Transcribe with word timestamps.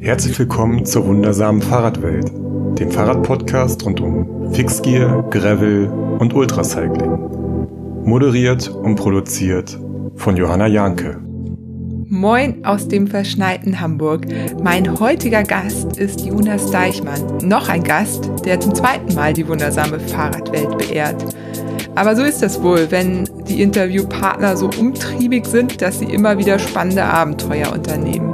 Herzlich 0.00 0.38
willkommen 0.38 0.86
zur 0.86 1.06
wundersamen 1.06 1.60
Fahrradwelt, 1.60 2.30
dem 2.78 2.88
Fahrradpodcast 2.88 3.84
rund 3.84 4.00
um 4.00 4.52
Fixgear, 4.52 5.28
Gravel 5.28 5.88
und 6.20 6.32
Ultracycling. 6.34 8.04
Moderiert 8.04 8.68
und 8.68 8.94
produziert 8.94 9.76
von 10.14 10.36
Johanna 10.36 10.68
Janke. 10.68 11.20
Moin 12.06 12.64
aus 12.64 12.86
dem 12.86 13.08
verschneiten 13.08 13.80
Hamburg. 13.80 14.28
Mein 14.62 15.00
heutiger 15.00 15.42
Gast 15.42 15.96
ist 15.96 16.24
Jonas 16.24 16.70
Deichmann. 16.70 17.38
Noch 17.42 17.68
ein 17.68 17.82
Gast, 17.82 18.30
der 18.44 18.60
zum 18.60 18.76
zweiten 18.76 19.16
Mal 19.16 19.32
die 19.32 19.48
wundersame 19.48 19.98
Fahrradwelt 19.98 20.78
beehrt. 20.78 21.24
Aber 21.96 22.14
so 22.14 22.22
ist 22.22 22.40
das 22.40 22.62
wohl, 22.62 22.88
wenn 22.90 23.28
die 23.48 23.60
Interviewpartner 23.60 24.56
so 24.56 24.70
umtriebig 24.78 25.44
sind, 25.44 25.82
dass 25.82 25.98
sie 25.98 26.04
immer 26.04 26.38
wieder 26.38 26.60
spannende 26.60 27.02
Abenteuer 27.02 27.72
unternehmen. 27.72 28.32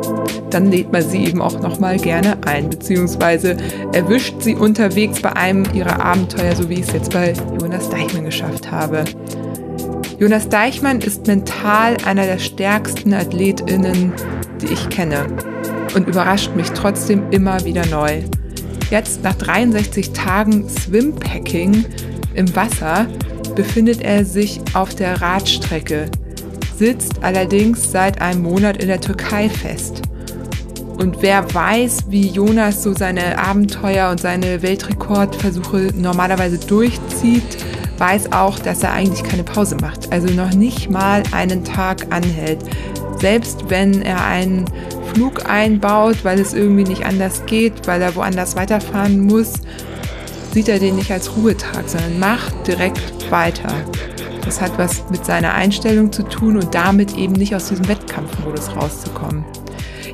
Dann 0.55 0.71
lädt 0.71 0.93
man 0.93 1.03
sie 1.03 1.25
eben 1.25 1.43
auch 1.43 1.61
nochmal 1.61 1.99
gerne 1.99 2.39
ein, 2.47 2.71
beziehungsweise 2.71 3.57
erwischt 3.93 4.37
sie 4.39 4.55
unterwegs 4.55 5.21
bei 5.21 5.33
einem 5.35 5.65
ihrer 5.75 6.01
Abenteuer, 6.01 6.55
so 6.55 6.69
wie 6.69 6.75
ich 6.75 6.83
es 6.87 6.93
jetzt 6.93 7.13
bei 7.13 7.33
Jonas 7.61 7.91
Deichmann 7.91 8.25
geschafft 8.25 8.71
habe. 8.71 9.03
Jonas 10.21 10.49
Deichmann 10.49 11.01
ist 11.01 11.27
mental 11.27 11.97
einer 12.05 12.25
der 12.25 12.39
stärksten 12.39 13.13
AthletInnen, 13.13 14.13
die 14.63 14.73
ich 14.73 14.89
kenne 14.91 15.27
und 15.97 16.07
überrascht 16.07 16.55
mich 16.55 16.71
trotzdem 16.71 17.25
immer 17.33 17.65
wieder 17.65 17.85
neu. 17.87 18.23
Jetzt 18.91 19.25
nach 19.25 19.35
63 19.35 20.13
Tagen 20.13 20.69
Swimpacking 20.69 21.85
im 22.35 22.55
Wasser 22.55 23.09
befindet 23.57 24.03
er 24.03 24.25
sich 24.25 24.61
auf 24.75 24.95
der 24.95 25.21
Radstrecke, 25.21 26.07
sitzt 26.79 27.25
allerdings 27.25 27.91
seit 27.91 28.21
einem 28.21 28.43
Monat 28.43 28.81
in 28.81 28.87
der 28.87 29.01
Türkei 29.01 29.49
fest. 29.49 30.03
Und 30.99 31.23
wer 31.23 31.53
weiß, 31.53 32.05
wie 32.09 32.29
Jonas 32.29 32.83
so 32.83 32.95
seine 32.95 33.39
Abenteuer 33.39 34.11
und 34.11 34.21
seine 34.21 34.63
Weltrekordversuche 34.63 35.93
normalerweise 35.97 36.59
durchzieht, 36.59 37.57
weiß 37.99 38.33
auch, 38.33 38.59
dass 38.59 38.83
er 38.83 38.93
eigentlich 38.93 39.23
keine 39.23 39.45
Pause 39.45 39.77
macht. 39.81 40.13
Also 40.13 40.33
noch 40.33 40.53
nicht 40.53 40.91
mal 40.91 41.23
einen 41.33 41.65
Tag 41.65 42.07
anhält. 42.11 42.59
Selbst 43.21 43.71
wenn 43.71 44.03
er 44.03 44.25
einen 44.25 44.65
Flug 45.13 45.49
einbaut, 45.49 46.25
weil 46.25 46.41
es 46.41 46.55
irgendwie 46.55 46.85
nicht 46.85 47.05
anders 47.07 47.45
geht, 47.47 47.87
weil 47.87 48.03
er 48.03 48.15
woanders 48.17 48.57
weiterfahren 48.57 49.21
muss, 49.21 49.53
sieht 50.53 50.69
er 50.69 50.79
den 50.79 50.97
nicht 50.97 51.11
als 51.11 51.37
Ruhetag, 51.37 51.89
sondern 51.89 52.19
macht 52.19 52.67
direkt 52.67 53.31
weiter. 53.31 53.73
Das 54.45 54.61
hat 54.61 54.77
was 54.79 55.05
mit 55.11 55.25
seiner 55.25 55.55
Einstellung 55.55 56.13
zu 56.13 56.23
tun 56.23 56.57
und 56.57 56.75
damit 56.75 57.17
eben 57.17 57.33
nicht 57.33 57.55
aus 57.55 57.69
diesem 57.69 57.89
Wettkampfmodus 57.89 58.77
rauszukommen. 58.77 59.45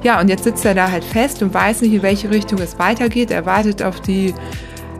Ja, 0.03 0.20
und 0.20 0.29
jetzt 0.29 0.45
sitzt 0.45 0.65
er 0.65 0.75
da 0.75 0.91
halt 0.91 1.05
fest 1.05 1.43
und 1.43 1.53
weiß 1.53 1.83
nicht, 1.83 1.93
in 1.93 2.03
welche 2.03 2.31
Richtung 2.31 2.59
es 2.61 2.79
weitergeht. 2.79 3.31
Er 3.31 3.45
wartet 3.45 3.83
auf 3.83 4.01
die 4.01 4.34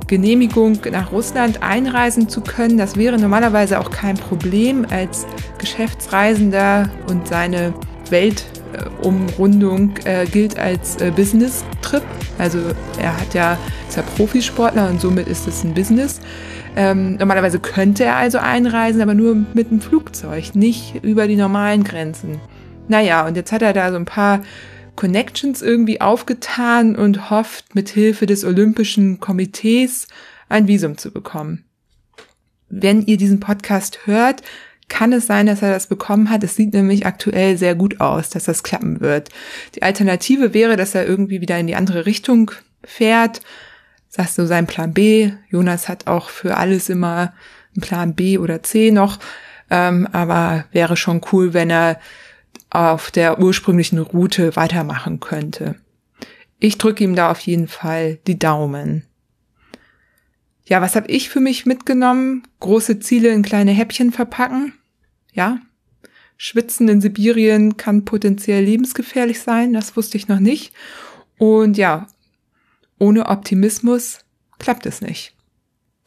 Genehmigung, 0.06 0.79
nach 0.91 1.12
Russland 1.12 1.62
einreisen 1.62 2.29
zu 2.29 2.41
können. 2.41 2.77
Das 2.77 2.97
wäre 2.97 3.19
normalerweise 3.19 3.78
auch 3.78 3.91
kein 3.91 4.17
Problem 4.17 4.84
als 4.91 5.25
Geschäftsreisender 5.59 6.91
und 7.09 7.28
seine 7.28 7.73
Weltumrundung 8.11 9.95
äh, 10.05 10.27
gilt 10.27 10.59
als 10.59 10.97
äh, 11.01 11.12
Business-Trip. 11.15 12.03
Also 12.39 12.59
er 13.01 13.17
hat 13.17 13.34
ja, 13.34 13.56
ist 13.89 13.97
ja 13.97 14.03
Profisportler 14.17 14.91
und 14.91 15.01
somit 15.01 15.28
ist 15.28 15.47
es 15.47 15.65
ein 15.65 15.75
Business. 15.75 16.21
Ähm, 16.77 17.17
normalerweise 17.17 17.59
könnte 17.59 18.05
er 18.05 18.17
also 18.17 18.39
einreisen, 18.39 19.01
aber 19.01 19.15
nur 19.15 19.37
mit 19.55 19.71
dem 19.71 19.81
Flugzeug, 19.81 20.55
nicht 20.55 21.05
über 21.05 21.27
die 21.27 21.37
normalen 21.37 21.84
Grenzen. 21.84 22.41
Naja, 22.89 23.27
und 23.27 23.37
jetzt 23.37 23.53
hat 23.53 23.62
er 23.62 23.73
da 23.73 23.91
so 23.91 23.97
ein 23.97 24.05
paar 24.05 24.41
Connections 25.01 25.62
irgendwie 25.62 26.03
aufgetan 26.03 26.95
und 26.95 27.31
hofft, 27.31 27.75
mit 27.75 27.89
Hilfe 27.89 28.27
des 28.27 28.45
Olympischen 28.45 29.19
Komitees 29.19 30.09
ein 30.51 30.69
Visum 30.69 30.98
zu 30.98 31.11
bekommen. 31.11 31.65
Wenn 32.69 33.01
ihr 33.06 33.17
diesen 33.17 33.41
Podcast 33.41 34.01
hört, 34.05 34.43
kann 34.91 35.15
es 35.15 35.27
sein, 35.27 35.47
dass 35.47 35.62
er 35.62 35.72
das 35.72 35.87
bekommen 35.87 36.28
hat. 36.28 36.44
Es 36.44 36.55
sieht 36.55 36.75
nämlich 36.75 37.06
aktuell 37.06 37.56
sehr 37.56 37.75
gut 37.75 37.99
aus, 38.03 38.28
dass 38.28 38.44
das 38.44 38.62
klappen 38.62 39.00
wird. 39.00 39.31
Die 39.75 39.83
Alternative 39.83 40.53
wäre, 40.53 40.77
dass 40.77 40.94
er 40.94 41.06
irgendwie 41.06 41.41
wieder 41.41 41.59
in 41.59 41.67
die 41.67 41.77
andere 41.77 42.05
Richtung 42.05 42.50
fährt. 42.84 43.41
Sagst 44.11 44.37
du 44.37 44.47
sein 44.47 44.67
Plan 44.67 44.93
B. 44.93 45.32
Jonas 45.49 45.88
hat 45.88 46.09
auch 46.09 46.28
für 46.28 46.59
alles 46.59 46.91
immer 46.91 47.32
einen 47.75 47.81
Plan 47.81 48.15
B 48.15 48.37
oder 48.37 48.62
C 48.62 48.91
noch. 48.91 49.19
Ähm, 49.71 50.06
aber 50.12 50.67
wäre 50.72 50.99
schon 50.99 51.22
cool, 51.32 51.55
wenn 51.55 51.71
er 51.71 51.99
auf 52.71 53.11
der 53.11 53.41
ursprünglichen 53.41 53.99
Route 53.99 54.55
weitermachen 54.56 55.21
könnte. 55.21 55.77
Ich 56.59 56.78
drücke 56.78 57.05
ihm 57.05 57.16
da 57.16 57.31
auf 57.31 57.41
jeden 57.41 57.69
Fall 57.69 58.19
die 58.27 58.38
Daumen. 58.38 59.06
Ja, 60.65 60.81
was 60.81 60.94
habe 60.94 61.11
ich 61.11 61.31
für 61.31 61.41
mich 61.41 61.66
mitgenommen? 61.66 62.44
Große 62.61 63.00
Ziele 63.00 63.31
in 63.31 63.43
kleine 63.43 63.72
Häppchen 63.72 64.12
verpacken. 64.12 64.75
Ja. 65.33 65.59
Schwitzen 66.37 66.88
in 66.88 67.00
Sibirien 67.00 67.77
kann 67.77 68.05
potenziell 68.05 68.65
lebensgefährlich 68.65 69.41
sein, 69.41 69.72
das 69.72 69.97
wusste 69.97 70.17
ich 70.17 70.28
noch 70.28 70.38
nicht. 70.38 70.72
Und 71.38 71.77
ja, 71.77 72.06
ohne 72.99 73.27
Optimismus 73.27 74.21
klappt 74.59 74.87
es 74.87 75.00
nicht. 75.00 75.34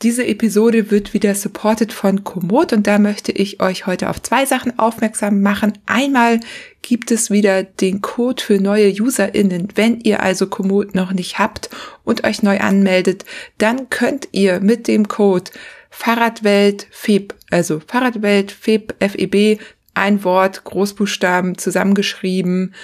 Diese 0.04 0.28
Episode 0.28 0.92
wird 0.92 1.14
wieder 1.14 1.34
supported 1.34 1.94
von 1.94 2.26
Komoot 2.26 2.74
und 2.74 2.88
da 2.88 3.00
möchte 3.00 3.32
ich 3.32 3.62
euch 3.62 3.88
heute 3.88 4.10
auf 4.10 4.22
zwei 4.22 4.46
Sachen 4.46 4.78
aufmerksam 4.78 5.42
machen. 5.42 5.80
Einmal 5.86 6.42
gibt 6.82 7.10
es 7.10 7.32
wieder 7.32 7.64
den 7.64 8.02
Code 8.02 8.44
für 8.44 8.60
neue 8.60 8.92
UserInnen. 8.92 9.70
Wenn 9.76 10.02
ihr 10.02 10.22
also 10.22 10.48
Komoot 10.48 10.94
noch 10.94 11.14
nicht 11.14 11.40
habt 11.40 11.70
und 12.04 12.26
euch 12.26 12.44
neu 12.44 12.60
anmeldet, 12.60 13.24
dann 13.58 13.90
könnt 13.90 14.28
ihr 14.34 14.60
mit 14.60 14.90
dem 14.90 15.08
Code 15.08 15.52
Fahrradwelt 15.90 16.86
FEB, 16.92 17.34
also 17.50 17.80
Fahrradwelt 17.80 18.52
FEB, 18.52 18.96
FEB, 19.00 19.62
ein 19.94 20.26
Wort, 20.26 20.66
Großbuchstaben 20.66 21.58
zusammengeschrieben, 21.58 22.76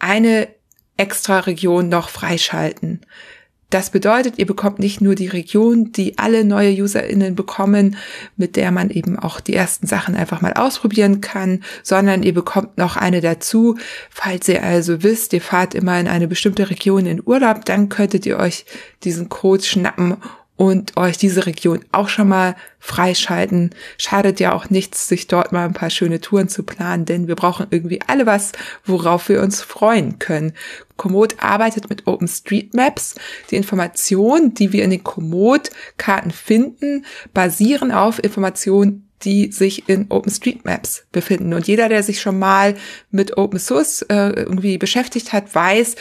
eine 0.00 0.48
extra 0.96 1.38
Region 1.38 1.88
noch 1.88 2.08
freischalten. 2.08 3.06
Das 3.72 3.88
bedeutet, 3.88 4.34
ihr 4.36 4.44
bekommt 4.44 4.80
nicht 4.80 5.00
nur 5.00 5.14
die 5.14 5.28
Region, 5.28 5.92
die 5.92 6.18
alle 6.18 6.44
neue 6.44 6.82
UserInnen 6.82 7.34
bekommen, 7.34 7.96
mit 8.36 8.56
der 8.56 8.70
man 8.70 8.90
eben 8.90 9.18
auch 9.18 9.40
die 9.40 9.54
ersten 9.54 9.86
Sachen 9.86 10.14
einfach 10.14 10.42
mal 10.42 10.52
ausprobieren 10.52 11.22
kann, 11.22 11.64
sondern 11.82 12.22
ihr 12.22 12.34
bekommt 12.34 12.76
noch 12.76 12.98
eine 12.98 13.22
dazu. 13.22 13.78
Falls 14.10 14.46
ihr 14.48 14.62
also 14.62 15.02
wisst, 15.02 15.32
ihr 15.32 15.40
fahrt 15.40 15.74
immer 15.74 15.98
in 15.98 16.06
eine 16.06 16.28
bestimmte 16.28 16.68
Region 16.68 17.06
in 17.06 17.22
Urlaub, 17.24 17.64
dann 17.64 17.88
könntet 17.88 18.26
ihr 18.26 18.38
euch 18.38 18.66
diesen 19.04 19.30
Code 19.30 19.62
schnappen 19.62 20.18
und 20.62 20.96
euch 20.96 21.18
diese 21.18 21.46
Region 21.46 21.80
auch 21.90 22.08
schon 22.08 22.28
mal 22.28 22.54
freischalten. 22.78 23.70
Schadet 23.98 24.38
ja 24.38 24.52
auch 24.52 24.70
nichts, 24.70 25.08
sich 25.08 25.26
dort 25.26 25.50
mal 25.50 25.64
ein 25.64 25.72
paar 25.72 25.90
schöne 25.90 26.20
Touren 26.20 26.48
zu 26.48 26.62
planen, 26.62 27.04
denn 27.04 27.26
wir 27.26 27.34
brauchen 27.34 27.66
irgendwie 27.70 28.00
alle 28.06 28.26
was, 28.26 28.52
worauf 28.84 29.28
wir 29.28 29.42
uns 29.42 29.60
freuen 29.60 30.20
können. 30.20 30.52
Komoot 30.96 31.42
arbeitet 31.42 31.90
mit 31.90 32.06
OpenStreetMaps. 32.06 33.16
Die 33.50 33.56
Informationen, 33.56 34.54
die 34.54 34.72
wir 34.72 34.84
in 34.84 34.90
den 34.90 35.02
Komoot-Karten 35.02 36.30
finden, 36.30 37.06
basieren 37.34 37.90
auf 37.90 38.22
Informationen, 38.22 39.10
die 39.24 39.50
sich 39.50 39.88
in 39.88 40.06
OpenStreetMaps 40.10 41.06
befinden. 41.10 41.54
Und 41.54 41.66
jeder, 41.66 41.88
der 41.88 42.04
sich 42.04 42.20
schon 42.20 42.38
mal 42.38 42.76
mit 43.10 43.36
Open 43.36 43.58
Source 43.58 44.02
äh, 44.02 44.30
irgendwie 44.30 44.78
beschäftigt 44.78 45.32
hat, 45.32 45.52
weiß, 45.52 45.96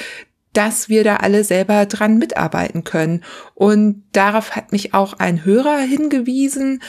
dass 0.54 0.90
wir 0.90 1.04
da 1.04 1.18
alle 1.18 1.44
selber 1.44 1.86
dran 1.86 2.18
mitarbeiten 2.18 2.84
können. 2.84 3.24
Und 3.56 4.04
darauf 4.12 4.56
hat 4.56 4.72
mich 4.72 4.94
auch 4.94 5.14
ein 5.14 5.46
Hörer 5.46 5.80
hingewiesen, 5.80 6.82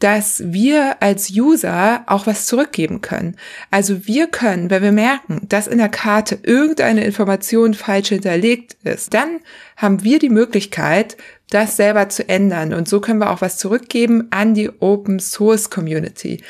dass 0.00 0.42
wir 0.44 1.02
als 1.02 1.30
User 1.30 2.02
auch 2.06 2.26
was 2.26 2.46
zurückgeben 2.46 3.00
können. 3.00 3.36
Also 3.70 4.06
wir 4.06 4.26
können, 4.26 4.68
wenn 4.68 4.82
wir 4.82 4.92
merken, 4.92 5.46
dass 5.48 5.66
in 5.66 5.78
der 5.78 5.88
Karte 5.88 6.38
irgendeine 6.42 7.04
Information 7.04 7.74
falsch 7.74 8.08
hinterlegt 8.08 8.76
ist, 8.84 9.14
dann 9.14 9.40
haben 9.76 10.02
wir 10.04 10.18
die 10.18 10.28
Möglichkeit, 10.28 11.16
das 11.48 11.76
selber 11.76 12.08
zu 12.08 12.28
ändern. 12.28 12.74
Und 12.74 12.88
so 12.88 13.00
können 13.00 13.20
wir 13.20 13.30
auch 13.30 13.40
was 13.40 13.56
zurückgeben 13.56 14.28
an 14.30 14.54
die 14.54 14.70
Open 14.80 15.20
Source 15.20 15.70
Community. 15.70 16.42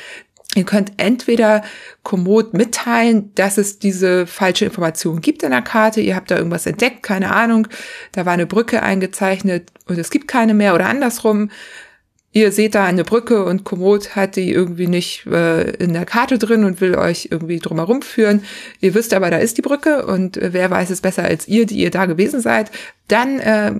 Ihr 0.55 0.63
könnt 0.63 0.93
entweder 0.97 1.63
Komoot 2.03 2.53
mitteilen, 2.53 3.31
dass 3.35 3.57
es 3.57 3.77
diese 3.77 4.25
falsche 4.25 4.65
Information 4.65 5.19
gibt 5.21 5.43
in 5.43 5.51
der 5.51 5.61
Karte. 5.61 5.99
Ihr 6.01 6.15
habt 6.15 6.31
da 6.31 6.37
irgendwas 6.37 6.65
entdeckt, 6.65 7.03
keine 7.03 7.35
Ahnung. 7.35 7.67
Da 8.13 8.25
war 8.25 8.33
eine 8.33 8.45
Brücke 8.45 8.81
eingezeichnet 8.81 9.69
und 9.87 9.99
es 9.99 10.09
gibt 10.09 10.27
keine 10.27 10.53
mehr 10.53 10.73
oder 10.73 10.87
andersrum. 10.87 11.51
Ihr 12.31 12.51
seht 12.51 12.75
da 12.75 12.83
eine 12.83 13.05
Brücke 13.05 13.45
und 13.45 13.63
Komoot 13.63 14.17
hat 14.17 14.35
die 14.35 14.51
irgendwie 14.51 14.87
nicht 14.87 15.25
äh, 15.25 15.71
in 15.71 15.93
der 15.93 16.05
Karte 16.05 16.37
drin 16.37 16.65
und 16.65 16.81
will 16.81 16.95
euch 16.95 17.29
irgendwie 17.31 17.59
drumherum 17.59 18.01
führen. 18.01 18.43
Ihr 18.81 18.93
wisst 18.93 19.13
aber, 19.13 19.29
da 19.29 19.37
ist 19.37 19.57
die 19.57 19.61
Brücke 19.61 20.05
und 20.05 20.35
äh, 20.35 20.51
wer 20.51 20.69
weiß 20.69 20.89
es 20.89 20.99
besser 20.99 21.23
als 21.23 21.47
ihr, 21.47 21.65
die 21.65 21.77
ihr 21.77 21.91
da 21.91 22.05
gewesen 22.07 22.41
seid. 22.41 22.71
Dann 23.07 23.39
äh, 23.39 23.73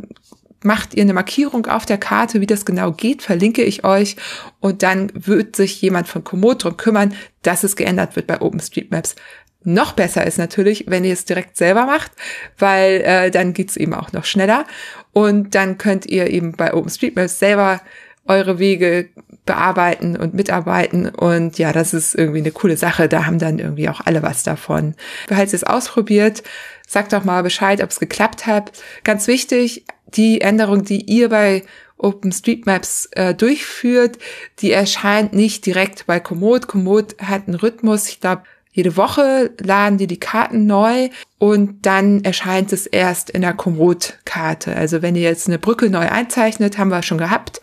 macht 0.65 0.93
ihr 0.93 1.03
eine 1.03 1.13
Markierung 1.13 1.67
auf 1.67 1.85
der 1.85 1.97
Karte, 1.97 2.41
wie 2.41 2.47
das 2.47 2.65
genau 2.65 2.91
geht, 2.91 3.21
verlinke 3.21 3.63
ich 3.63 3.83
euch 3.83 4.17
und 4.59 4.83
dann 4.83 5.11
wird 5.13 5.55
sich 5.55 5.81
jemand 5.81 6.07
von 6.07 6.23
Komoot 6.23 6.63
drum 6.63 6.77
kümmern, 6.77 7.13
dass 7.43 7.63
es 7.63 7.75
geändert 7.75 8.15
wird 8.15 8.27
bei 8.27 8.41
OpenStreetMaps. 8.41 9.15
Noch 9.63 9.93
besser 9.93 10.25
ist 10.27 10.37
natürlich, 10.37 10.85
wenn 10.87 11.03
ihr 11.03 11.13
es 11.13 11.25
direkt 11.25 11.57
selber 11.57 11.85
macht, 11.85 12.11
weil 12.59 13.01
äh, 13.01 13.31
dann 13.31 13.53
geht's 13.53 13.77
eben 13.77 13.95
auch 13.95 14.11
noch 14.11 14.25
schneller. 14.25 14.65
Und 15.11 15.55
dann 15.55 15.79
könnt 15.79 16.05
ihr 16.05 16.29
eben 16.29 16.51
bei 16.51 16.73
OpenStreetMaps 16.73 17.39
selber 17.39 17.81
eure 18.27 18.59
Wege 18.59 19.09
bearbeiten 19.45 20.17
und 20.17 20.33
mitarbeiten. 20.33 21.09
Und 21.09 21.57
ja, 21.57 21.71
das 21.71 21.93
ist 21.93 22.15
irgendwie 22.15 22.39
eine 22.39 22.51
coole 22.51 22.77
Sache. 22.77 23.07
Da 23.07 23.25
haben 23.25 23.39
dann 23.39 23.59
irgendwie 23.59 23.89
auch 23.89 24.01
alle 24.05 24.23
was 24.23 24.43
davon. 24.43 24.95
Falls 25.27 25.53
ihr 25.53 25.57
es 25.57 25.63
ausprobiert, 25.63 26.43
sagt 26.87 27.13
doch 27.13 27.23
mal 27.23 27.43
Bescheid, 27.43 27.81
ob 27.81 27.89
es 27.89 27.99
geklappt 27.99 28.45
hat. 28.45 28.71
Ganz 29.03 29.27
wichtig, 29.27 29.85
die 30.15 30.41
Änderung, 30.41 30.83
die 30.83 31.01
ihr 31.01 31.29
bei 31.29 31.63
OpenStreetMaps 31.97 33.09
äh, 33.11 33.33
durchführt, 33.33 34.17
die 34.59 34.71
erscheint 34.71 35.33
nicht 35.33 35.65
direkt 35.65 36.05
bei 36.05 36.19
Komoot. 36.19 36.67
Komoot 36.67 37.15
hat 37.21 37.47
einen 37.47 37.55
Rhythmus, 37.55 38.09
ich 38.09 38.19
glaube, 38.19 38.43
jede 38.71 38.97
Woche 38.97 39.51
laden 39.61 39.97
die 39.97 40.07
die 40.07 40.19
Karten 40.19 40.65
neu 40.65 41.09
und 41.37 41.85
dann 41.85 42.25
erscheint 42.25 42.73
es 42.73 42.85
erst 42.85 43.29
in 43.29 43.41
der 43.41 43.53
Komoot-Karte. 43.53 44.75
Also 44.75 45.01
wenn 45.01 45.15
ihr 45.15 45.21
jetzt 45.21 45.47
eine 45.47 45.59
Brücke 45.59 45.89
neu 45.89 46.09
einzeichnet, 46.09 46.77
haben 46.77 46.89
wir 46.89 47.01
schon 47.01 47.17
gehabt, 47.17 47.61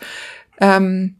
ähm, 0.59 1.15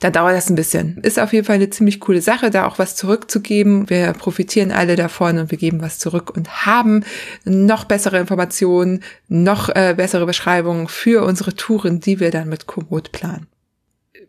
dann 0.00 0.12
dauert 0.12 0.34
das 0.34 0.50
ein 0.50 0.56
bisschen. 0.56 0.96
Ist 1.02 1.20
auf 1.20 1.32
jeden 1.32 1.46
Fall 1.46 1.56
eine 1.56 1.70
ziemlich 1.70 2.00
coole 2.00 2.22
Sache, 2.22 2.50
da 2.50 2.66
auch 2.66 2.78
was 2.78 2.96
zurückzugeben. 2.96 3.88
Wir 3.88 4.12
profitieren 4.14 4.72
alle 4.72 4.96
davon 4.96 5.38
und 5.38 5.50
wir 5.50 5.58
geben 5.58 5.82
was 5.82 5.98
zurück 5.98 6.34
und 6.34 6.66
haben 6.66 7.04
noch 7.44 7.84
bessere 7.84 8.18
Informationen, 8.18 9.02
noch 9.28 9.68
äh, 9.68 9.94
bessere 9.96 10.26
Beschreibungen 10.26 10.88
für 10.88 11.24
unsere 11.24 11.54
Touren, 11.54 12.00
die 12.00 12.18
wir 12.18 12.30
dann 12.30 12.48
mit 12.48 12.66
Komoot 12.66 13.12
planen. 13.12 13.46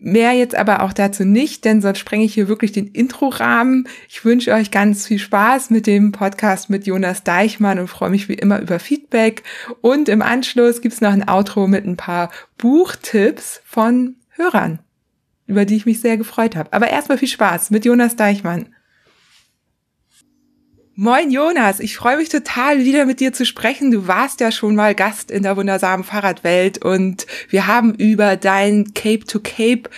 Mehr 0.03 0.31
jetzt 0.33 0.56
aber 0.56 0.81
auch 0.81 0.94
dazu 0.94 1.23
nicht, 1.23 1.63
denn 1.63 1.79
sonst 1.79 2.00
sprenge 2.00 2.23
ich 2.23 2.33
hier 2.33 2.47
wirklich 2.47 2.71
den 2.71 2.88
Intro-Rahmen. 2.88 3.88
Ich 4.09 4.25
wünsche 4.25 4.51
euch 4.51 4.71
ganz 4.71 5.06
viel 5.06 5.19
Spaß 5.19 5.69
mit 5.69 5.85
dem 5.85 6.12
Podcast 6.12 6.71
mit 6.71 6.88
Jonas 6.88 7.23
Deichmann 7.23 7.77
und 7.77 7.88
freue 7.88 8.09
mich 8.09 8.27
wie 8.27 8.33
immer 8.33 8.59
über 8.59 8.79
Feedback. 8.79 9.44
Und 9.81 10.09
im 10.09 10.23
Anschluss 10.23 10.81
gibt's 10.81 11.01
noch 11.01 11.12
ein 11.12 11.29
Outro 11.29 11.68
mit 11.68 11.85
ein 11.85 11.97
paar 11.97 12.31
Buchtipps 12.57 13.62
von 13.63 14.15
Hörern, 14.29 14.79
über 15.51 15.65
die 15.65 15.75
ich 15.75 15.86
mich 15.86 16.00
sehr 16.00 16.18
gefreut 16.18 16.56
habe. 16.56 16.71
Aber 16.71 16.89
erstmal 16.89 17.18
viel 17.18 17.27
Spaß 17.27 17.71
mit 17.71 17.86
Jonas 17.86 18.15
Deichmann. 18.15 18.74
Moin 20.95 21.30
Jonas, 21.31 21.80
ich 21.80 21.95
freue 21.95 22.18
mich 22.18 22.30
total 22.30 22.80
wieder 22.80 23.06
mit 23.06 23.19
dir 23.19 23.33
zu 23.33 23.45
sprechen. 23.45 23.92
Du 23.92 24.07
warst 24.07 24.39
ja 24.39 24.51
schon 24.51 24.75
mal 24.75 24.95
Gast 24.95 25.30
in 25.30 25.44
der 25.44 25.57
wundersamen 25.57 26.06
Fahrradwelt 26.06 26.83
und 26.83 27.25
wir 27.50 27.68
haben 27.68 27.94
über 27.95 28.38
dein 28.38 28.94
Cape 28.94 29.25
to 29.25 29.39
Cape 29.39 29.89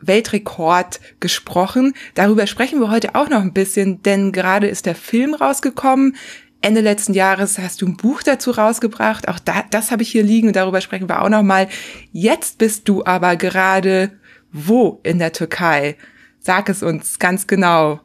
Weltrekord 0.00 1.00
gesprochen. 1.18 1.94
Darüber 2.14 2.46
sprechen 2.46 2.80
wir 2.80 2.90
heute 2.90 3.14
auch 3.14 3.28
noch 3.28 3.42
ein 3.42 3.52
bisschen, 3.52 4.02
denn 4.02 4.32
gerade 4.32 4.68
ist 4.68 4.86
der 4.86 4.94
Film 4.94 5.34
rausgekommen. 5.34 6.16
Ende 6.60 6.82
letzten 6.82 7.14
Jahres 7.14 7.58
hast 7.58 7.80
du 7.80 7.86
ein 7.86 7.96
Buch 7.96 8.22
dazu 8.22 8.50
rausgebracht. 8.50 9.28
Auch 9.28 9.38
da, 9.38 9.64
das 9.70 9.90
habe 9.90 10.02
ich 10.02 10.10
hier 10.10 10.22
liegen 10.22 10.48
und 10.48 10.56
darüber 10.56 10.80
sprechen 10.80 11.08
wir 11.08 11.22
auch 11.22 11.30
noch 11.30 11.42
mal. 11.42 11.68
Jetzt 12.12 12.58
bist 12.58 12.88
du 12.88 13.04
aber 13.04 13.36
gerade 13.36 14.19
wo 14.52 15.00
in 15.02 15.18
der 15.18 15.32
Türkei? 15.32 15.96
Sag 16.38 16.68
es 16.68 16.82
uns 16.82 17.18
ganz 17.18 17.46
genau. 17.46 18.00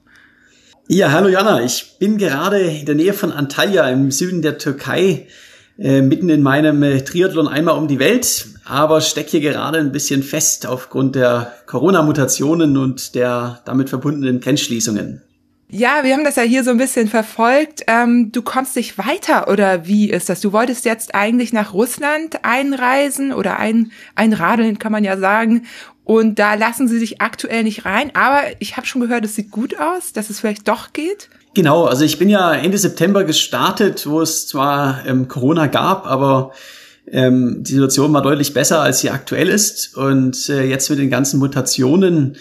Ja, 0.87 1.11
hallo 1.11 1.29
Jana. 1.29 1.63
Ich 1.63 1.97
bin 1.99 2.17
gerade 2.17 2.59
in 2.59 2.85
der 2.85 2.95
Nähe 2.95 3.13
von 3.13 3.31
Antalya 3.31 3.89
im 3.89 4.11
Süden 4.11 4.41
der 4.41 4.59
Türkei, 4.59 5.27
äh, 5.79 6.01
mitten 6.01 6.29
in 6.29 6.43
meinem 6.43 6.83
äh, 6.83 7.01
Triathlon 7.01 7.47
einmal 7.47 7.77
um 7.77 7.87
die 7.87 7.99
Welt, 7.99 8.47
aber 8.65 9.01
stecke 9.01 9.31
hier 9.31 9.41
gerade 9.41 9.79
ein 9.79 9.91
bisschen 9.91 10.21
fest 10.21 10.67
aufgrund 10.67 11.15
der 11.15 11.53
Corona-Mutationen 11.65 12.77
und 12.77 13.15
der 13.15 13.61
damit 13.65 13.89
verbundenen 13.89 14.41
Grenzschließungen. 14.41 15.21
Ja, 15.67 16.03
wir 16.03 16.13
haben 16.13 16.23
das 16.23 16.35
ja 16.35 16.43
hier 16.43 16.63
so 16.63 16.69
ein 16.69 16.77
bisschen 16.77 17.07
verfolgt. 17.07 17.83
Ähm, 17.87 18.31
du 18.31 18.43
kommst 18.43 18.75
nicht 18.75 18.99
weiter 18.99 19.47
oder 19.47 19.87
wie 19.87 20.11
ist 20.11 20.29
das? 20.29 20.39
Du 20.39 20.53
wolltest 20.53 20.85
jetzt 20.85 21.15
eigentlich 21.15 21.53
nach 21.53 21.73
Russland 21.73 22.45
einreisen 22.45 23.33
oder 23.33 23.57
ein, 23.57 23.91
einradeln, 24.13 24.77
kann 24.77 24.91
man 24.91 25.03
ja 25.03 25.17
sagen. 25.17 25.65
Und 26.05 26.37
da 26.37 26.53
lassen 26.53 26.87
sie 26.87 26.99
sich 26.99 27.19
aktuell 27.19 27.63
nicht 27.63 27.83
rein. 27.83 28.11
Aber 28.13 28.41
ich 28.59 28.77
habe 28.77 28.87
schon 28.87 29.01
gehört, 29.01 29.25
es 29.25 29.35
sieht 29.35 29.51
gut 29.51 29.77
aus, 29.79 30.13
dass 30.13 30.29
es 30.29 30.39
vielleicht 30.39 30.67
doch 30.67 30.93
geht. 30.93 31.29
Genau, 31.55 31.85
also 31.85 32.05
ich 32.05 32.19
bin 32.19 32.29
ja 32.29 32.53
Ende 32.53 32.77
September 32.77 33.23
gestartet, 33.23 34.05
wo 34.07 34.21
es 34.21 34.47
zwar 34.47 35.05
ähm, 35.07 35.27
Corona 35.27 35.67
gab, 35.67 36.05
aber 36.05 36.51
ähm, 37.11 37.63
die 37.63 37.73
Situation 37.73 38.13
war 38.13 38.21
deutlich 38.21 38.53
besser, 38.53 38.81
als 38.81 38.99
sie 38.99 39.09
aktuell 39.09 39.49
ist. 39.49 39.97
Und 39.97 40.47
äh, 40.49 40.63
jetzt 40.63 40.89
mit 40.89 40.99
den 40.99 41.09
ganzen 41.09 41.39
Mutationen 41.39 42.37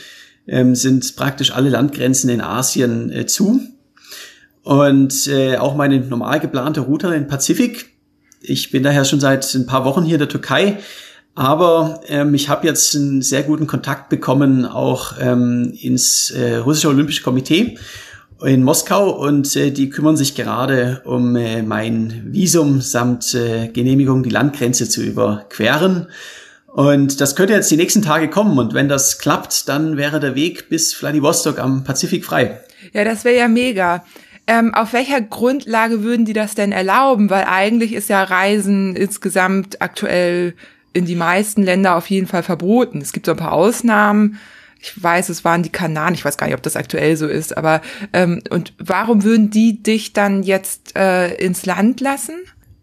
ähm, 0.46 0.74
sind 0.74 1.16
praktisch 1.16 1.52
alle 1.52 1.70
Landgrenzen 1.70 2.28
in 2.28 2.42
Asien 2.42 3.10
äh, 3.10 3.24
zu. 3.24 3.60
Und 4.62 5.26
äh, 5.26 5.56
auch 5.56 5.74
meine 5.74 6.00
normal 6.00 6.40
geplante 6.40 6.80
Route 6.80 7.06
in 7.08 7.12
den 7.14 7.28
Pazifik. 7.28 7.92
Ich 8.40 8.70
bin 8.70 8.82
daher 8.82 9.06
schon 9.06 9.20
seit 9.20 9.54
ein 9.54 9.66
paar 9.66 9.86
Wochen 9.86 10.04
hier 10.04 10.16
in 10.16 10.20
der 10.20 10.28
Türkei. 10.28 10.78
Aber 11.34 12.00
ähm, 12.06 12.34
ich 12.34 12.48
habe 12.48 12.66
jetzt 12.66 12.94
einen 12.94 13.22
sehr 13.22 13.42
guten 13.42 13.66
Kontakt 13.66 14.08
bekommen 14.08 14.66
auch 14.66 15.14
ähm, 15.20 15.76
ins 15.80 16.30
äh, 16.30 16.56
russische 16.56 16.88
Olympische 16.88 17.22
Komitee 17.22 17.76
in 18.44 18.62
Moskau 18.62 19.10
und 19.10 19.54
äh, 19.56 19.70
die 19.70 19.90
kümmern 19.90 20.16
sich 20.16 20.34
gerade 20.34 21.02
um 21.04 21.34
äh, 21.36 21.62
mein 21.62 22.22
Visum 22.26 22.80
samt 22.80 23.34
äh, 23.34 23.68
Genehmigung, 23.68 24.22
die 24.22 24.30
Landgrenze 24.30 24.88
zu 24.88 25.02
überqueren. 25.02 26.08
Und 26.66 27.20
das 27.20 27.36
könnte 27.36 27.52
jetzt 27.52 27.70
die 27.70 27.76
nächsten 27.76 28.02
Tage 28.02 28.28
kommen. 28.28 28.58
Und 28.58 28.74
wenn 28.74 28.88
das 28.88 29.18
klappt, 29.18 29.68
dann 29.68 29.96
wäre 29.96 30.18
der 30.18 30.34
Weg 30.34 30.68
bis 30.68 30.92
Vladivostok 30.92 31.58
am 31.60 31.84
Pazifik 31.84 32.24
frei. 32.24 32.60
Ja, 32.92 33.04
das 33.04 33.24
wäre 33.24 33.36
ja 33.36 33.48
mega. 33.48 34.04
Ähm, 34.46 34.74
auf 34.74 34.92
welcher 34.92 35.20
Grundlage 35.20 36.02
würden 36.02 36.26
die 36.26 36.32
das 36.32 36.54
denn 36.54 36.72
erlauben? 36.72 37.30
Weil 37.30 37.44
eigentlich 37.44 37.92
ist 37.94 38.08
ja 38.08 38.22
Reisen 38.24 38.96
insgesamt 38.96 39.80
aktuell 39.80 40.54
in 40.94 41.04
die 41.04 41.16
meisten 41.16 41.62
Länder 41.62 41.96
auf 41.96 42.08
jeden 42.08 42.26
Fall 42.26 42.42
verboten. 42.42 43.02
Es 43.02 43.12
gibt 43.12 43.26
so 43.26 43.32
ein 43.32 43.38
paar 43.38 43.52
Ausnahmen. 43.52 44.38
Ich 44.80 45.02
weiß, 45.02 45.28
es 45.28 45.44
waren 45.44 45.62
die 45.62 45.72
Kanaren. 45.72 46.14
Ich 46.14 46.24
weiß 46.24 46.38
gar 46.38 46.46
nicht, 46.46 46.56
ob 46.56 46.62
das 46.62 46.76
aktuell 46.76 47.16
so 47.16 47.26
ist. 47.26 47.56
Aber 47.56 47.82
ähm, 48.12 48.42
und 48.50 48.72
warum 48.78 49.24
würden 49.24 49.50
die 49.50 49.82
dich 49.82 50.12
dann 50.12 50.42
jetzt 50.42 50.96
äh, 50.96 51.34
ins 51.34 51.66
Land 51.66 52.00
lassen? 52.00 52.34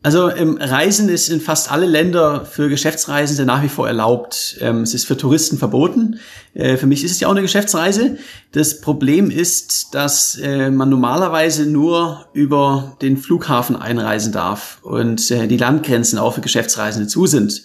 Also 0.04 0.32
ähm, 0.32 0.58
Reisen 0.60 1.10
ist 1.10 1.30
in 1.30 1.40
fast 1.40 1.72
alle 1.72 1.86
Länder 1.86 2.44
für 2.44 2.70
Geschäftsreisende 2.70 3.46
nach 3.46 3.62
wie 3.62 3.70
vor 3.70 3.88
erlaubt. 3.88 4.58
Ähm, 4.60 4.82
es 4.82 4.96
ist 4.96 5.06
für 5.06 5.16
Touristen 5.16 5.60
verboten. 5.60 6.20
Äh, 6.56 6.78
für 6.78 6.88
mich 6.88 7.04
ist 7.04 7.12
es 7.12 7.20
ja 7.20 7.28
auch 7.28 7.32
eine 7.32 7.44
Geschäftsreise. 7.44 8.18
Das 8.52 8.82
Problem 8.82 9.30
ist, 9.30 9.94
dass 9.94 10.40
äh, 10.40 10.72
man 10.72 10.90
normalerweise 10.90 11.68
nur 11.68 12.26
über 12.34 12.98
den 13.04 13.18
Flughafen 13.18 13.76
einreisen 13.76 14.32
darf 14.34 14.80
und 14.82 15.30
äh, 15.30 15.48
die 15.48 15.58
Landgrenzen 15.58 16.18
auch 16.18 16.34
für 16.34 16.42
Geschäftsreisende 16.42 17.08
zu 17.08 17.28
sind. 17.28 17.62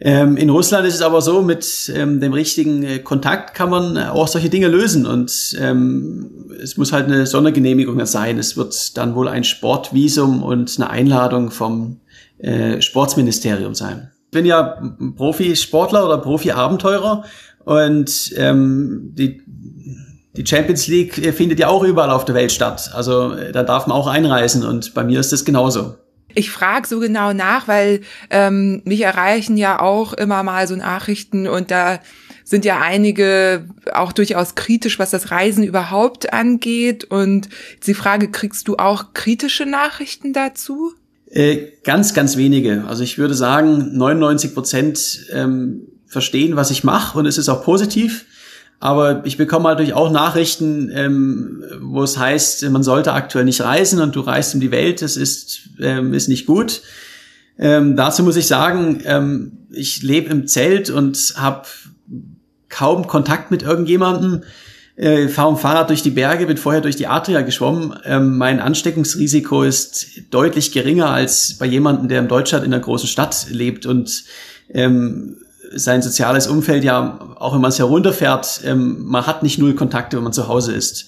Ähm, 0.00 0.36
in 0.36 0.48
Russland 0.50 0.86
ist 0.86 0.94
es 0.94 1.02
aber 1.02 1.20
so, 1.20 1.42
mit 1.42 1.92
ähm, 1.94 2.20
dem 2.20 2.32
richtigen 2.32 2.84
äh, 2.84 2.98
Kontakt 3.00 3.54
kann 3.54 3.68
man 3.68 3.96
äh, 3.96 4.04
auch 4.04 4.28
solche 4.28 4.48
Dinge 4.48 4.68
lösen 4.68 5.06
und 5.06 5.56
ähm, 5.60 6.50
es 6.62 6.76
muss 6.76 6.92
halt 6.92 7.06
eine 7.06 7.26
Sondergenehmigung 7.26 8.04
sein. 8.06 8.38
Es 8.38 8.56
wird 8.56 8.96
dann 8.96 9.16
wohl 9.16 9.26
ein 9.26 9.42
Sportvisum 9.42 10.44
und 10.44 10.72
eine 10.78 10.90
Einladung 10.90 11.50
vom 11.50 11.98
äh, 12.38 12.80
Sportsministerium 12.80 13.74
sein. 13.74 14.12
Ich 14.26 14.30
bin 14.30 14.46
ja 14.46 14.80
Profisportler 15.16 16.04
oder 16.04 16.18
Profi-Abenteurer 16.18 17.24
und 17.64 18.32
ähm, 18.36 19.12
die 19.14 19.42
die 20.38 20.46
Champions 20.46 20.86
League 20.86 21.18
äh, 21.18 21.32
findet 21.32 21.58
ja 21.58 21.66
auch 21.66 21.82
überall 21.82 22.10
auf 22.10 22.24
der 22.24 22.36
Welt 22.36 22.52
statt. 22.52 22.92
Also 22.94 23.32
äh, 23.32 23.50
da 23.50 23.64
darf 23.64 23.88
man 23.88 23.96
auch 23.96 24.06
einreisen 24.06 24.64
und 24.64 24.94
bei 24.94 25.02
mir 25.02 25.18
ist 25.18 25.32
das 25.32 25.44
genauso. 25.44 25.96
Ich 26.38 26.50
frage 26.52 26.86
so 26.86 27.00
genau 27.00 27.32
nach, 27.32 27.66
weil 27.66 28.02
ähm, 28.30 28.80
mich 28.84 29.00
erreichen 29.00 29.56
ja 29.56 29.80
auch 29.80 30.12
immer 30.12 30.44
mal 30.44 30.68
so 30.68 30.76
Nachrichten 30.76 31.48
und 31.48 31.72
da 31.72 31.98
sind 32.44 32.64
ja 32.64 32.80
einige 32.80 33.66
auch 33.92 34.12
durchaus 34.12 34.54
kritisch, 34.54 35.00
was 35.00 35.10
das 35.10 35.32
Reisen 35.32 35.64
überhaupt 35.64 36.32
angeht. 36.32 37.04
Und 37.04 37.48
die 37.86 37.92
Frage, 37.92 38.30
kriegst 38.30 38.68
du 38.68 38.76
auch 38.76 39.12
kritische 39.14 39.66
Nachrichten 39.66 40.32
dazu? 40.32 40.94
Äh, 41.28 41.72
ganz, 41.82 42.14
ganz 42.14 42.36
wenige. 42.36 42.84
Also 42.86 43.02
ich 43.02 43.18
würde 43.18 43.34
sagen, 43.34 43.98
99 43.98 44.54
Prozent 44.54 45.26
ähm, 45.32 45.88
verstehen, 46.06 46.54
was 46.54 46.70
ich 46.70 46.84
mache 46.84 47.18
und 47.18 47.26
es 47.26 47.36
ist 47.36 47.48
auch 47.48 47.64
positiv. 47.64 48.26
Aber 48.80 49.22
ich 49.26 49.36
bekomme 49.36 49.68
natürlich 49.68 49.92
auch 49.92 50.10
Nachrichten, 50.12 50.90
ähm, 50.94 51.64
wo 51.80 52.02
es 52.04 52.16
heißt, 52.16 52.68
man 52.70 52.84
sollte 52.84 53.12
aktuell 53.12 53.44
nicht 53.44 53.60
reisen 53.60 54.00
und 54.00 54.14
du 54.14 54.20
reist 54.20 54.54
um 54.54 54.60
die 54.60 54.70
Welt, 54.70 55.02
das 55.02 55.16
ist, 55.16 55.70
ähm, 55.80 56.14
ist 56.14 56.28
nicht 56.28 56.46
gut. 56.46 56.82
Ähm, 57.58 57.96
dazu 57.96 58.22
muss 58.22 58.36
ich 58.36 58.46
sagen, 58.46 59.02
ähm, 59.04 59.52
ich 59.70 60.02
lebe 60.02 60.30
im 60.30 60.46
Zelt 60.46 60.90
und 60.90 61.34
habe 61.36 61.66
kaum 62.68 63.06
Kontakt 63.08 63.50
mit 63.50 63.62
irgendjemandem. 63.62 64.42
Äh, 64.94 65.28
fahre 65.28 65.50
im 65.50 65.56
Fahrrad 65.56 65.90
durch 65.90 66.02
die 66.02 66.10
Berge, 66.10 66.46
bin 66.46 66.56
vorher 66.56 66.80
durch 66.80 66.96
die 66.96 67.06
Adria 67.06 67.42
geschwommen. 67.42 67.96
Ähm, 68.04 68.36
mein 68.36 68.60
Ansteckungsrisiko 68.60 69.62
ist 69.62 70.22
deutlich 70.30 70.72
geringer 70.72 71.10
als 71.10 71.56
bei 71.58 71.66
jemandem, 71.66 72.08
der 72.08 72.20
in 72.20 72.28
Deutschland 72.28 72.64
in 72.64 72.72
einer 72.72 72.82
großen 72.82 73.08
Stadt 73.08 73.46
lebt 73.50 73.86
und 73.86 74.24
ähm, 74.70 75.36
sein 75.74 76.02
soziales 76.02 76.46
Umfeld 76.46 76.84
ja, 76.84 77.18
auch 77.36 77.54
wenn 77.54 77.60
man 77.60 77.70
es 77.70 77.78
herunterfährt, 77.78 78.62
ähm, 78.64 79.04
man 79.06 79.26
hat 79.26 79.42
nicht 79.42 79.58
null 79.58 79.74
Kontakte, 79.74 80.16
wenn 80.16 80.24
man 80.24 80.32
zu 80.32 80.48
Hause 80.48 80.72
ist. 80.72 81.06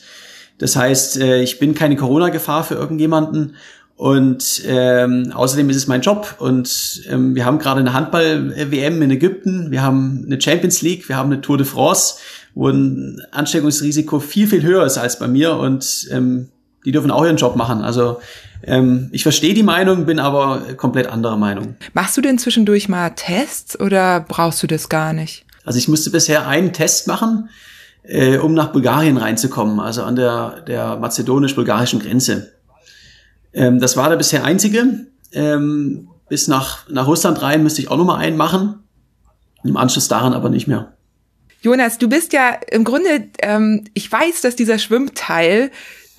Das 0.59 0.76
heißt, 0.76 1.19
äh, 1.19 1.43
ich 1.43 1.59
bin 1.59 1.75
keine 1.75 1.97
Corona-Gefahr 1.97 2.64
für 2.64 2.75
irgendjemanden. 2.75 3.57
Und 3.97 4.62
ähm, 4.67 5.31
außerdem 5.35 5.69
ist 5.69 5.76
es 5.76 5.87
mein 5.87 6.00
Job 6.00 6.37
und 6.38 7.02
ähm, 7.11 7.35
wir 7.35 7.45
haben 7.45 7.59
gerade 7.59 7.81
eine 7.81 7.93
Handball-WM 7.93 9.02
in 9.02 9.11
Ägypten, 9.11 9.71
wir 9.71 9.83
haben 9.83 10.23
eine 10.25 10.40
Champions 10.40 10.81
League, 10.81 11.07
wir 11.11 11.19
haben 11.19 11.31
eine 11.31 11.43
Tour 11.43 11.59
de 11.59 11.67
France, 11.67 12.14
wo 12.55 12.71
ein 12.71 13.21
Ansteckungsrisiko 13.31 14.19
viel, 14.19 14.47
viel 14.47 14.62
höher 14.62 14.87
ist 14.87 14.97
als 14.97 15.19
bei 15.19 15.29
mir 15.29 15.55
und 15.57 16.09
ähm, 16.11 16.49
die 16.87 16.93
dürfen 16.93 17.11
auch 17.11 17.26
ihren 17.26 17.37
Job 17.37 17.57
machen. 17.57 17.83
Also 17.83 18.21
ähm, 18.62 19.09
ich 19.12 19.23
verstehe 19.23 19.55
die 19.55 19.62
Meinung, 19.62 20.07
bin 20.07 20.19
aber 20.19 20.75
komplett 20.76 21.07
anderer 21.07 21.37
Meinung. 21.37 21.76
Machst 21.93 22.17
du 22.17 22.21
denn 22.21 22.38
zwischendurch 22.38 22.88
mal 22.88 23.11
Tests 23.11 23.79
oder 23.79 24.21
brauchst 24.21 24.62
du 24.62 24.67
das 24.67 24.88
gar 24.88 25.12
nicht? 25.12 25.45
Also 25.64 25.79
ich 25.79 25.88
musste 25.88 26.11
bisher 26.11 26.47
einen 26.47 26.73
Test 26.73 27.07
machen, 27.07 27.49
äh, 28.02 28.38
um 28.38 28.55
nach 28.55 28.73
Bulgarien 28.73 29.17
reinzukommen, 29.17 29.81
also 29.81 30.02
an 30.02 30.17
der, 30.17 30.62
der 30.62 30.97
mazedonisch-bulgarischen 30.97 32.00
Grenze. 32.00 32.52
Ähm, 33.52 33.81
das 33.81 33.97
war 33.97 34.09
der 34.09 34.17
bisher 34.17 34.45
einzige. 34.45 35.07
Ähm, 35.33 36.09
bis 36.29 36.49
nach, 36.49 36.88
nach 36.88 37.07
Russland 37.07 37.43
rein 37.43 37.62
müsste 37.62 37.83
ich 37.83 37.90
auch 37.90 37.97
nochmal 37.97 38.19
einen 38.19 38.37
machen. 38.37 38.81
Im 39.64 39.76
Anschluss 39.76 40.09
daran 40.09 40.33
aber 40.33 40.49
nicht 40.49 40.67
mehr. 40.67 40.93
Jonas, 41.62 41.99
du 41.99 42.09
bist 42.09 42.33
ja 42.33 42.57
im 42.71 42.85
Grunde, 42.85 43.29
ähm, 43.43 43.85
ich 43.93 44.11
weiß, 44.11 44.40
dass 44.40 44.57
dieser 44.57 44.79
Schwimmteil, 44.79 45.71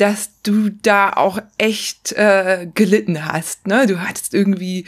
dass 0.01 0.31
du 0.41 0.69
da 0.69 1.11
auch 1.11 1.37
echt 1.59 2.13
äh, 2.13 2.67
gelitten 2.73 3.23
hast. 3.23 3.67
Ne? 3.67 3.85
Du 3.85 3.99
hattest 3.99 4.33
irgendwie 4.33 4.85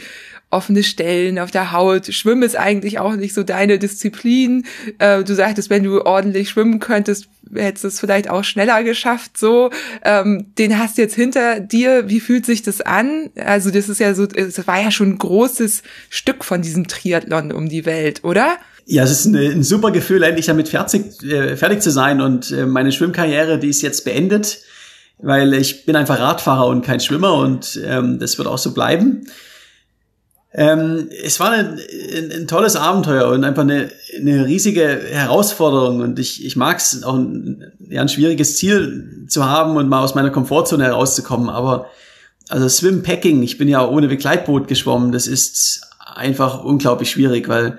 offene 0.50 0.82
Stellen 0.82 1.38
auf 1.38 1.52
der 1.52 1.70
Haut. 1.70 2.12
Schwimmen 2.12 2.42
ist 2.42 2.56
eigentlich 2.56 2.98
auch 2.98 3.14
nicht 3.14 3.32
so 3.32 3.44
deine 3.44 3.78
Disziplin. 3.78 4.66
Äh, 4.98 5.22
du 5.22 5.34
sagtest, 5.36 5.70
wenn 5.70 5.84
du 5.84 6.04
ordentlich 6.04 6.50
schwimmen 6.50 6.80
könntest, 6.80 7.28
hättest 7.54 7.84
du 7.84 7.88
es 7.88 8.00
vielleicht 8.00 8.28
auch 8.28 8.42
schneller 8.42 8.82
geschafft. 8.82 9.38
So, 9.38 9.70
ähm, 10.02 10.46
den 10.58 10.80
hast 10.80 10.98
du 10.98 11.02
jetzt 11.02 11.14
hinter 11.14 11.60
dir. 11.60 12.08
Wie 12.08 12.18
fühlt 12.18 12.44
sich 12.44 12.62
das 12.62 12.80
an? 12.80 13.30
Also 13.36 13.70
das 13.70 13.88
ist 13.88 14.00
ja 14.00 14.14
so, 14.14 14.26
das 14.26 14.66
war 14.66 14.82
ja 14.82 14.90
schon 14.90 15.10
ein 15.10 15.18
großes 15.18 15.84
Stück 16.10 16.44
von 16.44 16.60
diesem 16.60 16.88
Triathlon 16.88 17.52
um 17.52 17.68
die 17.68 17.86
Welt, 17.86 18.24
oder? 18.24 18.56
Ja, 18.86 19.04
es 19.04 19.12
ist 19.12 19.26
ein, 19.26 19.36
ein 19.36 19.62
super 19.62 19.92
Gefühl, 19.92 20.24
endlich 20.24 20.46
damit 20.46 20.70
fertig, 20.70 21.22
äh, 21.22 21.56
fertig 21.56 21.82
zu 21.82 21.92
sein. 21.92 22.20
Und 22.20 22.50
äh, 22.50 22.66
meine 22.66 22.90
Schwimmkarriere, 22.90 23.60
die 23.60 23.68
ist 23.68 23.80
jetzt 23.80 24.04
beendet, 24.04 24.58
weil 25.18 25.54
ich 25.54 25.86
bin 25.86 25.96
einfach 25.96 26.18
Radfahrer 26.18 26.66
und 26.66 26.84
kein 26.84 27.00
Schwimmer 27.00 27.34
und 27.34 27.80
ähm, 27.84 28.18
das 28.18 28.38
wird 28.38 28.48
auch 28.48 28.58
so 28.58 28.74
bleiben. 28.74 29.26
Ähm, 30.56 31.08
es 31.24 31.40
war 31.40 31.50
ein, 31.50 31.80
ein, 32.16 32.32
ein, 32.32 32.46
tolles 32.46 32.76
Abenteuer 32.76 33.28
und 33.28 33.42
einfach 33.42 33.62
eine, 33.62 33.90
eine 34.16 34.46
riesige 34.46 34.86
Herausforderung 35.10 36.00
und 36.00 36.18
ich, 36.20 36.44
ich 36.44 36.54
mag 36.54 36.78
es 36.78 37.02
auch 37.02 37.14
ein, 37.14 37.72
ja, 37.88 38.02
ein 38.02 38.08
schwieriges 38.08 38.56
Ziel 38.56 39.26
zu 39.28 39.44
haben 39.46 39.76
und 39.76 39.88
mal 39.88 40.04
aus 40.04 40.14
meiner 40.14 40.30
Komfortzone 40.30 40.84
herauszukommen, 40.84 41.48
aber 41.48 41.86
also 42.48 42.68
Swim 42.68 43.02
Packing, 43.02 43.42
ich 43.42 43.58
bin 43.58 43.66
ja 43.66 43.84
ohne 43.84 44.06
Begleitboot 44.06 44.68
geschwommen, 44.68 45.10
das 45.10 45.26
ist 45.26 45.80
einfach 45.98 46.62
unglaublich 46.62 47.10
schwierig, 47.10 47.48
weil 47.48 47.78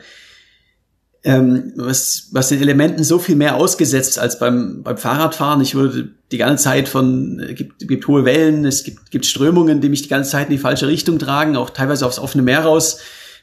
ähm, 1.25 1.73
was, 1.75 2.29
was 2.31 2.49
den 2.49 2.61
Elementen 2.61 3.03
so 3.03 3.17
viel 3.17 3.35
mehr 3.35 3.55
ausgesetzt 3.55 4.19
als 4.19 4.37
beim, 4.37 4.83
beim 4.83 4.97
Fahrradfahren. 4.97 5.59
Ich 5.59 5.73
wurde 5.73 6.09
die 6.31 6.37
ganze 6.37 6.65
Zeit 6.65 6.87
von, 6.87 7.39
äh, 7.39 7.55
gibt, 7.55 7.87
gibt 7.87 8.07
hohe 8.07 8.25
Wellen, 8.25 8.63
es 8.63 8.83
gibt, 8.83 9.09
gibt 9.09 9.25
Strömungen, 9.25 9.81
die 9.81 9.89
mich 9.89 10.03
die 10.03 10.07
ganze 10.07 10.29
Zeit 10.29 10.47
in 10.47 10.51
die 10.51 10.59
falsche 10.59 10.87
Richtung 10.87 11.17
tragen, 11.17 11.57
auch 11.57 11.71
teilweise 11.71 12.05
aufs 12.05 12.19
offene 12.19 12.43
Meer 12.43 12.61
raus. 12.61 12.99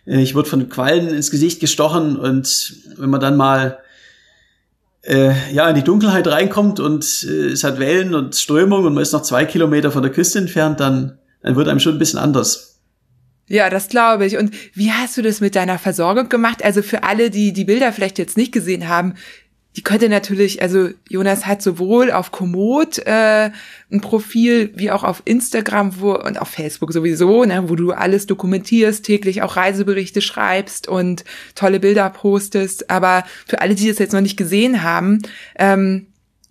Äh, 0.06 0.22
ich 0.22 0.36
wurde 0.36 0.48
von 0.48 0.68
Quallen 0.68 1.08
ins 1.08 1.32
Gesicht 1.32 1.58
gestochen 1.58 2.16
und 2.16 2.76
wenn 2.98 3.10
man 3.10 3.20
dann 3.20 3.36
mal 3.36 3.78
äh, 5.02 5.32
ja 5.52 5.68
in 5.68 5.74
die 5.74 5.82
Dunkelheit 5.82 6.28
reinkommt 6.28 6.78
und 6.78 7.26
äh, 7.28 7.48
es 7.48 7.64
hat 7.64 7.80
Wellen 7.80 8.14
und 8.14 8.36
Strömung 8.36 8.84
und 8.84 8.94
man 8.94 9.02
ist 9.02 9.12
noch 9.12 9.22
zwei 9.22 9.44
Kilometer 9.44 9.90
von 9.90 10.04
der 10.04 10.12
Küste 10.12 10.38
entfernt, 10.38 10.78
dann, 10.78 11.18
dann 11.42 11.56
wird 11.56 11.66
einem 11.66 11.80
schon 11.80 11.96
ein 11.96 11.98
bisschen 11.98 12.20
anders. 12.20 12.71
Ja, 13.48 13.68
das 13.68 13.88
glaube 13.88 14.26
ich. 14.26 14.38
Und 14.38 14.54
wie 14.74 14.92
hast 14.92 15.16
du 15.16 15.22
das 15.22 15.40
mit 15.40 15.56
deiner 15.56 15.78
Versorgung 15.78 16.28
gemacht? 16.28 16.64
Also 16.64 16.82
für 16.82 17.02
alle, 17.02 17.30
die 17.30 17.52
die 17.52 17.64
Bilder 17.64 17.92
vielleicht 17.92 18.18
jetzt 18.18 18.36
nicht 18.36 18.52
gesehen 18.52 18.88
haben, 18.88 19.14
die 19.76 19.82
könnte 19.82 20.10
natürlich, 20.10 20.60
also 20.60 20.90
Jonas 21.08 21.46
hat 21.46 21.62
sowohl 21.62 22.10
auf 22.10 22.30
Komoot 22.30 22.98
äh, 22.98 23.50
ein 23.90 24.00
Profil 24.02 24.70
wie 24.74 24.90
auch 24.90 25.02
auf 25.02 25.22
Instagram 25.24 25.98
wo, 25.98 26.14
und 26.14 26.38
auf 26.38 26.48
Facebook 26.48 26.92
sowieso, 26.92 27.44
ne, 27.44 27.70
wo 27.70 27.74
du 27.74 27.92
alles 27.92 28.26
dokumentierst, 28.26 29.04
täglich 29.04 29.40
auch 29.40 29.56
Reiseberichte 29.56 30.20
schreibst 30.20 30.88
und 30.88 31.24
tolle 31.54 31.80
Bilder 31.80 32.10
postest. 32.10 32.90
Aber 32.90 33.24
für 33.46 33.62
alle, 33.62 33.74
die 33.74 33.88
das 33.88 33.98
jetzt 33.98 34.12
noch 34.12 34.20
nicht 34.20 34.36
gesehen 34.36 34.82
haben, 34.82 35.22
ähm, 35.58 36.08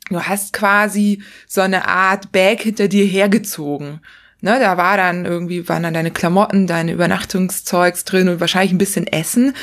du 0.10 0.22
hast 0.22 0.52
quasi 0.52 1.22
so 1.48 1.62
eine 1.62 1.88
Art 1.88 2.32
Bag 2.32 2.62
hinter 2.62 2.88
dir 2.88 3.06
hergezogen. 3.06 4.00
Ne, 4.44 4.58
da 4.60 4.76
war 4.76 4.98
dann 4.98 5.26
irgendwie, 5.26 5.70
waren 5.70 5.84
dann 5.84 5.94
deine 5.94 6.10
Klamotten, 6.10 6.66
deine 6.66 6.94
Übernachtungszeugs 6.94 8.06
drin 8.06 8.28
und 8.28 8.40
wahrscheinlich 8.40 8.72
ein 8.72 8.80
bisschen 8.80 9.06
Essen. 9.06 9.54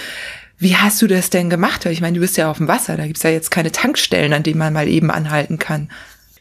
Wie 0.56 0.76
hast 0.76 1.02
du 1.02 1.08
das 1.08 1.30
denn 1.30 1.50
gemacht? 1.50 1.84
Weil 1.84 1.92
ich 1.92 2.00
meine, 2.00 2.14
du 2.14 2.20
bist 2.20 2.36
ja 2.36 2.48
auf 2.48 2.58
dem 2.58 2.68
Wasser, 2.68 2.96
da 2.96 3.06
gibt's 3.06 3.24
ja 3.24 3.30
jetzt 3.30 3.50
keine 3.50 3.72
Tankstellen, 3.72 4.32
an 4.32 4.44
denen 4.44 4.58
man 4.58 4.72
mal 4.72 4.86
eben 4.86 5.10
anhalten 5.10 5.58
kann. 5.58 5.90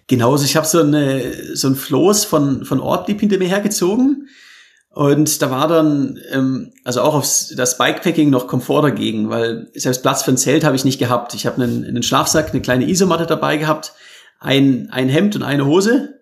Genau, 0.07 0.31
also 0.31 0.45
ich 0.45 0.55
habe 0.55 0.67
so, 0.67 0.81
eine, 0.81 1.55
so 1.55 1.67
ein 1.67 1.75
Floß 1.75 2.25
von, 2.25 2.63
von 2.63 2.79
Ortlieb 2.79 3.19
hinter 3.19 3.39
mir 3.39 3.47
hergezogen. 3.47 4.29
Und 4.91 5.41
da 5.41 5.51
war 5.51 5.67
dann, 5.67 6.19
ähm, 6.31 6.73
also 6.83 7.01
auch 7.01 7.13
aufs 7.13 7.53
das 7.55 7.77
Bikepacking 7.77 8.29
noch 8.29 8.47
Komfort 8.47 8.83
dagegen, 8.83 9.29
weil 9.29 9.67
selbst 9.75 10.01
Platz 10.01 10.23
für 10.23 10.31
ein 10.31 10.37
Zelt 10.37 10.63
habe 10.63 10.75
ich 10.75 10.85
nicht 10.85 10.97
gehabt. 10.97 11.33
Ich 11.33 11.45
habe 11.45 11.61
einen, 11.61 11.85
einen 11.85 12.03
Schlafsack, 12.03 12.51
eine 12.51 12.61
kleine 12.61 12.89
Isomatte 12.89 13.25
dabei 13.25 13.57
gehabt, 13.57 13.93
ein, 14.39 14.89
ein 14.91 15.09
Hemd 15.09 15.35
und 15.35 15.43
eine 15.43 15.65
Hose 15.65 16.16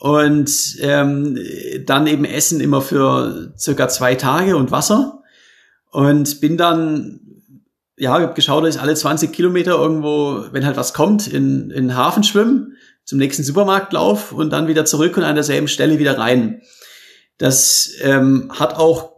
und 0.00 0.78
ähm, 0.80 1.38
dann 1.84 2.06
eben 2.06 2.24
Essen 2.24 2.60
immer 2.60 2.80
für 2.80 3.52
circa 3.56 3.88
zwei 3.88 4.14
Tage 4.14 4.56
und 4.56 4.70
Wasser 4.70 5.22
und 5.90 6.40
bin 6.40 6.56
dann 6.56 7.20
ja 7.98 8.12
hab 8.12 8.34
geschaut, 8.34 8.64
dass 8.64 8.76
ich 8.76 8.80
alle 8.80 8.94
20 8.94 9.30
Kilometer 9.30 9.72
irgendwo, 9.72 10.46
wenn 10.52 10.64
halt 10.64 10.78
was 10.78 10.94
kommt, 10.94 11.28
in, 11.28 11.70
in 11.70 11.88
den 11.88 11.96
Hafen 11.96 12.24
schwimmen, 12.24 12.78
zum 13.04 13.18
nächsten 13.18 13.44
Supermarkt 13.44 13.92
lauf 13.92 14.32
und 14.32 14.50
dann 14.50 14.68
wieder 14.68 14.86
zurück 14.86 15.18
und 15.18 15.22
an 15.22 15.34
derselben 15.34 15.68
Stelle 15.68 15.98
wieder 15.98 16.16
rein. 16.16 16.62
Das 17.36 17.92
ähm, 18.00 18.50
hat 18.58 18.76
auch 18.76 19.16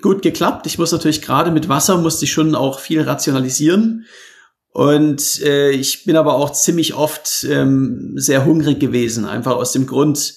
gut 0.00 0.22
geklappt. 0.22 0.66
Ich 0.66 0.78
muss 0.78 0.90
natürlich 0.90 1.22
gerade 1.22 1.52
mit 1.52 1.68
Wasser 1.68 1.96
musste 1.98 2.24
ich 2.24 2.32
schon 2.32 2.56
auch 2.56 2.80
viel 2.80 3.02
rationalisieren 3.02 4.06
und 4.72 5.42
äh, 5.42 5.70
ich 5.70 6.04
bin 6.04 6.16
aber 6.16 6.34
auch 6.34 6.50
ziemlich 6.50 6.94
oft 6.94 7.46
ähm, 7.48 8.14
sehr 8.16 8.46
hungrig 8.46 8.80
gewesen, 8.80 9.26
einfach 9.26 9.54
aus 9.54 9.72
dem 9.72 9.86
Grund, 9.86 10.34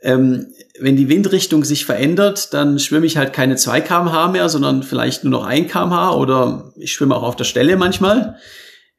ähm, 0.00 0.46
wenn 0.80 0.96
die 0.96 1.10
Windrichtung 1.10 1.62
sich 1.62 1.84
verändert, 1.84 2.54
dann 2.54 2.78
schwimme 2.78 3.06
ich 3.06 3.18
halt 3.18 3.34
keine 3.34 3.56
2 3.56 3.82
kmh 3.82 4.28
mehr, 4.28 4.48
sondern 4.48 4.82
vielleicht 4.82 5.24
nur 5.24 5.30
noch 5.30 5.46
1 5.46 5.70
kmh 5.70 6.12
oder 6.12 6.72
ich 6.76 6.92
schwimme 6.92 7.14
auch 7.14 7.22
auf 7.22 7.36
der 7.36 7.44
Stelle 7.44 7.76
manchmal. 7.76 8.36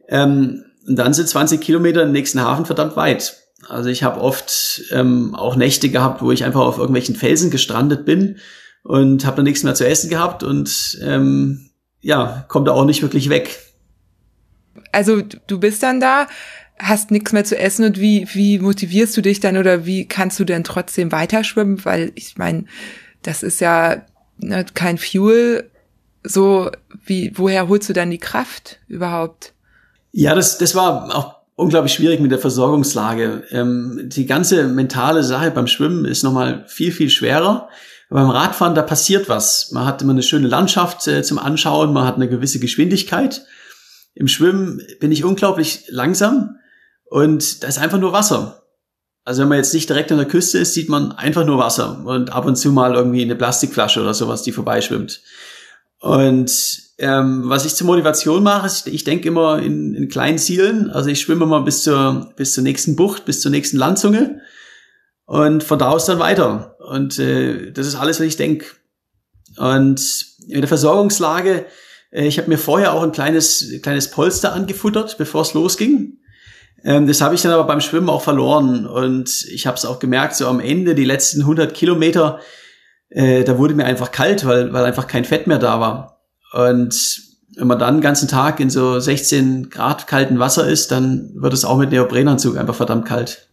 Ähm, 0.08 0.64
und 0.88 0.96
dann 0.96 1.16
sind 1.16 1.28
20 1.28 1.60
Kilometer 1.60 2.04
im 2.04 2.12
nächsten 2.12 2.42
Hafen 2.42 2.66
verdammt 2.66 2.96
weit. 2.96 3.38
Also 3.68 3.90
ich 3.90 4.04
habe 4.04 4.22
oft 4.22 4.84
ähm, 4.92 5.34
auch 5.34 5.56
Nächte 5.56 5.90
gehabt, 5.90 6.22
wo 6.22 6.32
ich 6.32 6.44
einfach 6.44 6.62
auf 6.62 6.78
irgendwelchen 6.78 7.16
Felsen 7.16 7.50
gestrandet 7.50 8.06
bin 8.06 8.38
und 8.84 9.25
habe 9.25 9.38
dann 9.38 9.46
nichts 9.46 9.64
mehr 9.64 9.74
zu 9.74 9.88
essen 9.88 10.12
gehabt 10.12 10.44
und 10.44 11.00
ähm, 11.02 11.72
ja, 12.02 12.46
kommt 12.48 12.68
da 12.68 12.74
auch 12.74 12.86
nicht 12.86 13.02
wirklich 13.02 13.30
weg 13.30 13.60
also 14.96 15.22
du 15.22 15.60
bist 15.60 15.84
dann 15.84 16.00
da, 16.00 16.28
hast 16.80 17.12
nichts 17.12 17.32
mehr 17.32 17.44
zu 17.44 17.58
essen 17.58 17.86
und 17.86 18.00
wie, 18.00 18.28
wie 18.34 18.60
motivierst 18.60 19.16
du 19.16 19.22
dich 19.22 19.40
dann 19.40 19.58
oder 19.58 19.86
wie 19.86 20.08
kannst 20.08 20.40
du 20.40 20.46
denn 20.46 20.64
trotzdem 20.64 21.12
weiterschwimmen? 21.12 21.84
Weil 21.86 22.12
ich 22.16 22.38
meine, 22.38 22.66
das 23.22 23.44
ist 23.44 23.62
ja 23.62 24.04
ne, 24.38 24.66
kein 24.74 24.98
Fuel. 24.98 25.70
So, 26.24 26.72
wie, 27.06 27.32
woher 27.36 27.68
holst 27.68 27.90
du 27.90 27.94
dann 27.94 28.10
die 28.10 28.18
Kraft 28.18 28.80
überhaupt? 28.88 29.54
Ja, 30.12 30.34
das, 30.34 30.58
das 30.58 30.75
war 30.75 31.16
auch 31.16 31.36
unglaublich 31.56 31.94
schwierig 31.94 32.20
mit 32.20 32.32
der 32.32 32.40
Versorgungslage. 32.40 33.44
Ähm, 33.52 34.02
die 34.06 34.25
ganze 34.25 34.68
mentale 34.68 35.24
Sache 35.24 35.52
beim 35.52 35.68
Schwimmen 35.68 36.06
ist 36.06 36.24
nochmal 36.24 36.66
viel, 36.68 36.92
viel 36.92 37.10
schwerer. 37.10 37.70
Beim 38.10 38.30
Radfahren, 38.30 38.75
da 38.75 38.82
passiert 38.82 39.30
was. 39.30 39.72
Man 39.72 39.86
hat 39.86 40.02
immer 40.02 40.14
eine 40.14 40.24
schöne 40.24 40.48
Landschaft 40.48 41.08
äh, 41.08 41.24
zum 41.24 41.40
Anschauen, 41.40 41.92
man 41.92 42.06
hat 42.06 42.16
eine 42.16 42.30
gewisse 42.30 42.60
Geschwindigkeit. 42.60 43.46
Im 44.15 44.27
Schwimmen 44.27 44.81
bin 45.00 45.12
ich 45.12 45.24
unglaublich 45.24 45.86
langsam 45.89 46.57
und 47.05 47.63
da 47.63 47.67
ist 47.67 47.77
einfach 47.77 48.00
nur 48.00 48.13
Wasser. 48.13 48.63
Also 49.25 49.41
wenn 49.41 49.50
man 49.50 49.57
jetzt 49.57 49.74
nicht 49.74 49.89
direkt 49.89 50.12
an 50.12 50.17
der 50.17 50.27
Küste 50.27 50.57
ist, 50.60 50.74
sieht 50.74 50.88
man 50.88 51.12
einfach 51.12 51.45
nur 51.45 51.57
Wasser 51.57 52.03
und 52.05 52.31
ab 52.31 52.45
und 52.45 52.55
zu 52.55 52.72
mal 52.72 52.95
irgendwie 52.95 53.24
eine 53.24 53.36
Plastikflasche 53.36 54.01
oder 54.01 54.13
sowas, 54.13 54.43
die 54.43 54.51
vorbeischwimmt. 54.51 55.22
Und 56.00 56.81
ähm, 56.98 57.43
was 57.45 57.65
ich 57.65 57.75
zur 57.75 57.88
Motivation 57.88 58.43
mache, 58.43 58.67
ist, 58.67 58.88
ich 58.88 59.03
denke 59.03 59.27
immer 59.27 59.60
in, 59.60 59.93
in 59.95 60.07
kleinen 60.07 60.38
Zielen. 60.38 60.89
Also 60.89 61.10
ich 61.10 61.19
schwimme 61.19 61.45
mal 61.45 61.62
bis 61.62 61.84
zur, 61.84 62.31
bis 62.38 62.53
zur 62.53 62.63
nächsten 62.63 62.95
Bucht, 62.95 63.25
bis 63.25 63.41
zur 63.41 63.51
nächsten 63.51 63.77
Landzunge 63.77 64.41
und 65.25 65.63
von 65.63 65.79
da 65.79 65.89
aus 65.89 66.05
dann 66.05 66.19
weiter. 66.19 66.77
Und 66.79 67.19
äh, 67.19 67.72
das 67.72 67.88
ist 67.88 67.95
alles, 67.95 68.19
was 68.19 68.27
ich 68.27 68.38
denke. 68.38 68.67
Und 69.57 70.25
in 70.48 70.62
der 70.62 70.67
Versorgungslage 70.67 71.65
ich 72.24 72.38
habe 72.38 72.50
mir 72.50 72.57
vorher 72.57 72.93
auch 72.93 73.03
ein 73.03 73.12
kleines, 73.12 73.74
kleines 73.81 74.10
Polster 74.10 74.53
angefuttert, 74.53 75.17
bevor 75.17 75.41
es 75.41 75.53
losging. 75.53 76.17
Ähm, 76.84 77.07
das 77.07 77.22
habe 77.22 77.36
ich 77.36 77.41
dann 77.41 77.51
aber 77.51 77.65
beim 77.65 77.81
Schwimmen 77.81 78.10
auch 78.10 78.22
verloren 78.22 78.86
und 78.86 79.45
ich 79.51 79.67
habe 79.67 79.75
es 79.75 79.86
auch 79.86 80.00
gemerkt, 80.00 80.36
so 80.36 80.48
am 80.48 80.60
Ende, 80.60 80.95
die 80.95 81.03
letzten 81.03 81.41
100 81.41 81.74
Kilometer, 81.74 82.39
äh, 83.10 83.43
da 83.43 83.57
wurde 83.57 83.74
mir 83.74 83.86
einfach 83.86 84.12
kalt, 84.12 84.45
weil, 84.45 84.72
weil 84.72 84.86
einfach 84.86 85.07
kein 85.07 85.25
Fett 85.25 85.48
mehr 85.48 85.60
da 85.60 85.79
war. 85.79 86.22
Und 86.53 87.22
wenn 87.57 87.67
man 87.67 87.79
dann 87.79 87.95
den 87.95 88.01
ganzen 88.01 88.27
Tag 88.27 88.60
in 88.60 88.69
so 88.69 89.00
16 89.00 89.69
Grad 89.69 90.07
kalten 90.07 90.39
Wasser 90.39 90.67
ist, 90.67 90.91
dann 90.91 91.31
wird 91.36 91.53
es 91.53 91.65
auch 91.65 91.77
mit 91.77 91.91
Neoprenanzug 91.91 92.57
einfach 92.57 92.75
verdammt 92.75 93.05
kalt. 93.05 93.50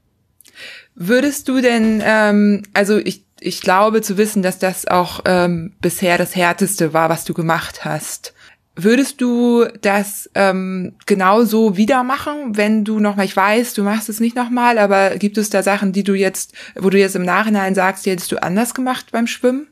Würdest 0.94 1.48
du 1.48 1.60
denn, 1.60 2.02
ähm, 2.04 2.62
also 2.74 2.98
ich, 2.98 3.24
ich 3.40 3.62
glaube 3.62 4.02
zu 4.02 4.18
wissen, 4.18 4.42
dass 4.42 4.58
das 4.58 4.86
auch 4.86 5.20
ähm, 5.24 5.72
bisher 5.80 6.18
das 6.18 6.36
Härteste 6.36 6.92
war, 6.92 7.08
was 7.08 7.24
du 7.24 7.34
gemacht 7.34 7.84
hast. 7.84 8.34
Würdest 8.74 9.20
du 9.20 9.66
das 9.82 10.30
ähm, 10.34 10.94
genauso 11.04 11.76
wieder 11.76 12.02
machen, 12.04 12.56
wenn 12.56 12.84
du 12.84 13.00
nochmal, 13.00 13.26
ich 13.26 13.36
weiß, 13.36 13.74
du 13.74 13.82
machst 13.82 14.08
es 14.08 14.18
nicht 14.18 14.34
nochmal, 14.34 14.78
aber 14.78 15.16
gibt 15.18 15.36
es 15.36 15.50
da 15.50 15.62
Sachen, 15.62 15.92
die 15.92 16.04
du 16.04 16.14
jetzt, 16.14 16.54
wo 16.74 16.88
du 16.88 16.98
jetzt 16.98 17.14
im 17.14 17.24
Nachhinein 17.24 17.74
sagst, 17.74 18.06
die 18.06 18.10
hättest 18.10 18.32
du 18.32 18.42
anders 18.42 18.72
gemacht 18.72 19.06
beim 19.12 19.26
Schwimmen? 19.26 19.66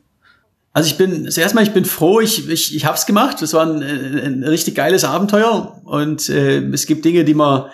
Also 0.73 0.87
ich 0.87 0.97
bin, 0.97 1.29
zuerst 1.31 1.55
mal, 1.55 1.63
ich 1.63 1.73
bin 1.73 1.85
froh, 1.85 2.21
ich, 2.21 2.47
ich, 2.47 2.75
ich 2.75 2.85
habe 2.85 2.95
es 2.95 3.07
gemacht. 3.07 3.41
Das 3.41 3.53
war 3.53 3.65
ein, 3.65 3.81
ein 3.81 4.43
richtig 4.43 4.75
geiles 4.75 5.03
Abenteuer 5.03 5.81
und 5.83 6.29
äh, 6.29 6.59
es 6.59 6.85
gibt 6.85 7.03
Dinge, 7.03 7.25
die 7.25 7.33
man, 7.33 7.71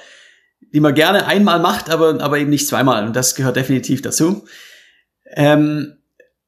die 0.73 0.79
man 0.79 0.95
gerne 0.95 1.27
einmal 1.27 1.59
macht, 1.59 1.89
aber, 1.89 2.21
aber 2.21 2.39
eben 2.39 2.49
nicht 2.49 2.67
zweimal 2.67 3.05
und 3.05 3.15
das 3.15 3.35
gehört 3.35 3.57
definitiv 3.57 4.01
dazu. 4.01 4.45
Ähm, 5.35 5.97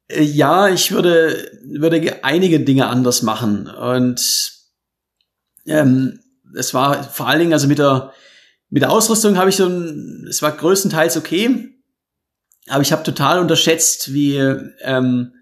äh, 0.07 0.23
ja, 0.23 0.69
ich 0.69 0.91
würde, 0.91 1.51
würde 1.65 2.23
einige 2.23 2.61
Dinge 2.61 2.87
anders 2.87 3.21
machen 3.21 3.67
und 3.67 4.58
ähm, 5.65 6.19
es 6.55 6.73
war 6.73 7.03
vor 7.03 7.27
allen 7.27 7.39
Dingen, 7.39 7.53
also 7.53 7.67
mit 7.67 7.79
der, 7.79 8.13
mit 8.69 8.81
der 8.81 8.91
Ausrüstung 8.91 9.37
habe 9.37 9.49
ich 9.49 9.55
so 9.55 9.65
ein, 9.65 10.25
es 10.29 10.41
war 10.41 10.51
größtenteils 10.51 11.17
okay, 11.17 11.75
aber 12.67 12.81
ich 12.81 12.91
habe 12.91 13.03
total 13.03 13.39
unterschätzt, 13.39 14.13
wie 14.13 14.37
ähm, 14.81 15.33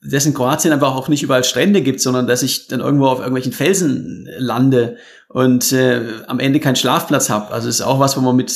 dass 0.00 0.26
in 0.26 0.34
Kroatien 0.34 0.72
einfach 0.72 0.94
auch 0.94 1.08
nicht 1.08 1.22
überall 1.22 1.42
Strände 1.42 1.82
gibt, 1.82 2.00
sondern 2.00 2.26
dass 2.26 2.42
ich 2.42 2.68
dann 2.68 2.80
irgendwo 2.80 3.06
auf 3.06 3.18
irgendwelchen 3.18 3.52
Felsen 3.52 4.28
lande 4.38 4.96
und 5.28 5.72
äh, 5.72 6.22
am 6.26 6.38
Ende 6.38 6.60
keinen 6.60 6.76
Schlafplatz 6.76 7.30
habe. 7.30 7.52
Also 7.52 7.68
ist 7.68 7.80
auch 7.80 7.98
was, 7.98 8.16
wo 8.16 8.20
man 8.20 8.36
mit 8.36 8.52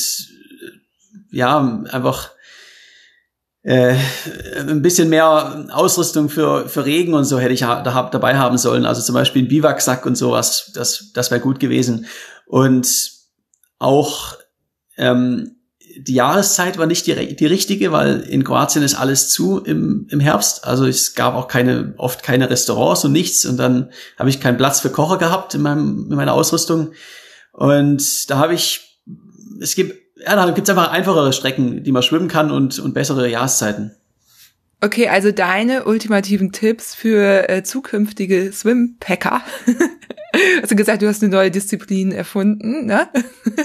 ja 1.31 1.83
einfach 1.89 2.31
äh, 3.63 3.95
ein 4.59 4.81
bisschen 4.81 5.09
mehr 5.09 5.67
Ausrüstung 5.71 6.29
für, 6.29 6.67
für 6.67 6.85
Regen 6.85 7.13
und 7.13 7.23
so 7.23 7.39
hätte 7.39 7.53
ich 7.53 7.61
da 7.61 7.93
hab, 7.93 8.11
dabei 8.11 8.37
haben 8.37 8.57
sollen. 8.57 8.85
Also 8.85 9.01
zum 9.01 9.15
Beispiel 9.15 9.43
ein 9.43 9.47
Biwaksack 9.47 10.05
und 10.05 10.15
sowas, 10.15 10.71
das, 10.73 11.11
das 11.13 11.31
wäre 11.31 11.41
gut 11.41 11.59
gewesen. 11.59 12.05
Und 12.45 13.11
auch 13.79 14.37
ähm, 14.97 15.55
die 15.97 16.15
Jahreszeit 16.15 16.77
war 16.77 16.87
nicht 16.87 17.07
die, 17.07 17.35
die 17.35 17.45
richtige, 17.45 17.91
weil 17.91 18.21
in 18.21 18.43
Kroatien 18.43 18.83
ist 18.83 18.95
alles 18.95 19.29
zu 19.29 19.59
im, 19.59 20.07
im 20.09 20.19
Herbst. 20.19 20.65
Also 20.65 20.85
es 20.85 21.13
gab 21.15 21.35
auch 21.35 21.47
keine, 21.47 21.93
oft 21.97 22.23
keine 22.23 22.49
Restaurants 22.49 23.05
und 23.05 23.11
nichts. 23.11 23.45
Und 23.45 23.57
dann 23.57 23.91
habe 24.17 24.29
ich 24.29 24.41
keinen 24.41 24.57
Platz 24.57 24.81
für 24.81 24.89
Kocher 24.89 25.17
gehabt 25.17 25.53
in, 25.53 25.61
meinem, 25.61 26.07
in 26.09 26.15
meiner 26.15 26.33
Ausrüstung. 26.33 26.91
Und 27.51 28.29
da 28.29 28.39
habe 28.39 28.55
ich, 28.55 28.99
es 29.61 29.75
gibt 29.75 30.02
ja, 30.25 30.35
da 30.35 30.51
gibt's 30.51 30.69
einfach 30.69 30.91
einfachere 30.91 31.33
Strecken, 31.33 31.83
die 31.83 31.91
man 31.91 32.03
schwimmen 32.03 32.27
kann 32.27 32.51
und, 32.51 32.79
und 32.79 32.93
bessere 32.93 33.29
Jahreszeiten. 33.29 33.91
Okay, 34.81 35.07
also 35.07 35.31
deine 35.31 35.85
ultimativen 35.85 36.51
Tipps 36.51 36.93
für 36.93 37.49
äh, 37.49 37.63
zukünftige 37.63 38.51
Swimpacker. 38.51 39.41
hast 40.61 40.71
du 40.71 40.75
gesagt, 40.75 41.01
du 41.01 41.07
hast 41.07 41.23
eine 41.23 41.31
neue 41.31 41.51
Disziplin 41.51 42.11
erfunden, 42.11 42.85
ne? 42.85 43.07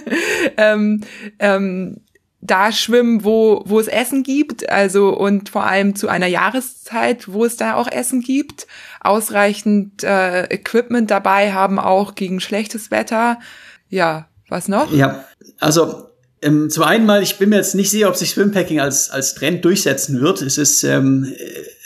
ähm, 0.57 1.01
ähm, 1.41 1.97
da 2.41 2.71
schwimmen, 2.71 3.25
wo, 3.25 3.65
wo 3.67 3.81
es 3.81 3.89
Essen 3.89 4.23
gibt, 4.23 4.69
also 4.71 5.17
und 5.17 5.49
vor 5.49 5.65
allem 5.65 5.97
zu 5.97 6.07
einer 6.09 6.29
Jahreszeit, 6.29 7.33
wo 7.33 7.45
es 7.45 7.57
da 7.57 7.75
auch 7.75 7.91
Essen 7.91 8.21
gibt, 8.21 8.69
ausreichend 9.01 10.05
äh, 10.05 10.45
Equipment 10.45 11.11
dabei 11.11 11.53
haben, 11.53 11.81
auch 11.81 12.15
gegen 12.15 12.39
schlechtes 12.39 12.93
Wetter. 12.93 13.41
Ja, 13.89 14.29
was 14.49 14.69
noch? 14.69 14.93
Ja, 14.93 15.25
also 15.59 16.08
ähm, 16.43 16.71
zum 16.71 16.85
einen 16.85 17.07
mal, 17.07 17.23
ich 17.23 17.39
bin 17.39 17.49
mir 17.49 17.57
jetzt 17.57 17.75
nicht 17.75 17.91
sicher, 17.91 18.09
ob 18.09 18.17
sich 18.17 18.31
Swimpacking 18.31 18.81
als, 18.81 19.11
als 19.11 19.35
Trend 19.35 19.65
durchsetzen 19.65 20.21
wird. 20.21 20.43
Es 20.43 20.59
ist 20.59 20.85
ähm, 20.85 21.33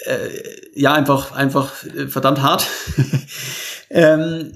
äh, 0.05 0.29
ja 0.75 0.93
einfach, 0.93 1.33
einfach 1.33 1.73
äh, 1.85 2.07
verdammt 2.07 2.43
hart. 2.43 2.67
ähm, 3.91 4.53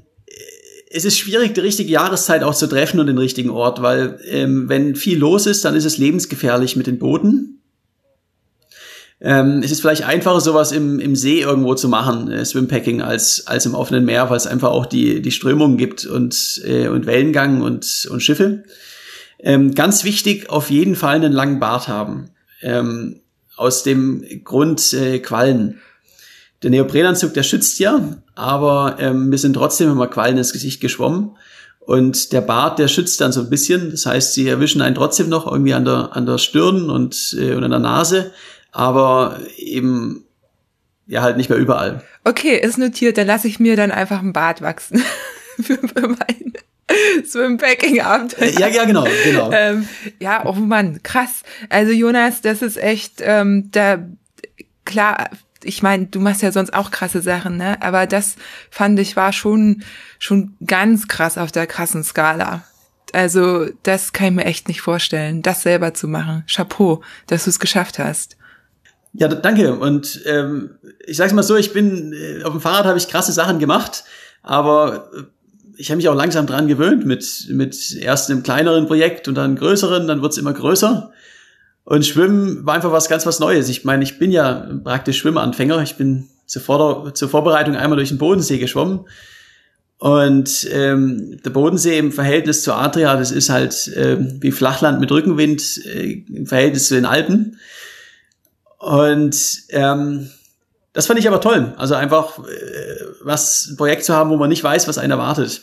es 0.91 1.05
ist 1.05 1.19
schwierig, 1.19 1.55
die 1.55 1.61
richtige 1.61 1.91
Jahreszeit 1.91 2.43
auch 2.43 2.55
zu 2.55 2.67
treffen 2.67 3.01
und 3.01 3.07
den 3.07 3.19
richtigen 3.19 3.51
Ort, 3.51 3.83
weil 3.83 4.19
ähm, 4.29 4.69
wenn 4.69 4.97
viel 4.97 5.19
los 5.19 5.47
ist, 5.47 5.65
dann 5.65 5.75
ist 5.75 5.85
es 5.85 5.99
lebensgefährlich 5.99 6.77
mit 6.77 6.87
den 6.87 6.99
Booten. 6.99 7.63
Ähm, 9.21 9.63
es 9.65 9.71
ist 9.71 9.81
vielleicht 9.81 10.05
einfacher, 10.05 10.41
sowas 10.41 10.73
im, 10.73 11.01
im 11.01 11.17
See 11.17 11.41
irgendwo 11.41 11.75
zu 11.75 11.89
machen, 11.89 12.31
äh, 12.31 12.45
Swimpacking, 12.45 13.01
als, 13.01 13.47
als 13.47 13.65
im 13.65 13.75
offenen 13.75 14.05
Meer, 14.05 14.29
weil 14.29 14.37
es 14.37 14.47
einfach 14.47 14.71
auch 14.71 14.85
die, 14.85 15.23
die 15.23 15.31
Strömungen 15.31 15.79
gibt 15.79 16.05
und, 16.05 16.61
äh, 16.65 16.89
und 16.89 17.07
Wellengang 17.07 17.63
und, 17.63 18.07
und 18.11 18.21
Schiffe. 18.21 18.65
Ähm, 19.39 19.75
ganz 19.75 20.05
wichtig, 20.05 20.51
auf 20.51 20.71
jeden 20.71 20.97
Fall 20.97 21.17
einen 21.17 21.33
langen 21.33 21.61
Bart 21.61 21.89
haben. 21.89 22.31
Ähm, 22.63 23.21
aus 23.57 23.83
dem 23.83 24.25
Grund 24.45 24.93
äh, 24.93 25.19
Quallen. 25.19 25.81
Der 26.63 26.71
Neoprenanzug, 26.71 27.35
der 27.35 27.43
schützt 27.43 27.79
ja, 27.79 28.17
aber 28.35 28.97
ähm, 28.99 29.31
wir 29.31 29.39
sind 29.39 29.55
trotzdem 29.55 29.91
immer 29.91 30.07
Quallen 30.07 30.39
ins 30.39 30.53
Gesicht 30.53 30.81
geschwommen. 30.81 31.37
Und 31.81 32.33
der 32.33 32.41
Bart, 32.41 32.79
der 32.79 32.89
schützt 32.89 33.21
dann 33.21 33.33
so 33.33 33.43
ein 33.43 33.51
bisschen. 33.51 33.93
Das 33.93 34.07
heißt, 34.07 34.35
sie 34.35 34.49
erwischen 34.49 34.83
einen 34.83 34.97
trotzdem 34.97 35.29
noch 35.29 35.47
irgendwie 35.47 35.75
an 35.75 35.85
der, 35.85 36.17
an 36.17 36.27
der 36.27 36.39
Stirn 36.39 36.91
und, 36.91 37.37
äh, 37.39 37.55
und 37.55 37.63
an 37.63 37.71
der 37.71 37.81
Nase, 37.81 38.33
aber 38.73 39.39
eben 39.57 40.25
ja 41.07 41.23
halt 41.23 41.37
nicht 41.37 41.49
mehr 41.49 41.59
überall. 41.59 42.03
Okay, 42.25 42.59
ist 42.59 42.79
notiert. 42.79 43.17
Dann 43.19 43.29
lasse 43.29 43.47
ich 43.47 43.61
mir 43.61 43.77
dann 43.77 43.93
einfach 43.93 44.19
einen 44.19 44.33
Bart 44.33 44.63
wachsen. 44.63 45.03
für, 45.63 45.79
für 45.79 46.09
mein 46.09 46.53
Swimpacking-Abenteuer. 47.25 48.59
Ja, 48.59 48.69
ja, 48.69 48.85
genau, 48.85 49.07
genau. 49.25 49.51
Ähm, 49.53 49.89
ja, 50.21 50.45
oh 50.47 50.53
Mann, 50.53 51.03
krass. 51.03 51.43
Also 51.69 51.93
Jonas, 51.93 52.41
das 52.41 52.63
ist 52.63 52.77
echt, 52.77 53.15
ähm, 53.21 53.71
da, 53.73 53.99
klar, 54.85 55.31
ich 55.65 55.83
meine, 55.83 56.07
du 56.07 56.21
machst 56.21 56.43
ja 56.43 56.53
sonst 56.53 56.75
auch 56.75 56.91
krasse 56.91 57.21
Sachen, 57.21 57.57
ne? 57.57 57.83
Aber 57.83 58.07
das 58.07 58.37
fand 58.71 58.99
ich 59.01 59.17
war 59.17 59.33
schon, 59.33 59.83
schon 60.19 60.57
ganz 60.65 61.09
krass 61.09 61.39
auf 61.39 61.51
der 61.51 61.67
krassen 61.67 62.05
Skala. 62.05 62.65
Also, 63.13 63.67
das 63.83 64.13
kann 64.13 64.29
ich 64.29 64.35
mir 64.35 64.45
echt 64.45 64.69
nicht 64.69 64.81
vorstellen, 64.81 65.43
das 65.43 65.63
selber 65.63 65.95
zu 65.95 66.09
machen. 66.09 66.45
Chapeau, 66.53 67.03
dass 67.27 67.45
du 67.45 67.51
es 67.51 67.59
geschafft 67.59 67.99
hast. 67.99 68.37
Ja, 69.13 69.29
danke. 69.29 69.75
Und 69.75 70.23
ähm, 70.27 70.79
ich 71.07 71.17
sag's 71.17 71.33
mal 71.33 71.43
so, 71.43 71.57
ich 71.57 71.73
bin 71.73 72.13
äh, 72.13 72.43
auf 72.43 72.53
dem 72.53 72.61
Fahrrad 72.61 72.85
habe 72.85 72.99
ich 72.99 73.09
krasse 73.09 73.33
Sachen 73.33 73.59
gemacht, 73.59 74.05
aber 74.43 75.11
äh, 75.17 75.23
ich 75.77 75.91
habe 75.91 75.97
mich 75.97 76.09
auch 76.09 76.15
langsam 76.15 76.47
dran 76.47 76.69
gewöhnt 76.69 77.07
mit, 77.07 77.49
mit 77.51 77.97
erst 77.97 78.31
einem 78.31 78.43
kleineren 78.43 78.87
Projekt 78.87 79.29
und 79.29 79.35
dann 79.35 79.57
größeren, 79.57 80.07
dann 80.07 80.23
wird's 80.23 80.39
immer 80.39 80.53
größer. 80.53 81.13
Und 81.85 82.05
Schwimmen 82.05 82.67
war 82.67 82.75
einfach 82.75 82.93
was 82.93 83.09
ganz 83.09 83.27
was 83.27 83.39
Neues. 83.39 83.69
Ich 83.69 83.85
meine, 83.85 84.03
ich 84.03 84.19
bin 84.19 84.33
ja 84.33 84.69
praktisch 84.83 85.19
Schwimmanfänger. 85.19 85.83
Ich 85.83 85.95
bin 85.95 86.29
zur, 86.47 86.63
Vorder 86.63 87.15
zur 87.15 87.29
Vorbereitung 87.29 87.77
einmal 87.77 87.97
durch 87.97 88.09
den 88.09 88.19
Bodensee 88.19 88.59
geschwommen. 88.59 89.07
Und 89.99 90.69
ähm, 90.73 91.41
der 91.45 91.51
Bodensee 91.51 91.99
im 91.99 92.13
Verhältnis 92.13 92.63
zur 92.63 92.77
Adria, 92.77 93.17
das 93.17 93.31
ist 93.31 93.49
halt 93.49 93.89
äh, 93.89 94.19
wie 94.19 94.51
Flachland 94.51 95.01
mit 95.01 95.11
Rückenwind 95.11 95.87
äh, 95.87 96.25
im 96.29 96.47
Verhältnis 96.47 96.89
zu 96.89 96.95
den 96.95 97.07
Alpen. 97.07 97.59
Und 98.79 99.63
ähm, 99.71 100.31
das 100.93 101.07
fand 101.07 101.19
ich 101.19 101.29
aber 101.29 101.41
toll. 101.41 101.73
Also 101.77 101.95
einfach 101.95 102.39
äh, 102.39 103.06
was 103.27 103.67
ein 103.71 103.77
Projekt 103.77 104.05
zu 104.05 104.15
haben, 104.15 104.31
wo 104.31 104.37
man 104.37 104.49
nicht 104.49 104.63
weiß, 104.63 104.87
was 104.87 104.99
einen 104.99 105.11
erwartet. 105.11 105.63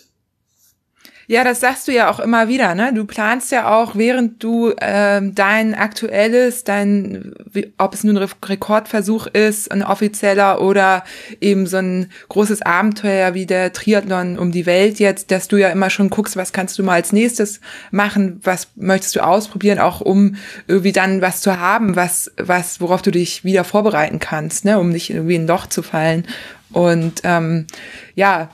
Ja, 1.25 1.45
das 1.45 1.61
sagst 1.61 1.87
du 1.87 1.93
ja 1.93 2.11
auch 2.11 2.19
immer 2.19 2.49
wieder, 2.49 2.75
ne? 2.75 2.93
Du 2.93 3.05
planst 3.05 3.51
ja 3.53 3.73
auch, 3.73 3.95
während 3.95 4.43
du 4.43 4.73
ähm, 4.81 5.33
dein 5.33 5.73
aktuelles, 5.73 6.65
dein, 6.65 7.33
ob 7.77 7.93
es 7.93 8.03
nun 8.03 8.17
ein 8.17 8.29
Rekordversuch 8.43 9.27
ist, 9.27 9.71
ein 9.71 9.83
offizieller 9.83 10.61
oder 10.61 11.05
eben 11.39 11.65
so 11.65 11.77
ein 11.77 12.11
großes 12.27 12.61
Abenteuer 12.63 13.33
wie 13.33 13.45
der 13.45 13.71
Triathlon 13.71 14.37
um 14.37 14.51
die 14.51 14.65
Welt 14.65 14.99
jetzt, 14.99 15.31
dass 15.31 15.47
du 15.47 15.55
ja 15.55 15.69
immer 15.69 15.89
schon 15.89 16.09
guckst, 16.09 16.35
was 16.35 16.51
kannst 16.51 16.77
du 16.77 16.83
mal 16.83 16.95
als 16.95 17.13
nächstes 17.13 17.61
machen, 17.89 18.41
was 18.43 18.67
möchtest 18.75 19.15
du 19.15 19.23
ausprobieren, 19.23 19.79
auch 19.79 20.01
um 20.01 20.35
irgendwie 20.67 20.91
dann 20.91 21.21
was 21.21 21.39
zu 21.39 21.57
haben, 21.57 21.95
was, 21.95 22.31
was, 22.35 22.81
worauf 22.81 23.01
du 23.01 23.11
dich 23.11 23.45
wieder 23.45 23.63
vorbereiten 23.63 24.19
kannst, 24.19 24.65
ne? 24.65 24.77
Um 24.77 24.89
nicht 24.89 25.09
irgendwie 25.09 25.35
in 25.35 25.43
ein 25.43 25.47
Loch 25.47 25.67
zu 25.67 25.83
fallen. 25.83 26.27
Und 26.73 27.21
ähm, 27.23 27.67
ja, 28.15 28.49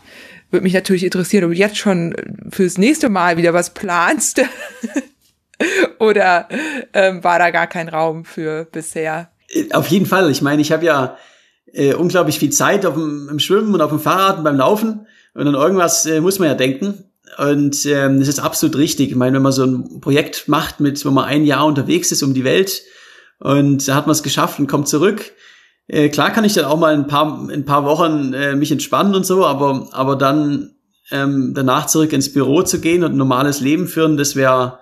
würde 0.51 0.63
mich 0.63 0.73
natürlich 0.73 1.03
interessieren, 1.03 1.45
ob 1.45 1.51
du 1.51 1.58
jetzt 1.58 1.77
schon 1.77 2.15
fürs 2.49 2.77
nächste 2.77 3.10
Mal 3.10 3.38
wieder 3.38 3.53
was 3.53 3.73
planst. 3.73 4.41
Oder 5.99 6.47
ähm, 6.93 7.23
war 7.23 7.39
da 7.39 7.49
gar 7.51 7.67
kein 7.67 7.89
Raum 7.89 8.25
für 8.25 8.65
bisher? 8.65 9.32
Auf 9.73 9.88
jeden 9.88 10.05
Fall. 10.05 10.29
Ich 10.32 10.41
meine, 10.41 10.62
ich 10.62 10.71
habe 10.71 10.86
ja 10.86 11.17
äh, 11.73 11.93
unglaublich 11.93 12.39
viel 12.39 12.51
Zeit 12.51 12.86
auf 12.86 12.93
dem, 12.93 13.27
im 13.29 13.39
Schwimmen 13.39 13.73
und 13.73 13.82
auf 13.82 13.89
dem 13.89 13.99
Fahrrad 13.99 14.38
und 14.38 14.43
beim 14.43 14.58
Laufen. 14.58 15.08
Und 15.34 15.47
an 15.47 15.55
irgendwas 15.55 16.05
äh, 16.05 16.21
muss 16.21 16.39
man 16.39 16.47
ja 16.47 16.55
denken. 16.55 17.05
Und 17.38 17.86
ähm, 17.86 18.19
das 18.19 18.27
ist 18.27 18.39
absolut 18.39 18.75
richtig. 18.77 19.10
Ich 19.10 19.15
meine, 19.15 19.36
wenn 19.36 19.43
man 19.43 19.51
so 19.51 19.65
ein 19.65 20.01
Projekt 20.01 20.47
macht, 20.47 20.79
mit, 20.79 21.03
wo 21.05 21.12
man 21.12 21.25
ein 21.25 21.45
Jahr 21.45 21.65
unterwegs 21.65 22.12
ist 22.12 22.23
um 22.23 22.34
die 22.34 22.43
Welt 22.43 22.82
und 23.39 23.88
da 23.88 23.95
hat 23.95 24.08
man 24.08 24.12
es 24.12 24.23
geschafft 24.23 24.60
und 24.60 24.67
kommt 24.67 24.88
zurück, 24.88 25.32
äh, 25.89 26.10
klar 26.10 26.32
kann 26.32 26.45
ich 26.45 26.54
dann 26.54 26.65
auch 26.65 26.78
mal 26.78 26.93
ein 26.93 27.08
paar, 27.08 27.49
ein 27.49 27.65
paar 27.65 27.84
Wochen 27.84 28.34
äh, 28.34 28.56
mich 28.56 28.71
entspannen 28.71 29.15
und 29.15 29.25
so, 29.25 29.45
aber, 29.45 29.89
aber 29.91 30.15
dann 30.15 30.75
ähm, 31.12 31.54
danach 31.56 31.88
zurück 31.88 32.13
ins 32.13 32.32
Büro 32.32 32.62
zu 32.62 32.80
gehen 32.80 33.04
und 33.04 33.13
ein 33.13 33.17
normales 33.17 33.60
Leben 33.60 33.88
führen, 33.88 34.15
das 34.15 34.36
wäre, 34.36 34.78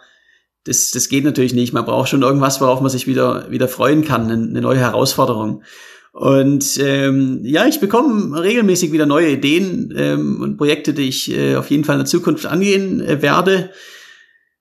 das, 0.65 0.91
das 0.91 1.07
geht 1.07 1.23
natürlich 1.23 1.53
nicht. 1.53 1.71
Man 1.71 1.85
braucht 1.85 2.09
schon 2.09 2.23
irgendwas, 2.23 2.59
worauf 2.59 2.81
man 2.81 2.89
sich 2.89 3.07
wieder, 3.07 3.49
wieder 3.49 3.69
freuen 3.69 4.03
kann, 4.03 4.29
eine, 4.29 4.33
eine 4.33 4.61
neue 4.61 4.79
Herausforderung. 4.79 5.63
Und 6.11 6.77
ähm, 6.79 7.39
ja, 7.43 7.65
ich 7.67 7.79
bekomme 7.79 8.41
regelmäßig 8.41 8.91
wieder 8.91 9.05
neue 9.05 9.29
Ideen 9.29 9.93
ähm, 9.95 10.41
und 10.41 10.57
Projekte, 10.57 10.93
die 10.93 11.07
ich 11.07 11.31
äh, 11.31 11.55
auf 11.55 11.69
jeden 11.69 11.85
Fall 11.85 11.95
in 11.95 11.99
der 11.99 12.07
Zukunft 12.07 12.45
angehen 12.47 12.99
äh, 12.99 13.21
werde. 13.21 13.69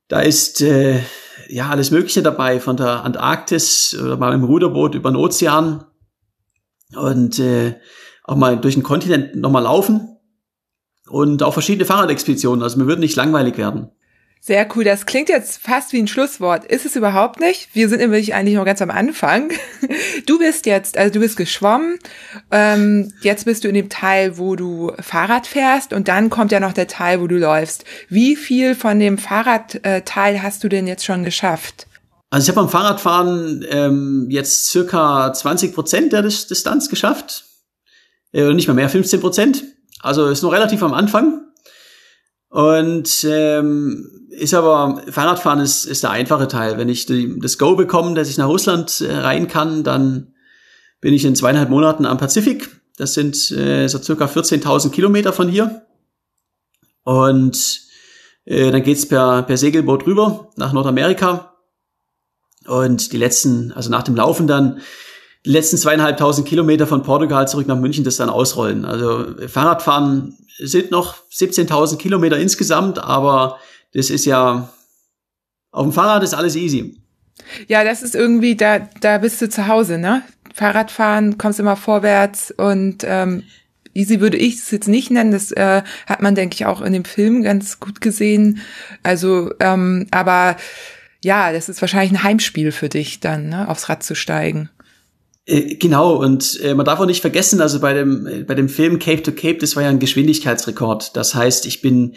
Da 0.06 0.20
ist 0.20 0.62
äh, 0.62 1.00
ja 1.48 1.70
alles 1.70 1.90
Mögliche 1.90 2.22
dabei, 2.22 2.60
von 2.60 2.76
der 2.76 3.02
Antarktis 3.02 3.98
oder 4.00 4.16
mal 4.16 4.32
im 4.32 4.44
Ruderboot 4.44 4.94
über 4.94 5.10
den 5.10 5.16
Ozean 5.16 5.86
und 6.94 7.38
äh, 7.38 7.74
auch 8.24 8.36
mal 8.36 8.58
durch 8.58 8.74
den 8.74 8.82
Kontinent 8.82 9.36
nochmal 9.36 9.62
laufen 9.62 10.16
und 11.08 11.42
auch 11.42 11.52
verschiedene 11.52 11.84
Fahrradexpeditionen. 11.84 12.62
Also 12.62 12.78
mir 12.78 12.86
wird 12.86 13.00
nicht 13.00 13.16
langweilig 13.16 13.56
werden. 13.56 13.90
Sehr 14.40 14.68
cool. 14.76 14.84
Das 14.84 15.06
klingt 15.06 15.28
jetzt 15.28 15.58
fast 15.60 15.92
wie 15.92 15.98
ein 15.98 16.06
Schlusswort. 16.06 16.64
Ist 16.64 16.86
es 16.86 16.94
überhaupt 16.94 17.40
nicht? 17.40 17.68
Wir 17.72 17.88
sind 17.88 17.98
nämlich 17.98 18.32
eigentlich 18.32 18.54
noch 18.54 18.64
ganz 18.64 18.80
am 18.80 18.90
Anfang. 18.90 19.50
Du 20.26 20.38
bist 20.38 20.66
jetzt, 20.66 20.98
also 20.98 21.12
du 21.12 21.20
bist 21.20 21.36
geschwommen. 21.36 21.98
Ähm, 22.50 23.12
jetzt 23.20 23.44
bist 23.44 23.62
du 23.62 23.68
in 23.68 23.74
dem 23.74 23.88
Teil, 23.88 24.38
wo 24.38 24.56
du 24.56 24.92
Fahrrad 24.98 25.46
fährst 25.46 25.92
und 25.92 26.08
dann 26.08 26.30
kommt 26.30 26.50
ja 26.50 26.58
noch 26.58 26.72
der 26.72 26.88
Teil, 26.88 27.20
wo 27.20 27.26
du 27.28 27.36
läufst. 27.36 27.84
Wie 28.08 28.34
viel 28.34 28.74
von 28.74 28.98
dem 28.98 29.18
Fahrradteil 29.18 30.42
hast 30.42 30.64
du 30.64 30.68
denn 30.68 30.86
jetzt 30.86 31.04
schon 31.04 31.22
geschafft? 31.22 31.86
Also 32.36 32.44
ich 32.44 32.48
habe 32.54 32.66
beim 32.66 32.70
Fahrradfahren 32.70 33.64
ähm, 33.70 34.26
jetzt 34.28 34.66
circa 34.66 35.32
20 35.32 35.74
Prozent 35.74 36.12
der 36.12 36.20
Distanz 36.20 36.90
geschafft. 36.90 37.46
Äh, 38.30 38.52
nicht 38.52 38.68
mal 38.68 38.74
mehr, 38.74 38.90
15 38.90 39.22
Prozent. 39.22 39.64
Also 40.00 40.26
ist 40.26 40.42
noch 40.42 40.52
relativ 40.52 40.82
am 40.82 40.92
Anfang. 40.92 41.46
Und 42.50 43.24
ähm, 43.26 44.28
ist 44.28 44.52
aber, 44.52 45.02
Fahrradfahren 45.10 45.60
ist, 45.60 45.86
ist 45.86 46.02
der 46.02 46.10
einfache 46.10 46.46
Teil. 46.46 46.76
Wenn 46.76 46.90
ich 46.90 47.06
die, 47.06 47.38
das 47.40 47.56
Go 47.56 47.74
bekomme, 47.74 48.12
dass 48.12 48.28
ich 48.28 48.36
nach 48.36 48.48
Russland 48.48 49.00
äh, 49.00 49.16
rein 49.16 49.48
kann, 49.48 49.82
dann 49.82 50.34
bin 51.00 51.14
ich 51.14 51.24
in 51.24 51.36
zweieinhalb 51.36 51.70
Monaten 51.70 52.04
am 52.04 52.18
Pazifik. 52.18 52.68
Das 52.98 53.14
sind 53.14 53.50
äh, 53.50 53.88
so 53.88 53.96
circa 53.96 54.26
14.000 54.26 54.90
Kilometer 54.90 55.32
von 55.32 55.48
hier. 55.48 55.86
Und 57.02 57.80
äh, 58.44 58.70
dann 58.70 58.82
geht's 58.82 59.08
per, 59.08 59.42
per 59.44 59.56
Segelboot 59.56 60.06
rüber 60.06 60.50
nach 60.56 60.74
Nordamerika. 60.74 61.54
Und 62.66 63.12
die 63.12 63.16
letzten, 63.16 63.72
also 63.72 63.90
nach 63.90 64.02
dem 64.02 64.16
Laufen 64.16 64.46
dann, 64.46 64.80
die 65.44 65.50
letzten 65.50 65.76
zweieinhalbtausend 65.76 66.46
Kilometer 66.46 66.86
von 66.86 67.02
Portugal 67.02 67.46
zurück 67.46 67.68
nach 67.68 67.78
München 67.78 68.04
das 68.04 68.16
dann 68.16 68.28
ausrollen. 68.28 68.84
Also 68.84 69.26
Fahrradfahren 69.46 70.36
sind 70.58 70.90
noch 70.90 71.16
17.000 71.32 71.98
Kilometer 71.98 72.36
insgesamt, 72.38 72.98
aber 72.98 73.58
das 73.94 74.10
ist 74.10 74.24
ja, 74.24 74.70
auf 75.70 75.82
dem 75.84 75.92
Fahrrad 75.92 76.22
ist 76.22 76.34
alles 76.34 76.56
easy. 76.56 77.00
Ja, 77.68 77.84
das 77.84 78.02
ist 78.02 78.14
irgendwie, 78.14 78.56
da, 78.56 78.88
da 79.00 79.18
bist 79.18 79.40
du 79.40 79.48
zu 79.48 79.68
Hause, 79.68 79.98
ne? 79.98 80.22
Fahrradfahren, 80.54 81.38
kommst 81.38 81.60
immer 81.60 81.76
vorwärts 81.76 82.50
und 82.50 83.04
ähm, 83.04 83.42
easy 83.96 84.20
würde 84.20 84.36
ich 84.36 84.54
es 84.54 84.70
jetzt 84.70 84.88
nicht 84.88 85.10
nennen. 85.10 85.32
Das 85.32 85.52
äh, 85.52 85.82
hat 86.06 86.22
man, 86.22 86.34
denke 86.34 86.54
ich, 86.54 86.66
auch 86.66 86.80
in 86.80 86.92
dem 86.92 87.04
Film 87.04 87.42
ganz 87.42 87.78
gut 87.78 88.00
gesehen. 88.00 88.60
Also, 89.02 89.52
ähm, 89.60 90.06
aber 90.10 90.56
ja, 91.22 91.52
das 91.52 91.68
ist 91.68 91.80
wahrscheinlich 91.80 92.12
ein 92.12 92.22
Heimspiel 92.22 92.72
für 92.72 92.88
dich 92.88 93.20
dann, 93.20 93.48
ne, 93.48 93.68
aufs 93.68 93.88
Rad 93.88 94.02
zu 94.02 94.14
steigen. 94.14 94.70
Äh, 95.46 95.76
genau, 95.76 96.16
und 96.16 96.60
äh, 96.62 96.74
man 96.74 96.84
darf 96.84 97.00
auch 97.00 97.06
nicht 97.06 97.20
vergessen, 97.20 97.60
also 97.60 97.80
bei 97.80 97.94
dem, 97.94 98.26
äh, 98.26 98.42
bei 98.42 98.54
dem 98.54 98.68
Film 98.68 98.98
Cape 98.98 99.22
to 99.22 99.32
Cape, 99.32 99.58
das 99.58 99.76
war 99.76 99.84
ja 99.84 99.88
ein 99.88 100.00
Geschwindigkeitsrekord. 100.00 101.16
Das 101.16 101.34
heißt, 101.34 101.66
ich 101.66 101.80
bin 101.80 102.16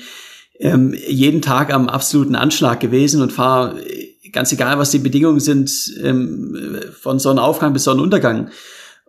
ähm, 0.59 0.93
jeden 1.07 1.41
Tag 1.41 1.71
am 1.71 1.88
absoluten 1.88 2.35
Anschlag 2.35 2.79
gewesen 2.79 3.21
und 3.21 3.31
fahre, 3.31 3.79
äh, 3.81 4.29
ganz 4.31 4.51
egal 4.51 4.77
was 4.77 4.91
die 4.91 4.99
Bedingungen 4.99 5.39
sind, 5.39 5.71
ähm, 6.03 6.81
von 6.99 7.19
Sonnenaufgang 7.19 7.73
bis 7.73 7.83
Sonnenuntergang. 7.83 8.49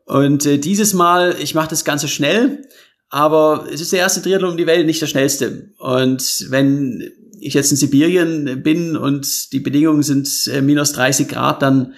Und 0.04 0.46
äh, 0.46 0.58
dieses 0.58 0.92
Mal, 0.92 1.36
ich 1.40 1.54
mache 1.54 1.70
das 1.70 1.84
Ganze 1.84 2.08
schnell, 2.08 2.66
aber 3.10 3.66
es 3.72 3.80
ist 3.80 3.92
der 3.92 4.00
erste 4.00 4.22
Triathlon 4.22 4.52
um 4.52 4.56
die 4.56 4.66
Welt, 4.66 4.86
nicht 4.86 5.02
der 5.02 5.06
schnellste. 5.06 5.72
Und 5.78 6.46
wenn 6.50 7.10
ich 7.40 7.54
jetzt 7.54 7.70
in 7.70 7.76
Sibirien 7.76 8.62
bin 8.62 8.96
und 8.96 9.52
die 9.52 9.60
Bedingungen 9.60 10.02
sind 10.02 10.28
äh, 10.52 10.62
minus 10.62 10.92
30 10.92 11.28
Grad, 11.28 11.62
dann, 11.62 11.94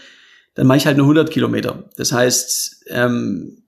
dann 0.54 0.66
mache 0.66 0.78
ich 0.78 0.86
halt 0.86 0.96
nur 0.96 1.06
100 1.06 1.30
Kilometer. 1.30 1.84
Das 1.96 2.12
heißt, 2.12 2.84
ähm, 2.88 3.62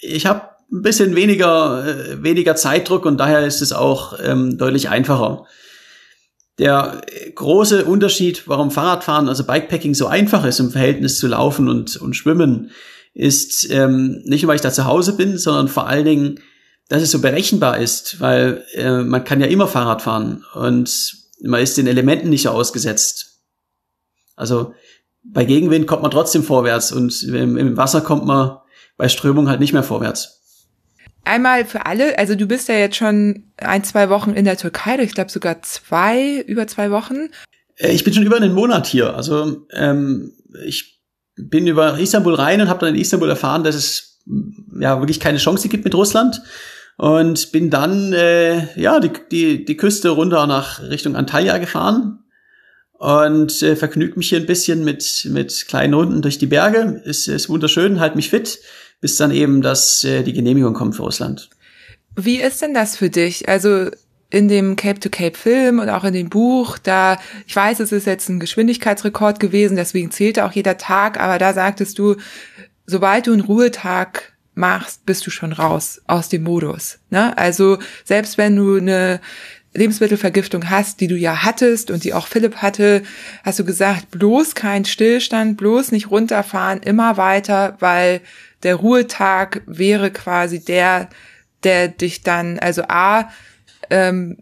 ich 0.00 0.26
habe 0.26 0.42
ein 0.72 0.82
bisschen 0.82 1.14
weniger, 1.14 1.86
äh, 1.86 2.22
weniger 2.22 2.56
Zeitdruck 2.56 3.06
und 3.06 3.18
daher 3.18 3.46
ist 3.46 3.60
es 3.60 3.72
auch 3.72 4.18
ähm, 4.22 4.58
deutlich 4.58 4.88
einfacher. 4.88 5.46
Der 6.58 7.02
große 7.34 7.84
Unterschied, 7.84 8.48
warum 8.48 8.70
Fahrradfahren, 8.70 9.28
also 9.28 9.44
Bikepacking 9.44 9.94
so 9.94 10.06
einfach 10.06 10.44
ist 10.44 10.58
im 10.58 10.70
Verhältnis 10.70 11.18
zu 11.18 11.26
Laufen 11.26 11.68
und, 11.68 11.96
und 11.96 12.16
Schwimmen, 12.16 12.70
ist 13.12 13.70
ähm, 13.70 14.22
nicht 14.24 14.42
nur, 14.42 14.48
weil 14.48 14.56
ich 14.56 14.62
da 14.62 14.72
zu 14.72 14.86
Hause 14.86 15.14
bin, 15.14 15.38
sondern 15.38 15.68
vor 15.68 15.86
allen 15.86 16.04
Dingen, 16.04 16.40
dass 16.88 17.02
es 17.02 17.10
so 17.10 17.20
berechenbar 17.20 17.78
ist, 17.78 18.20
weil 18.20 18.64
äh, 18.74 19.02
man 19.02 19.24
kann 19.24 19.40
ja 19.40 19.46
immer 19.46 19.66
Fahrrad 19.66 20.02
fahren 20.02 20.44
und 20.54 21.16
man 21.42 21.60
ist 21.60 21.76
den 21.76 21.86
Elementen 21.86 22.30
nicht 22.30 22.42
so 22.42 22.50
ausgesetzt. 22.50 23.42
Also 24.36 24.74
bei 25.24 25.44
Gegenwind 25.44 25.86
kommt 25.86 26.02
man 26.02 26.10
trotzdem 26.10 26.44
vorwärts 26.44 26.92
und 26.92 27.22
im, 27.24 27.56
im 27.56 27.76
Wasser 27.76 28.00
kommt 28.00 28.24
man 28.24 28.58
bei 28.96 29.08
Strömung 29.08 29.48
halt 29.48 29.60
nicht 29.60 29.72
mehr 29.72 29.82
vorwärts. 29.82 30.36
Einmal 31.24 31.64
für 31.64 31.86
alle, 31.86 32.18
also 32.18 32.36
du 32.36 32.46
bist 32.46 32.68
ja 32.68 32.76
jetzt 32.76 32.96
schon 32.96 33.50
ein, 33.56 33.82
zwei 33.82 34.08
Wochen 34.08 34.30
in 34.30 34.44
der 34.44 34.56
Türkei, 34.56 34.96
ich 35.00 35.12
glaube 35.12 35.30
sogar 35.30 35.60
zwei, 35.62 36.40
über 36.46 36.68
zwei 36.68 36.92
Wochen. 36.92 37.30
Äh, 37.76 37.92
ich 37.92 38.04
bin 38.04 38.14
schon 38.14 38.22
über 38.22 38.36
einen 38.36 38.54
Monat 38.54 38.86
hier. 38.86 39.14
Also 39.14 39.66
ähm, 39.72 40.32
ich 40.64 41.00
bin 41.34 41.66
über 41.66 41.98
Istanbul 41.98 42.34
rein 42.34 42.60
und 42.60 42.68
habe 42.68 42.86
dann 42.86 42.94
in 42.94 43.00
Istanbul 43.00 43.28
erfahren, 43.28 43.64
dass 43.64 43.74
es 43.74 44.20
ja 44.80 45.00
wirklich 45.00 45.18
keine 45.18 45.38
Chance 45.38 45.68
gibt 45.68 45.84
mit 45.84 45.94
Russland 45.94 46.40
und 46.96 47.52
bin 47.52 47.70
dann 47.70 48.12
äh, 48.12 48.80
ja 48.80 49.00
die, 49.00 49.10
die, 49.30 49.64
die 49.64 49.76
Küste 49.76 50.10
runter 50.10 50.46
nach 50.46 50.80
Richtung 50.82 51.16
Antalya 51.16 51.58
gefahren 51.58 52.24
und 52.92 53.62
äh, 53.62 53.76
vergnügt 53.76 54.16
mich 54.16 54.30
hier 54.30 54.40
ein 54.40 54.46
bisschen 54.46 54.84
mit 54.84 55.28
mit 55.30 55.66
kleinen 55.68 55.94
Runden 55.94 56.22
durch 56.22 56.38
die 56.38 56.46
Berge. 56.46 57.02
Ist, 57.04 57.28
ist 57.28 57.48
wunderschön, 57.48 58.00
halt 58.00 58.16
mich 58.16 58.30
fit, 58.30 58.58
bis 59.00 59.16
dann 59.16 59.30
eben 59.30 59.62
dass 59.62 60.04
äh, 60.04 60.22
die 60.22 60.32
Genehmigung 60.32 60.74
kommt 60.74 60.96
für 60.96 61.02
Russland. 61.02 61.50
Wie 62.16 62.40
ist 62.40 62.62
denn 62.62 62.72
das 62.72 62.96
für 62.96 63.10
dich? 63.10 63.48
Also 63.48 63.90
in 64.30 64.48
dem 64.48 64.74
Cape 64.74 64.98
to 64.98 65.08
Cape 65.10 65.36
Film 65.36 65.78
und 65.78 65.88
auch 65.88 66.02
in 66.04 66.14
dem 66.14 66.30
Buch, 66.30 66.78
da, 66.78 67.18
ich 67.46 67.54
weiß, 67.54 67.78
es 67.80 67.92
ist 67.92 68.06
jetzt 68.06 68.28
ein 68.28 68.40
Geschwindigkeitsrekord 68.40 69.38
gewesen, 69.38 69.76
deswegen 69.76 70.10
zählte 70.10 70.44
auch 70.44 70.52
jeder 70.52 70.78
Tag, 70.78 71.20
aber 71.20 71.38
da 71.38 71.52
sagtest 71.52 71.98
du, 71.98 72.16
sobald 72.86 73.26
du 73.26 73.32
einen 73.32 73.42
Ruhetag 73.42 74.35
machst, 74.56 75.06
bist 75.06 75.26
du 75.26 75.30
schon 75.30 75.52
raus 75.52 76.00
aus 76.06 76.28
dem 76.28 76.42
Modus. 76.42 76.98
Ne? 77.10 77.36
Also 77.38 77.78
selbst 78.04 78.38
wenn 78.38 78.56
du 78.56 78.76
eine 78.76 79.20
Lebensmittelvergiftung 79.74 80.70
hast, 80.70 81.00
die 81.00 81.06
du 81.06 81.16
ja 81.16 81.44
hattest 81.44 81.90
und 81.90 82.04
die 82.04 82.14
auch 82.14 82.26
Philipp 82.26 82.56
hatte, 82.56 83.02
hast 83.44 83.58
du 83.58 83.64
gesagt, 83.64 84.10
bloß 84.10 84.54
kein 84.54 84.84
Stillstand, 84.84 85.58
bloß 85.58 85.92
nicht 85.92 86.10
runterfahren, 86.10 86.80
immer 86.80 87.16
weiter, 87.16 87.76
weil 87.80 88.22
der 88.62 88.76
Ruhetag 88.76 89.60
wäre 89.66 90.10
quasi 90.10 90.64
der, 90.64 91.10
der 91.62 91.88
dich 91.88 92.22
dann, 92.22 92.58
also 92.58 92.84
A, 92.88 93.30
ähm, 93.90 94.38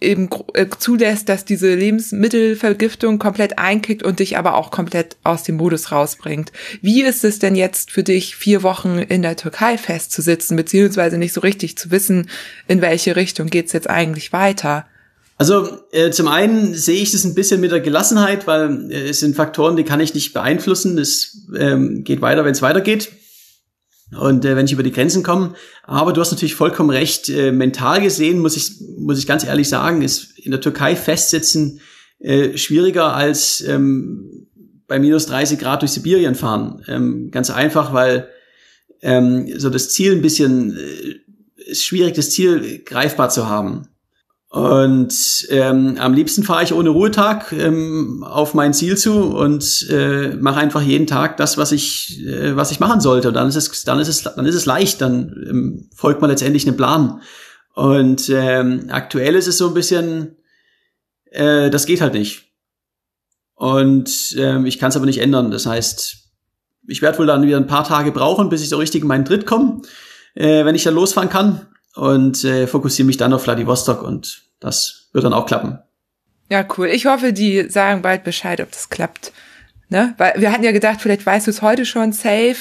eben 0.00 0.28
äh, 0.54 0.66
zulässt, 0.78 1.28
dass 1.28 1.44
diese 1.44 1.74
Lebensmittelvergiftung 1.74 3.18
komplett 3.18 3.58
einkickt 3.58 4.02
und 4.02 4.18
dich 4.18 4.36
aber 4.36 4.54
auch 4.54 4.70
komplett 4.70 5.16
aus 5.24 5.42
dem 5.42 5.56
Modus 5.56 5.92
rausbringt. 5.92 6.52
Wie 6.82 7.02
ist 7.02 7.24
es 7.24 7.38
denn 7.38 7.56
jetzt 7.56 7.90
für 7.90 8.02
dich, 8.02 8.36
vier 8.36 8.62
Wochen 8.62 8.98
in 8.98 9.22
der 9.22 9.36
Türkei 9.36 9.78
festzusitzen, 9.78 10.56
beziehungsweise 10.56 11.18
nicht 11.18 11.32
so 11.32 11.40
richtig 11.40 11.76
zu 11.78 11.90
wissen, 11.90 12.28
in 12.68 12.80
welche 12.80 13.16
Richtung 13.16 13.48
geht's 13.48 13.72
jetzt 13.72 13.90
eigentlich 13.90 14.32
weiter? 14.32 14.86
Also 15.36 15.78
äh, 15.90 16.10
zum 16.10 16.28
einen 16.28 16.74
sehe 16.74 17.02
ich 17.02 17.10
das 17.10 17.24
ein 17.24 17.34
bisschen 17.34 17.60
mit 17.60 17.72
der 17.72 17.80
Gelassenheit, 17.80 18.46
weil 18.46 18.90
äh, 18.90 19.08
es 19.08 19.20
sind 19.20 19.34
Faktoren, 19.34 19.76
die 19.76 19.84
kann 19.84 20.00
ich 20.00 20.14
nicht 20.14 20.32
beeinflussen. 20.32 20.96
Es 20.98 21.48
ähm, 21.58 22.04
geht 22.04 22.20
weiter, 22.20 22.44
wenn 22.44 22.52
es 22.52 22.62
weitergeht 22.62 23.10
und 24.12 24.44
äh, 24.44 24.56
wenn 24.56 24.66
ich 24.66 24.72
über 24.72 24.82
die 24.82 24.92
Grenzen 24.92 25.22
komme. 25.22 25.54
Aber 25.82 26.12
du 26.12 26.20
hast 26.20 26.30
natürlich 26.30 26.54
vollkommen 26.54 26.90
recht. 26.90 27.28
Äh, 27.28 27.52
mental 27.52 28.00
gesehen 28.00 28.40
muss 28.40 28.56
ich 28.56 28.80
muss 28.98 29.18
ich 29.18 29.26
ganz 29.26 29.44
ehrlich 29.44 29.68
sagen, 29.68 30.02
ist 30.02 30.38
in 30.38 30.50
der 30.50 30.60
Türkei 30.60 30.96
festsitzen 30.96 31.80
äh, 32.18 32.56
schwieriger 32.56 33.14
als 33.14 33.60
ähm, 33.62 34.46
bei 34.86 34.98
minus 34.98 35.26
30 35.26 35.58
Grad 35.58 35.82
durch 35.82 35.92
Sibirien 35.92 36.34
fahren. 36.34 36.82
Ähm, 36.88 37.30
ganz 37.30 37.50
einfach, 37.50 37.92
weil 37.92 38.28
ähm, 39.02 39.48
so 39.58 39.70
das 39.70 39.90
Ziel 39.90 40.12
ein 40.12 40.22
bisschen 40.22 40.76
äh, 40.76 41.70
ist 41.70 41.84
schwierig, 41.84 42.14
das 42.14 42.30
Ziel 42.30 42.82
greifbar 42.84 43.30
zu 43.30 43.48
haben. 43.48 43.88
Und 44.54 45.48
ähm, 45.48 45.96
am 45.98 46.14
liebsten 46.14 46.44
fahre 46.44 46.62
ich 46.62 46.72
ohne 46.72 46.90
Ruhetag 46.90 47.50
ähm, 47.50 48.22
auf 48.22 48.54
mein 48.54 48.72
Ziel 48.72 48.96
zu 48.96 49.34
und 49.34 49.84
äh, 49.90 50.36
mache 50.36 50.60
einfach 50.60 50.80
jeden 50.80 51.08
Tag 51.08 51.38
das, 51.38 51.58
was 51.58 51.72
ich 51.72 52.24
äh, 52.24 52.54
was 52.54 52.70
ich 52.70 52.78
machen 52.78 53.00
sollte. 53.00 53.26
Und 53.26 53.34
dann 53.34 53.48
ist 53.48 53.56
es 53.56 53.82
dann 53.82 53.98
ist 53.98 54.06
es 54.06 54.22
dann 54.22 54.46
ist 54.46 54.54
es 54.54 54.64
leicht. 54.64 55.00
Dann 55.00 55.44
ähm, 55.50 55.90
folgt 55.96 56.20
man 56.20 56.30
letztendlich 56.30 56.68
einem 56.68 56.76
Plan. 56.76 57.20
Und 57.74 58.28
ähm, 58.28 58.86
aktuell 58.90 59.34
ist 59.34 59.48
es 59.48 59.58
so 59.58 59.66
ein 59.66 59.74
bisschen, 59.74 60.36
äh, 61.32 61.68
das 61.68 61.84
geht 61.84 62.00
halt 62.00 62.14
nicht. 62.14 62.44
Und 63.56 64.36
ähm, 64.38 64.66
ich 64.66 64.78
kann 64.78 64.90
es 64.90 64.96
aber 64.96 65.06
nicht 65.06 65.20
ändern. 65.20 65.50
Das 65.50 65.66
heißt, 65.66 66.16
ich 66.86 67.02
werde 67.02 67.18
wohl 67.18 67.26
dann 67.26 67.42
wieder 67.42 67.56
ein 67.56 67.66
paar 67.66 67.82
Tage 67.82 68.12
brauchen, 68.12 68.50
bis 68.50 68.62
ich 68.62 68.68
so 68.68 68.76
richtig 68.76 69.02
in 69.02 69.08
meinen 69.08 69.24
Tritt 69.24 69.46
komme, 69.46 69.82
äh, 70.36 70.64
wenn 70.64 70.76
ich 70.76 70.84
dann 70.84 70.94
losfahren 70.94 71.28
kann 71.28 71.66
und 71.96 72.44
äh, 72.44 72.68
fokussiere 72.68 73.06
mich 73.06 73.16
dann 73.16 73.32
auf 73.32 73.42
Vladivostok 73.42 74.04
und 74.04 74.43
das 74.64 75.08
wird 75.12 75.24
dann 75.24 75.34
auch 75.34 75.46
klappen. 75.46 75.78
Ja, 76.50 76.66
cool. 76.76 76.88
Ich 76.88 77.06
hoffe, 77.06 77.32
die 77.32 77.68
sagen 77.70 78.02
bald 78.02 78.24
Bescheid, 78.24 78.60
ob 78.60 78.70
das 78.70 78.90
klappt. 78.90 79.32
Ne? 79.88 80.14
Weil 80.18 80.34
wir 80.38 80.52
hatten 80.52 80.64
ja 80.64 80.72
gedacht, 80.72 81.00
vielleicht 81.00 81.24
weißt 81.24 81.46
du 81.46 81.50
es 81.50 81.62
heute 81.62 81.86
schon 81.86 82.12
safe. 82.12 82.56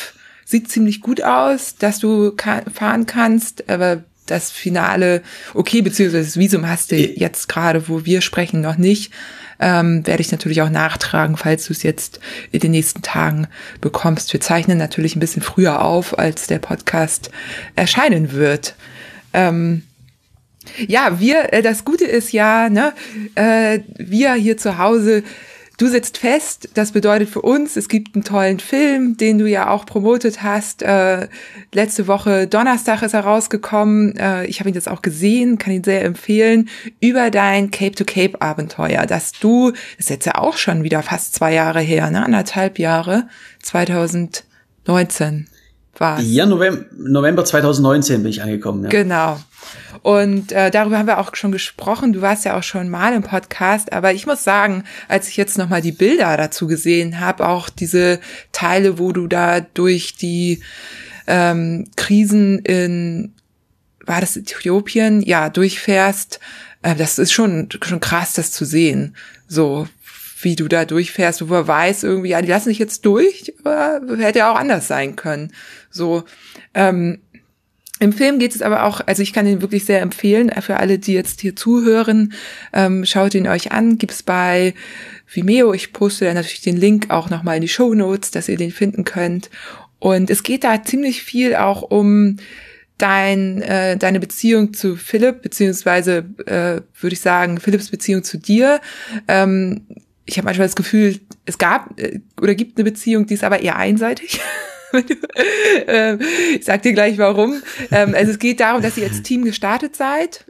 Sieht 0.46 0.70
ziemlich 0.70 1.02
gut 1.02 1.24
aus, 1.24 1.76
dass 1.78 2.00
du 2.00 2.32
kann, 2.32 2.66
fahren 2.66 3.06
kannst, 3.06 3.70
aber 3.70 4.04
das 4.26 4.52
Finale, 4.52 5.22
okay, 5.54 5.82
beziehungsweise 5.82 6.26
das 6.26 6.38
Visum 6.38 6.68
hast 6.68 6.92
du 6.92 6.96
jetzt 6.96 7.50
gerade, 7.50 7.88
wo 7.90 8.06
wir 8.06 8.22
sprechen, 8.22 8.62
noch 8.62 8.78
nicht. 8.78 9.12
Ähm, 9.60 10.06
werde 10.06 10.22
ich 10.22 10.32
natürlich 10.32 10.62
auch 10.62 10.70
nachtragen, 10.70 11.38
falls 11.38 11.66
du 11.68 11.74
es 11.74 11.84
jetzt 11.84 12.20
in 12.52 12.60
den 12.60 12.72
nächsten 12.72 13.02
Tagen 13.02 13.48
bekommst. 13.80 14.34
Wir 14.34 14.42
zeichnen 14.42 14.78
natürlich 14.78 15.16
ein 15.16 15.20
bisschen 15.20 15.42
früher 15.42 15.82
auf, 15.82 16.18
als 16.18 16.48
der 16.48 16.60
Podcast 16.60 17.32
erscheinen 17.76 18.32
wird. 18.34 18.76
Ähm, 19.34 19.84
ja, 20.88 21.20
wir, 21.20 21.54
äh, 21.54 21.62
das 21.62 21.86
Gute 21.86 22.06
ist 22.06 22.32
ja, 22.32 22.70
ne, 22.70 22.94
äh, 23.36 23.80
wir 23.98 24.34
hier 24.34 24.58
zu 24.58 24.78
Hause, 24.78 25.24
du 25.78 25.88
sitzt 25.88 26.18
fest, 26.18 26.70
das 26.76 26.92
bedeutet 26.92 27.30
für 27.30 27.42
uns, 27.42 27.76
es 27.76 27.90
gibt 27.90 28.16
einen 28.16 28.24
tollen 28.24 28.60
Film, 28.60 29.18
den 29.18 29.38
du 29.38 29.48
ja 29.48 29.70
auch 29.70 29.86
promotet 29.86 30.44
hast. 30.44 30.84
Äh, 30.84 31.28
letzte 31.74 32.08
Woche 32.08 32.48
Donnerstag 32.48 33.02
ist 33.02 33.14
er 33.14 33.22
rausgekommen. 33.22 34.14
Ich 34.48 34.60
habe 34.60 34.70
ihn 34.70 34.76
jetzt 34.76 34.90
auch 34.90 35.02
gesehen, 35.02 35.58
kann 35.58 35.74
ihn 35.74 35.84
sehr 35.84 36.06
empfehlen, 36.06 36.70
über 37.02 37.32
dein 37.32 37.72
Cape-to-Cape-Abenteuer, 37.72 39.06
dass 39.06 39.32
du, 39.34 39.72
das 39.72 39.80
ist 39.98 40.10
jetzt 40.10 40.26
ja 40.26 40.36
auch 40.36 40.58
schon 40.58 40.84
wieder 40.84 41.02
fast 41.02 41.34
zwei 41.34 41.54
Jahre 41.54 41.82
her, 41.82 42.10
ne, 42.12 42.24
anderthalb 42.24 42.78
Jahre, 42.80 43.28
2019 43.62 45.48
war 45.98 46.20
Ja, 46.22 46.46
November, 46.46 46.86
November 46.96 47.46
2019 47.46 48.24
bin 48.24 48.32
ich 48.32 48.42
angekommen. 48.42 48.84
Ja. 48.84 48.90
Genau. 48.90 49.40
Und 50.02 50.52
äh, 50.52 50.72
darüber 50.72 50.98
haben 50.98 51.08
wir 51.08 51.20
auch 51.20 51.36
schon 51.36 51.52
gesprochen. 51.52 52.14
Du 52.14 52.22
warst 52.22 52.46
ja 52.46 52.58
auch 52.58 52.64
schon 52.64 52.90
mal 52.90 53.14
im 53.14 53.24
Podcast, 53.24 53.94
aber 53.94 54.14
ich 54.14 54.26
muss 54.26 54.44
sagen, 54.44 54.84
als 55.08 55.30
ich 55.30 55.38
jetzt 55.38 55.58
nochmal 55.58 55.82
die 55.82 55.92
Bilder 55.92 56.36
dazu 56.36 56.68
gesehen 56.68 57.20
habe, 57.20 57.48
auch 57.48 57.70
diese 57.70 58.20
Teile, 58.52 59.00
wo 59.00 59.12
du 59.12 59.28
da 59.28 59.62
durch 59.62 60.16
die 60.16 60.62
ähm, 61.28 61.88
Krisen 61.96 62.60
in, 62.60 63.34
war 64.06 64.20
das 64.20 64.36
Äthiopien? 64.36 65.22
Ja, 65.22 65.50
durchfährst, 65.50 66.40
äh, 66.82 66.96
das 66.96 67.18
ist 67.18 67.32
schon, 67.32 67.70
schon 67.82 68.00
krass, 68.00 68.34
das 68.34 68.52
zu 68.52 68.66
sehen. 68.66 69.16
So, 69.48 69.88
wie 70.44 70.56
du 70.56 70.68
da 70.68 70.86
durchfährst, 70.86 71.48
wo 71.50 71.54
er 71.54 71.68
weiß 71.68 72.04
irgendwie, 72.04 72.30
ja, 72.30 72.42
die 72.42 72.50
lassen 72.50 72.70
dich 72.70 72.80
jetzt 72.80 73.06
durch, 73.06 73.54
aber 73.64 74.02
hätte 74.18 74.40
ja 74.40 74.52
auch 74.52 74.60
anders 74.60 74.88
sein 74.88 75.16
können. 75.16 75.52
So, 75.90 76.24
ähm, 76.74 77.20
im 78.00 78.12
Film 78.12 78.40
geht 78.40 78.54
es 78.54 78.62
aber 78.62 78.84
auch, 78.84 79.02
also 79.06 79.22
ich 79.22 79.32
kann 79.32 79.48
ihn 79.48 79.62
wirklich 79.62 79.86
sehr 79.86 80.02
empfehlen, 80.02 80.52
für 80.62 80.78
alle, 80.78 81.00
die 81.00 81.14
jetzt 81.14 81.42
hier 81.42 81.56
zuhören, 81.56 82.34
ähm, 82.74 83.06
schaut 83.06 83.34
ihn 83.34 83.48
euch 83.48 83.72
an, 83.72 83.98
gibt's 83.98 84.24
bei 84.24 84.74
Vimeo. 85.32 85.74
Ich 85.74 85.94
poste 85.94 86.26
dann 86.26 86.36
natürlich 86.36 86.62
den 86.62 86.76
Link 86.76 87.12
auch 87.12 87.30
nochmal 87.30 87.56
in 87.56 87.62
die 87.62 87.70
Show 87.70 87.94
Notes, 87.94 88.32
dass 88.32 88.50
ihr 88.50 88.58
den 88.58 88.72
finden 88.72 89.06
könnt. 89.06 89.50
Und 90.00 90.30
es 90.30 90.44
geht 90.44 90.66
da 90.66 90.84
ziemlich 90.84 91.24
viel 91.24 91.56
auch 91.56 91.82
um 91.82 92.38
dein, 92.98 93.62
äh, 93.62 93.96
deine 93.96 94.20
Beziehung 94.20 94.74
zu 94.74 94.96
Philipp, 94.96 95.42
beziehungsweise 95.42 96.26
äh, 96.46 96.82
würde 97.00 97.14
ich 97.14 97.22
sagen, 97.22 97.60
Philipps 97.60 97.90
Beziehung 97.90 98.24
zu 98.24 98.38
dir. 98.38 98.82
Ähm, 99.28 99.86
ich 100.26 100.38
habe 100.38 100.46
manchmal 100.46 100.68
das 100.68 100.76
Gefühl, 100.76 101.20
es 101.46 101.58
gab 101.58 102.00
äh, 102.00 102.20
oder 102.42 102.56
gibt 102.56 102.78
eine 102.78 102.90
Beziehung, 102.90 103.26
die 103.26 103.34
ist 103.34 103.44
aber 103.44 103.62
eher 103.62 103.76
einseitig. 103.76 104.40
ähm, 105.88 106.20
ich 106.56 106.66
sag 106.66 106.82
dir 106.84 106.94
gleich 106.94 107.18
warum. 107.18 107.62
Ähm, 107.92 108.14
also 108.16 108.32
es 108.32 108.40
geht 108.40 108.60
darum, 108.60 108.82
dass 108.82 108.98
ihr 108.98 109.08
als 109.08 109.24
Team 109.24 109.44
gestartet 109.44 109.96
seid 109.96 110.46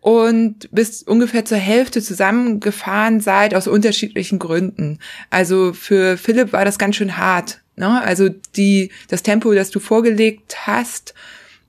und 0.00 0.68
bis 0.72 1.02
ungefähr 1.02 1.44
zur 1.44 1.58
Hälfte 1.58 2.00
zusammengefahren 2.00 3.20
seid 3.20 3.54
aus 3.54 3.66
unterschiedlichen 3.66 4.38
Gründen. 4.38 5.00
Also 5.30 5.72
für 5.72 6.16
Philipp 6.16 6.52
war 6.52 6.64
das 6.64 6.78
ganz 6.78 6.96
schön 6.96 7.16
hart. 7.16 7.60
Ne? 7.76 8.00
Also 8.02 8.28
die, 8.56 8.90
das 9.08 9.22
Tempo, 9.22 9.52
das 9.52 9.70
du 9.70 9.80
vorgelegt 9.80 10.66
hast, 10.66 11.14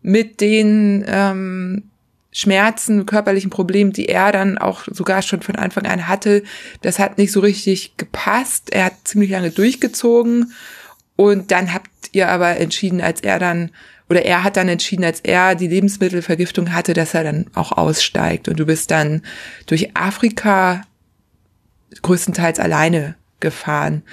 mit 0.02 0.42
den 0.42 1.04
ähm, 1.08 1.89
Schmerzen, 2.32 3.06
körperlichen 3.06 3.50
Problemen, 3.50 3.92
die 3.92 4.08
er 4.08 4.32
dann 4.32 4.58
auch 4.58 4.84
sogar 4.92 5.22
schon 5.22 5.42
von 5.42 5.56
Anfang 5.56 5.86
an 5.86 6.08
hatte, 6.08 6.44
das 6.82 7.00
hat 7.00 7.18
nicht 7.18 7.32
so 7.32 7.40
richtig 7.40 7.98
gepasst. 7.98 8.72
Er 8.72 8.86
hat 8.86 8.94
ziemlich 9.04 9.32
lange 9.32 9.50
durchgezogen 9.50 10.54
und 11.16 11.52
dann 11.52 11.74
habt 11.74 11.90
ihr 12.12 12.30
aber 12.30 12.58
entschieden, 12.58 13.02
als 13.02 13.22
er 13.22 13.40
dann, 13.40 13.72
oder 14.10 14.24
er 14.24 14.44
hat 14.44 14.58
dann 14.58 14.70
entschieden, 14.70 15.04
als 15.04 15.22
er 15.22 15.56
die 15.56 15.68
Lebensmittelvergiftung 15.68 16.72
hatte, 16.72 16.94
dass 16.94 17.14
er 17.14 17.24
dann 17.24 17.48
auch 17.56 17.72
aussteigt. 17.72 18.48
Und 18.48 18.60
du 18.60 18.66
bist 18.66 18.92
dann 18.92 19.24
durch 19.66 19.96
Afrika 19.96 20.84
größtenteils 22.02 22.60
alleine 22.60 23.16
gefahren. 23.40 24.04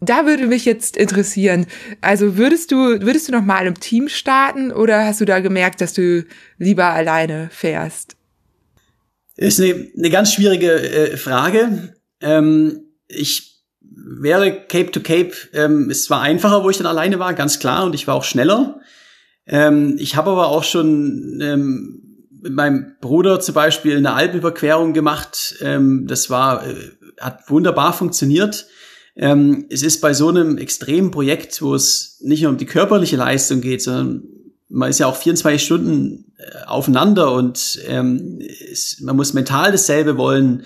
Da 0.00 0.26
würde 0.26 0.46
mich 0.46 0.64
jetzt 0.64 0.96
interessieren, 0.96 1.66
also 2.00 2.36
würdest 2.36 2.70
du, 2.70 3.00
würdest 3.00 3.28
du 3.28 3.32
noch 3.32 3.42
mal 3.42 3.66
im 3.66 3.78
Team 3.80 4.08
starten 4.08 4.70
oder 4.70 5.04
hast 5.04 5.20
du 5.20 5.24
da 5.24 5.40
gemerkt, 5.40 5.80
dass 5.80 5.92
du 5.92 6.24
lieber 6.58 6.86
alleine 6.86 7.48
fährst? 7.50 8.16
Ist 9.36 9.60
eine, 9.60 9.88
eine 9.96 10.10
ganz 10.10 10.32
schwierige 10.34 10.72
äh, 10.72 11.16
Frage. 11.16 11.94
Ähm, 12.20 12.82
ich 13.08 13.64
wäre 13.80 14.66
Cape 14.66 14.90
to 14.90 15.00
Cape, 15.00 15.32
ähm, 15.52 15.90
es 15.90 16.10
war 16.10 16.20
einfacher, 16.20 16.62
wo 16.62 16.70
ich 16.70 16.78
dann 16.78 16.86
alleine 16.86 17.18
war, 17.18 17.34
ganz 17.34 17.58
klar, 17.58 17.84
und 17.84 17.94
ich 17.94 18.06
war 18.06 18.14
auch 18.14 18.24
schneller. 18.24 18.80
Ähm, 19.46 19.96
ich 19.98 20.16
habe 20.16 20.30
aber 20.30 20.48
auch 20.48 20.64
schon 20.64 21.40
ähm, 21.42 22.26
mit 22.40 22.52
meinem 22.52 22.96
Bruder 23.00 23.40
zum 23.40 23.54
Beispiel 23.54 23.96
eine 23.96 24.14
Alpenüberquerung 24.14 24.92
gemacht. 24.92 25.56
Ähm, 25.60 26.06
das 26.06 26.30
war, 26.30 26.66
äh, 26.66 26.74
hat 27.20 27.48
wunderbar 27.48 27.92
funktioniert. 27.92 28.66
Ähm, 29.18 29.66
es 29.68 29.82
ist 29.82 30.00
bei 30.00 30.14
so 30.14 30.28
einem 30.28 30.58
extremen 30.58 31.10
Projekt, 31.10 31.60
wo 31.60 31.74
es 31.74 32.18
nicht 32.20 32.42
nur 32.42 32.52
um 32.52 32.56
die 32.56 32.66
körperliche 32.66 33.16
Leistung 33.16 33.60
geht, 33.60 33.82
sondern 33.82 34.22
man 34.68 34.90
ist 34.90 35.00
ja 35.00 35.06
auch 35.06 35.16
24 35.16 35.60
Stunden 35.62 36.32
äh, 36.38 36.66
aufeinander 36.66 37.32
und 37.32 37.80
ähm, 37.88 38.38
es, 38.70 39.00
man 39.00 39.16
muss 39.16 39.32
mental 39.32 39.72
dasselbe 39.72 40.16
wollen 40.16 40.62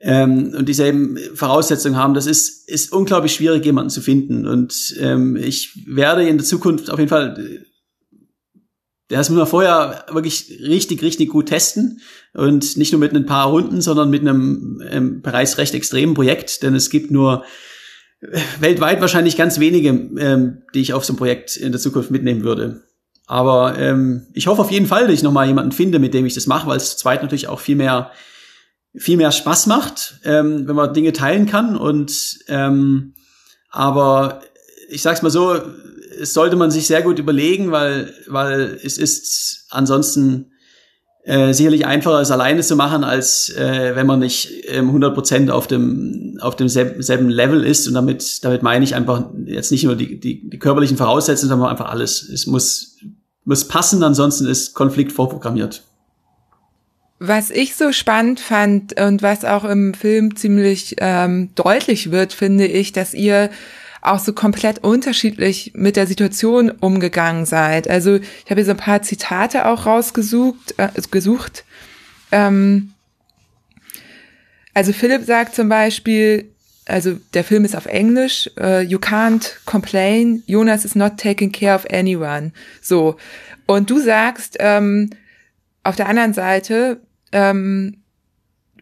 ähm, 0.00 0.52
und 0.58 0.68
dieselben 0.68 1.16
Voraussetzungen 1.34 1.96
haben, 1.96 2.14
das 2.14 2.26
ist, 2.26 2.68
ist 2.68 2.92
unglaublich 2.92 3.34
schwierig, 3.34 3.64
jemanden 3.64 3.90
zu 3.90 4.00
finden. 4.00 4.46
Und 4.46 4.96
ähm, 4.98 5.36
ich 5.36 5.86
werde 5.86 6.28
in 6.28 6.38
der 6.38 6.46
Zukunft 6.46 6.90
auf 6.90 6.98
jeden 6.98 7.08
Fall 7.08 7.64
das 9.08 9.30
muss 9.30 9.38
man 9.38 9.46
vorher 9.46 10.04
wirklich 10.10 10.58
richtig, 10.60 11.00
richtig 11.00 11.28
gut 11.28 11.46
testen. 11.46 12.00
Und 12.34 12.76
nicht 12.76 12.90
nur 12.90 12.98
mit 12.98 13.14
ein 13.14 13.24
paar 13.24 13.48
Runden, 13.48 13.80
sondern 13.80 14.10
mit 14.10 14.22
einem 14.22 14.82
ähm, 14.90 15.22
bereits 15.22 15.58
recht 15.58 15.74
extremen 15.74 16.14
Projekt, 16.14 16.64
denn 16.64 16.74
es 16.74 16.90
gibt 16.90 17.12
nur 17.12 17.44
äh, 17.44 17.46
weltweit 18.60 19.00
wahrscheinlich 19.00 19.36
ganz 19.36 19.60
wenige, 19.60 19.90
ähm, 19.90 20.62
die 20.74 20.80
ich 20.80 20.92
auf 20.92 21.04
so 21.04 21.12
ein 21.12 21.16
Projekt 21.16 21.56
in 21.56 21.72
der 21.72 21.80
Zukunft 21.80 22.10
mitnehmen 22.10 22.44
würde. 22.44 22.82
Aber 23.26 23.76
ähm, 23.78 24.26
ich 24.32 24.46
hoffe 24.46 24.62
auf 24.62 24.70
jeden 24.70 24.86
Fall, 24.86 25.02
dass 25.06 25.14
ich 25.14 25.22
nochmal 25.22 25.48
jemanden 25.48 25.72
finde, 25.72 25.98
mit 25.98 26.14
dem 26.14 26.26
ich 26.26 26.34
das 26.34 26.46
mache, 26.46 26.68
weil 26.68 26.76
es 26.76 26.90
zu 26.90 26.96
zweit 26.98 27.22
natürlich 27.22 27.48
auch 27.48 27.60
viel 27.60 27.76
mehr 27.76 28.10
viel 28.98 29.18
mehr 29.18 29.30
Spaß 29.30 29.66
macht, 29.66 30.20
ähm, 30.24 30.66
wenn 30.66 30.76
man 30.76 30.94
Dinge 30.94 31.12
teilen 31.12 31.46
kann. 31.46 31.76
Und 31.76 32.38
ähm, 32.48 33.14
aber 33.70 34.40
ich 34.88 35.02
sag's 35.02 35.22
mal 35.22 35.30
so, 35.30 35.60
es 36.18 36.32
sollte 36.32 36.56
man 36.56 36.70
sich 36.70 36.86
sehr 36.86 37.02
gut 37.02 37.18
überlegen, 37.18 37.72
weil 37.72 38.14
weil 38.26 38.78
es 38.82 38.96
ist 38.96 39.66
ansonsten 39.68 40.52
äh, 41.26 41.52
sicherlich 41.52 41.86
einfacher, 41.86 42.20
es 42.20 42.30
alleine 42.30 42.62
zu 42.62 42.76
machen, 42.76 43.02
als 43.02 43.50
äh, 43.50 43.96
wenn 43.96 44.06
man 44.06 44.20
nicht 44.20 44.48
ähm, 44.68 44.90
100% 44.90 45.50
auf 45.50 45.66
dem 45.66 46.38
auf 46.40 46.54
demselben 46.54 47.28
Level 47.28 47.64
ist. 47.64 47.88
Und 47.88 47.94
damit 47.94 48.44
damit 48.44 48.62
meine 48.62 48.84
ich 48.84 48.94
einfach 48.94 49.24
jetzt 49.44 49.72
nicht 49.72 49.84
nur 49.84 49.96
die 49.96 50.20
die, 50.20 50.48
die 50.48 50.58
körperlichen 50.60 50.96
Voraussetzungen, 50.96 51.50
sondern 51.50 51.68
einfach 51.68 51.90
alles. 51.90 52.22
Es 52.28 52.46
muss 52.46 52.98
muss 53.44 53.66
passen, 53.66 54.04
ansonsten 54.04 54.46
ist 54.46 54.74
Konflikt 54.74 55.10
vorprogrammiert. 55.10 55.82
Was 57.18 57.50
ich 57.50 57.74
so 57.74 57.90
spannend 57.90 58.38
fand 58.38 59.00
und 59.00 59.22
was 59.22 59.44
auch 59.44 59.64
im 59.64 59.94
Film 59.94 60.36
ziemlich 60.36 60.94
ähm, 60.98 61.50
deutlich 61.56 62.12
wird, 62.12 62.34
finde 62.34 62.66
ich, 62.66 62.92
dass 62.92 63.14
ihr 63.14 63.50
auch 64.06 64.18
so 64.18 64.32
komplett 64.32 64.84
unterschiedlich 64.84 65.72
mit 65.74 65.96
der 65.96 66.06
Situation 66.06 66.70
umgegangen 66.70 67.46
seid. 67.46 67.88
Also 67.88 68.16
ich 68.16 68.50
habe 68.50 68.56
hier 68.56 68.64
so 68.64 68.70
ein 68.72 68.76
paar 68.76 69.02
Zitate 69.02 69.66
auch 69.66 69.86
rausgesucht, 69.86 70.74
äh, 70.78 70.88
gesucht. 71.10 71.64
Ähm, 72.32 72.92
also 74.74 74.92
Philipp 74.92 75.24
sagt 75.24 75.54
zum 75.54 75.68
Beispiel, 75.68 76.50
also 76.86 77.18
der 77.34 77.44
Film 77.44 77.64
ist 77.64 77.74
auf 77.74 77.86
Englisch, 77.86 78.48
uh, 78.60 78.78
you 78.78 78.98
can't 78.98 79.56
complain, 79.64 80.42
Jonas 80.46 80.84
is 80.84 80.94
not 80.94 81.16
taking 81.16 81.50
care 81.50 81.74
of 81.74 81.86
anyone. 81.90 82.52
So. 82.80 83.16
Und 83.66 83.90
du 83.90 83.98
sagst, 83.98 84.56
ähm, 84.60 85.10
auf 85.82 85.96
der 85.96 86.08
anderen 86.08 86.32
Seite, 86.32 87.00
ähm, 87.32 88.02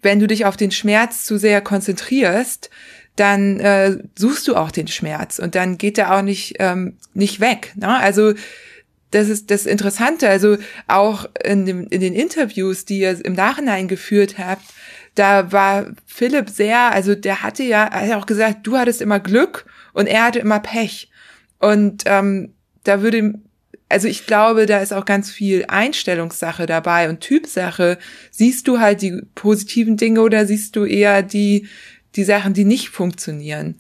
wenn 0.02 0.20
du 0.20 0.26
dich 0.26 0.44
auf 0.44 0.56
den 0.56 0.70
Schmerz 0.70 1.24
zu 1.24 1.38
sehr 1.38 1.62
konzentrierst, 1.62 2.70
dann 3.16 3.60
äh, 3.60 3.98
suchst 4.16 4.48
du 4.48 4.56
auch 4.56 4.70
den 4.70 4.88
Schmerz 4.88 5.38
und 5.38 5.54
dann 5.54 5.78
geht 5.78 5.98
er 5.98 6.14
auch 6.14 6.22
nicht, 6.22 6.56
ähm, 6.58 6.96
nicht 7.14 7.40
weg. 7.40 7.72
Ne? 7.76 7.96
Also 7.96 8.34
das 9.14 9.28
ist 9.28 9.50
das 9.50 9.66
Interessante. 9.66 10.28
Also 10.28 10.56
auch 10.88 11.26
in, 11.44 11.66
dem, 11.66 11.86
in 11.88 12.00
den 12.00 12.14
Interviews, 12.14 12.84
die 12.84 12.98
ihr 13.00 13.24
im 13.24 13.34
Nachhinein 13.34 13.86
geführt 13.86 14.36
habt, 14.38 14.64
da 15.14 15.52
war 15.52 15.86
Philipp 16.06 16.50
sehr, 16.50 16.92
also 16.92 17.14
der 17.14 17.42
hatte 17.42 17.62
ja, 17.62 17.84
er 17.84 18.08
hat 18.08 18.22
auch 18.22 18.26
gesagt, 18.26 18.66
du 18.66 18.76
hattest 18.76 19.00
immer 19.00 19.20
Glück 19.20 19.64
und 19.92 20.06
er 20.06 20.24
hatte 20.24 20.40
immer 20.40 20.58
Pech. 20.58 21.10
Und 21.60 22.02
ähm, 22.06 22.52
da 22.82 23.00
würde, 23.00 23.34
also 23.88 24.08
ich 24.08 24.26
glaube, 24.26 24.66
da 24.66 24.80
ist 24.80 24.92
auch 24.92 25.04
ganz 25.04 25.30
viel 25.30 25.64
Einstellungssache 25.68 26.66
dabei 26.66 27.08
und 27.08 27.20
Typsache. 27.20 27.98
Siehst 28.32 28.66
du 28.66 28.80
halt 28.80 29.02
die 29.02 29.22
positiven 29.36 29.96
Dinge 29.96 30.20
oder 30.22 30.46
siehst 30.46 30.74
du 30.74 30.84
eher 30.84 31.22
die, 31.22 31.68
die 32.16 32.24
Sachen, 32.24 32.54
die 32.54 32.64
nicht 32.64 32.90
funktionieren? 32.90 33.76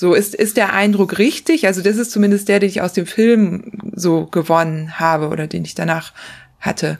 So, 0.00 0.14
ist, 0.14 0.34
ist 0.34 0.56
der 0.56 0.72
Eindruck 0.72 1.18
richtig? 1.18 1.66
Also 1.66 1.82
das 1.82 1.98
ist 1.98 2.10
zumindest 2.10 2.48
der, 2.48 2.58
den 2.58 2.70
ich 2.70 2.80
aus 2.80 2.94
dem 2.94 3.04
Film 3.04 3.72
so 3.94 4.24
gewonnen 4.24 4.98
habe 4.98 5.28
oder 5.28 5.46
den 5.46 5.62
ich 5.64 5.74
danach 5.74 6.14
hatte. 6.58 6.98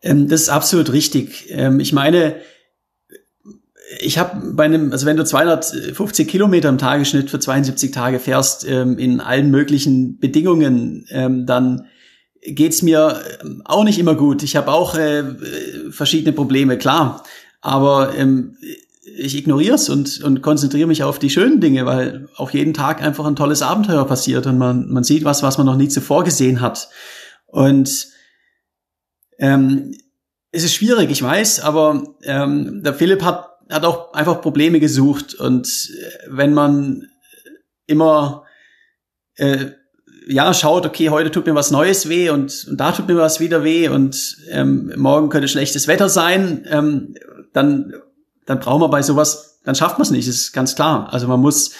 Ähm, 0.00 0.28
das 0.28 0.42
ist 0.42 0.48
absolut 0.48 0.92
richtig. 0.92 1.46
Ähm, 1.50 1.80
ich 1.80 1.92
meine, 1.92 2.36
ich 3.98 4.16
habe 4.16 4.52
bei 4.52 4.64
einem, 4.64 4.92
also 4.92 5.06
wenn 5.06 5.16
du 5.16 5.24
250 5.24 6.28
Kilometer 6.28 6.68
im 6.68 6.78
Tagesschnitt 6.78 7.30
für 7.30 7.40
72 7.40 7.90
Tage 7.90 8.20
fährst, 8.20 8.64
ähm, 8.64 8.96
in 8.96 9.20
allen 9.20 9.50
möglichen 9.50 10.20
Bedingungen, 10.20 11.04
dann 11.46 11.86
geht's 12.42 12.82
mir 12.82 13.22
auch 13.64 13.84
nicht 13.84 13.98
immer 13.98 14.14
gut. 14.14 14.42
Ich 14.42 14.56
habe 14.56 14.72
auch 14.72 14.96
äh, 14.96 15.24
verschiedene 15.90 16.32
Probleme, 16.32 16.78
klar. 16.78 17.24
Aber 17.60 18.14
ähm, 18.16 18.56
ich 19.16 19.36
ignoriere 19.36 19.74
es 19.74 19.88
und, 19.88 20.22
und 20.22 20.42
konzentriere 20.42 20.86
mich 20.86 21.02
auf 21.02 21.18
die 21.18 21.30
schönen 21.30 21.60
Dinge, 21.60 21.86
weil 21.86 22.28
auch 22.36 22.50
jeden 22.50 22.74
Tag 22.74 23.02
einfach 23.02 23.24
ein 23.24 23.36
tolles 23.36 23.62
Abenteuer 23.62 24.06
passiert 24.06 24.46
und 24.46 24.58
man, 24.58 24.88
man 24.88 25.04
sieht 25.04 25.24
was, 25.24 25.42
was 25.42 25.58
man 25.58 25.66
noch 25.66 25.76
nie 25.76 25.88
zuvor 25.88 26.24
gesehen 26.24 26.60
hat. 26.60 26.88
Und 27.46 28.08
ähm, 29.38 29.94
es 30.50 30.64
ist 30.64 30.74
schwierig, 30.74 31.10
ich 31.10 31.22
weiß, 31.22 31.60
aber 31.60 32.02
ähm, 32.22 32.82
der 32.82 32.94
Philipp 32.94 33.22
hat, 33.22 33.50
hat 33.70 33.84
auch 33.84 34.12
einfach 34.12 34.40
Probleme 34.40 34.80
gesucht. 34.80 35.34
Und 35.34 35.66
äh, 35.66 36.26
wenn 36.28 36.54
man 36.54 37.08
immer 37.86 38.44
äh, 39.36 39.66
ja 40.26 40.54
schaut, 40.54 40.86
okay, 40.86 41.08
heute 41.08 41.30
tut 41.30 41.46
mir 41.46 41.54
was 41.54 41.70
Neues 41.70 42.08
weh 42.08 42.30
und, 42.30 42.66
und 42.68 42.76
da 42.78 42.92
tut 42.92 43.08
mir 43.08 43.16
was 43.16 43.40
wieder 43.40 43.64
weh 43.64 43.88
und 43.88 44.36
ähm, 44.50 44.92
morgen 44.96 45.28
könnte 45.30 45.48
schlechtes 45.48 45.88
Wetter 45.88 46.08
sein, 46.08 46.66
ähm, 46.70 47.14
dann 47.52 47.92
dann 48.46 48.60
brauchen 48.60 48.82
wir 48.82 48.88
bei 48.88 49.02
sowas, 49.02 49.60
dann 49.64 49.74
schafft 49.74 49.98
man 49.98 50.02
es 50.02 50.10
nicht, 50.10 50.28
ist 50.28 50.52
ganz 50.52 50.74
klar. 50.74 51.12
Also 51.12 51.28
man 51.28 51.40
muss 51.40 51.72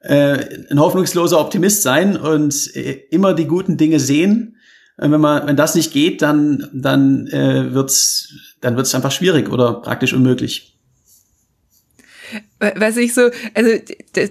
äh, 0.00 0.66
ein 0.70 0.80
hoffnungsloser 0.80 1.40
Optimist 1.40 1.82
sein 1.82 2.16
und 2.16 2.74
äh, 2.76 3.04
immer 3.10 3.34
die 3.34 3.46
guten 3.46 3.76
Dinge 3.76 4.00
sehen. 4.00 4.56
Und 4.98 5.12
wenn 5.12 5.20
man, 5.20 5.46
wenn 5.46 5.56
das 5.56 5.74
nicht 5.74 5.92
geht, 5.92 6.22
dann 6.22 6.68
dann 6.72 7.26
äh, 7.28 7.72
wird's 7.72 8.28
dann 8.60 8.76
wird's 8.76 8.94
einfach 8.94 9.12
schwierig 9.12 9.50
oder 9.50 9.74
praktisch 9.74 10.12
unmöglich 10.12 10.71
was 12.58 12.96
ich 12.96 13.14
so, 13.14 13.30
also 13.54 13.70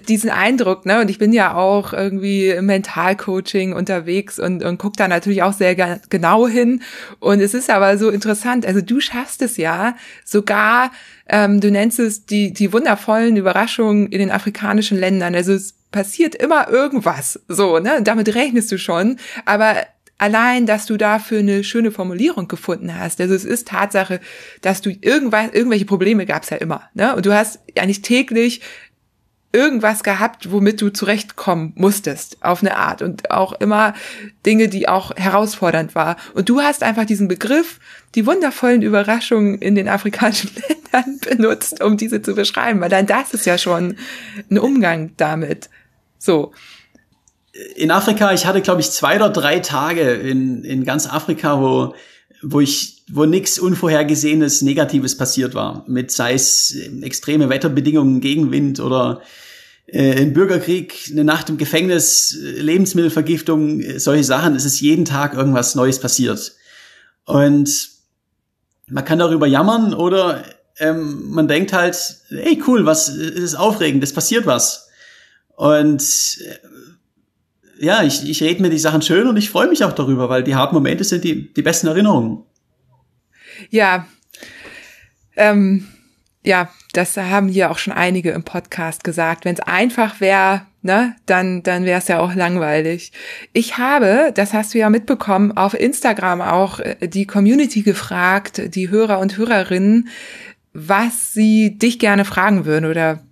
diesen 0.08 0.30
Eindruck, 0.30 0.86
ne, 0.86 1.00
und 1.00 1.10
ich 1.10 1.18
bin 1.18 1.32
ja 1.32 1.54
auch 1.54 1.92
irgendwie 1.92 2.48
im 2.48 2.66
Mentalcoaching 2.66 3.72
unterwegs 3.72 4.38
und, 4.38 4.64
und 4.64 4.78
guck 4.78 4.96
da 4.96 5.08
natürlich 5.08 5.42
auch 5.42 5.52
sehr 5.52 5.74
genau 6.08 6.48
hin. 6.48 6.82
Und 7.20 7.40
es 7.40 7.54
ist 7.54 7.70
aber 7.70 7.98
so 7.98 8.10
interessant, 8.10 8.66
also 8.66 8.80
du 8.80 9.00
schaffst 9.00 9.42
es 9.42 9.56
ja 9.56 9.96
sogar, 10.24 10.92
ähm, 11.28 11.60
du 11.60 11.70
nennst 11.70 11.98
es 11.98 12.26
die, 12.26 12.52
die 12.52 12.72
wundervollen 12.72 13.36
Überraschungen 13.36 14.08
in 14.08 14.18
den 14.18 14.30
afrikanischen 14.30 14.98
Ländern. 14.98 15.34
Also 15.34 15.52
es 15.52 15.74
passiert 15.90 16.34
immer 16.34 16.68
irgendwas, 16.68 17.40
so, 17.48 17.78
ne, 17.78 18.00
damit 18.02 18.34
rechnest 18.34 18.72
du 18.72 18.78
schon, 18.78 19.18
aber 19.44 19.76
allein, 20.22 20.66
dass 20.66 20.86
du 20.86 20.96
dafür 20.96 21.40
eine 21.40 21.64
schöne 21.64 21.90
Formulierung 21.90 22.46
gefunden 22.46 22.96
hast. 22.96 23.20
Also 23.20 23.34
es 23.34 23.44
ist 23.44 23.66
Tatsache, 23.66 24.20
dass 24.60 24.80
du 24.80 24.90
irgendwas, 25.00 25.50
irgendwelche 25.52 25.84
Probleme 25.84 26.26
gab 26.26 26.44
es 26.44 26.50
ja 26.50 26.58
immer. 26.58 26.88
Ne? 26.94 27.16
Und 27.16 27.26
du 27.26 27.32
hast 27.32 27.58
eigentlich 27.76 28.02
täglich 28.02 28.60
irgendwas 29.52 30.04
gehabt, 30.04 30.52
womit 30.52 30.80
du 30.80 30.90
zurechtkommen 30.90 31.72
musstest, 31.74 32.38
auf 32.40 32.62
eine 32.62 32.76
Art. 32.76 33.02
Und 33.02 33.32
auch 33.32 33.52
immer 33.54 33.94
Dinge, 34.46 34.68
die 34.68 34.88
auch 34.88 35.10
herausfordernd 35.16 35.96
war. 35.96 36.16
Und 36.34 36.48
du 36.48 36.60
hast 36.60 36.84
einfach 36.84 37.04
diesen 37.04 37.26
Begriff, 37.26 37.80
die 38.14 38.24
wundervollen 38.24 38.82
Überraschungen 38.82 39.58
in 39.58 39.74
den 39.74 39.88
afrikanischen 39.88 40.52
Ländern 40.92 41.18
benutzt, 41.18 41.82
um 41.82 41.96
diese 41.96 42.22
zu 42.22 42.36
beschreiben. 42.36 42.80
Weil 42.80 42.90
dann 42.90 43.06
das 43.06 43.34
ist 43.34 43.44
ja 43.44 43.58
schon 43.58 43.96
ein 44.48 44.58
Umgang 44.58 45.10
damit. 45.16 45.68
So 46.16 46.52
in 47.76 47.90
Afrika, 47.90 48.32
ich 48.32 48.46
hatte, 48.46 48.62
glaube 48.62 48.80
ich, 48.80 48.90
zwei 48.90 49.16
oder 49.16 49.30
drei 49.30 49.60
Tage 49.60 50.12
in, 50.14 50.64
in 50.64 50.84
ganz 50.84 51.06
Afrika, 51.06 51.60
wo, 51.60 51.94
wo 52.42 52.60
ich, 52.60 53.04
wo 53.10 53.26
nichts 53.26 53.58
Unvorhergesehenes 53.58 54.62
Negatives 54.62 55.16
passiert 55.16 55.54
war. 55.54 55.84
Mit 55.86 56.10
sei 56.10 56.34
es 56.34 56.74
extreme 57.02 57.50
Wetterbedingungen, 57.50 58.20
Gegenwind 58.20 58.80
oder 58.80 59.20
äh, 59.86 60.22
ein 60.22 60.32
Bürgerkrieg, 60.32 61.10
eine 61.10 61.24
Nacht 61.24 61.50
im 61.50 61.58
Gefängnis, 61.58 62.36
Lebensmittelvergiftung, 62.40 63.98
solche 63.98 64.24
Sachen. 64.24 64.56
Es 64.56 64.64
ist 64.64 64.80
jeden 64.80 65.04
Tag 65.04 65.34
irgendwas 65.34 65.74
Neues 65.74 66.00
passiert. 66.00 66.52
Und 67.26 67.90
man 68.88 69.04
kann 69.04 69.18
darüber 69.18 69.46
jammern 69.46 69.92
oder 69.92 70.42
ähm, 70.78 71.30
man 71.30 71.48
denkt 71.48 71.72
halt, 71.74 71.96
ey 72.30 72.62
cool, 72.66 72.86
was 72.86 73.10
ist 73.10 73.54
aufregend, 73.54 74.02
es 74.02 74.14
passiert 74.14 74.46
was. 74.46 74.88
Und 75.54 76.02
ja, 77.82 78.04
ich, 78.04 78.28
ich 78.28 78.40
rede 78.42 78.62
mir 78.62 78.70
die 78.70 78.78
Sachen 78.78 79.02
schön 79.02 79.26
und 79.26 79.36
ich 79.36 79.50
freue 79.50 79.66
mich 79.66 79.82
auch 79.82 79.92
darüber, 79.92 80.28
weil 80.28 80.44
die 80.44 80.54
harten 80.54 80.74
Momente 80.74 81.02
sind 81.02 81.24
die, 81.24 81.52
die 81.52 81.62
besten 81.62 81.88
Erinnerungen. 81.88 82.44
Ja, 83.70 84.06
ähm, 85.34 85.88
ja, 86.44 86.70
das 86.92 87.16
haben 87.16 87.48
hier 87.48 87.72
auch 87.72 87.78
schon 87.78 87.92
einige 87.92 88.30
im 88.30 88.44
Podcast 88.44 89.02
gesagt. 89.02 89.44
Wenn 89.44 89.54
es 89.54 89.60
einfach 89.60 90.20
wäre, 90.20 90.62
ne, 90.82 91.16
dann, 91.26 91.64
dann 91.64 91.84
wäre 91.84 91.98
es 91.98 92.06
ja 92.06 92.20
auch 92.20 92.34
langweilig. 92.34 93.10
Ich 93.52 93.78
habe, 93.78 94.30
das 94.32 94.52
hast 94.52 94.74
du 94.74 94.78
ja 94.78 94.88
mitbekommen, 94.88 95.56
auf 95.56 95.74
Instagram 95.74 96.40
auch 96.40 96.78
äh, 96.78 97.08
die 97.08 97.26
Community 97.26 97.82
gefragt, 97.82 98.62
die 98.76 98.90
Hörer 98.90 99.18
und 99.18 99.36
Hörerinnen, 99.36 100.08
was 100.72 101.32
sie 101.32 101.76
dich 101.78 101.98
gerne 101.98 102.24
fragen 102.24 102.64
würden 102.64 102.88
oder 102.88 103.24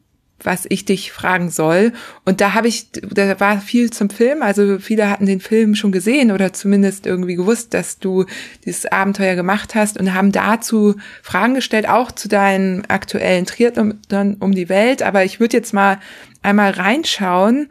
was 0.45 0.67
ich 0.69 0.85
dich 0.85 1.13
fragen 1.13 1.51
soll. 1.51 1.93
Und 2.25 2.41
da 2.41 2.55
habe 2.55 2.69
ich, 2.69 2.91
da 2.93 3.39
war 3.41 3.61
viel 3.61 3.91
zum 3.91 4.11
Film. 4.11 4.43
Also 4.43 4.79
viele 4.79 5.11
hatten 5.11 5.27
den 5.27 5.41
Film 5.41 5.75
schon 5.75 5.93
gesehen 5.93 6.31
oder 6.31 6.53
zumindest 6.53 7.07
irgendwie 7.07 7.37
gewusst, 7.37 7.75
dass 7.75 7.99
du 7.99 8.25
dieses 8.65 8.87
Abenteuer 8.87 9.35
gemacht 9.35 9.75
hast 9.75 9.99
und 9.99 10.15
haben 10.15 10.33
dazu 10.33 10.97
Fragen 11.23 11.55
gestellt, 11.55 11.89
auch 11.89 12.13
zu 12.13 12.29
deinen 12.29 12.85
aktuellen 12.87 13.47
Triathlon 13.47 14.37
um 14.41 14.55
die 14.55 14.69
Welt. 14.69 15.03
Aber 15.03 15.25
ich 15.25 15.41
würde 15.41 15.57
jetzt 15.57 15.73
mal 15.73 15.99
einmal 16.43 16.71
reinschauen, 16.71 17.69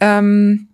ähm, 0.00 0.68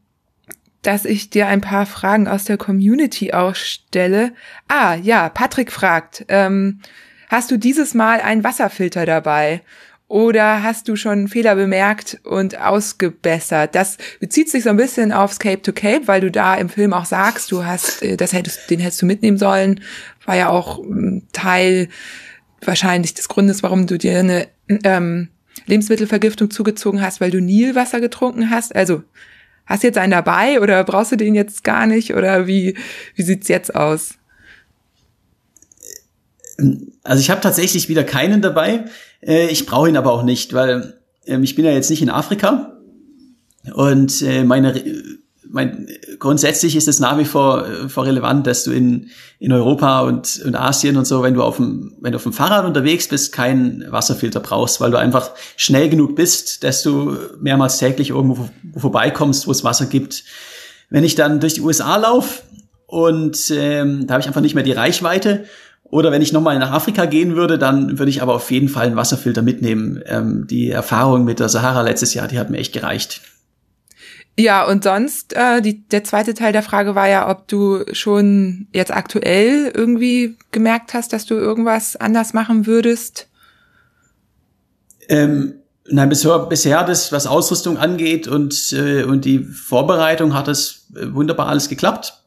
dass 0.82 1.04
ich 1.04 1.30
dir 1.30 1.46
ein 1.48 1.60
paar 1.60 1.86
Fragen 1.86 2.28
aus 2.28 2.44
der 2.44 2.58
Community 2.58 3.32
auch 3.32 3.54
stelle. 3.54 4.32
Ah, 4.68 4.94
ja, 4.94 5.28
Patrick 5.28 5.72
fragt, 5.72 6.26
ähm, 6.28 6.80
hast 7.28 7.50
du 7.50 7.56
dieses 7.56 7.94
Mal 7.94 8.20
einen 8.20 8.44
Wasserfilter 8.44 9.06
dabei? 9.06 9.62
Oder 10.06 10.62
hast 10.62 10.88
du 10.88 10.96
schon 10.96 11.28
Fehler 11.28 11.54
bemerkt 11.54 12.20
und 12.24 12.60
ausgebessert? 12.60 13.74
Das 13.74 13.96
bezieht 14.20 14.50
sich 14.50 14.64
so 14.64 14.70
ein 14.70 14.76
bisschen 14.76 15.12
aufs 15.12 15.38
Cape 15.38 15.62
to 15.62 15.72
Cape, 15.72 16.06
weil 16.06 16.20
du 16.20 16.30
da 16.30 16.54
im 16.54 16.68
Film 16.68 16.92
auch 16.92 17.06
sagst, 17.06 17.50
du 17.50 17.64
hast, 17.64 18.02
äh, 18.02 18.16
das 18.16 18.32
hättest, 18.32 18.70
den 18.70 18.80
hättest 18.80 19.00
du 19.00 19.06
mitnehmen 19.06 19.38
sollen. 19.38 19.80
War 20.26 20.36
ja 20.36 20.50
auch 20.50 20.78
ähm, 20.80 21.22
Teil 21.32 21.88
wahrscheinlich 22.62 23.14
des 23.14 23.28
Grundes, 23.28 23.62
warum 23.62 23.86
du 23.86 23.96
dir 23.96 24.18
eine 24.18 24.48
ähm, 24.84 25.28
Lebensmittelvergiftung 25.66 26.50
zugezogen 26.50 27.00
hast, 27.00 27.20
weil 27.20 27.30
du 27.30 27.40
Nilwasser 27.40 28.00
getrunken 28.00 28.50
hast. 28.50 28.76
Also 28.76 29.02
hast 29.64 29.82
du 29.82 29.86
jetzt 29.86 29.98
einen 29.98 30.10
dabei 30.10 30.60
oder 30.60 30.84
brauchst 30.84 31.12
du 31.12 31.16
den 31.16 31.34
jetzt 31.34 31.64
gar 31.64 31.86
nicht 31.86 32.14
oder 32.14 32.46
wie 32.46 32.76
wie 33.14 33.22
sieht's 33.22 33.48
jetzt 33.48 33.74
aus? 33.74 34.18
Also 37.02 37.20
ich 37.20 37.30
habe 37.30 37.40
tatsächlich 37.40 37.88
wieder 37.88 38.04
keinen 38.04 38.42
dabei. 38.42 38.84
Äh, 39.20 39.48
ich 39.48 39.66
brauche 39.66 39.88
ihn 39.88 39.96
aber 39.96 40.12
auch 40.12 40.22
nicht, 40.22 40.52
weil 40.52 41.00
ähm, 41.26 41.42
ich 41.42 41.54
bin 41.54 41.64
ja 41.64 41.72
jetzt 41.72 41.90
nicht 41.90 42.02
in 42.02 42.10
Afrika 42.10 42.78
und 43.74 44.22
äh, 44.22 44.44
meine 44.44 44.74
mein, 45.54 45.86
grundsätzlich 46.18 46.74
ist 46.74 46.88
es 46.88 46.98
nach 46.98 47.16
wie 47.16 47.24
vor, 47.24 47.66
äh, 47.66 47.88
vor 47.88 48.04
relevant, 48.04 48.46
dass 48.46 48.64
du 48.64 48.72
in, 48.72 49.10
in 49.38 49.52
Europa 49.52 50.00
und, 50.00 50.42
und 50.44 50.56
Asien 50.56 50.96
und 50.96 51.06
so, 51.06 51.22
wenn 51.22 51.34
du 51.34 51.44
auf 51.44 51.56
dem, 51.56 51.96
wenn 52.00 52.10
du 52.10 52.16
auf 52.16 52.24
dem 52.24 52.32
Fahrrad 52.32 52.64
unterwegs 52.64 53.06
bist, 53.06 53.32
keinen 53.32 53.84
Wasserfilter 53.90 54.40
brauchst, 54.40 54.80
weil 54.80 54.90
du 54.90 54.98
einfach 54.98 55.30
schnell 55.56 55.88
genug 55.88 56.16
bist, 56.16 56.64
dass 56.64 56.82
du 56.82 57.16
mehrmals 57.40 57.78
täglich 57.78 58.10
irgendwo 58.10 58.48
vorbeikommst, 58.76 59.46
wo 59.46 59.52
es 59.52 59.62
Wasser 59.62 59.86
gibt. 59.86 60.24
Wenn 60.90 61.04
ich 61.04 61.14
dann 61.14 61.38
durch 61.38 61.54
die 61.54 61.60
USA 61.60 61.96
laufe 61.96 62.42
und 62.86 63.52
ähm, 63.54 64.08
da 64.08 64.14
habe 64.14 64.22
ich 64.22 64.26
einfach 64.26 64.40
nicht 64.40 64.56
mehr 64.56 64.64
die 64.64 64.72
Reichweite 64.72 65.44
oder 65.84 66.10
wenn 66.10 66.22
ich 66.22 66.32
nochmal 66.32 66.58
nach 66.58 66.72
Afrika 66.72 67.04
gehen 67.04 67.36
würde, 67.36 67.58
dann 67.58 67.98
würde 67.98 68.10
ich 68.10 68.22
aber 68.22 68.34
auf 68.34 68.50
jeden 68.50 68.68
Fall 68.68 68.86
einen 68.86 68.96
Wasserfilter 68.96 69.42
mitnehmen. 69.42 70.02
Ähm, 70.06 70.46
die 70.48 70.70
Erfahrung 70.70 71.24
mit 71.24 71.38
der 71.38 71.48
Sahara 71.48 71.82
letztes 71.82 72.14
Jahr, 72.14 72.26
die 72.26 72.38
hat 72.38 72.50
mir 72.50 72.58
echt 72.58 72.72
gereicht. 72.72 73.20
Ja, 74.36 74.66
und 74.66 74.82
sonst, 74.82 75.32
äh, 75.34 75.62
die, 75.62 75.86
der 75.86 76.02
zweite 76.02 76.34
Teil 76.34 76.52
der 76.52 76.64
Frage 76.64 76.96
war 76.96 77.08
ja, 77.08 77.30
ob 77.30 77.46
du 77.46 77.84
schon 77.92 78.66
jetzt 78.72 78.92
aktuell 78.92 79.70
irgendwie 79.72 80.36
gemerkt 80.50 80.92
hast, 80.92 81.12
dass 81.12 81.26
du 81.26 81.34
irgendwas 81.34 81.94
anders 81.94 82.32
machen 82.32 82.66
würdest. 82.66 83.28
Ähm, 85.08 85.54
nein, 85.88 86.08
bisher, 86.08 86.36
bisher 86.40 86.82
das, 86.82 87.12
was 87.12 87.28
Ausrüstung 87.28 87.78
angeht 87.78 88.26
und, 88.26 88.72
äh, 88.72 89.04
und 89.04 89.24
die 89.24 89.44
Vorbereitung, 89.44 90.34
hat 90.34 90.48
es 90.48 90.88
äh, 90.96 91.14
wunderbar 91.14 91.46
alles 91.46 91.68
geklappt. 91.68 92.20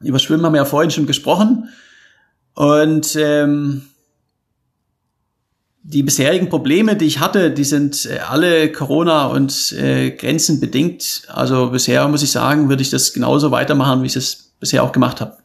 Über 0.00 0.18
Schwimmen 0.18 0.44
haben 0.44 0.52
wir 0.52 0.58
ja 0.58 0.64
vorhin 0.66 0.90
schon 0.90 1.06
gesprochen. 1.06 1.70
Und 2.56 3.14
ähm, 3.16 3.82
die 5.82 6.02
bisherigen 6.02 6.48
Probleme, 6.48 6.96
die 6.96 7.04
ich 7.04 7.20
hatte, 7.20 7.50
die 7.50 7.64
sind 7.64 8.06
äh, 8.06 8.18
alle 8.18 8.72
Corona 8.72 9.26
und 9.26 9.72
äh, 9.72 10.10
Grenzen 10.12 10.58
bedingt. 10.58 11.24
Also 11.28 11.68
bisher 11.68 12.08
muss 12.08 12.22
ich 12.22 12.30
sagen, 12.32 12.70
würde 12.70 12.80
ich 12.80 12.88
das 12.88 13.12
genauso 13.12 13.50
weitermachen, 13.50 14.02
wie 14.02 14.06
ich 14.06 14.16
es 14.16 14.54
bisher 14.58 14.82
auch 14.82 14.92
gemacht 14.92 15.20
habe. 15.20 15.36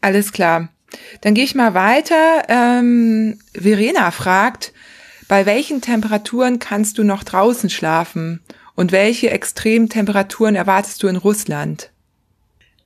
Alles 0.00 0.32
klar. 0.32 0.70
Dann 1.20 1.34
gehe 1.34 1.44
ich 1.44 1.54
mal 1.54 1.74
weiter. 1.74 2.44
Ähm, 2.48 3.38
Verena 3.52 4.10
fragt, 4.12 4.72
bei 5.28 5.44
welchen 5.44 5.82
Temperaturen 5.82 6.58
kannst 6.58 6.96
du 6.96 7.04
noch 7.04 7.24
draußen 7.24 7.68
schlafen? 7.68 8.40
Und 8.74 8.90
welche 8.90 9.30
extremen 9.30 9.90
Temperaturen 9.90 10.54
erwartest 10.54 11.02
du 11.02 11.08
in 11.08 11.16
Russland? 11.16 11.89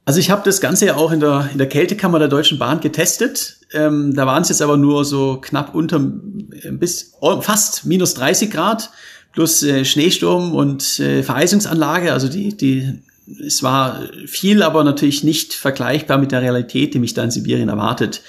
Also 0.04 0.20
ich 0.20 0.30
habe 0.30 0.42
das 0.44 0.60
Ganze 0.60 0.86
ja 0.86 0.96
auch 0.96 1.12
in 1.12 1.20
der, 1.20 1.48
in 1.52 1.58
der 1.58 1.68
Kältekammer 1.68 2.18
der 2.18 2.28
Deutschen 2.28 2.58
Bahn 2.58 2.80
getestet. 2.80 3.56
Ähm, 3.72 4.14
da 4.14 4.26
waren 4.26 4.42
es 4.42 4.50
jetzt 4.50 4.60
aber 4.60 4.76
nur 4.76 5.04
so 5.04 5.38
knapp 5.40 5.74
unter 5.74 5.96
äh, 5.96 6.70
bis 6.72 7.14
oh, 7.20 7.40
fast 7.40 7.86
minus 7.86 8.14
30 8.14 8.50
Grad 8.50 8.90
plus 9.32 9.62
äh, 9.62 9.84
Schneesturm 9.84 10.54
und 10.54 11.00
äh, 11.00 11.22
Vereisungsanlage. 11.22 12.12
Also 12.12 12.28
die, 12.28 12.54
die, 12.54 13.02
es 13.44 13.62
war 13.62 14.02
viel, 14.26 14.62
aber 14.62 14.84
natürlich 14.84 15.24
nicht 15.24 15.54
vergleichbar 15.54 16.18
mit 16.18 16.32
der 16.32 16.42
Realität, 16.42 16.92
die 16.92 16.98
mich 16.98 17.14
da 17.14 17.24
in 17.24 17.30
Sibirien 17.30 17.70
erwartet. 17.70 18.20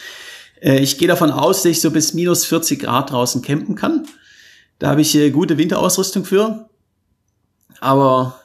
Äh, 0.62 0.80
ich 0.80 0.98
gehe 0.98 1.10
davon 1.10 1.32
aus, 1.32 1.64
dass 1.64 1.72
ich 1.72 1.82
so 1.82 1.92
bis 1.92 2.14
minus 2.14 2.46
40 2.46 2.80
Grad 2.80 3.12
draußen 3.12 3.42
campen 3.42 3.76
kann. 3.76 4.08
Da 4.80 4.90
habe 4.90 5.02
ich 5.02 5.14
äh, 5.16 5.30
gute 5.30 5.58
Winterausrüstung 5.58 6.24
für. 6.24 6.70
Aber 7.82 8.40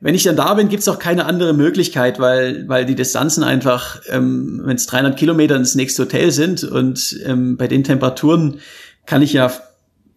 wenn 0.00 0.14
ich 0.14 0.24
dann 0.24 0.36
da 0.36 0.52
bin, 0.54 0.68
gibt's 0.68 0.88
auch 0.88 0.98
keine 0.98 1.24
andere 1.24 1.54
Möglichkeit, 1.54 2.18
weil, 2.18 2.68
weil 2.68 2.84
die 2.84 2.94
Distanzen 2.94 3.42
einfach, 3.42 4.00
ähm, 4.08 4.60
wenn 4.64 4.76
es 4.76 4.86
300 4.86 5.16
Kilometer 5.16 5.56
ins 5.56 5.74
nächste 5.74 6.02
Hotel 6.02 6.30
sind 6.30 6.64
und 6.64 7.18
ähm, 7.24 7.56
bei 7.56 7.66
den 7.66 7.82
Temperaturen 7.82 8.60
kann 9.06 9.22
ich 9.22 9.32
ja 9.32 9.50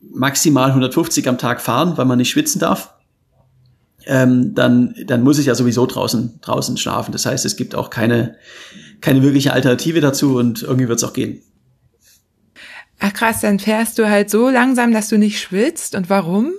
maximal 0.01 0.69
150 0.69 1.27
am 1.29 1.37
Tag 1.37 1.61
fahren, 1.61 1.97
weil 1.97 2.05
man 2.05 2.17
nicht 2.17 2.29
schwitzen 2.29 2.59
darf. 2.59 2.93
Ähm, 4.05 4.53
dann, 4.55 4.95
dann 5.05 5.23
muss 5.23 5.39
ich 5.39 5.45
ja 5.45 5.55
sowieso 5.55 5.85
draußen, 5.85 6.39
draußen 6.41 6.77
schlafen. 6.77 7.11
Das 7.11 7.25
heißt, 7.25 7.45
es 7.45 7.55
gibt 7.55 7.75
auch 7.75 7.89
keine, 7.89 8.35
keine 9.01 9.21
wirkliche 9.21 9.53
Alternative 9.53 10.01
dazu 10.01 10.35
und 10.35 10.63
irgendwie 10.63 10.87
wird's 10.87 11.03
auch 11.03 11.13
gehen. 11.13 11.41
Ach 12.99 13.13
krass, 13.13 13.41
dann 13.41 13.59
fährst 13.59 13.97
du 13.97 14.09
halt 14.09 14.29
so 14.29 14.49
langsam, 14.49 14.91
dass 14.91 15.07
du 15.09 15.17
nicht 15.17 15.39
schwitzt. 15.39 15.95
Und 15.95 16.09
warum? 16.09 16.51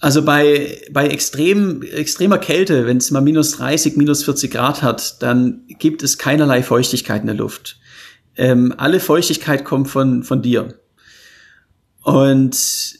Also 0.00 0.24
bei, 0.24 0.80
bei 0.92 1.08
extrem, 1.08 1.82
extremer 1.82 2.38
Kälte, 2.38 2.86
wenn 2.86 2.98
es 2.98 3.10
mal 3.10 3.20
minus 3.20 3.52
30, 3.52 3.96
minus 3.96 4.24
40 4.24 4.50
Grad 4.50 4.82
hat, 4.82 5.22
dann 5.22 5.62
gibt 5.66 6.02
es 6.02 6.18
keinerlei 6.18 6.62
Feuchtigkeit 6.62 7.22
in 7.22 7.26
der 7.26 7.36
Luft. 7.36 7.78
Ähm, 8.36 8.72
alle 8.76 9.00
Feuchtigkeit 9.00 9.64
kommt 9.64 9.88
von, 9.88 10.22
von 10.22 10.40
dir. 10.40 10.74
Und 12.04 12.98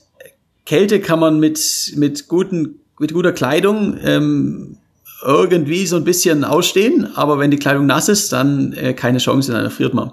Kälte 0.66 1.00
kann 1.00 1.20
man 1.20 1.38
mit, 1.38 1.92
mit, 1.96 2.26
guten, 2.26 2.80
mit 2.98 3.14
guter 3.14 3.32
Kleidung 3.32 3.96
ähm, 4.02 4.78
irgendwie 5.24 5.86
so 5.86 5.96
ein 5.96 6.04
bisschen 6.04 6.44
ausstehen, 6.44 7.16
aber 7.16 7.38
wenn 7.38 7.50
die 7.50 7.58
Kleidung 7.58 7.86
nass 7.86 8.08
ist, 8.08 8.32
dann 8.32 8.72
äh, 8.72 8.92
keine 8.92 9.18
Chance, 9.18 9.52
dann 9.52 9.64
erfriert 9.64 9.94
man. 9.94 10.12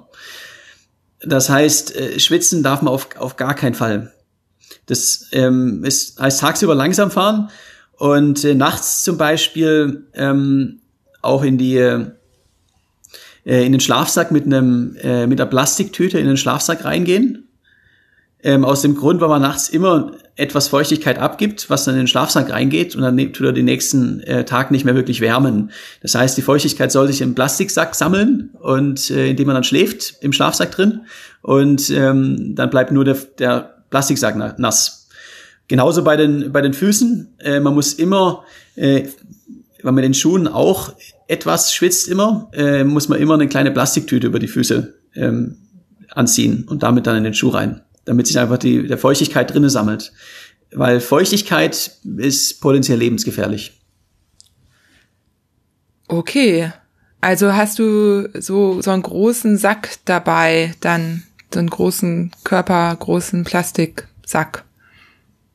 Das 1.22 1.50
heißt, 1.50 1.96
äh, 1.96 2.20
schwitzen 2.20 2.64
darf 2.64 2.82
man 2.84 2.94
auf, 2.94 3.10
auf 3.18 3.36
gar 3.36 3.56
keinen 3.56 3.74
Fall. 3.74 4.14
Das 4.86 5.28
ähm, 5.32 5.84
ist, 5.84 6.20
heißt 6.20 6.42
tagsüber 6.42 6.76
langsam 6.76 7.12
fahren 7.12 7.50
und 7.98 8.44
äh, 8.44 8.56
nachts 8.56 9.04
zum 9.04 9.18
Beispiel 9.18 10.08
ähm, 10.14 10.82
auch 11.22 11.44
in 11.44 11.58
die 11.58 11.78
äh, 11.78 12.06
in 13.44 13.72
den 13.72 13.82
Schlafsack 13.82 14.32
mit 14.32 14.46
einem 14.46 14.96
äh, 15.02 15.28
mit 15.28 15.40
einer 15.40 15.50
Plastiktüte 15.50 16.20
in 16.20 16.28
den 16.28 16.38
Schlafsack 16.38 16.86
reingehen. 16.86 17.42
Ähm, 18.44 18.64
aus 18.64 18.84
dem 18.84 18.96
Grund, 18.96 19.22
weil 19.22 19.30
man 19.30 19.42
nachts 19.42 19.70
immer 19.70 20.12
etwas 20.36 20.68
Feuchtigkeit 20.68 21.18
abgibt, 21.18 21.70
was 21.70 21.86
dann 21.86 21.96
in 21.96 22.02
den 22.02 22.08
Schlafsack 22.08 22.52
reingeht 22.52 22.96
und 22.96 23.02
dann 23.02 23.18
tut 23.18 23.42
er 23.42 23.54
den 23.54 23.66
nächsten 23.66 24.20
äh, 24.22 24.46
Tag 24.46 24.70
nicht 24.70 24.86
mehr 24.86 24.94
wirklich 24.94 25.22
wärmen. 25.22 25.72
Das 26.02 26.14
heißt, 26.14 26.38
die 26.38 26.42
Feuchtigkeit 26.42 26.92
soll 26.92 27.08
sich 27.08 27.22
im 27.22 27.34
Plastiksack 27.34 27.96
sammeln 27.96 28.52
und 28.60 29.10
äh, 29.10 29.30
indem 29.30 29.48
man 29.48 29.56
dann 29.56 29.64
schläft 29.64 30.18
im 30.22 30.32
Schlafsack 30.34 30.72
drin 30.72 31.02
und 31.42 31.90
ähm, 31.90 32.54
dann 32.54 32.70
bleibt 32.70 32.92
nur 32.92 33.06
der, 33.06 33.18
der 33.40 33.75
Plastiksack 33.90 34.58
nass. 34.60 35.08
Genauso 35.68 36.04
bei 36.04 36.16
den, 36.16 36.52
bei 36.52 36.62
den 36.62 36.74
Füßen. 36.74 37.36
Äh, 37.40 37.60
man 37.60 37.74
muss 37.74 37.94
immer, 37.94 38.44
äh, 38.76 39.08
weil 39.82 39.94
man 39.94 40.04
den 40.04 40.14
Schuhen 40.14 40.48
auch 40.48 40.94
etwas 41.28 41.74
schwitzt 41.74 42.08
immer, 42.08 42.50
äh, 42.54 42.84
muss 42.84 43.10
man 43.10 43.20
immer 43.20 43.34
eine 43.34 43.48
kleine 43.48 43.72
Plastiktüte 43.72 44.28
über 44.28 44.40
die 44.40 44.48
Füße 44.48 44.94
ähm, 45.16 45.58
anziehen 46.12 46.66
und 46.68 46.84
damit 46.84 47.08
dann 47.08 47.18
in 47.18 47.24
den 47.24 47.34
Schuh 47.34 47.50
rein, 47.50 47.82
damit 48.06 48.28
sich 48.28 48.38
einfach 48.38 48.58
die 48.58 48.88
der 48.88 48.98
Feuchtigkeit 48.98 49.52
drinnen 49.52 49.70
sammelt. 49.70 50.12
Weil 50.72 51.00
Feuchtigkeit 51.00 51.92
ist 52.18 52.62
potenziell 52.62 53.00
lebensgefährlich. 53.00 53.80
Okay. 56.08 56.72
Also 57.22 57.54
hast 57.54 57.80
du 57.80 58.30
so, 58.40 58.82
so 58.82 58.92
einen 58.92 59.02
großen 59.02 59.58
Sack 59.58 59.98
dabei 60.06 60.76
dann 60.80 61.24
einen 61.60 61.70
großen 61.70 62.32
Körper, 62.43 62.95
großen 62.95 63.43
Plastiksack? 63.43 64.66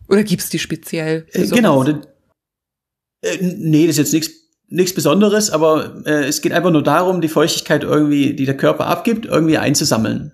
Oder 0.08 0.24
gibt's 0.24 0.50
die 0.50 0.58
speziell? 0.58 1.26
Äh, 1.32 1.46
genau. 1.46 1.84
äh, 1.84 3.38
nee, 3.40 3.86
das 3.86 3.96
ist 3.96 3.98
jetzt 3.98 4.12
nichts 4.12 4.40
nichts 4.70 4.94
Besonderes, 4.94 5.50
aber 5.50 6.06
äh, 6.06 6.26
es 6.26 6.40
geht 6.42 6.52
einfach 6.52 6.70
nur 6.70 6.82
darum, 6.82 7.20
die 7.20 7.28
Feuchtigkeit 7.28 7.82
irgendwie, 7.82 8.34
die 8.34 8.46
der 8.46 8.56
Körper 8.56 8.86
abgibt, 8.86 9.26
irgendwie 9.26 9.58
einzusammeln. 9.58 10.32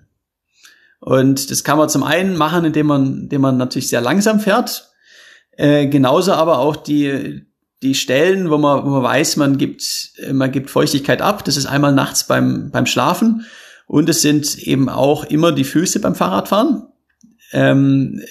Und 0.99 1.51
das 1.51 1.63
kann 1.63 1.77
man 1.77 1.89
zum 1.89 2.03
einen 2.03 2.37
machen, 2.37 2.63
indem 2.63 2.87
man, 2.87 3.17
indem 3.21 3.41
man 3.41 3.57
natürlich 3.57 3.89
sehr 3.89 4.01
langsam 4.01 4.39
fährt. 4.39 4.91
Äh, 5.51 5.87
genauso 5.87 6.33
aber 6.33 6.59
auch 6.59 6.75
die, 6.75 7.47
die 7.81 7.95
Stellen, 7.95 8.49
wo 8.51 8.57
man, 8.57 8.85
wo 8.85 8.89
man 8.89 9.03
weiß, 9.03 9.37
man 9.37 9.57
gibt, 9.57 10.11
man 10.31 10.51
gibt 10.51 10.69
Feuchtigkeit 10.69 11.21
ab. 11.21 11.43
Das 11.43 11.57
ist 11.57 11.65
einmal 11.65 11.93
nachts 11.93 12.25
beim, 12.25 12.69
beim 12.69 12.85
Schlafen 12.85 13.45
und 13.87 14.09
es 14.09 14.21
sind 14.21 14.57
eben 14.59 14.89
auch 14.89 15.23
immer 15.25 15.51
die 15.51 15.63
Füße 15.63 15.99
beim 15.99 16.13
Fahrradfahren. 16.13 16.83
Ähm, 17.53 18.21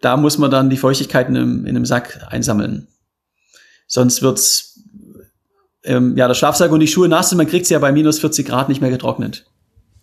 da 0.00 0.16
muss 0.16 0.36
man 0.36 0.50
dann 0.50 0.68
die 0.68 0.76
Feuchtigkeit 0.76 1.28
in 1.28 1.36
einem, 1.36 1.60
in 1.66 1.76
einem 1.76 1.86
Sack 1.86 2.26
einsammeln. 2.28 2.88
Sonst 3.86 4.20
wird's 4.22 4.80
ähm, 5.84 6.16
ja 6.16 6.26
der 6.26 6.34
Schlafsack 6.34 6.72
und 6.72 6.80
die 6.80 6.88
Schuhe 6.88 7.08
nass 7.08 7.30
und 7.30 7.38
man 7.38 7.46
kriegt 7.46 7.66
sie 7.66 7.74
ja 7.74 7.80
bei 7.80 7.92
minus 7.92 8.18
40 8.18 8.46
Grad 8.46 8.68
nicht 8.68 8.80
mehr 8.80 8.90
getrocknet. 8.90 9.46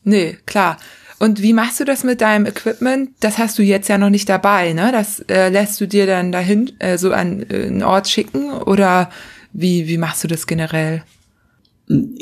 Nee, 0.03 0.37
klar. 0.45 0.77
Und 1.19 1.41
wie 1.41 1.53
machst 1.53 1.79
du 1.79 1.83
das 1.83 2.03
mit 2.03 2.21
deinem 2.21 2.45
Equipment? 2.45 3.11
Das 3.19 3.37
hast 3.37 3.59
du 3.59 3.63
jetzt 3.63 3.89
ja 3.89 3.97
noch 3.97 4.09
nicht 4.09 4.27
dabei, 4.29 4.73
ne? 4.73 4.91
Das 4.91 5.19
äh, 5.27 5.49
lässt 5.49 5.79
du 5.79 5.87
dir 5.87 6.07
dann 6.07 6.31
dahin 6.31 6.71
äh, 6.79 6.97
so 6.97 7.11
an 7.11 7.45
äh, 7.49 7.67
einen 7.67 7.83
Ort 7.83 8.07
schicken 8.07 8.51
oder 8.51 9.11
wie 9.51 9.87
wie 9.87 9.97
machst 9.97 10.23
du 10.23 10.27
das 10.27 10.47
generell? 10.47 11.03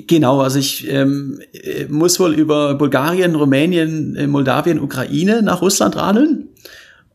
Genau, 0.08 0.42
also 0.42 0.58
ich 0.58 0.90
ähm, 0.90 1.40
muss 1.90 2.20
wohl 2.20 2.34
über 2.34 2.76
Bulgarien, 2.76 3.36
Rumänien, 3.36 4.16
äh, 4.16 4.28
Moldawien, 4.28 4.80
Ukraine 4.80 5.42
nach 5.42 5.62
Russland 5.62 5.96
radeln. 5.96 6.48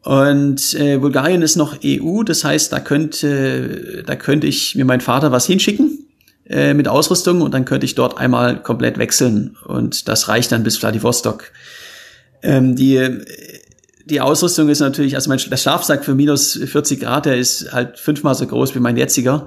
Und 0.02 0.74
äh, 0.74 0.98
Bulgarien 0.98 1.42
ist 1.42 1.56
noch 1.56 1.78
EU, 1.82 2.22
das 2.22 2.44
heißt, 2.44 2.72
da 2.72 2.80
könnte, 2.80 4.02
da 4.06 4.16
könnte 4.16 4.46
ich 4.46 4.74
mir 4.74 4.84
meinen 4.84 5.00
Vater 5.00 5.32
was 5.32 5.46
hinschicken 5.46 6.06
äh, 6.46 6.74
mit 6.74 6.88
Ausrüstung 6.88 7.40
und 7.40 7.54
dann 7.54 7.64
könnte 7.64 7.86
ich 7.86 7.94
dort 7.94 8.18
einmal 8.18 8.62
komplett 8.62 8.98
wechseln 8.98 9.56
und 9.64 10.06
das 10.08 10.28
reicht 10.28 10.52
dann 10.52 10.62
bis 10.62 10.76
Vladivostok. 10.76 11.50
Ähm, 12.42 12.76
die 12.76 13.22
die 14.06 14.20
Ausrüstung 14.20 14.68
ist 14.68 14.80
natürlich, 14.80 15.14
also 15.14 15.30
mein 15.30 15.38
Schlafsack 15.38 16.04
für 16.04 16.14
minus 16.14 16.58
40 16.62 17.00
Grad, 17.00 17.26
der 17.26 17.38
ist 17.38 17.72
halt 17.72 17.98
fünfmal 17.98 18.34
so 18.34 18.46
groß 18.46 18.74
wie 18.74 18.80
mein 18.80 18.96
jetziger. 18.96 19.46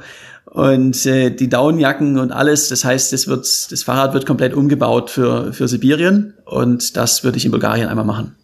Und 0.57 1.05
äh, 1.05 1.29
die 1.29 1.49
Daunenjacken 1.49 2.17
und 2.17 2.31
alles, 2.31 2.69
das 2.69 2.83
heißt, 2.83 3.13
das, 3.13 3.27
wird, 3.27 3.45
das 3.45 3.83
Fahrrad 3.83 4.15
wird 4.15 4.25
komplett 4.25 4.55
umgebaut 4.55 5.11
für, 5.11 5.53
für 5.53 5.67
Sibirien 5.67 6.33
und 6.45 6.97
das 6.97 7.23
würde 7.23 7.37
ich 7.37 7.45
in 7.45 7.51
Bulgarien 7.51 7.87
einmal 7.87 8.05
machen. 8.05 8.35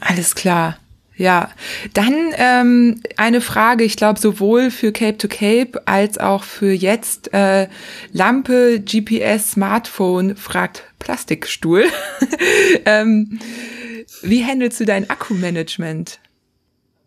Alles 0.00 0.34
klar. 0.34 0.78
Ja, 1.18 1.50
dann 1.92 2.14
ähm, 2.38 3.02
eine 3.18 3.42
Frage, 3.42 3.84
ich 3.84 3.96
glaube 3.96 4.18
sowohl 4.18 4.70
für 4.70 4.90
Cape 4.90 5.18
to 5.18 5.28
Cape 5.28 5.82
als 5.84 6.16
auch 6.16 6.44
für 6.44 6.72
jetzt. 6.72 7.34
Äh, 7.34 7.68
Lampe, 8.12 8.80
GPS, 8.80 9.50
Smartphone 9.50 10.36
fragt 10.36 10.84
Plastikstuhl. 10.98 11.84
ähm, 12.86 13.38
wie 14.22 14.42
handelst 14.46 14.80
du 14.80 14.86
dein 14.86 15.10
Akkumanagement? 15.10 16.20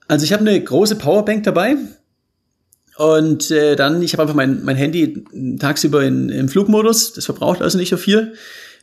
Also 0.07 0.25
ich 0.25 0.31
habe 0.31 0.47
eine 0.47 0.63
große 0.63 0.97
Powerbank 0.97 1.41
dabei 1.41 1.77
und 2.97 3.51
äh, 3.51 3.75
dann, 3.75 4.01
ich 4.01 4.13
habe 4.13 4.23
einfach 4.23 4.35
mein, 4.35 4.63
mein 4.63 4.77
Handy 4.77 5.25
tagsüber 5.59 6.03
in, 6.03 6.29
im 6.29 6.47
Flugmodus, 6.47 7.13
das 7.13 7.25
verbraucht 7.25 7.61
also 7.61 7.77
nicht 7.77 7.89
so 7.89 7.97
viel. 7.97 8.33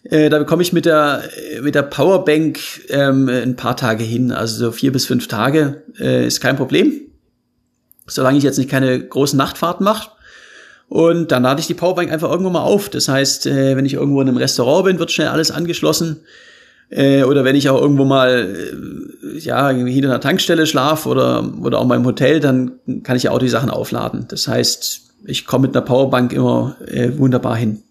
Äh, 0.05 0.31
da 0.31 0.39
bekomme 0.39 0.63
ich 0.63 0.73
mit 0.73 0.85
der, 0.85 1.23
mit 1.63 1.75
der 1.75 1.83
Powerbank 1.83 2.59
ähm, 2.89 3.29
ein 3.29 3.57
paar 3.57 3.77
Tage 3.77 4.05
hin, 4.05 4.33
also 4.33 4.67
so 4.67 4.73
vier 4.73 4.93
bis 4.93 5.07
fünf 5.07 5.29
Tage 5.29 5.83
äh, 5.99 6.27
ist 6.27 6.41
kein 6.41 6.57
Problem. 6.57 7.01
Solange 8.07 8.37
ich 8.37 8.45
jetzt 8.45 8.59
nicht 8.59 8.71
keine 8.71 9.01
großen 9.01 9.37
Nachtfahrten 9.37 9.85
mache. 9.85 10.11
Und 10.89 11.33
dann 11.33 11.45
lade 11.45 11.61
ich 11.61 11.69
die 11.69 11.75
Powerbank 11.75 12.13
einfach 12.13 12.31
irgendwo 12.31 12.51
mal 12.51 12.61
auf. 12.61 12.91
Das 12.91 13.09
heißt, 13.09 13.47
äh, 13.47 13.77
wenn 13.77 13.87
ich 13.87 13.95
irgendwo 13.95 14.21
in 14.21 14.29
einem 14.29 14.37
Restaurant 14.37 14.85
bin, 14.85 14.99
wird 14.99 15.13
schnell 15.13 15.29
alles 15.29 15.51
angeschlossen. 15.51 16.21
Äh, 16.95 17.23
oder 17.23 17.43
wenn 17.45 17.57
ich 17.57 17.71
auch 17.71 17.81
irgendwo 17.81 18.05
mal 18.05 18.55
äh, 18.55 19.39
ja 19.39 19.71
irgendwie 19.71 19.93
hinter 19.93 20.11
einer 20.11 20.21
Tankstelle 20.21 20.67
schlaf 20.67 21.07
oder 21.07 21.51
oder 21.63 21.79
auch 21.79 21.87
mal 21.87 21.97
im 21.97 22.05
Hotel, 22.05 22.39
dann 22.39 22.73
kann 23.03 23.17
ich 23.17 23.23
ja 23.25 23.31
auch 23.31 23.39
die 23.39 23.49
Sachen 23.49 23.71
aufladen. 23.71 24.27
Das 24.29 24.47
heißt, 24.47 25.01
ich 25.25 25.47
komme 25.47 25.69
mit 25.69 25.77
einer 25.77 25.87
Powerbank 25.87 26.35
immer 26.35 26.77
äh, 26.87 27.17
wunderbar 27.17 27.57
hin. 27.57 27.83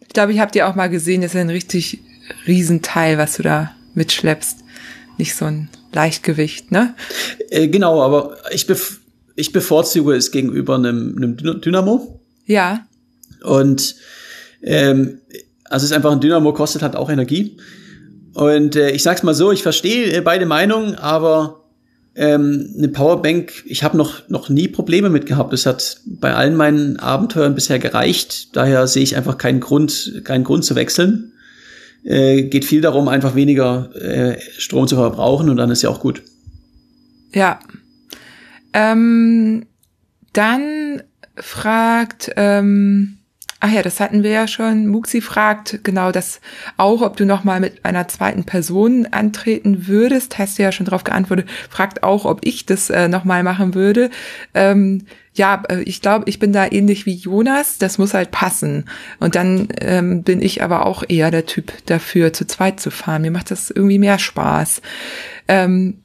Ich 0.00 0.14
glaube, 0.14 0.32
ich 0.32 0.38
habe 0.38 0.50
dir 0.50 0.68
auch 0.68 0.74
mal 0.74 0.88
gesehen, 0.88 1.20
das 1.20 1.34
ist 1.34 1.40
ein 1.40 1.50
richtig 1.50 2.00
Riesenteil, 2.46 3.18
was 3.18 3.36
du 3.36 3.42
da 3.42 3.72
mitschleppst. 3.92 4.60
Nicht 5.18 5.36
so 5.36 5.44
ein 5.44 5.68
Leichtgewicht, 5.92 6.72
ne? 6.72 6.94
Äh, 7.50 7.68
genau, 7.68 8.00
aber 8.00 8.36
ich, 8.52 8.66
bef 8.66 9.00
ich 9.36 9.52
bevorzuge 9.52 10.14
es 10.14 10.30
gegenüber 10.30 10.76
einem, 10.76 11.14
einem 11.16 11.60
Dynamo. 11.60 12.20
Ja. 12.46 12.86
Und 13.42 13.96
ähm, 14.62 15.20
also 15.64 15.84
es 15.84 15.90
ist 15.90 15.96
einfach 15.96 16.12
ein 16.12 16.20
Dynamo 16.20 16.54
kostet 16.54 16.80
halt 16.80 16.96
auch 16.96 17.10
Energie. 17.10 17.58
Und 18.38 18.76
äh, 18.76 18.90
ich 18.90 19.02
sag's 19.02 19.24
mal 19.24 19.34
so, 19.34 19.50
ich 19.50 19.64
verstehe 19.64 20.16
äh, 20.16 20.20
beide 20.20 20.46
Meinungen, 20.46 20.94
aber 20.94 21.64
ähm, 22.14 22.72
eine 22.78 22.86
Powerbank, 22.86 23.64
ich 23.66 23.82
habe 23.82 23.96
noch, 23.96 24.28
noch 24.28 24.48
nie 24.48 24.68
Probleme 24.68 25.08
mit 25.08 25.26
gehabt. 25.26 25.52
Das 25.52 25.66
hat 25.66 26.02
bei 26.06 26.32
allen 26.32 26.54
meinen 26.54 27.00
Abenteuern 27.00 27.56
bisher 27.56 27.80
gereicht. 27.80 28.54
Daher 28.54 28.86
sehe 28.86 29.02
ich 29.02 29.16
einfach 29.16 29.38
keinen 29.38 29.58
Grund, 29.58 30.22
keinen 30.22 30.44
Grund 30.44 30.64
zu 30.64 30.76
wechseln. 30.76 31.32
Äh, 32.04 32.44
geht 32.44 32.64
viel 32.64 32.80
darum, 32.80 33.08
einfach 33.08 33.34
weniger 33.34 33.90
äh, 33.96 34.38
Strom 34.56 34.86
zu 34.86 34.94
verbrauchen 34.94 35.50
und 35.50 35.56
dann 35.56 35.72
ist 35.72 35.82
ja 35.82 35.90
auch 35.90 35.98
gut. 35.98 36.22
Ja. 37.34 37.58
Ähm, 38.72 39.66
dann 40.32 41.02
fragt 41.34 42.30
ähm, 42.36 43.17
Ach 43.60 43.72
ja, 43.72 43.82
das 43.82 43.98
hatten 43.98 44.22
wir 44.22 44.30
ja 44.30 44.46
schon. 44.46 44.86
Muxi 44.86 45.20
fragt 45.20 45.80
genau 45.82 46.12
das 46.12 46.40
auch, 46.76 47.02
ob 47.02 47.16
du 47.16 47.26
nochmal 47.26 47.58
mit 47.58 47.84
einer 47.84 48.06
zweiten 48.06 48.44
Person 48.44 49.06
antreten 49.10 49.88
würdest. 49.88 50.38
Hast 50.38 50.58
du 50.58 50.62
ja 50.62 50.70
schon 50.70 50.86
darauf 50.86 51.02
geantwortet. 51.02 51.48
Fragt 51.68 52.04
auch, 52.04 52.24
ob 52.24 52.46
ich 52.46 52.66
das 52.66 52.88
äh, 52.88 53.08
nochmal 53.08 53.42
machen 53.42 53.74
würde. 53.74 54.10
Ähm, 54.54 55.06
ja, 55.34 55.64
äh, 55.68 55.80
ich 55.82 56.00
glaube, 56.00 56.28
ich 56.28 56.38
bin 56.38 56.52
da 56.52 56.68
ähnlich 56.70 57.04
wie 57.04 57.14
Jonas. 57.14 57.78
Das 57.78 57.98
muss 57.98 58.14
halt 58.14 58.30
passen. 58.30 58.84
Und 59.18 59.34
dann 59.34 59.68
ähm, 59.80 60.22
bin 60.22 60.40
ich 60.40 60.62
aber 60.62 60.86
auch 60.86 61.02
eher 61.08 61.32
der 61.32 61.46
Typ 61.46 61.72
dafür, 61.86 62.32
zu 62.32 62.46
zweit 62.46 62.78
zu 62.78 62.92
fahren. 62.92 63.22
Mir 63.22 63.32
macht 63.32 63.50
das 63.50 63.70
irgendwie 63.70 63.98
mehr 63.98 64.20
Spaß. 64.20 64.82
Ähm, 65.48 66.04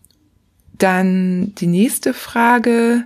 dann 0.80 1.54
die 1.56 1.68
nächste 1.68 2.16
Frage. 2.16 3.04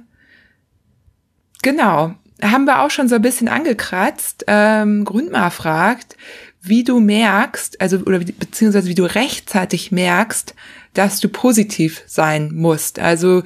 Genau 1.64 2.16
haben 2.42 2.66
wir 2.66 2.82
auch 2.82 2.92
schon 2.92 3.08
so 3.08 3.16
ein 3.16 3.22
bisschen 3.22 3.48
angekratzt. 3.48 4.46
Ähm, 4.48 5.06
Grundmar 5.06 5.52
fragt, 5.52 6.18
wie 6.62 6.84
du 6.84 7.00
merkst, 7.00 7.80
also 7.82 7.98
oder 8.00 8.20
beziehungsweise 8.20 8.90
wie 8.90 8.96
du 8.96 9.04
rechtzeitig 9.04 9.92
merkst, 9.92 10.54
dass 10.94 11.20
du 11.20 11.30
positiv 11.30 12.04
sein 12.06 12.52
musst. 12.54 13.00
Also 13.00 13.44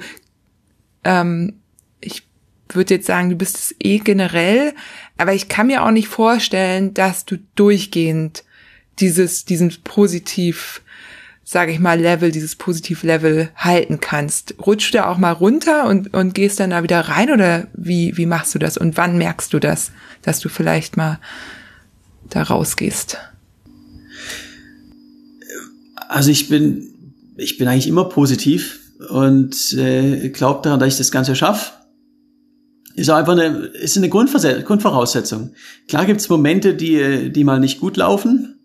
ähm, 1.04 1.60
ich 2.00 2.26
würde 2.68 2.94
jetzt 2.94 3.06
sagen, 3.06 3.30
du 3.30 3.36
bist 3.36 3.56
es 3.56 3.74
eh 3.78 3.98
generell, 3.98 4.74
aber 5.18 5.34
ich 5.34 5.48
kann 5.48 5.66
mir 5.66 5.84
auch 5.84 5.90
nicht 5.90 6.08
vorstellen, 6.08 6.94
dass 6.94 7.24
du 7.24 7.38
durchgehend 7.54 8.44
dieses 8.98 9.44
diesen 9.44 9.74
positiv 9.84 10.81
sage 11.52 11.70
ich 11.70 11.78
mal, 11.78 12.00
Level, 12.00 12.30
dieses 12.30 12.56
Positiv-Level 12.56 13.50
halten 13.56 14.00
kannst. 14.00 14.54
Rutschst 14.66 14.94
du 14.94 15.06
auch 15.06 15.18
mal 15.18 15.32
runter 15.32 15.86
und, 15.86 16.14
und 16.14 16.34
gehst 16.34 16.58
dann 16.58 16.70
da 16.70 16.82
wieder 16.82 17.00
rein 17.00 17.30
oder 17.30 17.66
wie, 17.74 18.16
wie 18.16 18.24
machst 18.24 18.54
du 18.54 18.58
das? 18.58 18.78
Und 18.78 18.96
wann 18.96 19.18
merkst 19.18 19.52
du 19.52 19.58
das, 19.58 19.92
dass 20.22 20.40
du 20.40 20.48
vielleicht 20.48 20.96
mal 20.96 21.20
da 22.30 22.42
rausgehst? 22.42 23.18
Also 26.08 26.30
ich 26.30 26.48
bin, 26.48 26.88
ich 27.36 27.58
bin 27.58 27.68
eigentlich 27.68 27.88
immer 27.88 28.08
positiv 28.08 28.80
und 29.10 29.74
äh, 29.74 30.30
glaube 30.30 30.62
daran, 30.62 30.80
dass 30.80 30.88
ich 30.88 30.98
das 30.98 31.12
Ganze 31.12 31.36
schaffe. 31.36 31.72
Ist 32.94 33.10
einfach 33.10 33.32
eine, 33.32 33.66
ist 33.66 33.98
eine 33.98 34.08
Grundvoraussetzung. 34.08 35.52
Klar 35.86 36.06
gibt's 36.06 36.30
Momente, 36.30 36.74
die, 36.74 37.30
die 37.30 37.44
mal 37.44 37.60
nicht 37.60 37.78
gut 37.78 37.98
laufen, 37.98 38.58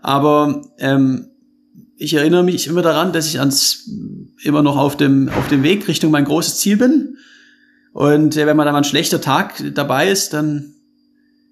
aber 0.00 0.62
ähm, 0.78 1.28
ich 1.98 2.14
erinnere 2.14 2.44
mich 2.44 2.66
immer 2.66 2.82
daran, 2.82 3.12
dass 3.12 3.26
ich 3.26 3.38
ans 3.38 3.88
immer 4.42 4.62
noch 4.62 4.76
auf 4.76 4.96
dem 4.96 5.28
auf 5.30 5.48
dem 5.48 5.62
Weg 5.62 5.88
Richtung 5.88 6.10
mein 6.10 6.24
großes 6.24 6.58
Ziel 6.58 6.76
bin. 6.76 7.16
Und 7.92 8.36
äh, 8.36 8.46
wenn 8.46 8.56
man 8.56 8.66
dann 8.66 8.74
mal 8.74 8.80
ein 8.80 8.84
schlechter 8.84 9.20
Tag 9.20 9.62
dabei 9.74 10.10
ist, 10.10 10.32
dann 10.34 10.74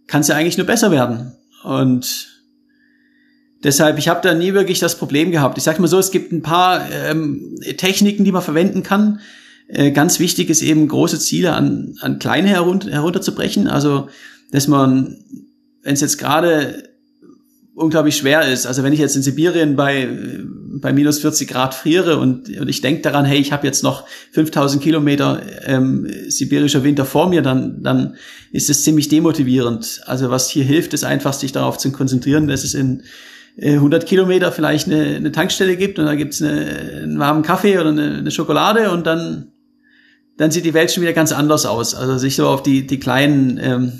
kann 0.06 0.20
es 0.20 0.28
ja 0.28 0.36
eigentlich 0.36 0.58
nur 0.58 0.66
besser 0.66 0.90
werden. 0.90 1.32
Und 1.62 2.28
deshalb, 3.62 3.98
ich 3.98 4.08
habe 4.08 4.20
da 4.22 4.34
nie 4.34 4.52
wirklich 4.52 4.78
das 4.78 4.98
Problem 4.98 5.30
gehabt. 5.30 5.56
Ich 5.56 5.64
sag 5.64 5.78
mal 5.80 5.88
so, 5.88 5.98
es 5.98 6.10
gibt 6.10 6.32
ein 6.32 6.42
paar 6.42 6.90
ähm, 6.90 7.58
Techniken, 7.78 8.24
die 8.24 8.32
man 8.32 8.42
verwenden 8.42 8.82
kann. 8.82 9.20
Äh, 9.68 9.92
ganz 9.92 10.20
wichtig 10.20 10.50
ist 10.50 10.60
eben 10.60 10.86
große 10.86 11.18
Ziele 11.18 11.54
an, 11.54 11.96
an 12.00 12.18
kleine 12.18 12.48
herunter, 12.48 12.90
herunterzubrechen. 12.90 13.66
Also, 13.66 14.10
dass 14.52 14.68
man, 14.68 15.16
wenn 15.82 15.94
es 15.94 16.02
jetzt 16.02 16.18
gerade 16.18 16.93
unglaublich 17.74 18.16
schwer 18.16 18.48
ist. 18.48 18.66
Also 18.66 18.82
wenn 18.82 18.92
ich 18.92 19.00
jetzt 19.00 19.16
in 19.16 19.22
Sibirien 19.22 19.74
bei, 19.76 20.08
bei 20.80 20.92
minus 20.92 21.18
40 21.20 21.48
Grad 21.48 21.74
friere 21.74 22.18
und, 22.18 22.48
und 22.58 22.68
ich 22.68 22.80
denke 22.80 23.02
daran, 23.02 23.24
hey, 23.24 23.38
ich 23.38 23.52
habe 23.52 23.66
jetzt 23.66 23.82
noch 23.82 24.04
5000 24.32 24.82
Kilometer 24.82 25.42
ähm, 25.64 26.08
sibirischer 26.28 26.84
Winter 26.84 27.04
vor 27.04 27.28
mir, 27.28 27.42
dann, 27.42 27.82
dann 27.82 28.14
ist 28.52 28.70
es 28.70 28.84
ziemlich 28.84 29.08
demotivierend. 29.08 30.02
Also 30.06 30.30
was 30.30 30.48
hier 30.48 30.64
hilft, 30.64 30.94
ist 30.94 31.04
einfach, 31.04 31.32
sich 31.32 31.52
darauf 31.52 31.78
zu 31.78 31.90
konzentrieren, 31.90 32.46
dass 32.46 32.62
es 32.62 32.74
in 32.74 33.02
100 33.60 34.02
äh, 34.02 34.06
Kilometer 34.06 34.52
vielleicht 34.52 34.86
eine, 34.86 35.16
eine 35.16 35.32
Tankstelle 35.32 35.76
gibt 35.76 35.98
und 35.98 36.06
da 36.06 36.14
gibt's 36.14 36.40
eine, 36.40 37.00
einen 37.02 37.18
warmen 37.18 37.42
Kaffee 37.42 37.78
oder 37.78 37.90
eine, 37.90 38.18
eine 38.18 38.30
Schokolade 38.30 38.90
und 38.90 39.06
dann, 39.06 39.52
dann 40.36 40.50
sieht 40.50 40.64
die 40.64 40.74
Welt 40.74 40.92
schon 40.92 41.02
wieder 41.02 41.12
ganz 41.12 41.32
anders 41.32 41.66
aus. 41.66 41.94
Also 41.94 42.18
sich 42.18 42.36
so 42.36 42.46
auf 42.46 42.62
die, 42.62 42.86
die 42.86 43.00
kleinen 43.00 43.58
ähm, 43.60 43.92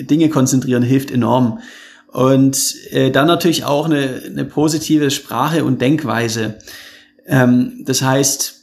Dinge 0.00 0.28
konzentrieren 0.28 0.82
hilft 0.82 1.10
enorm. 1.10 1.60
Und 2.12 2.74
äh, 2.90 3.10
dann 3.10 3.26
natürlich 3.26 3.64
auch 3.64 3.86
eine, 3.86 4.22
eine 4.26 4.44
positive 4.44 5.10
Sprache 5.10 5.64
und 5.64 5.80
Denkweise. 5.80 6.58
Ähm, 7.26 7.84
das 7.86 8.02
heißt, 8.02 8.60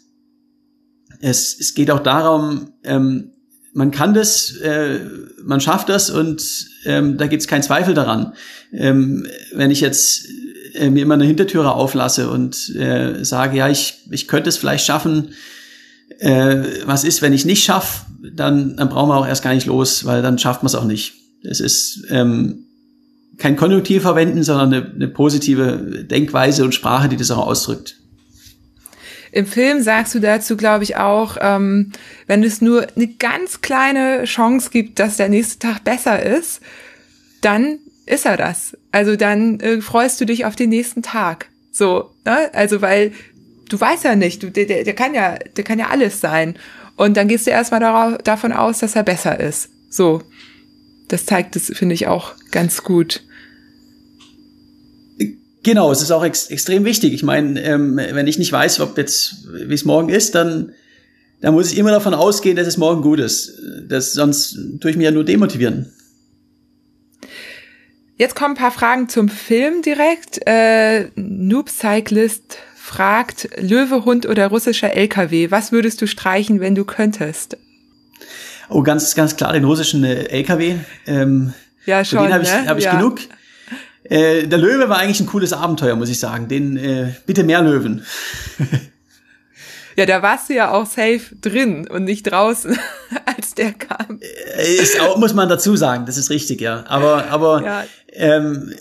es, 1.21 1.59
es 1.59 1.73
geht 1.73 1.89
auch 1.89 2.01
darum, 2.01 2.73
ähm, 2.83 3.31
man 3.73 3.89
kann 3.89 4.13
das, 4.13 4.55
äh, 4.57 4.99
man 5.43 5.61
schafft 5.61 5.89
das 5.89 6.11
und 6.11 6.43
ähm, 6.85 7.17
da 7.17 7.25
gibt 7.25 7.41
es 7.41 7.47
keinen 7.47 7.63
Zweifel 7.63 7.95
daran. 7.95 8.33
Ähm, 8.71 9.25
wenn 9.53 9.71
ich 9.71 9.81
jetzt 9.81 10.27
äh, 10.75 10.91
mir 10.91 11.01
immer 11.01 11.15
eine 11.15 11.25
Hintertüre 11.25 11.73
auflasse 11.73 12.29
und 12.29 12.75
äh, 12.75 13.25
sage, 13.25 13.57
ja, 13.57 13.67
ich, 13.67 14.05
ich 14.11 14.27
könnte 14.27 14.49
es 14.49 14.57
vielleicht 14.57 14.85
schaffen, 14.85 15.33
äh, 16.19 16.57
was 16.85 17.03
ist, 17.03 17.23
wenn 17.23 17.33
ich 17.33 17.45
nicht 17.45 17.63
schaffe, 17.63 18.05
dann, 18.31 18.77
dann 18.77 18.89
brauchen 18.89 19.09
wir 19.09 19.17
auch 19.17 19.27
erst 19.27 19.43
gar 19.43 19.55
nicht 19.55 19.65
los, 19.65 20.05
weil 20.05 20.21
dann 20.21 20.37
schafft 20.37 20.61
man 20.61 20.67
es 20.67 20.75
auch 20.75 20.85
nicht. 20.85 21.13
Es 21.43 21.59
ist 21.59 22.05
ähm, 22.09 22.65
kein 23.39 23.55
Konjunktiv 23.55 24.03
verwenden, 24.03 24.43
sondern 24.43 24.73
eine, 24.73 24.91
eine 24.93 25.07
positive 25.07 26.03
Denkweise 26.03 26.63
und 26.63 26.75
Sprache, 26.75 27.09
die 27.09 27.17
das 27.17 27.31
auch 27.31 27.47
ausdrückt. 27.47 27.95
Im 29.31 29.45
Film 29.45 29.81
sagst 29.81 30.15
du 30.15 30.19
dazu, 30.19 30.57
glaube 30.57 30.83
ich, 30.83 30.97
auch, 30.97 31.37
ähm, 31.39 31.91
wenn 32.27 32.43
es 32.43 32.61
nur 32.61 32.87
eine 32.95 33.07
ganz 33.07 33.61
kleine 33.61 34.23
Chance 34.25 34.69
gibt, 34.71 34.99
dass 34.99 35.17
der 35.17 35.29
nächste 35.29 35.59
Tag 35.59 35.83
besser 35.83 36.21
ist, 36.21 36.61
dann 37.41 37.79
ist 38.05 38.25
er 38.25 38.37
das. 38.37 38.75
Also 38.91 39.15
dann 39.15 39.59
äh, 39.59 39.81
freust 39.81 40.19
du 40.19 40.25
dich 40.25 40.45
auf 40.45 40.55
den 40.55 40.69
nächsten 40.69 41.03
Tag. 41.03 41.47
So, 41.71 42.09
ne? 42.25 42.51
Also 42.53 42.81
weil 42.81 43.11
du 43.69 43.79
weißt 43.79 44.03
ja 44.03 44.15
nicht, 44.15 44.41
du, 44.41 44.49
der, 44.49 44.65
der 44.65 44.95
kann 44.95 45.13
ja, 45.13 45.35
der 45.35 45.63
kann 45.63 45.77
ja 45.77 45.89
alles 45.89 46.19
sein. 46.19 46.55
Und 46.95 47.15
dann 47.15 47.27
gehst 47.27 47.45
du 47.45 47.51
erstmal 47.51 47.79
darauf, 47.79 48.17
davon 48.23 48.51
aus, 48.51 48.79
dass 48.79 48.95
er 48.95 49.03
besser 49.03 49.39
ist. 49.39 49.69
So. 49.89 50.23
Das 51.07 51.25
zeigt 51.25 51.55
es, 51.55 51.71
finde 51.75 51.95
ich, 51.95 52.07
auch 52.07 52.33
ganz 52.51 52.83
gut. 52.83 53.23
Genau, 55.63 55.91
es 55.91 56.01
ist 56.01 56.11
auch 56.11 56.23
ex 56.23 56.47
extrem 56.47 56.85
wichtig. 56.85 57.13
Ich 57.13 57.23
meine, 57.23 57.61
ähm, 57.61 57.97
wenn 57.97 58.27
ich 58.27 58.39
nicht 58.39 58.51
weiß, 58.51 58.79
ob 58.79 58.97
jetzt, 58.97 59.47
wie 59.51 59.73
es 59.73 59.85
morgen 59.85 60.09
ist, 60.09 60.35
dann, 60.35 60.73
dann 61.41 61.53
muss 61.53 61.71
ich 61.71 61.77
immer 61.77 61.91
davon 61.91 62.13
ausgehen, 62.13 62.55
dass 62.55 62.67
es 62.67 62.77
morgen 62.77 63.01
gut 63.01 63.19
ist. 63.19 63.59
Das, 63.87 64.13
sonst 64.13 64.57
tue 64.79 64.91
ich 64.91 64.97
mich 64.97 65.05
ja 65.05 65.11
nur 65.11 65.25
demotivieren. 65.25 65.91
Jetzt 68.15 68.35
kommen 68.35 68.55
ein 68.55 68.57
paar 68.57 68.71
Fragen 68.71 69.09
zum 69.09 69.29
Film 69.29 69.81
direkt. 69.81 70.41
Äh, 70.45 71.09
Noob 71.15 71.69
Cyclist 71.69 72.57
fragt, 72.75 73.49
Löwe, 73.57 74.03
Hund 74.03 74.25
oder 74.25 74.47
russischer 74.47 74.93
LKW, 74.93 75.51
was 75.51 75.71
würdest 75.71 76.01
du 76.01 76.07
streichen, 76.07 76.59
wenn 76.59 76.75
du 76.75 76.85
könntest? 76.85 77.57
Oh, 78.69 78.83
ganz, 78.83 79.15
ganz 79.15 79.35
klar 79.35 79.53
den 79.53 79.63
russischen 79.63 80.03
äh, 80.03 80.23
LKW. 80.23 80.75
Ähm, 81.05 81.53
ja, 81.85 82.03
schon. 82.03 82.23
Den 82.23 82.33
habe 82.33 82.43
ich, 82.43 82.51
ne? 82.51 82.67
hab 82.67 82.77
ich 82.77 82.85
ja. 82.85 82.95
genug. 82.95 83.19
Äh, 84.09 84.47
der 84.47 84.57
Löwe 84.57 84.89
war 84.89 84.97
eigentlich 84.97 85.19
ein 85.19 85.27
cooles 85.27 85.53
Abenteuer, 85.53 85.95
muss 85.95 86.09
ich 86.09 86.19
sagen. 86.19 86.47
Den 86.47 86.77
äh, 86.77 87.13
bitte 87.25 87.43
mehr 87.43 87.61
Löwen. 87.61 88.03
ja, 89.95 90.05
da 90.05 90.21
warst 90.21 90.49
du 90.49 90.55
ja 90.55 90.71
auch 90.71 90.87
safe 90.87 91.35
drin 91.39 91.87
und 91.87 92.05
nicht 92.05 92.23
draußen, 92.23 92.77
als 93.25 93.53
der 93.53 93.73
kam. 93.73 94.19
Äh, 94.57 94.73
ist 94.75 94.99
auch, 94.99 95.17
muss 95.17 95.33
man 95.33 95.47
dazu 95.47 95.75
sagen, 95.75 96.05
das 96.05 96.17
ist 96.17 96.31
richtig, 96.31 96.59
ja. 96.59 96.83
Aber, 96.87 97.29
aber 97.29 97.63
ja. 97.63 97.83
ähm, 98.13 98.73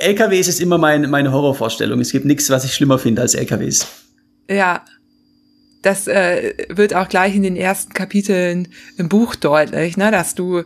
LKWs 0.00 0.48
ist 0.48 0.60
immer 0.60 0.78
mein, 0.78 1.08
meine 1.08 1.32
Horrorvorstellung. 1.32 2.00
Es 2.00 2.10
gibt 2.10 2.24
nichts, 2.24 2.50
was 2.50 2.64
ich 2.64 2.74
schlimmer 2.74 2.98
finde 2.98 3.22
als 3.22 3.34
LKWs. 3.34 3.86
Ja, 4.50 4.84
das 5.84 6.08
äh, 6.08 6.54
wird 6.70 6.94
auch 6.94 7.08
gleich 7.08 7.36
in 7.36 7.42
den 7.42 7.56
ersten 7.56 7.92
Kapiteln 7.92 8.68
im 8.96 9.10
Buch 9.10 9.34
deutlich, 9.34 9.98
ne, 9.98 10.10
dass 10.10 10.34
du 10.34 10.62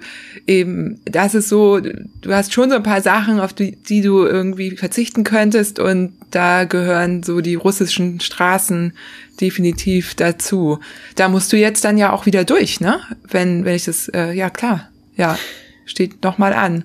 eben, 0.46 1.00
das 1.04 1.34
ist 1.34 1.48
so, 1.48 1.80
du 1.80 2.32
hast 2.32 2.52
schon 2.52 2.70
so 2.70 2.76
ein 2.76 2.84
paar 2.84 3.02
Sachen, 3.02 3.40
auf 3.40 3.52
die, 3.52 3.76
die 3.76 4.00
du 4.00 4.24
irgendwie 4.24 4.76
verzichten 4.76 5.24
könntest 5.24 5.80
und 5.80 6.12
da 6.30 6.64
gehören 6.64 7.24
so 7.24 7.40
die 7.40 7.56
russischen 7.56 8.20
Straßen 8.20 8.92
definitiv 9.40 10.14
dazu. 10.14 10.78
Da 11.16 11.28
musst 11.28 11.52
du 11.52 11.56
jetzt 11.56 11.84
dann 11.84 11.98
ja 11.98 12.12
auch 12.12 12.26
wieder 12.26 12.44
durch, 12.44 12.80
ne? 12.80 13.00
Wenn, 13.28 13.64
wenn 13.64 13.74
ich 13.74 13.86
das, 13.86 14.08
äh, 14.08 14.32
ja 14.32 14.50
klar, 14.50 14.88
ja, 15.16 15.36
steht 15.84 16.22
nochmal 16.22 16.52
an. 16.52 16.84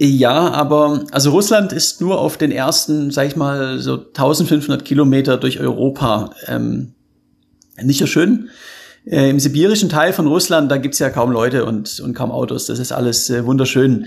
Ja, 0.00 0.50
aber 0.50 1.04
also 1.10 1.30
Russland 1.30 1.72
ist 1.72 2.00
nur 2.00 2.20
auf 2.20 2.36
den 2.36 2.52
ersten, 2.52 3.10
sag 3.10 3.26
ich 3.26 3.36
mal, 3.36 3.78
so 3.78 3.94
1500 3.94 4.84
Kilometer 4.84 5.36
durch 5.36 5.60
Europa 5.60 6.30
ähm, 6.46 6.94
nicht 7.82 7.98
so 7.98 8.06
schön. 8.06 8.50
Äh, 9.06 9.30
Im 9.30 9.40
sibirischen 9.40 9.88
Teil 9.88 10.12
von 10.12 10.26
Russland, 10.26 10.70
da 10.70 10.76
gibt's 10.76 10.98
ja 10.98 11.10
kaum 11.10 11.30
Leute 11.30 11.64
und, 11.64 12.00
und 12.00 12.14
kaum 12.14 12.30
Autos. 12.30 12.66
Das 12.66 12.78
ist 12.78 12.92
alles 12.92 13.30
äh, 13.30 13.44
wunderschön. 13.44 14.06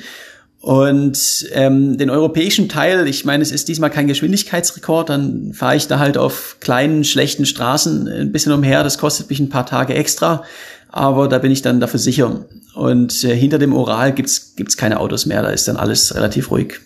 Und 0.62 1.48
ähm, 1.54 1.98
den 1.98 2.12
europäischen 2.12 2.70
Teil, 2.70 3.08
ich 3.08 3.26
meine, 3.26 3.42
es 3.42 3.52
ist 3.52 3.68
diesmal 3.68 3.90
kein 3.90 4.06
Geschwindigkeitsrekord, 4.06 5.10
dann 5.10 5.54
fahre 5.54 5.76
ich 5.76 5.88
da 5.88 5.98
halt 5.98 6.20
auf 6.20 6.58
kleinen, 6.60 7.04
schlechten 7.04 7.48
Straßen 7.48 8.08
ein 8.08 8.32
bisschen 8.32 8.52
umher. 8.52 8.84
Das 8.84 9.00
kostet 9.00 9.28
mich 9.32 9.40
ein 9.40 9.50
paar 9.50 9.66
Tage 9.66 9.96
extra, 9.96 10.44
aber 10.90 11.28
da 11.28 11.40
bin 11.40 11.52
ich 11.52 11.64
dann 11.64 11.80
dafür 11.80 12.00
sicher. 12.00 12.46
Und 12.76 13.24
äh, 13.24 13.36
hinter 13.36 13.58
dem 13.58 13.74
Ural 13.74 14.14
gibt's 14.14 14.56
gibt's 14.56 14.78
keine 14.78 15.00
Autos 15.00 15.26
mehr, 15.26 15.42
da 15.42 15.50
ist 15.50 15.68
dann 15.68 15.78
alles 15.78 16.14
relativ 16.14 16.52
ruhig. 16.52 16.80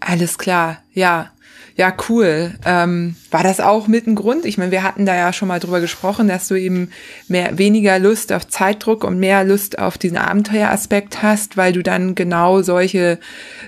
Alles 0.00 0.38
klar, 0.38 0.82
ja. 0.94 1.30
Ja, 1.80 1.94
cool. 2.10 2.52
Ähm, 2.66 3.16
war 3.30 3.42
das 3.42 3.58
auch 3.58 3.88
mit 3.88 4.06
ein 4.06 4.14
Grund? 4.14 4.44
Ich 4.44 4.58
meine, 4.58 4.70
wir 4.70 4.82
hatten 4.82 5.06
da 5.06 5.16
ja 5.16 5.32
schon 5.32 5.48
mal 5.48 5.60
drüber 5.60 5.80
gesprochen, 5.80 6.28
dass 6.28 6.46
du 6.46 6.54
eben 6.54 6.90
mehr, 7.26 7.56
weniger 7.56 7.98
Lust 7.98 8.34
auf 8.34 8.46
Zeitdruck 8.46 9.02
und 9.02 9.18
mehr 9.18 9.44
Lust 9.44 9.78
auf 9.78 9.96
diesen 9.96 10.18
Abenteueraspekt 10.18 11.22
hast, 11.22 11.56
weil 11.56 11.72
du 11.72 11.82
dann 11.82 12.14
genau 12.14 12.60
solche 12.60 13.18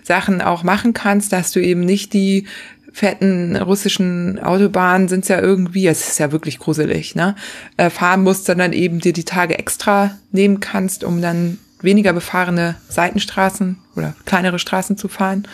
Sachen 0.02 0.42
auch 0.42 0.62
machen 0.62 0.92
kannst, 0.92 1.32
dass 1.32 1.52
du 1.52 1.60
eben 1.60 1.86
nicht 1.86 2.12
die 2.12 2.46
fetten 2.92 3.56
russischen 3.56 4.38
Autobahnen 4.38 5.08
sind 5.08 5.26
ja 5.28 5.40
irgendwie, 5.40 5.86
es 5.86 6.06
ist 6.06 6.18
ja 6.18 6.32
wirklich 6.32 6.58
gruselig, 6.58 7.14
ne, 7.14 7.34
äh, 7.78 7.88
fahren 7.88 8.24
musst, 8.24 8.44
sondern 8.44 8.74
eben 8.74 9.00
dir 9.00 9.14
die 9.14 9.24
Tage 9.24 9.58
extra 9.58 10.10
nehmen 10.32 10.60
kannst, 10.60 11.02
um 11.02 11.22
dann 11.22 11.56
weniger 11.80 12.12
befahrene 12.12 12.74
Seitenstraßen 12.90 13.78
oder 13.96 14.14
kleinere 14.26 14.58
Straßen 14.58 14.98
zu 14.98 15.08
fahren. 15.08 15.48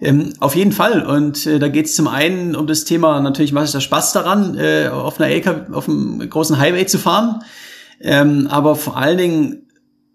Ähm, 0.00 0.32
auf 0.40 0.54
jeden 0.54 0.72
Fall. 0.72 1.04
Und 1.04 1.46
äh, 1.46 1.58
da 1.58 1.68
geht 1.68 1.86
es 1.86 1.94
zum 1.94 2.08
einen 2.08 2.56
um 2.56 2.66
das 2.66 2.84
Thema 2.84 3.20
natürlich, 3.20 3.54
was 3.54 3.66
ist 3.66 3.74
der 3.74 3.80
Spaß 3.80 4.12
daran, 4.12 4.56
äh, 4.58 4.88
auf 4.88 5.20
einer 5.20 5.30
LKW, 5.30 5.72
auf 5.72 5.88
einem 5.88 6.28
großen 6.28 6.58
Highway 6.58 6.86
zu 6.86 6.98
fahren. 6.98 7.42
Ähm, 8.00 8.48
aber 8.48 8.76
vor 8.76 8.96
allen 8.96 9.18
Dingen, 9.18 9.66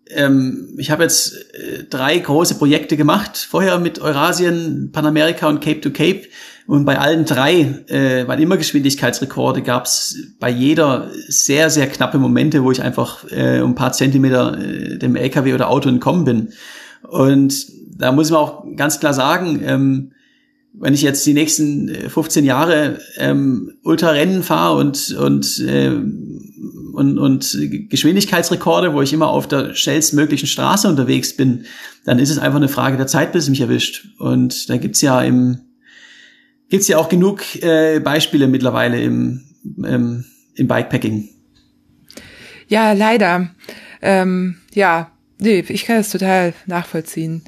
ähm, 0.09 0.75
ich 0.77 0.91
habe 0.91 1.03
jetzt 1.03 1.33
äh, 1.53 1.83
drei 1.89 2.17
große 2.17 2.55
Projekte 2.55 2.97
gemacht, 2.97 3.37
vorher 3.37 3.79
mit 3.79 3.99
Eurasien, 3.99 4.91
Panamerika 4.91 5.47
und 5.47 5.61
Cape 5.61 5.81
to 5.81 5.91
Cape. 5.91 6.23
Und 6.67 6.85
bei 6.85 6.99
allen 6.99 7.25
drei, 7.25 7.61
äh, 7.87 8.27
weil 8.27 8.39
immer 8.39 8.57
Geschwindigkeitsrekorde, 8.57 9.63
gab 9.63 9.85
es 9.85 10.17
bei 10.39 10.51
jeder 10.51 11.09
sehr, 11.27 11.71
sehr 11.71 11.87
knappe 11.87 12.19
Momente, 12.19 12.63
wo 12.63 12.71
ich 12.71 12.83
einfach 12.83 13.23
äh, 13.31 13.61
um 13.61 13.71
ein 13.71 13.75
paar 13.75 13.91
Zentimeter 13.91 14.55
äh, 14.59 14.99
dem 14.99 15.15
LKW 15.15 15.55
oder 15.55 15.69
Auto 15.69 15.89
entkommen 15.89 16.25
bin. 16.25 16.49
Und 17.01 17.65
da 17.99 18.11
muss 18.11 18.31
man 18.31 18.39
auch 18.39 18.65
ganz 18.75 18.99
klar 18.99 19.13
sagen, 19.13 19.61
ähm, 19.63 20.11
wenn 20.73 20.93
ich 20.93 21.01
jetzt 21.01 21.25
die 21.25 21.33
nächsten 21.33 21.89
15 22.09 22.43
äh, 22.43 22.47
Jahre 22.47 22.99
ähm, 23.17 23.73
Ultrarennen 23.83 24.43
fahre 24.43 24.77
und 24.77 25.11
und, 25.11 25.59
äh, 25.59 25.89
und 25.89 27.19
und 27.19 27.57
Geschwindigkeitsrekorde, 27.89 28.93
wo 28.93 29.01
ich 29.01 29.13
immer 29.13 29.27
auf 29.27 29.47
der 29.47 29.75
schnellstmöglichen 29.75 30.47
Straße 30.47 30.87
unterwegs 30.87 31.35
bin, 31.35 31.65
dann 32.05 32.19
ist 32.19 32.29
es 32.29 32.39
einfach 32.39 32.57
eine 32.57 32.69
Frage 32.69 32.97
der 32.97 33.07
Zeit, 33.07 33.31
bis 33.33 33.43
es 33.43 33.49
mich 33.49 33.61
erwischt. 33.61 34.07
Und 34.19 34.69
da 34.69 34.77
gibt's 34.77 35.01
ja 35.01 35.21
im 35.21 35.59
gibt's 36.69 36.87
ja 36.87 36.97
auch 36.97 37.09
genug 37.09 37.41
äh, 37.61 37.99
Beispiele 37.99 38.47
mittlerweile 38.47 39.01
im, 39.01 39.43
ähm, 39.83 40.25
im 40.55 40.67
Bikepacking. 40.67 41.29
Ja, 42.67 42.93
leider. 42.93 43.49
Ähm, 44.01 44.57
ja, 44.73 45.11
Nee, 45.41 45.63
ich 45.69 45.85
kann 45.85 45.95
das 45.95 46.09
total 46.09 46.53
nachvollziehen. 46.65 47.43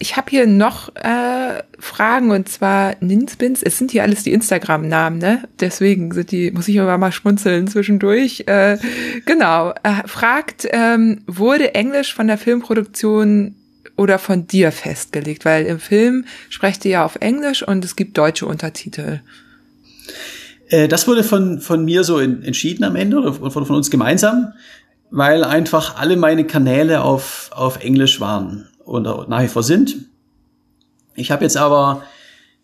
Ich 0.00 0.16
habe 0.16 0.30
hier 0.30 0.48
noch 0.48 0.94
äh, 0.96 1.62
Fragen 1.78 2.32
und 2.32 2.48
zwar 2.48 2.96
Ninspins. 2.98 3.62
Es 3.62 3.78
sind 3.78 3.92
hier 3.92 4.02
alles 4.02 4.24
die 4.24 4.32
Instagram-Namen, 4.32 5.18
ne? 5.18 5.48
Deswegen 5.60 6.10
sind 6.10 6.32
die, 6.32 6.50
muss 6.50 6.66
ich 6.66 6.74
immer 6.74 6.98
mal 6.98 7.12
schmunzeln 7.12 7.68
zwischendurch. 7.68 8.44
Äh, 8.48 8.78
genau. 9.26 9.70
Äh, 9.84 10.08
fragt, 10.08 10.66
ähm, 10.72 11.20
wurde 11.28 11.72
Englisch 11.76 12.12
von 12.12 12.26
der 12.26 12.36
Filmproduktion 12.36 13.54
oder 13.96 14.18
von 14.18 14.48
dir 14.48 14.72
festgelegt? 14.72 15.44
Weil 15.44 15.66
im 15.66 15.78
Film 15.78 16.24
sprecht 16.48 16.84
ihr 16.84 16.90
ja 16.90 17.04
auf 17.04 17.14
Englisch 17.20 17.62
und 17.62 17.84
es 17.84 17.94
gibt 17.94 18.18
deutsche 18.18 18.46
Untertitel. 18.46 19.20
Äh, 20.68 20.88
das 20.88 21.06
wurde 21.06 21.22
von, 21.22 21.60
von 21.60 21.84
mir 21.84 22.02
so 22.02 22.18
in, 22.18 22.42
entschieden 22.42 22.82
am 22.82 22.96
Ende 22.96 23.18
oder 23.18 23.34
von, 23.34 23.66
von 23.66 23.76
uns 23.76 23.88
gemeinsam 23.88 24.52
weil 25.10 25.44
einfach 25.44 25.96
alle 25.96 26.16
meine 26.16 26.44
Kanäle 26.44 27.02
auf, 27.02 27.50
auf 27.52 27.82
Englisch 27.82 28.20
waren 28.20 28.68
oder 28.84 29.26
nach 29.28 29.42
wie 29.42 29.48
vor 29.48 29.62
sind. 29.62 29.96
Ich 31.14 31.30
habe 31.30 31.44
jetzt 31.44 31.56
aber 31.56 32.02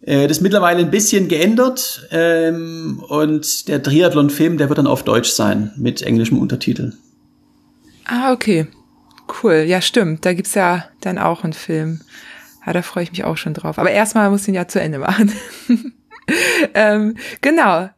äh, 0.01 0.29
das 0.29 0.41
mittlerweile 0.41 0.81
ein 0.81 0.91
bisschen 0.91 1.29
geändert 1.29 2.07
ähm, 2.11 3.03
und 3.09 3.69
der 3.69 3.83
Triathlon-Film, 3.83 4.59
der 4.59 4.69
wird 4.69 4.79
dann 4.79 4.87
auf 4.87 5.03
Deutsch 5.03 5.31
sein 5.31 5.73
mit 5.77 6.03
englischem 6.03 6.39
Untertitel. 6.39 6.93
Ah, 8.05 8.33
okay. 8.33 8.67
Cool. 9.43 9.65
Ja, 9.67 9.81
stimmt. 9.81 10.25
Da 10.25 10.33
gibt's 10.33 10.55
ja 10.55 10.85
dann 11.01 11.19
auch 11.19 11.43
einen 11.43 11.53
Film. 11.53 12.01
Ja, 12.65 12.73
da 12.73 12.83
freue 12.83 13.05
ich 13.05 13.11
mich 13.11 13.25
auch 13.25 13.37
schon 13.37 13.55
drauf. 13.55 13.79
Aber 13.79 13.91
erstmal 13.91 14.31
muss 14.31 14.43
ich 14.43 14.49
ihn 14.49 14.55
ja 14.55 14.69
zu 14.69 14.81
Ende 14.81 14.99
machen. 14.99 15.33
ähm, 16.75 17.17
genau. 17.41 17.89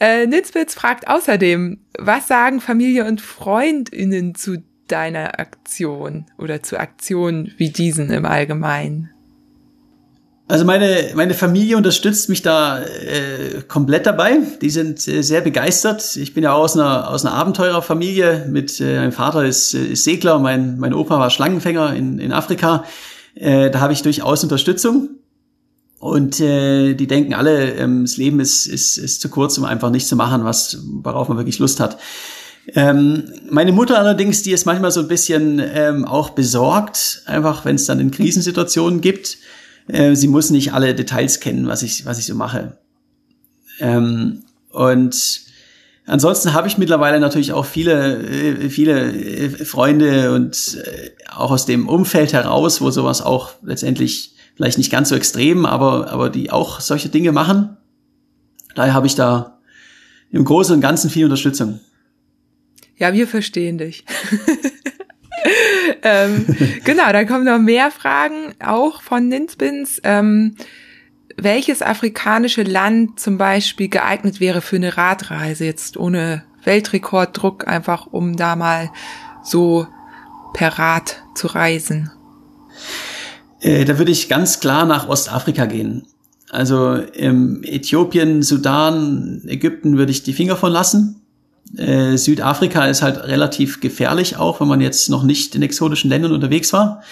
Äh, 0.00 0.26
Nitzwitz 0.26 0.74
fragt 0.74 1.08
außerdem, 1.08 1.80
was 1.98 2.28
sagen 2.28 2.60
Familie 2.60 3.04
und 3.06 3.20
Freundinnen 3.20 4.34
zu 4.34 4.62
deiner 4.88 5.38
Aktion 5.38 6.26
oder 6.38 6.62
zu 6.62 6.78
Aktionen 6.78 7.52
wie 7.56 7.70
diesen 7.70 8.10
im 8.10 8.24
Allgemeinen? 8.24 9.10
Also 10.48 10.64
meine, 10.64 11.10
meine 11.16 11.34
Familie 11.34 11.76
unterstützt 11.76 12.28
mich 12.28 12.40
da 12.40 12.80
äh, 12.80 13.62
komplett 13.66 14.06
dabei. 14.06 14.38
Die 14.60 14.70
sind 14.70 15.06
äh, 15.08 15.22
sehr 15.22 15.40
begeistert. 15.40 16.14
Ich 16.16 16.34
bin 16.34 16.44
ja 16.44 16.52
auch 16.52 16.62
aus 16.62 16.76
einer, 16.76 17.10
aus 17.10 17.24
einer 17.24 17.34
Abenteurerfamilie. 17.34 18.46
Mit 18.48 18.80
äh, 18.80 18.98
meinem 18.98 19.10
Vater 19.10 19.44
ist, 19.44 19.74
äh, 19.74 19.84
ist 19.86 20.04
Segler, 20.04 20.38
mein, 20.38 20.78
mein 20.78 20.94
Opa 20.94 21.18
war 21.18 21.30
Schlangenfänger 21.30 21.94
in, 21.94 22.20
in 22.20 22.30
Afrika. 22.30 22.84
Äh, 23.34 23.70
da 23.70 23.80
habe 23.80 23.92
ich 23.92 24.02
durchaus 24.02 24.44
Unterstützung. 24.44 25.10
Und 25.98 26.40
äh, 26.40 26.94
die 26.94 27.06
denken 27.06 27.34
alle, 27.34 27.72
ähm, 27.74 28.04
das 28.04 28.16
Leben 28.16 28.40
ist, 28.40 28.66
ist, 28.66 28.98
ist 28.98 29.20
zu 29.20 29.28
kurz, 29.28 29.56
um 29.56 29.64
einfach 29.64 29.90
nicht 29.90 30.06
zu 30.06 30.16
machen, 30.16 30.44
was, 30.44 30.78
worauf 30.84 31.28
man 31.28 31.38
wirklich 31.38 31.58
Lust 31.58 31.80
hat. 31.80 31.98
Ähm, 32.74 33.32
meine 33.48 33.72
Mutter 33.72 33.98
allerdings, 33.98 34.42
die 34.42 34.52
ist 34.52 34.66
manchmal 34.66 34.90
so 34.90 35.00
ein 35.00 35.08
bisschen 35.08 35.62
ähm, 35.64 36.04
auch 36.04 36.30
besorgt, 36.30 37.22
einfach 37.26 37.64
wenn 37.64 37.76
es 37.76 37.86
dann 37.86 38.00
in 38.00 38.10
Krisensituationen 38.10 39.00
gibt. 39.00 39.38
Äh, 39.88 40.16
sie 40.16 40.28
muss 40.28 40.50
nicht 40.50 40.72
alle 40.72 40.94
Details 40.94 41.40
kennen, 41.40 41.66
was 41.68 41.82
ich, 41.82 42.04
was 42.04 42.18
ich 42.18 42.26
so 42.26 42.34
mache. 42.34 42.76
Ähm, 43.78 44.42
und 44.70 45.40
ansonsten 46.06 46.54
habe 46.54 46.68
ich 46.68 46.76
mittlerweile 46.76 47.20
natürlich 47.20 47.52
auch 47.52 47.64
viele, 47.64 48.18
äh, 48.18 48.68
viele 48.68 49.12
äh, 49.12 49.48
Freunde 49.64 50.34
und 50.34 50.78
äh, 50.84 51.10
auch 51.32 51.52
aus 51.52 51.66
dem 51.66 51.88
Umfeld 51.88 52.32
heraus, 52.32 52.80
wo 52.80 52.90
sowas 52.90 53.22
auch 53.22 53.52
letztendlich 53.62 54.35
vielleicht 54.56 54.78
nicht 54.78 54.90
ganz 54.90 55.10
so 55.10 55.14
extrem, 55.14 55.66
aber, 55.66 56.10
aber 56.10 56.30
die 56.30 56.50
auch 56.50 56.80
solche 56.80 57.08
Dinge 57.08 57.30
machen. 57.30 57.76
Daher 58.74 58.94
habe 58.94 59.06
ich 59.06 59.14
da 59.14 59.58
im 60.30 60.44
Großen 60.44 60.74
und 60.74 60.80
Ganzen 60.80 61.10
viel 61.10 61.24
Unterstützung. 61.24 61.80
Ja, 62.96 63.12
wir 63.12 63.28
verstehen 63.28 63.78
dich. 63.78 64.04
ähm, 66.02 66.46
genau, 66.84 67.12
da 67.12 67.24
kommen 67.24 67.44
noch 67.44 67.58
mehr 67.58 67.90
Fragen, 67.90 68.54
auch 68.58 69.02
von 69.02 69.28
Ninspins. 69.28 70.00
Ähm, 70.02 70.56
welches 71.36 71.82
afrikanische 71.82 72.62
Land 72.62 73.20
zum 73.20 73.36
Beispiel 73.36 73.88
geeignet 73.88 74.40
wäre 74.40 74.62
für 74.62 74.76
eine 74.76 74.96
Radreise, 74.96 75.66
jetzt 75.66 75.98
ohne 75.98 76.44
Weltrekorddruck, 76.64 77.68
einfach 77.68 78.06
um 78.06 78.36
da 78.36 78.56
mal 78.56 78.90
so 79.42 79.86
per 80.54 80.78
Rad 80.78 81.22
zu 81.34 81.48
reisen? 81.48 82.10
Äh, 83.66 83.84
da 83.84 83.98
würde 83.98 84.12
ich 84.12 84.28
ganz 84.28 84.60
klar 84.60 84.86
nach 84.86 85.08
Ostafrika 85.08 85.66
gehen. 85.66 86.06
Also 86.50 86.94
im 86.94 87.64
Äthiopien, 87.64 88.44
Sudan, 88.44 89.42
Ägypten 89.48 89.98
würde 89.98 90.12
ich 90.12 90.22
die 90.22 90.32
Finger 90.32 90.54
von 90.54 90.70
lassen. 90.72 91.20
Äh, 91.76 92.16
Südafrika 92.16 92.86
ist 92.86 93.02
halt 93.02 93.24
relativ 93.24 93.80
gefährlich 93.80 94.36
auch, 94.36 94.60
wenn 94.60 94.68
man 94.68 94.80
jetzt 94.80 95.10
noch 95.10 95.24
nicht 95.24 95.56
in 95.56 95.62
exotischen 95.62 96.10
Ländern 96.10 96.30
unterwegs 96.30 96.72
war. 96.72 97.02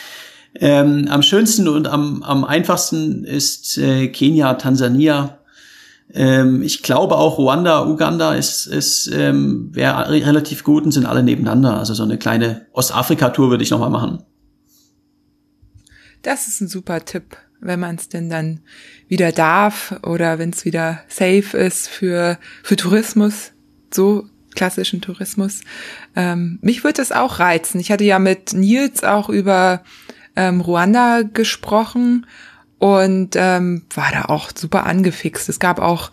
Ähm, 0.54 1.08
am 1.10 1.22
schönsten 1.22 1.66
und 1.66 1.88
am, 1.88 2.22
am 2.22 2.44
einfachsten 2.44 3.24
ist 3.24 3.76
äh, 3.76 4.06
Kenia, 4.06 4.54
Tansania. 4.54 5.40
Ähm, 6.12 6.62
ich 6.62 6.84
glaube 6.84 7.16
auch 7.16 7.36
Ruanda, 7.36 7.84
Uganda 7.84 8.34
ist, 8.34 8.66
ist 8.66 9.10
ähm, 9.12 9.70
wäre 9.72 10.08
relativ 10.08 10.62
gut 10.62 10.84
und 10.84 10.92
sind 10.92 11.06
alle 11.06 11.24
nebeneinander. 11.24 11.76
Also 11.78 11.94
so 11.94 12.04
eine 12.04 12.16
kleine 12.16 12.66
Ostafrika-Tour 12.72 13.50
würde 13.50 13.64
ich 13.64 13.70
noch 13.70 13.80
mal 13.80 13.90
machen. 13.90 14.22
Das 16.24 16.48
ist 16.48 16.62
ein 16.62 16.68
super 16.68 17.04
Tipp, 17.04 17.36
wenn 17.60 17.78
man 17.78 17.96
es 17.96 18.08
denn 18.08 18.30
dann 18.30 18.60
wieder 19.08 19.30
darf 19.30 19.94
oder 20.02 20.38
wenn 20.38 20.50
es 20.50 20.64
wieder 20.64 21.00
safe 21.06 21.56
ist 21.56 21.86
für, 21.86 22.38
für 22.62 22.76
Tourismus, 22.76 23.52
so 23.92 24.26
klassischen 24.54 25.02
Tourismus. 25.02 25.60
Ähm, 26.16 26.58
mich 26.62 26.82
würde 26.82 26.96
das 26.96 27.12
auch 27.12 27.40
reizen. 27.40 27.78
Ich 27.78 27.92
hatte 27.92 28.04
ja 28.04 28.18
mit 28.18 28.54
Nils 28.54 29.04
auch 29.04 29.28
über 29.28 29.82
ähm, 30.34 30.62
Ruanda 30.62 31.22
gesprochen 31.22 32.26
und 32.78 33.36
ähm, 33.36 33.84
war 33.94 34.10
da 34.10 34.24
auch 34.26 34.50
super 34.54 34.86
angefixt. 34.86 35.50
Es 35.50 35.60
gab 35.60 35.78
auch 35.78 36.10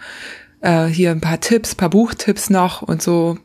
äh, 0.60 0.88
hier 0.88 1.12
ein 1.12 1.22
paar 1.22 1.40
Tipps, 1.40 1.74
paar 1.74 1.90
Buchtipps 1.90 2.50
noch 2.50 2.82
und 2.82 3.02
so. 3.02 3.38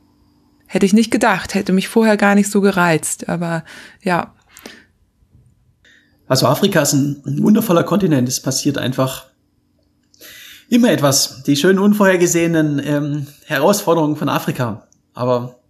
Hätte 0.67 0.85
ich 0.85 0.93
nicht 0.93 1.13
gedacht, 1.13 1.55
hätte 1.55 1.73
mich 1.73 1.87
vorher 1.87 2.17
gar 2.17 2.35
nicht 2.35 2.51
so 2.51 2.61
gereizt. 2.61 3.29
Aber 3.29 3.65
ja, 4.03 4.35
also 6.29 6.47
Afrika 6.47 6.83
ist 6.83 6.93
ein, 6.93 7.23
ein 7.25 7.43
wundervoller 7.43 7.85
Kontinent. 7.85 8.29
Es 8.29 8.41
passiert 8.41 8.79
einfach 8.79 9.27
immer 10.69 10.91
etwas. 10.91 11.43
Die 11.45 11.57
schönen 11.57 11.79
unvorhergesehenen 11.79 12.81
ähm, 12.85 13.27
Herausforderungen 13.47 14.17
von 14.17 14.29
Afrika. 14.29 14.87
Aber 15.15 15.61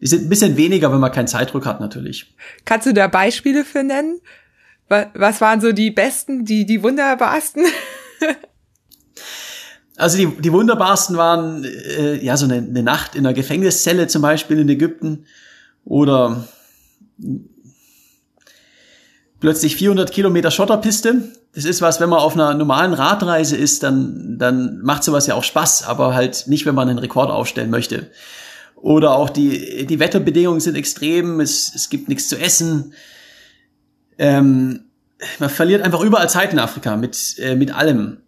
die 0.00 0.06
sind 0.06 0.24
ein 0.24 0.28
bisschen 0.28 0.56
weniger, 0.56 0.92
wenn 0.92 1.00
man 1.00 1.12
keinen 1.12 1.28
Zeitdruck 1.28 1.66
hat, 1.66 1.80
natürlich. 1.80 2.34
Kannst 2.64 2.86
du 2.86 2.94
da 2.94 3.06
Beispiele 3.06 3.64
für 3.64 3.82
nennen? 3.82 4.20
Was 4.88 5.40
waren 5.40 5.60
so 5.60 5.72
die 5.72 5.90
besten, 5.90 6.44
die, 6.44 6.64
die 6.64 6.82
wunderbarsten? 6.82 7.64
Also 9.98 10.18
die, 10.18 10.26
die 10.26 10.52
wunderbarsten 10.52 11.16
waren 11.16 11.64
äh, 11.64 12.22
ja 12.22 12.36
so 12.36 12.44
eine, 12.44 12.56
eine 12.56 12.82
Nacht 12.82 13.14
in 13.14 13.24
einer 13.24 13.32
Gefängniszelle 13.32 14.06
zum 14.08 14.20
Beispiel 14.20 14.58
in 14.58 14.68
Ägypten 14.68 15.24
oder 15.86 16.46
plötzlich 19.40 19.76
400 19.76 20.10
Kilometer 20.12 20.50
Schotterpiste. 20.50 21.32
Das 21.54 21.64
ist 21.64 21.82
was, 21.82 22.00
wenn 22.00 22.08
man 22.08 22.18
auf 22.18 22.34
einer 22.34 22.54
normalen 22.54 22.92
Radreise 22.92 23.56
ist, 23.56 23.82
dann, 23.82 24.38
dann 24.38 24.80
macht 24.82 25.04
sowas 25.04 25.26
ja 25.26 25.34
auch 25.34 25.44
Spaß, 25.44 25.84
aber 25.84 26.14
halt 26.14 26.44
nicht, 26.48 26.66
wenn 26.66 26.74
man 26.74 26.88
einen 26.88 26.98
Rekord 26.98 27.30
aufstellen 27.30 27.70
möchte. 27.70 28.10
Oder 28.76 29.16
auch 29.16 29.30
die, 29.30 29.86
die 29.86 29.98
Wetterbedingungen 29.98 30.60
sind 30.60 30.76
extrem, 30.76 31.40
es, 31.40 31.72
es 31.74 31.88
gibt 31.88 32.08
nichts 32.08 32.28
zu 32.28 32.38
essen. 32.38 32.92
Ähm, 34.18 34.84
man 35.38 35.48
verliert 35.48 35.82
einfach 35.82 36.02
überall 36.02 36.28
Zeit 36.28 36.52
in 36.52 36.58
Afrika 36.58 36.96
mit, 36.96 37.38
äh, 37.38 37.56
mit 37.56 37.74
allem. 37.74 38.18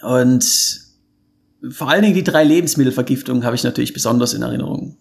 Und 0.00 0.88
vor 1.70 1.90
allen 1.90 2.02
Dingen 2.02 2.14
die 2.14 2.24
drei 2.24 2.44
Lebensmittelvergiftungen 2.44 3.44
habe 3.44 3.56
ich 3.56 3.64
natürlich 3.64 3.92
besonders 3.92 4.32
in 4.32 4.42
Erinnerung. 4.42 4.96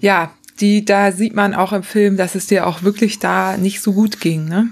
Ja, 0.00 0.32
die, 0.60 0.84
da 0.84 1.12
sieht 1.12 1.34
man 1.34 1.54
auch 1.54 1.72
im 1.72 1.82
Film, 1.82 2.16
dass 2.16 2.34
es 2.34 2.46
dir 2.46 2.66
auch 2.66 2.82
wirklich 2.82 3.18
da 3.18 3.56
nicht 3.56 3.80
so 3.80 3.92
gut 3.92 4.20
ging, 4.20 4.44
ne? 4.44 4.68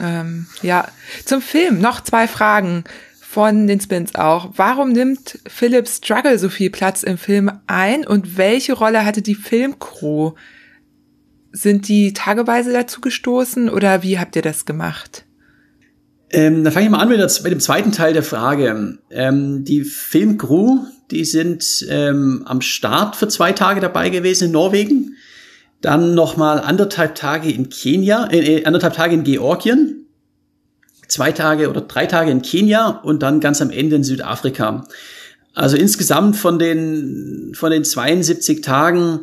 Ähm, 0.00 0.46
ja, 0.62 0.88
zum 1.24 1.42
Film 1.42 1.80
noch 1.80 2.00
zwei 2.00 2.26
Fragen 2.26 2.84
von 3.20 3.66
den 3.66 3.80
Spins 3.80 4.14
auch. 4.14 4.50
Warum 4.56 4.92
nimmt 4.92 5.38
Philip 5.46 5.88
Struggle 5.88 6.38
so 6.38 6.48
viel 6.48 6.70
Platz 6.70 7.02
im 7.02 7.18
Film 7.18 7.50
ein 7.66 8.06
und 8.06 8.36
welche 8.36 8.74
Rolle 8.74 9.04
hatte 9.04 9.22
die 9.22 9.34
Filmcrew? 9.34 10.32
Sind 11.50 11.88
die 11.88 12.12
tageweise 12.14 12.72
dazu 12.72 13.00
gestoßen 13.00 13.68
oder 13.68 14.02
wie 14.02 14.18
habt 14.18 14.36
ihr 14.36 14.42
das 14.42 14.64
gemacht? 14.64 15.24
Ähm, 16.30 16.64
dann 16.64 16.72
fange 16.72 16.86
ich 16.86 16.90
mal 16.90 16.98
an 16.98 17.08
mit, 17.08 17.20
das, 17.20 17.42
mit, 17.42 17.52
dem 17.52 17.60
zweiten 17.60 17.92
Teil 17.92 18.14
der 18.14 18.22
Frage. 18.22 18.98
Ähm, 19.10 19.64
die 19.64 19.84
Filmcrew, 19.84 20.80
die 21.12 21.24
sind 21.24 21.86
ähm, 21.88 22.42
am 22.46 22.60
Start 22.62 23.16
für 23.16 23.28
zwei 23.28 23.52
Tage 23.52 23.80
dabei 23.80 24.08
gewesen 24.08 24.46
in 24.46 24.52
Norwegen. 24.52 25.16
Dann 25.82 26.14
nochmal 26.14 26.58
anderthalb 26.58 27.14
Tage 27.14 27.50
in 27.50 27.68
Kenia, 27.68 28.28
äh, 28.30 28.60
äh, 28.60 28.64
anderthalb 28.64 28.94
Tage 28.94 29.14
in 29.14 29.22
Georgien. 29.22 30.06
Zwei 31.08 31.32
Tage 31.32 31.68
oder 31.68 31.82
drei 31.82 32.06
Tage 32.06 32.30
in 32.30 32.40
Kenia 32.40 32.88
und 32.88 33.22
dann 33.22 33.40
ganz 33.40 33.60
am 33.60 33.70
Ende 33.70 33.96
in 33.96 34.04
Südafrika. 34.04 34.86
Also 35.54 35.76
insgesamt 35.76 36.36
von 36.36 36.58
den, 36.58 37.52
von 37.54 37.70
den 37.70 37.84
72 37.84 38.62
Tagen 38.62 39.20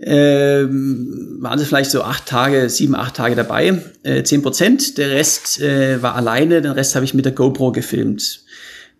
ähm, 0.00 1.38
waren 1.40 1.58
sie 1.58 1.64
vielleicht 1.64 1.90
so 1.90 2.02
acht 2.02 2.26
Tage, 2.26 2.70
sieben, 2.70 2.94
acht 2.94 3.16
Tage 3.16 3.34
dabei, 3.34 3.82
äh, 4.04 4.22
zehn 4.22 4.42
Prozent. 4.42 4.96
Der 4.98 5.10
Rest 5.10 5.60
äh, 5.60 6.00
war 6.00 6.14
alleine, 6.14 6.62
den 6.62 6.70
Rest 6.70 6.94
habe 6.94 7.04
ich 7.04 7.14
mit 7.14 7.24
der 7.24 7.32
GoPro 7.32 7.72
gefilmt. 7.72 8.42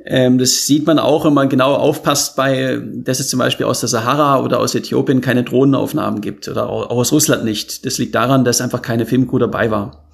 Ähm, 0.04 0.38
das 0.38 0.66
sieht 0.66 0.86
man 0.86 0.98
auch, 0.98 1.24
wenn 1.24 1.34
man 1.34 1.48
genau 1.48 1.74
aufpasst 1.74 2.36
bei, 2.36 2.80
dass 2.82 3.20
es 3.20 3.28
zum 3.28 3.38
Beispiel 3.38 3.66
aus 3.66 3.80
der 3.80 3.88
Sahara 3.88 4.42
oder 4.42 4.60
aus 4.60 4.74
Äthiopien 4.74 5.20
keine 5.20 5.44
Drohnenaufnahmen 5.44 6.20
gibt 6.20 6.48
oder 6.48 6.68
auch 6.68 6.90
aus 6.90 7.12
Russland 7.12 7.44
nicht. 7.44 7.84
Das 7.84 7.98
liegt 7.98 8.14
daran, 8.14 8.44
dass 8.44 8.60
einfach 8.60 8.80
keine 8.80 9.06
Filmcrew 9.06 9.38
dabei 9.38 9.70
war. 9.70 10.08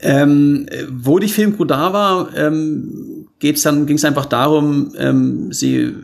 Ähm, 0.00 0.66
wo 0.90 1.18
die 1.18 1.28
Filmcrew 1.28 1.64
da 1.64 1.92
war, 1.92 2.28
ähm, 2.36 3.28
geht's 3.38 3.62
dann 3.62 3.86
ging 3.86 3.96
es 3.96 4.04
einfach 4.04 4.26
darum, 4.26 4.92
ähm, 4.98 5.52
sie 5.52 5.94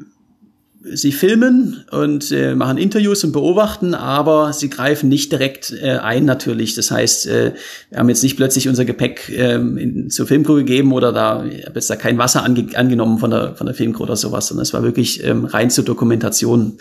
sie 0.85 1.13
filmen 1.13 1.85
und 1.91 2.31
äh, 2.33 2.55
machen 2.55 2.79
Interviews 2.79 3.25
und 3.25 3.33
beobachten, 3.33 3.95
aber 3.95 4.53
sie 4.53 4.71
greifen 4.71 5.09
nicht 5.09 5.31
direkt 5.33 5.73
äh, 5.73 5.99
ein 5.99 6.25
natürlich. 6.25 6.75
Das 6.75 6.91
heißt, 6.91 7.27
äh, 7.27 7.55
wir 7.91 7.99
haben 7.99 8.09
jetzt 8.09 8.23
nicht 8.23 8.37
plötzlich 8.37 8.69
unser 8.69 8.85
Gepäck 8.85 9.31
ähm, 9.31 9.77
in, 9.79 10.11
zur 10.11 10.27
Filmcrew 10.27 10.57
gegeben 10.57 10.93
oder 10.93 11.13
da 11.13 11.45
ich 11.45 11.65
habe 11.67 11.77
jetzt 11.77 11.91
da 11.91 11.97
kein 11.97 12.19
Wasser 12.19 12.43
ange 12.45 12.67
angenommen 12.75 13.19
von 13.19 13.31
der 13.31 13.55
von 13.55 13.67
der 13.67 13.75
Filmcrew 13.75 14.03
oder 14.05 14.17
sowas, 14.17 14.49
sondern 14.49 14.63
es 14.63 14.73
war 14.73 14.83
wirklich 14.83 15.25
ähm, 15.25 15.45
rein 15.45 15.71
zur 15.71 15.85
Dokumentation. 15.85 16.79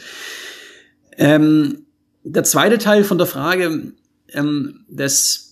Ähm, 1.18 1.86
der 2.24 2.43
zweite 2.43 2.78
Teil 2.78 3.04
von 3.04 3.18
der 3.18 3.28
Frage 3.28 3.93
ähm, 4.34 4.86
des 4.88 5.51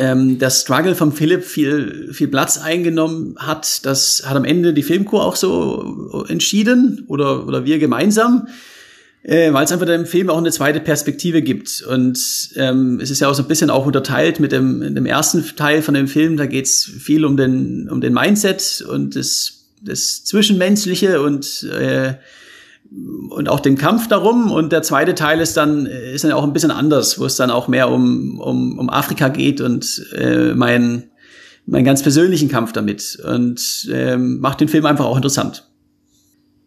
ähm, 0.00 0.38
der 0.38 0.48
Struggle 0.48 0.94
von 0.94 1.12
Philipp 1.12 1.44
viel, 1.44 2.08
viel 2.12 2.28
Platz 2.28 2.56
eingenommen 2.56 3.36
hat, 3.38 3.84
das 3.84 4.22
hat 4.24 4.34
am 4.34 4.46
Ende 4.46 4.72
die 4.72 4.82
Filmcrew 4.82 5.18
auch 5.18 5.36
so 5.36 6.24
entschieden 6.26 7.04
oder, 7.06 7.46
oder 7.46 7.66
wir 7.66 7.78
gemeinsam, 7.78 8.48
äh, 9.22 9.52
weil 9.52 9.64
es 9.64 9.72
einfach 9.72 9.84
dem 9.84 10.06
Film 10.06 10.30
auch 10.30 10.38
eine 10.38 10.50
zweite 10.52 10.80
Perspektive 10.80 11.42
gibt. 11.42 11.82
Und 11.82 12.18
ähm, 12.56 12.98
es 13.02 13.10
ist 13.10 13.20
ja 13.20 13.28
auch 13.28 13.34
so 13.34 13.42
ein 13.42 13.48
bisschen 13.48 13.68
auch 13.68 13.84
unterteilt 13.84 14.40
mit 14.40 14.52
dem, 14.52 14.94
dem 14.94 15.04
ersten 15.04 15.44
Teil 15.54 15.82
von 15.82 15.92
dem 15.92 16.08
Film, 16.08 16.38
da 16.38 16.46
geht's 16.46 16.84
viel 16.84 17.26
um 17.26 17.36
den, 17.36 17.90
um 17.90 18.00
den 18.00 18.14
Mindset 18.14 18.82
und 18.88 19.16
das, 19.16 19.66
das 19.82 20.24
Zwischenmenschliche 20.24 21.20
und 21.20 21.62
äh, 21.64 22.14
und 22.90 23.48
auch 23.48 23.60
den 23.60 23.78
Kampf 23.78 24.08
darum. 24.08 24.50
Und 24.50 24.72
der 24.72 24.82
zweite 24.82 25.14
Teil 25.14 25.40
ist 25.40 25.56
dann, 25.56 25.86
ist 25.86 26.24
dann 26.24 26.32
auch 26.32 26.44
ein 26.44 26.52
bisschen 26.52 26.70
anders, 26.70 27.18
wo 27.18 27.24
es 27.24 27.36
dann 27.36 27.50
auch 27.50 27.68
mehr 27.68 27.90
um, 27.90 28.40
um, 28.40 28.78
um 28.78 28.90
Afrika 28.90 29.28
geht 29.28 29.60
und 29.60 30.06
äh, 30.16 30.54
mein, 30.54 31.10
meinen 31.66 31.84
ganz 31.84 32.02
persönlichen 32.02 32.48
Kampf 32.48 32.72
damit. 32.72 33.18
Und 33.24 33.88
ähm, 33.92 34.40
macht 34.40 34.60
den 34.60 34.68
Film 34.68 34.86
einfach 34.86 35.04
auch 35.04 35.16
interessant. 35.16 35.68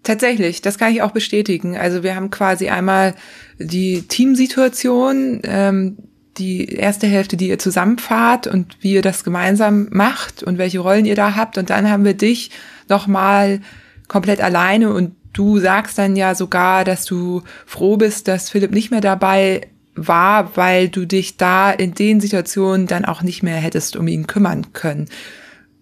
Tatsächlich, 0.04 0.62
das 0.62 0.78
kann 0.78 0.92
ich 0.92 1.02
auch 1.02 1.12
bestätigen. 1.12 1.78
Also 1.78 2.04
wir 2.04 2.16
haben 2.16 2.30
quasi 2.30 2.70
einmal 2.70 3.16
die 3.58 4.02
Teamsituation, 4.02 5.42
ähm, 5.44 5.98
die 6.38 6.66
erste 6.66 7.08
Hälfte, 7.08 7.38
die 7.38 7.48
ihr 7.48 7.60
zusammenfahrt 7.60 8.48
und 8.48 8.78
wie 8.82 8.94
ihr 8.94 9.02
das 9.02 9.24
gemeinsam 9.24 9.88
macht 9.92 10.44
und 10.44 10.58
welche 10.58 10.80
Rollen 10.80 11.06
ihr 11.06 11.16
da 11.16 11.36
habt. 11.36 11.58
Und 11.58 11.70
dann 11.70 11.90
haben 11.90 12.04
wir 12.06 12.16
dich 12.16 12.50
nochmal 12.90 13.62
komplett 14.08 14.42
alleine 14.42 14.92
und 14.94 15.16
du 15.34 15.60
sagst 15.60 15.98
dann 15.98 16.16
ja 16.16 16.36
sogar, 16.36 16.86
dass 16.86 17.06
du 17.06 17.42
froh 17.66 17.98
bist, 17.98 18.28
dass 18.28 18.50
Philipp 18.50 18.72
nicht 18.72 18.92
mehr 18.92 19.02
dabei 19.02 19.68
war, 19.96 20.56
weil 20.56 20.90
du 20.90 21.06
dich 21.06 21.38
da 21.38 21.72
in 21.72 21.94
den 21.94 22.20
Situationen 22.20 22.88
dann 22.88 23.06
auch 23.06 23.22
nicht 23.22 23.44
mehr 23.44 23.58
hättest 23.58 23.96
um 23.96 24.08
ihn 24.08 24.28
kümmern 24.28 24.74
können. 24.74 25.10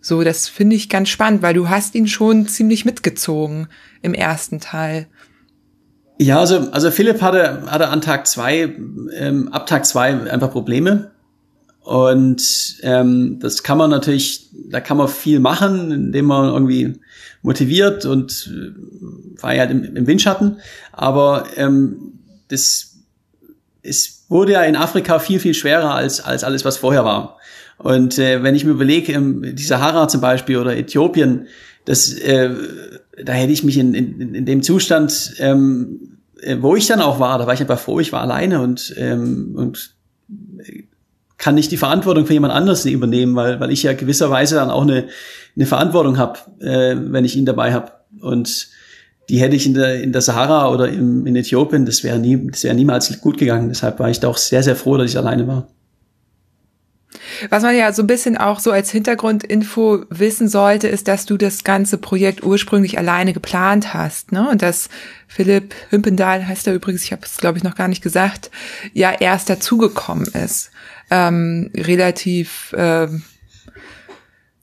So, 0.01 0.23
das 0.23 0.47
finde 0.47 0.75
ich 0.75 0.89
ganz 0.89 1.09
spannend, 1.09 1.43
weil 1.43 1.53
du 1.53 1.69
hast 1.69 1.93
ihn 1.95 2.07
schon 2.07 2.47
ziemlich 2.47 2.85
mitgezogen 2.85 3.67
im 4.01 4.13
ersten 4.13 4.59
Teil. 4.59 5.07
Ja, 6.17 6.39
also, 6.39 6.69
also 6.71 6.91
Philipp 6.91 7.21
hatte, 7.21 7.63
hatte 7.67 7.87
an 7.87 8.01
Tag 8.01 8.27
zwei, 8.27 8.75
ähm, 9.15 9.49
ab 9.51 9.67
Tag 9.67 9.85
zwei 9.85 10.29
einfach 10.29 10.51
Probleme. 10.51 11.11
Und 11.81 12.77
ähm, 12.83 13.39
das 13.39 13.63
kann 13.63 13.77
man 13.77 13.89
natürlich, 13.89 14.49
da 14.69 14.79
kann 14.79 14.97
man 14.97 15.07
viel 15.07 15.39
machen, 15.39 15.91
indem 15.91 16.25
man 16.25 16.53
irgendwie 16.53 16.99
motiviert 17.41 18.05
und 18.05 18.49
äh, 18.51 19.41
war 19.41 19.53
ja 19.53 19.61
halt 19.61 19.71
im, 19.71 19.95
im 19.95 20.07
Windschatten. 20.07 20.57
Aber 20.91 21.45
ähm, 21.57 22.19
das 22.49 22.91
es 23.83 24.25
wurde 24.29 24.53
ja 24.53 24.63
in 24.63 24.75
Afrika 24.75 25.19
viel, 25.19 25.39
viel 25.39 25.53
schwerer 25.53 25.93
als, 25.95 26.21
als 26.21 26.43
alles, 26.43 26.65
was 26.65 26.77
vorher 26.77 27.05
war. 27.05 27.37
Und 27.77 28.19
äh, 28.19 28.43
wenn 28.43 28.55
ich 28.55 28.63
mir 28.63 28.71
überlege, 28.71 29.13
ähm, 29.13 29.55
die 29.55 29.63
Sahara 29.63 30.07
zum 30.07 30.21
Beispiel 30.21 30.57
oder 30.57 30.77
Äthiopien, 30.77 31.47
das, 31.85 32.13
äh, 32.13 32.51
da 33.23 33.33
hätte 33.33 33.53
ich 33.53 33.63
mich 33.63 33.77
in, 33.77 33.93
in, 33.93 34.35
in 34.35 34.45
dem 34.45 34.61
Zustand, 34.61 35.33
ähm, 35.39 36.19
äh, 36.41 36.57
wo 36.59 36.75
ich 36.75 36.85
dann 36.85 37.01
auch 37.01 37.19
war, 37.19 37.39
da 37.39 37.47
war 37.47 37.53
ich 37.53 37.61
einfach 37.61 37.79
froh, 37.79 37.99
ich 37.99 38.11
war 38.11 38.21
alleine 38.21 38.61
und, 38.61 38.93
ähm, 38.97 39.53
und 39.55 39.95
kann 41.41 41.55
nicht 41.55 41.71
die 41.71 41.77
Verantwortung 41.77 42.27
für 42.27 42.33
jemand 42.33 42.53
anderes 42.53 42.85
übernehmen, 42.85 43.35
weil, 43.35 43.59
weil 43.59 43.71
ich 43.71 43.81
ja 43.81 43.93
gewisserweise 43.93 44.55
dann 44.55 44.69
auch 44.69 44.83
eine, 44.83 45.07
eine 45.55 45.65
Verantwortung 45.65 46.19
habe, 46.19 46.39
äh, 46.59 46.95
wenn 46.95 47.25
ich 47.25 47.35
ihn 47.35 47.47
dabei 47.47 47.73
habe. 47.73 47.91
Und 48.21 48.69
die 49.27 49.39
hätte 49.41 49.55
ich 49.55 49.65
in 49.65 49.73
der, 49.73 50.01
in 50.03 50.11
der 50.13 50.21
Sahara 50.21 50.69
oder 50.71 50.87
im, 50.87 51.25
in 51.25 51.35
Äthiopien, 51.35 51.85
das 51.85 52.03
wäre 52.03 52.19
nie, 52.19 52.47
das 52.51 52.63
wäre 52.63 52.75
niemals 52.75 53.19
gut 53.21 53.39
gegangen. 53.39 53.69
Deshalb 53.69 53.99
war 53.99 54.09
ich 54.09 54.19
da 54.19 54.27
auch 54.27 54.37
sehr, 54.37 54.61
sehr 54.61 54.75
froh, 54.75 54.97
dass 54.97 55.09
ich 55.09 55.17
alleine 55.17 55.47
war. 55.47 55.67
Was 57.49 57.63
man 57.63 57.75
ja 57.75 57.91
so 57.91 58.03
ein 58.03 58.07
bisschen 58.07 58.37
auch 58.37 58.59
so 58.59 58.71
als 58.71 58.91
Hintergrundinfo 58.91 60.05
wissen 60.09 60.47
sollte, 60.47 60.87
ist, 60.87 61.07
dass 61.07 61.25
du 61.25 61.37
das 61.37 61.63
ganze 61.63 61.97
Projekt 61.97 62.43
ursprünglich 62.43 62.97
alleine 62.97 63.33
geplant 63.33 63.93
hast, 63.93 64.31
ne? 64.31 64.47
Und 64.47 64.61
dass 64.61 64.89
Philipp 65.27 65.73
Hümpendahl 65.89 66.47
heißt 66.47 66.67
er 66.67 66.73
übrigens, 66.73 67.03
ich 67.03 67.11
habe 67.11 67.23
es 67.25 67.37
glaube 67.37 67.57
ich 67.57 67.63
noch 67.63 67.75
gar 67.75 67.87
nicht 67.87 68.03
gesagt, 68.03 68.51
ja 68.93 69.11
erst 69.11 69.49
dazugekommen 69.49 70.27
ist, 70.27 70.71
ähm, 71.11 71.69
relativ 71.75 72.73
äh, 72.73 73.07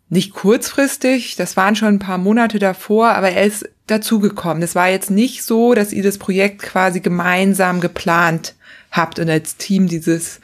nicht 0.09 0.33
kurzfristig, 0.33 1.37
das 1.37 1.57
waren 1.57 1.77
schon 1.77 1.89
ein 1.89 1.99
paar 1.99 2.19
Monate 2.19 2.59
davor, 2.59 3.11
aber 3.11 3.31
er 3.31 3.45
ist 3.45 3.69
dazugekommen. 3.87 4.63
Es 4.63 4.75
war 4.75 4.89
jetzt 4.89 5.11
nicht 5.11 5.43
so, 5.43 5.75
dass 5.75 5.93
ihr 5.93 6.03
das 6.03 6.19
Projekt 6.19 6.63
quasi 6.63 7.01
gemeinsam 7.01 7.81
geplant 7.81 8.55
habt 8.91 9.19
und 9.19 9.29
als 9.29 9.57
Team 9.59 9.87
dieses, 9.87 10.41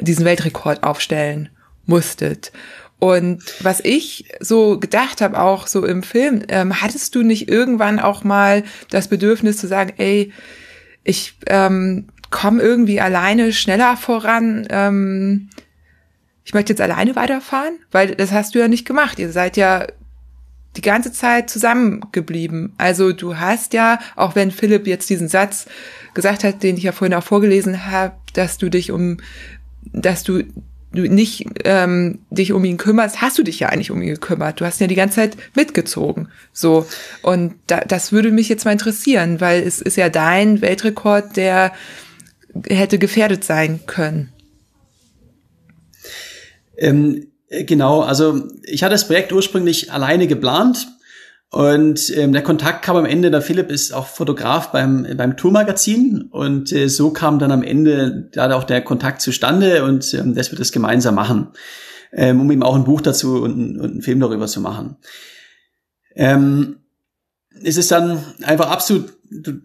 diesen 0.00 0.24
Weltrekord 0.24 0.82
aufstellen 0.82 1.50
musstet. 1.84 2.52
Und 2.98 3.42
was 3.60 3.80
ich 3.80 4.26
so 4.40 4.78
gedacht 4.78 5.20
habe, 5.20 5.40
auch 5.40 5.66
so 5.66 5.84
im 5.84 6.02
Film, 6.02 6.44
ähm, 6.48 6.80
hattest 6.80 7.14
du 7.14 7.22
nicht 7.22 7.50
irgendwann 7.50 7.98
auch 7.98 8.24
mal 8.24 8.62
das 8.90 9.08
Bedürfnis 9.08 9.58
zu 9.58 9.66
sagen, 9.66 9.92
ey, 9.98 10.32
ich 11.04 11.34
ähm, 11.48 12.06
komme 12.32 12.60
irgendwie 12.60 13.00
alleine 13.00 13.52
schneller 13.52 13.96
voran, 13.96 14.66
ähm, 14.70 15.50
ich 16.44 16.54
möchte 16.54 16.72
jetzt 16.72 16.80
alleine 16.80 17.14
weiterfahren? 17.14 17.74
Weil 17.92 18.16
das 18.16 18.32
hast 18.32 18.56
du 18.56 18.58
ja 18.58 18.66
nicht 18.66 18.84
gemacht. 18.84 19.20
Ihr 19.20 19.30
seid 19.30 19.56
ja 19.56 19.86
die 20.76 20.80
ganze 20.80 21.12
Zeit 21.12 21.50
zusammengeblieben. 21.50 22.72
Also 22.78 23.12
du 23.12 23.36
hast 23.36 23.74
ja, 23.74 24.00
auch 24.16 24.34
wenn 24.34 24.50
Philipp 24.50 24.88
jetzt 24.88 25.08
diesen 25.10 25.28
Satz 25.28 25.66
gesagt 26.14 26.42
hat, 26.42 26.64
den 26.64 26.76
ich 26.76 26.82
ja 26.82 26.92
vorhin 26.92 27.14
auch 27.14 27.22
vorgelesen 27.22 27.86
habe, 27.86 28.14
dass 28.32 28.58
du 28.58 28.70
dich 28.70 28.90
um, 28.90 29.18
dass 29.92 30.24
du 30.24 30.42
du 30.92 31.08
nicht 31.08 31.46
ähm, 31.64 32.18
dich 32.30 32.52
um 32.52 32.64
ihn 32.64 32.76
kümmerst, 32.76 33.22
hast 33.22 33.38
du 33.38 33.42
dich 33.42 33.60
ja 33.60 33.68
eigentlich 33.68 33.90
um 33.90 34.02
ihn 34.02 34.10
gekümmert. 34.10 34.60
Du 34.60 34.66
hast 34.66 34.80
ihn 34.80 34.84
ja 34.84 34.88
die 34.88 34.94
ganze 34.94 35.16
Zeit 35.16 35.36
mitgezogen. 35.54 36.28
So. 36.52 36.86
Und 37.22 37.54
da, 37.66 37.80
das 37.80 38.12
würde 38.12 38.30
mich 38.30 38.48
jetzt 38.48 38.64
mal 38.64 38.72
interessieren, 38.72 39.40
weil 39.40 39.62
es 39.62 39.80
ist 39.80 39.96
ja 39.96 40.08
dein 40.08 40.60
Weltrekord, 40.60 41.36
der 41.36 41.72
hätte 42.68 42.98
gefährdet 42.98 43.44
sein 43.44 43.80
können. 43.86 44.32
Ähm, 46.76 47.28
genau, 47.48 48.00
also 48.00 48.48
ich 48.64 48.82
hatte 48.82 48.94
das 48.94 49.06
Projekt 49.06 49.32
ursprünglich 49.32 49.92
alleine 49.92 50.26
geplant 50.26 50.88
und 51.50 52.16
ähm, 52.16 52.32
der 52.32 52.42
Kontakt 52.42 52.82
kam 52.82 52.96
am 52.96 53.04
Ende, 53.04 53.30
der 53.30 53.42
Philipp 53.42 53.70
ist 53.70 53.92
auch 53.92 54.06
Fotograf 54.06 54.72
beim, 54.72 55.06
beim 55.18 55.36
Tourmagazin 55.36 56.28
und 56.30 56.72
äh, 56.72 56.88
so 56.88 57.10
kam 57.10 57.38
dann 57.38 57.52
am 57.52 57.62
Ende 57.62 58.30
da 58.32 58.54
auch 58.54 58.64
der 58.64 58.80
Kontakt 58.80 59.20
zustande 59.20 59.84
und 59.84 60.14
ähm, 60.14 60.34
dass 60.34 60.50
wir 60.50 60.58
das 60.58 60.72
gemeinsam 60.72 61.14
machen, 61.14 61.48
ähm, 62.12 62.40
um 62.40 62.50
ihm 62.50 62.62
auch 62.62 62.74
ein 62.74 62.84
Buch 62.84 63.02
dazu 63.02 63.42
und, 63.42 63.78
und 63.78 63.90
einen 63.90 64.02
Film 64.02 64.20
darüber 64.20 64.46
zu 64.46 64.62
machen. 64.62 64.96
Ähm, 66.14 66.76
es 67.62 67.76
ist 67.76 67.90
dann 67.90 68.24
einfach 68.42 68.70
absolut 68.70 69.12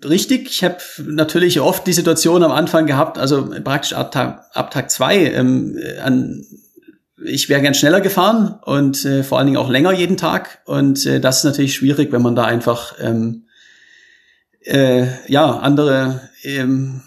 richtig. 0.05 0.49
Ich 0.49 0.63
habe 0.63 0.77
natürlich 1.05 1.59
oft 1.59 1.85
die 1.87 1.93
Situation 1.93 2.43
am 2.43 2.51
Anfang 2.51 2.85
gehabt, 2.85 3.17
also 3.17 3.49
praktisch 3.63 3.93
ab 3.93 4.11
Tag, 4.11 4.45
ab 4.53 4.71
Tag 4.71 4.91
zwei, 4.91 5.31
ähm, 5.31 5.79
an 6.01 6.45
ich 7.23 7.49
wäre 7.49 7.61
gern 7.61 7.73
schneller 7.73 8.01
gefahren 8.01 8.59
und 8.63 9.03
äh, 9.05 9.23
vor 9.23 9.37
allen 9.37 9.47
Dingen 9.47 9.57
auch 9.57 9.69
länger 9.69 9.91
jeden 9.91 10.17
Tag. 10.17 10.61
Und 10.65 11.05
äh, 11.05 11.19
das 11.19 11.39
ist 11.39 11.43
natürlich 11.45 11.75
schwierig, 11.75 12.11
wenn 12.11 12.21
man 12.21 12.35
da 12.35 12.43
einfach 12.45 12.93
ähm, 12.99 13.47
äh, 14.61 15.07
ja 15.27 15.57
andere 15.57 16.21
ähm, 16.43 17.01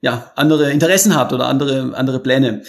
ja 0.00 0.32
andere 0.34 0.72
Interessen 0.72 1.14
hat 1.14 1.32
oder 1.32 1.46
andere 1.46 1.96
andere 1.96 2.20
Pläne. 2.20 2.62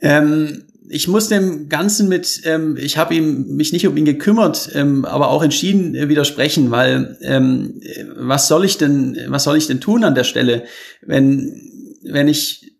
Ähm, 0.00 0.69
ich 0.88 1.08
muss 1.08 1.28
dem 1.28 1.68
Ganzen 1.68 2.08
mit, 2.08 2.40
ähm, 2.44 2.76
ich 2.76 2.96
habe 2.96 3.14
ihm 3.14 3.56
mich 3.56 3.72
nicht 3.72 3.86
um 3.86 3.96
ihn 3.96 4.04
gekümmert, 4.04 4.70
ähm, 4.74 5.04
aber 5.04 5.30
auch 5.30 5.42
entschieden 5.42 5.94
äh, 5.94 6.08
widersprechen, 6.08 6.70
weil 6.70 7.16
ähm, 7.22 7.80
was 8.16 8.48
soll 8.48 8.64
ich 8.64 8.78
denn, 8.78 9.18
was 9.28 9.44
soll 9.44 9.56
ich 9.56 9.66
denn 9.66 9.80
tun 9.80 10.04
an 10.04 10.14
der 10.14 10.24
Stelle, 10.24 10.64
wenn 11.02 11.52
wenn 12.02 12.28
ich 12.28 12.72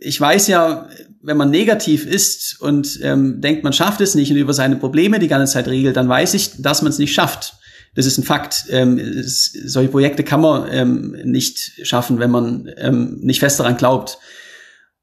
ich 0.00 0.20
weiß 0.20 0.48
ja, 0.48 0.88
wenn 1.22 1.36
man 1.36 1.50
negativ 1.50 2.06
ist 2.06 2.60
und 2.60 2.98
ähm, 3.02 3.40
denkt, 3.40 3.62
man 3.62 3.72
schafft 3.72 4.00
es 4.00 4.14
nicht 4.14 4.30
und 4.30 4.38
über 4.38 4.54
seine 4.54 4.76
Probleme 4.76 5.18
die 5.18 5.28
ganze 5.28 5.52
Zeit 5.52 5.68
regelt, 5.68 5.96
dann 5.96 6.08
weiß 6.08 6.34
ich, 6.34 6.62
dass 6.62 6.82
man 6.82 6.90
es 6.90 6.98
nicht 6.98 7.12
schafft. 7.12 7.54
Das 7.94 8.06
ist 8.06 8.18
ein 8.18 8.24
Fakt. 8.24 8.64
Ähm, 8.70 8.98
es, 8.98 9.52
solche 9.52 9.90
Projekte 9.90 10.24
kann 10.24 10.40
man 10.40 10.68
ähm, 10.70 11.16
nicht 11.24 11.86
schaffen, 11.86 12.18
wenn 12.18 12.30
man 12.30 12.70
ähm, 12.76 13.18
nicht 13.20 13.40
fest 13.40 13.60
daran 13.60 13.76
glaubt. 13.76 14.18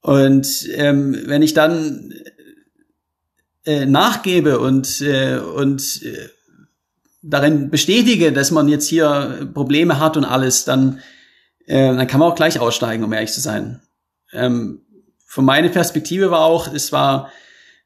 Und 0.08 0.70
ähm, 0.74 1.22
wenn 1.26 1.42
ich 1.42 1.54
dann 1.54 2.14
äh, 3.66 3.86
nachgebe 3.86 4.58
und, 4.58 5.02
äh, 5.02 5.38
und 5.38 6.02
äh, 6.02 6.30
darin 7.22 7.70
bestätige, 7.70 8.32
dass 8.32 8.52
man 8.52 8.70
jetzt 8.70 8.88
hier 8.88 9.50
Probleme 9.54 10.00
hat 10.00 10.16
und 10.16 10.24
alles, 10.24 10.64
dann, 10.64 11.02
äh, 11.66 11.94
dann 11.94 12.08
kann 12.08 12.22
man 12.22 12.32
auch 12.32 12.36
gleich 12.36 12.58
aussteigen, 12.58 13.04
um 13.04 13.12
ehrlich 13.12 13.34
zu 13.34 13.42
sein. 13.42 13.82
Ähm, 14.32 14.80
von 15.26 15.44
meiner 15.44 15.68
Perspektive 15.68 16.32
war 16.32 16.46
auch, 16.46 16.74
es 16.74 16.94
war, 16.94 17.30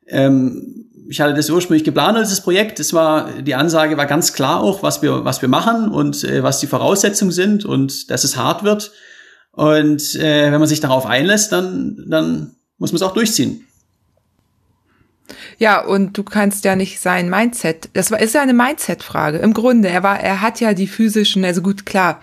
ähm, 0.05 0.91
ich 1.09 1.21
hatte 1.21 1.33
das 1.33 1.49
ursprünglich 1.49 1.85
geplant 1.85 2.19
als 2.19 2.29
das 2.29 2.41
Projekt. 2.41 2.79
Es 2.79 2.93
war, 2.93 3.31
die 3.41 3.55
Ansage 3.55 3.97
war 3.97 4.05
ganz 4.05 4.33
klar 4.33 4.61
auch, 4.61 4.83
was 4.83 5.01
wir, 5.01 5.25
was 5.25 5.41
wir 5.41 5.49
machen 5.49 5.89
und 5.89 6.23
äh, 6.23 6.43
was 6.43 6.59
die 6.59 6.67
Voraussetzungen 6.67 7.31
sind 7.31 7.65
und 7.65 8.11
dass 8.11 8.23
es 8.23 8.37
hart 8.37 8.63
wird. 8.63 8.91
Und 9.51 10.15
äh, 10.15 10.51
wenn 10.51 10.59
man 10.59 10.67
sich 10.67 10.79
darauf 10.79 11.05
einlässt, 11.05 11.51
dann, 11.51 12.03
dann 12.07 12.55
muss 12.77 12.91
man 12.91 12.97
es 12.97 13.01
auch 13.01 13.13
durchziehen. 13.13 13.67
Ja, 15.57 15.83
und 15.83 16.17
du 16.17 16.23
kannst 16.23 16.65
ja 16.65 16.75
nicht 16.75 16.99
sein 16.99 17.29
Mindset. 17.29 17.89
Das 17.93 18.11
war, 18.11 18.19
ist 18.19 18.33
ja 18.33 18.41
eine 18.41 18.53
Mindset-Frage. 18.53 19.37
Im 19.37 19.53
Grunde, 19.53 19.89
er 19.89 20.03
war, 20.03 20.19
er 20.19 20.41
hat 20.41 20.59
ja 20.59 20.73
die 20.73 20.87
physischen, 20.87 21.45
also 21.45 21.61
gut, 21.61 21.85
klar 21.85 22.21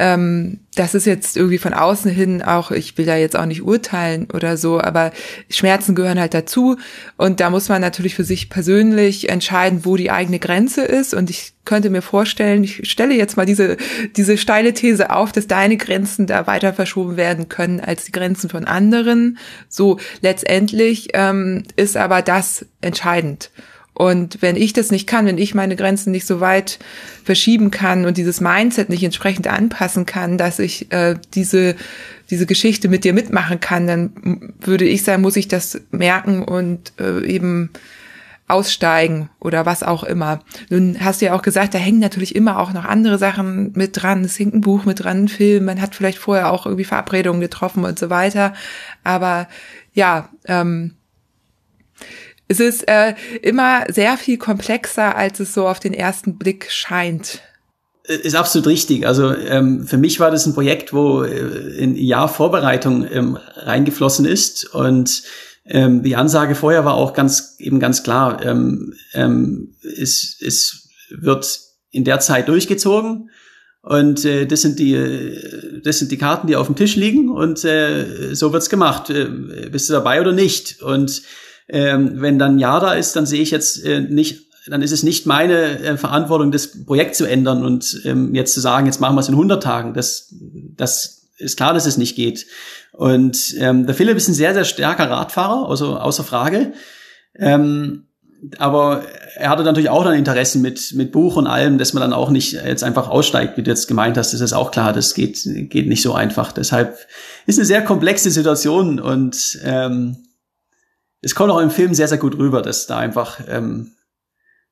ähm, 0.00 0.60
das 0.74 0.94
ist 0.94 1.04
jetzt 1.04 1.36
irgendwie 1.36 1.58
von 1.58 1.74
außen 1.74 2.10
hin 2.10 2.42
auch, 2.42 2.70
ich 2.70 2.96
will 2.96 3.04
da 3.04 3.16
jetzt 3.16 3.36
auch 3.36 3.44
nicht 3.44 3.62
urteilen 3.62 4.28
oder 4.32 4.56
so, 4.56 4.80
aber 4.80 5.12
Schmerzen 5.50 5.94
gehören 5.94 6.18
halt 6.18 6.32
dazu. 6.32 6.78
Und 7.18 7.40
da 7.40 7.50
muss 7.50 7.68
man 7.68 7.82
natürlich 7.82 8.14
für 8.14 8.24
sich 8.24 8.48
persönlich 8.48 9.28
entscheiden, 9.28 9.84
wo 9.84 9.96
die 9.96 10.10
eigene 10.10 10.38
Grenze 10.38 10.82
ist. 10.82 11.12
Und 11.12 11.28
ich 11.28 11.52
könnte 11.66 11.90
mir 11.90 12.00
vorstellen, 12.00 12.64
ich 12.64 12.88
stelle 12.90 13.14
jetzt 13.14 13.36
mal 13.36 13.44
diese, 13.44 13.76
diese 14.16 14.38
steile 14.38 14.72
These 14.72 15.10
auf, 15.10 15.32
dass 15.32 15.46
deine 15.46 15.76
Grenzen 15.76 16.26
da 16.26 16.46
weiter 16.46 16.72
verschoben 16.72 17.18
werden 17.18 17.50
können 17.50 17.80
als 17.80 18.06
die 18.06 18.12
Grenzen 18.12 18.48
von 18.48 18.64
anderen. 18.64 19.36
So 19.68 20.00
letztendlich 20.22 21.08
ähm, 21.12 21.64
ist 21.76 21.98
aber 21.98 22.22
das 22.22 22.64
entscheidend. 22.80 23.50
Und 24.00 24.40
wenn 24.40 24.56
ich 24.56 24.72
das 24.72 24.90
nicht 24.90 25.06
kann, 25.06 25.26
wenn 25.26 25.36
ich 25.36 25.54
meine 25.54 25.76
Grenzen 25.76 26.10
nicht 26.10 26.26
so 26.26 26.40
weit 26.40 26.78
verschieben 27.22 27.70
kann 27.70 28.06
und 28.06 28.16
dieses 28.16 28.40
Mindset 28.40 28.88
nicht 28.88 29.02
entsprechend 29.02 29.46
anpassen 29.46 30.06
kann, 30.06 30.38
dass 30.38 30.58
ich 30.58 30.90
äh, 30.90 31.16
diese 31.34 31.76
diese 32.30 32.46
Geschichte 32.46 32.88
mit 32.88 33.04
dir 33.04 33.12
mitmachen 33.12 33.60
kann, 33.60 33.86
dann 33.86 34.54
würde 34.58 34.86
ich 34.86 35.04
sagen, 35.04 35.20
muss 35.20 35.36
ich 35.36 35.48
das 35.48 35.82
merken 35.90 36.42
und 36.42 36.94
äh, 36.98 37.26
eben 37.26 37.68
aussteigen 38.48 39.28
oder 39.38 39.66
was 39.66 39.82
auch 39.82 40.02
immer. 40.02 40.40
Nun 40.70 40.96
hast 41.00 41.20
du 41.20 41.26
ja 41.26 41.34
auch 41.34 41.42
gesagt, 41.42 41.74
da 41.74 41.78
hängen 41.78 42.00
natürlich 42.00 42.34
immer 42.34 42.58
auch 42.58 42.72
noch 42.72 42.86
andere 42.86 43.18
Sachen 43.18 43.72
mit 43.74 44.00
dran. 44.00 44.24
Es 44.24 44.38
hängt 44.38 44.54
ein 44.54 44.62
Buch 44.62 44.86
mit 44.86 45.04
dran, 45.04 45.24
ein 45.24 45.28
Film, 45.28 45.66
man 45.66 45.78
hat 45.78 45.94
vielleicht 45.94 46.16
vorher 46.16 46.50
auch 46.50 46.64
irgendwie 46.64 46.84
Verabredungen 46.84 47.42
getroffen 47.42 47.84
und 47.84 47.98
so 47.98 48.08
weiter. 48.08 48.54
Aber 49.04 49.46
ja, 49.92 50.30
ähm, 50.46 50.94
es 52.50 52.58
ist 52.58 52.88
äh, 52.88 53.14
immer 53.42 53.84
sehr 53.92 54.16
viel 54.16 54.36
komplexer, 54.36 55.16
als 55.16 55.38
es 55.38 55.54
so 55.54 55.68
auf 55.68 55.78
den 55.78 55.94
ersten 55.94 56.36
Blick 56.36 56.68
scheint. 56.68 57.42
Ist 58.02 58.34
absolut 58.34 58.66
richtig. 58.66 59.06
Also 59.06 59.32
ähm, 59.32 59.86
für 59.86 59.98
mich 59.98 60.18
war 60.18 60.32
das 60.32 60.46
ein 60.46 60.54
Projekt, 60.54 60.92
wo 60.92 61.22
äh, 61.22 61.80
ein 61.80 61.94
Jahr 61.94 62.28
Vorbereitung 62.28 63.06
ähm, 63.08 63.38
reingeflossen 63.54 64.24
ist 64.24 64.64
und 64.74 65.22
ähm, 65.64 66.02
die 66.02 66.16
Ansage 66.16 66.56
vorher 66.56 66.84
war 66.84 66.94
auch 66.94 67.12
ganz 67.12 67.54
eben 67.60 67.78
ganz 67.78 68.02
klar, 68.02 68.44
ähm, 68.44 68.94
ähm, 69.12 69.76
es, 69.82 70.36
es 70.40 70.88
wird 71.08 71.60
in 71.92 72.02
der 72.02 72.18
Zeit 72.18 72.48
durchgezogen 72.48 73.30
und 73.82 74.24
äh, 74.24 74.46
das 74.46 74.62
sind 74.62 74.80
die 74.80 74.94
äh, 74.94 75.80
das 75.84 76.00
sind 76.00 76.10
die 76.10 76.18
Karten, 76.18 76.48
die 76.48 76.56
auf 76.56 76.66
dem 76.66 76.74
Tisch 76.74 76.96
liegen 76.96 77.28
und 77.28 77.64
äh, 77.64 78.34
so 78.34 78.52
wird's 78.52 78.70
gemacht. 78.70 79.08
Äh, 79.08 79.68
bist 79.70 79.88
du 79.88 79.92
dabei 79.92 80.20
oder 80.20 80.32
nicht? 80.32 80.82
Und 80.82 81.22
ähm, 81.70 82.20
wenn 82.20 82.38
dann 82.38 82.58
Ja 82.58 82.80
da 82.80 82.94
ist, 82.94 83.16
dann 83.16 83.26
sehe 83.26 83.42
ich 83.42 83.50
jetzt 83.50 83.84
äh, 83.84 84.00
nicht 84.00 84.50
dann 84.66 84.82
ist 84.82 84.92
es 84.92 85.02
nicht 85.02 85.26
meine 85.26 85.80
äh, 85.80 85.96
Verantwortung, 85.96 86.52
das 86.52 86.84
Projekt 86.84 87.14
zu 87.14 87.24
ändern 87.24 87.64
und 87.64 88.02
ähm, 88.04 88.34
jetzt 88.34 88.52
zu 88.52 88.60
sagen, 88.60 88.86
jetzt 88.86 89.00
machen 89.00 89.16
wir 89.16 89.20
es 89.20 89.28
in 89.28 89.34
100 89.34 89.62
Tagen. 89.62 89.94
Das, 89.94 90.34
das 90.76 91.28
ist 91.38 91.56
klar, 91.56 91.72
dass 91.72 91.86
es 91.86 91.96
nicht 91.96 92.14
geht. 92.14 92.46
Und 92.92 93.54
ähm, 93.58 93.86
der 93.86 93.94
Philipp 93.94 94.16
ist 94.16 94.28
ein 94.28 94.34
sehr, 94.34 94.52
sehr 94.52 94.64
starker 94.64 95.10
Radfahrer, 95.10 95.68
also 95.68 95.96
außer 95.96 96.24
Frage. 96.24 96.72
Ähm, 97.34 98.04
aber 98.58 99.02
er 99.36 99.50
hatte 99.50 99.64
natürlich 99.64 99.90
auch 99.90 100.04
dann 100.04 100.14
Interessen 100.14 100.62
mit, 100.62 100.92
mit 100.94 101.12
Buch 101.12 101.36
und 101.36 101.46
allem, 101.46 101.78
dass 101.78 101.92
man 101.92 102.00
dann 102.02 102.12
auch 102.12 102.30
nicht 102.30 102.52
jetzt 102.52 102.84
einfach 102.84 103.08
aussteigt, 103.08 103.56
wie 103.56 103.62
du 103.62 103.70
jetzt 103.70 103.86
gemeint 103.86 104.16
hast. 104.16 104.32
Das 104.32 104.40
ist 104.40 104.52
auch 104.52 104.70
klar, 104.70 104.92
das 104.92 105.14
geht, 105.14 105.40
geht 105.44 105.88
nicht 105.88 106.02
so 106.02 106.14
einfach. 106.14 106.52
Deshalb 106.52 106.98
ist 107.46 107.58
eine 107.58 107.66
sehr 107.66 107.82
komplexe 107.82 108.30
Situation 108.30 108.98
und 108.98 109.58
ähm, 109.64 110.16
es 111.22 111.34
kommt 111.34 111.50
auch 111.50 111.60
im 111.60 111.70
Film 111.70 111.94
sehr, 111.94 112.08
sehr 112.08 112.18
gut 112.18 112.36
rüber, 112.38 112.62
dass 112.62 112.86
da 112.86 112.98
einfach 112.98 113.40
ähm, 113.48 113.92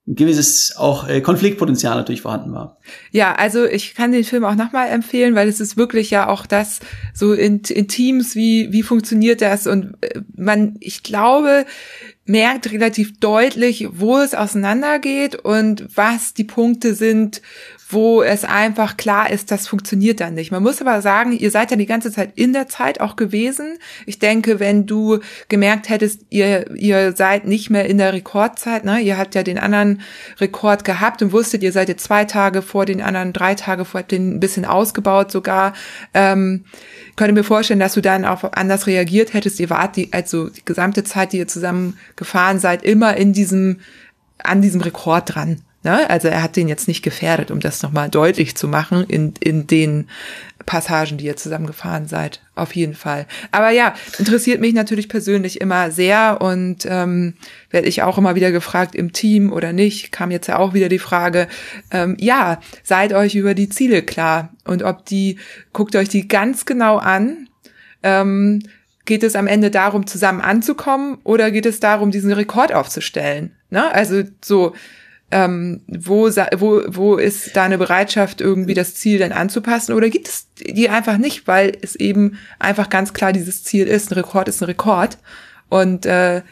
ein 0.08 0.14
gewisses 0.14 0.74
auch 0.76 1.06
äh, 1.06 1.20
Konfliktpotenzial 1.20 1.96
natürlich 1.96 2.22
vorhanden 2.22 2.52
war. 2.52 2.78
Ja, 3.10 3.34
also 3.34 3.66
ich 3.66 3.94
kann 3.94 4.10
den 4.10 4.24
Film 4.24 4.44
auch 4.44 4.54
nochmal 4.54 4.88
empfehlen, 4.88 5.34
weil 5.34 5.48
es 5.48 5.60
ist 5.60 5.76
wirklich 5.76 6.10
ja 6.10 6.28
auch 6.28 6.46
das 6.46 6.80
so 7.12 7.34
in, 7.34 7.60
in 7.68 7.88
Teams, 7.88 8.34
wie, 8.34 8.72
wie 8.72 8.82
funktioniert 8.82 9.42
das 9.42 9.66
und 9.66 9.94
äh, 10.00 10.20
man, 10.34 10.76
ich 10.80 11.02
glaube, 11.02 11.66
merkt 12.24 12.72
relativ 12.72 13.20
deutlich, 13.20 13.88
wo 13.90 14.18
es 14.18 14.34
auseinandergeht 14.34 15.36
und 15.36 15.86
was 15.94 16.32
die 16.32 16.44
Punkte 16.44 16.94
sind, 16.94 17.42
wo 17.90 18.22
es 18.22 18.44
einfach 18.44 18.98
klar 18.98 19.30
ist, 19.30 19.50
das 19.50 19.66
funktioniert 19.66 20.20
dann 20.20 20.34
nicht. 20.34 20.50
Man 20.50 20.62
muss 20.62 20.82
aber 20.82 21.00
sagen, 21.00 21.32
ihr 21.32 21.50
seid 21.50 21.70
ja 21.70 21.76
die 21.78 21.86
ganze 21.86 22.12
Zeit 22.12 22.32
in 22.34 22.52
der 22.52 22.68
Zeit 22.68 23.00
auch 23.00 23.16
gewesen. 23.16 23.78
Ich 24.04 24.18
denke, 24.18 24.60
wenn 24.60 24.84
du 24.84 25.20
gemerkt 25.48 25.88
hättest, 25.88 26.26
ihr, 26.28 26.70
ihr 26.76 27.16
seid 27.16 27.46
nicht 27.46 27.70
mehr 27.70 27.86
in 27.86 27.96
der 27.96 28.12
Rekordzeit, 28.12 28.84
ne? 28.84 29.00
ihr 29.00 29.16
habt 29.16 29.34
ja 29.34 29.42
den 29.42 29.58
anderen 29.58 30.02
Rekord 30.38 30.84
gehabt 30.84 31.22
und 31.22 31.32
wusstet, 31.32 31.62
ihr 31.62 31.72
seid 31.72 31.88
jetzt 31.88 32.04
zwei 32.04 32.26
Tage 32.26 32.60
vor 32.60 32.84
den 32.84 33.00
anderen, 33.00 33.32
drei 33.32 33.54
Tage 33.54 33.86
vor 33.86 34.02
den 34.02 34.34
ein 34.36 34.40
bisschen 34.40 34.66
ausgebaut 34.66 35.32
sogar, 35.32 35.72
ähm, 36.12 36.64
könnte 37.16 37.32
mir 37.32 37.44
vorstellen, 37.44 37.80
dass 37.80 37.94
du 37.94 38.02
dann 38.02 38.26
auch 38.26 38.52
anders 38.52 38.86
reagiert 38.86 39.32
hättest. 39.32 39.60
Ihr 39.60 39.70
wart 39.70 39.96
die, 39.96 40.12
also 40.12 40.50
die 40.50 40.64
gesamte 40.64 41.04
Zeit, 41.04 41.32
die 41.32 41.38
ihr 41.38 41.48
zusammen 41.48 41.96
gefahren 42.16 42.58
seid, 42.58 42.82
immer 42.82 43.16
in 43.16 43.32
diesem, 43.32 43.80
an 44.36 44.60
diesem 44.60 44.82
Rekord 44.82 45.34
dran. 45.34 45.62
Ne? 45.84 46.10
Also 46.10 46.28
er 46.28 46.42
hat 46.42 46.56
den 46.56 46.66
jetzt 46.68 46.88
nicht 46.88 47.02
gefährdet, 47.02 47.50
um 47.50 47.60
das 47.60 47.82
nochmal 47.82 48.08
deutlich 48.08 48.56
zu 48.56 48.66
machen 48.66 49.04
in, 49.04 49.34
in 49.40 49.66
den 49.68 50.08
Passagen, 50.66 51.18
die 51.18 51.24
ihr 51.24 51.36
zusammen 51.36 51.66
gefahren 51.66 52.08
seid. 52.08 52.42
Auf 52.56 52.74
jeden 52.74 52.94
Fall. 52.94 53.26
Aber 53.52 53.70
ja, 53.70 53.94
interessiert 54.18 54.60
mich 54.60 54.74
natürlich 54.74 55.08
persönlich 55.08 55.60
immer 55.60 55.92
sehr 55.92 56.40
und 56.40 56.84
ähm, 56.84 57.34
werde 57.70 57.86
ich 57.86 58.02
auch 58.02 58.18
immer 58.18 58.34
wieder 58.34 58.50
gefragt, 58.50 58.96
im 58.96 59.12
Team 59.12 59.52
oder 59.52 59.72
nicht, 59.72 60.10
kam 60.10 60.32
jetzt 60.32 60.48
ja 60.48 60.58
auch 60.58 60.74
wieder 60.74 60.88
die 60.88 60.98
Frage, 60.98 61.46
ähm, 61.92 62.16
ja, 62.18 62.60
seid 62.82 63.12
euch 63.12 63.36
über 63.36 63.54
die 63.54 63.68
Ziele 63.68 64.02
klar 64.02 64.52
und 64.64 64.82
ob 64.82 65.06
die, 65.06 65.38
guckt 65.72 65.94
euch 65.94 66.08
die 66.08 66.26
ganz 66.26 66.66
genau 66.66 66.98
an, 66.98 67.48
ähm, 68.02 68.60
geht 69.04 69.22
es 69.22 69.36
am 69.36 69.46
Ende 69.46 69.70
darum, 69.70 70.06
zusammen 70.06 70.40
anzukommen 70.40 71.18
oder 71.24 71.50
geht 71.50 71.66
es 71.66 71.80
darum, 71.80 72.10
diesen 72.10 72.32
Rekord 72.32 72.74
aufzustellen? 72.74 73.52
Ne? 73.70 73.90
Also 73.90 74.24
so, 74.44 74.74
ähm, 75.30 75.82
wo, 75.86 76.28
wo, 76.56 76.82
wo 76.86 77.16
ist 77.16 77.54
da 77.54 77.64
eine 77.64 77.78
Bereitschaft, 77.78 78.40
irgendwie 78.40 78.74
das 78.74 78.94
Ziel 78.94 79.18
dann 79.18 79.32
anzupassen? 79.32 79.92
Oder 79.94 80.08
gibt 80.08 80.28
es 80.28 80.46
die 80.56 80.88
einfach 80.88 81.18
nicht, 81.18 81.46
weil 81.46 81.76
es 81.82 81.96
eben 81.96 82.38
einfach 82.58 82.88
ganz 82.88 83.12
klar 83.12 83.32
dieses 83.32 83.62
Ziel 83.62 83.86
ist, 83.86 84.10
ein 84.10 84.14
Rekord 84.14 84.48
ist 84.48 84.62
ein 84.62 84.66
Rekord. 84.66 85.18
Und 85.68 86.06
äh, 86.06 86.42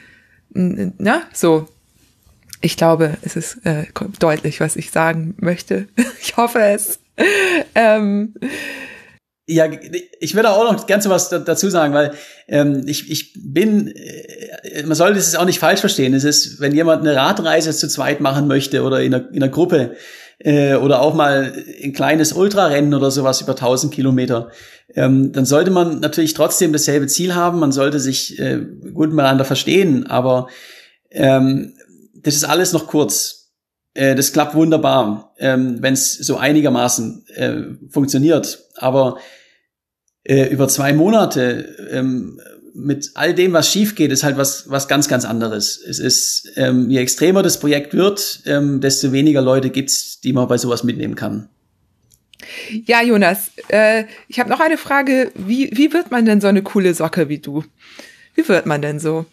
na, 0.53 1.23
so. 1.33 1.69
Ich 2.63 2.77
glaube, 2.77 3.17
es 3.23 3.37
ist 3.37 3.65
äh, 3.67 3.85
deutlich, 4.19 4.61
was 4.61 4.77
ich 4.77 4.91
sagen 4.91 5.35
möchte. 5.39 5.89
ich 6.21 6.37
hoffe 6.37 6.61
es. 6.61 6.99
ähm, 7.75 8.35
ja, 9.47 9.69
ich 10.19 10.35
würde 10.35 10.51
auch 10.51 10.73
noch 10.73 10.87
ganz 10.87 11.09
was 11.09 11.29
dazu 11.29 11.71
sagen, 11.71 11.95
weil 11.95 12.13
ähm, 12.49 12.83
ich, 12.87 13.11
ich 13.11 13.33
bin, 13.37 13.89
äh, 13.89 14.83
man 14.85 14.97
sollte 14.97 15.21
es 15.21 15.37
auch 15.37 15.45
nicht 15.45 15.61
falsch 15.61 15.81
verstehen. 15.81 16.15
Es 16.15 16.25
ist, 16.25 16.61
wenn 16.61 16.75
jemand 16.75 17.03
eine 17.03 17.15
Radreise 17.15 17.71
zu 17.71 17.89
zweit 17.89 18.21
machen 18.21 18.49
möchte 18.49 18.83
oder 18.83 19.03
in 19.03 19.15
einer, 19.15 19.29
in 19.31 19.43
einer 19.43 19.53
Gruppe 19.53 19.97
äh, 20.39 20.75
oder 20.75 21.01
auch 21.01 21.15
mal 21.15 21.53
ein 21.83 21.93
kleines 21.93 22.33
Ultrarennen 22.33 22.93
oder 22.93 23.13
sowas 23.13 23.41
über 23.41 23.53
1000 23.53 23.95
Kilometer, 23.95 24.51
ähm, 24.95 25.33
dann 25.33 25.45
sollte 25.45 25.71
man 25.71 26.01
natürlich 26.01 26.35
trotzdem 26.35 26.73
dasselbe 26.73 27.07
Ziel 27.07 27.37
haben. 27.37 27.61
Man 27.61 27.71
sollte 27.71 28.01
sich 28.01 28.39
äh, 28.41 28.61
gut 28.93 29.11
miteinander 29.11 29.45
verstehen, 29.45 30.09
aber 30.09 30.49
ähm, 31.13 31.75
das 32.15 32.35
ist 32.35 32.45
alles 32.45 32.73
noch 32.73 32.89
kurz. 32.89 33.36
Äh, 33.97 34.15
das 34.15 34.33
klappt 34.33 34.55
wunderbar, 34.55 35.33
ähm, 35.39 35.79
wenn 35.81 35.95
es 35.95 36.13
so 36.13 36.37
einigermaßen 36.37 37.27
äh, 37.35 37.63
funktioniert. 37.91 38.65
Aber 38.77 39.19
äh, 40.23 40.49
über 40.49 40.69
zwei 40.69 40.93
Monate 40.93 41.89
ähm, 41.91 42.41
mit 42.75 43.13
all 43.15 43.33
dem, 43.33 43.55
was 43.55 43.73
schief 43.73 43.95
geht, 43.95 44.13
ist 44.13 44.23
halt 44.23 44.37
was, 44.37 44.69
was 44.69 44.87
ganz, 44.87 45.09
ganz 45.09 45.25
anderes. 45.25 45.81
Es 45.83 45.99
ist, 45.99 46.53
ähm, 46.57 46.91
je 46.91 46.99
extremer 46.99 47.43
das 47.43 47.59
Projekt 47.59 47.95
wird, 47.95 48.43
ähm, 48.45 48.83
desto 48.83 49.13
weniger 49.13 49.41
Leute 49.41 49.71
gibt's, 49.71 50.21
die 50.21 50.35
man 50.35 50.47
bei 50.47 50.59
sowas 50.59 50.85
mitnehmen 50.85 51.15
kann. 51.15 51.49
Ja, 52.85 53.03
Jonas, 53.03 53.51
äh, 53.69 54.05
ich 54.29 54.39
habe 54.39 54.51
noch 54.51 54.61
eine 54.61 54.77
Frage. 54.77 55.33
Wie, 55.35 55.71
wie 55.73 55.95
wird 55.95 56.11
man 56.11 56.27
denn 56.27 56.43
so 56.43 56.49
eine 56.49 56.63
coole 56.63 56.93
Socke 56.93 57.31
wie 57.31 57.39
du? 57.39 57.65
Wie 58.35 58.47
wird 58.47 58.67
man 58.67 58.83
denn 58.83 59.01
so? 59.01 59.25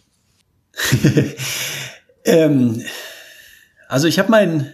ähm, 2.24 2.82
also 3.94 4.08
ich 4.08 4.18
habe 4.18 4.32
mein 4.32 4.74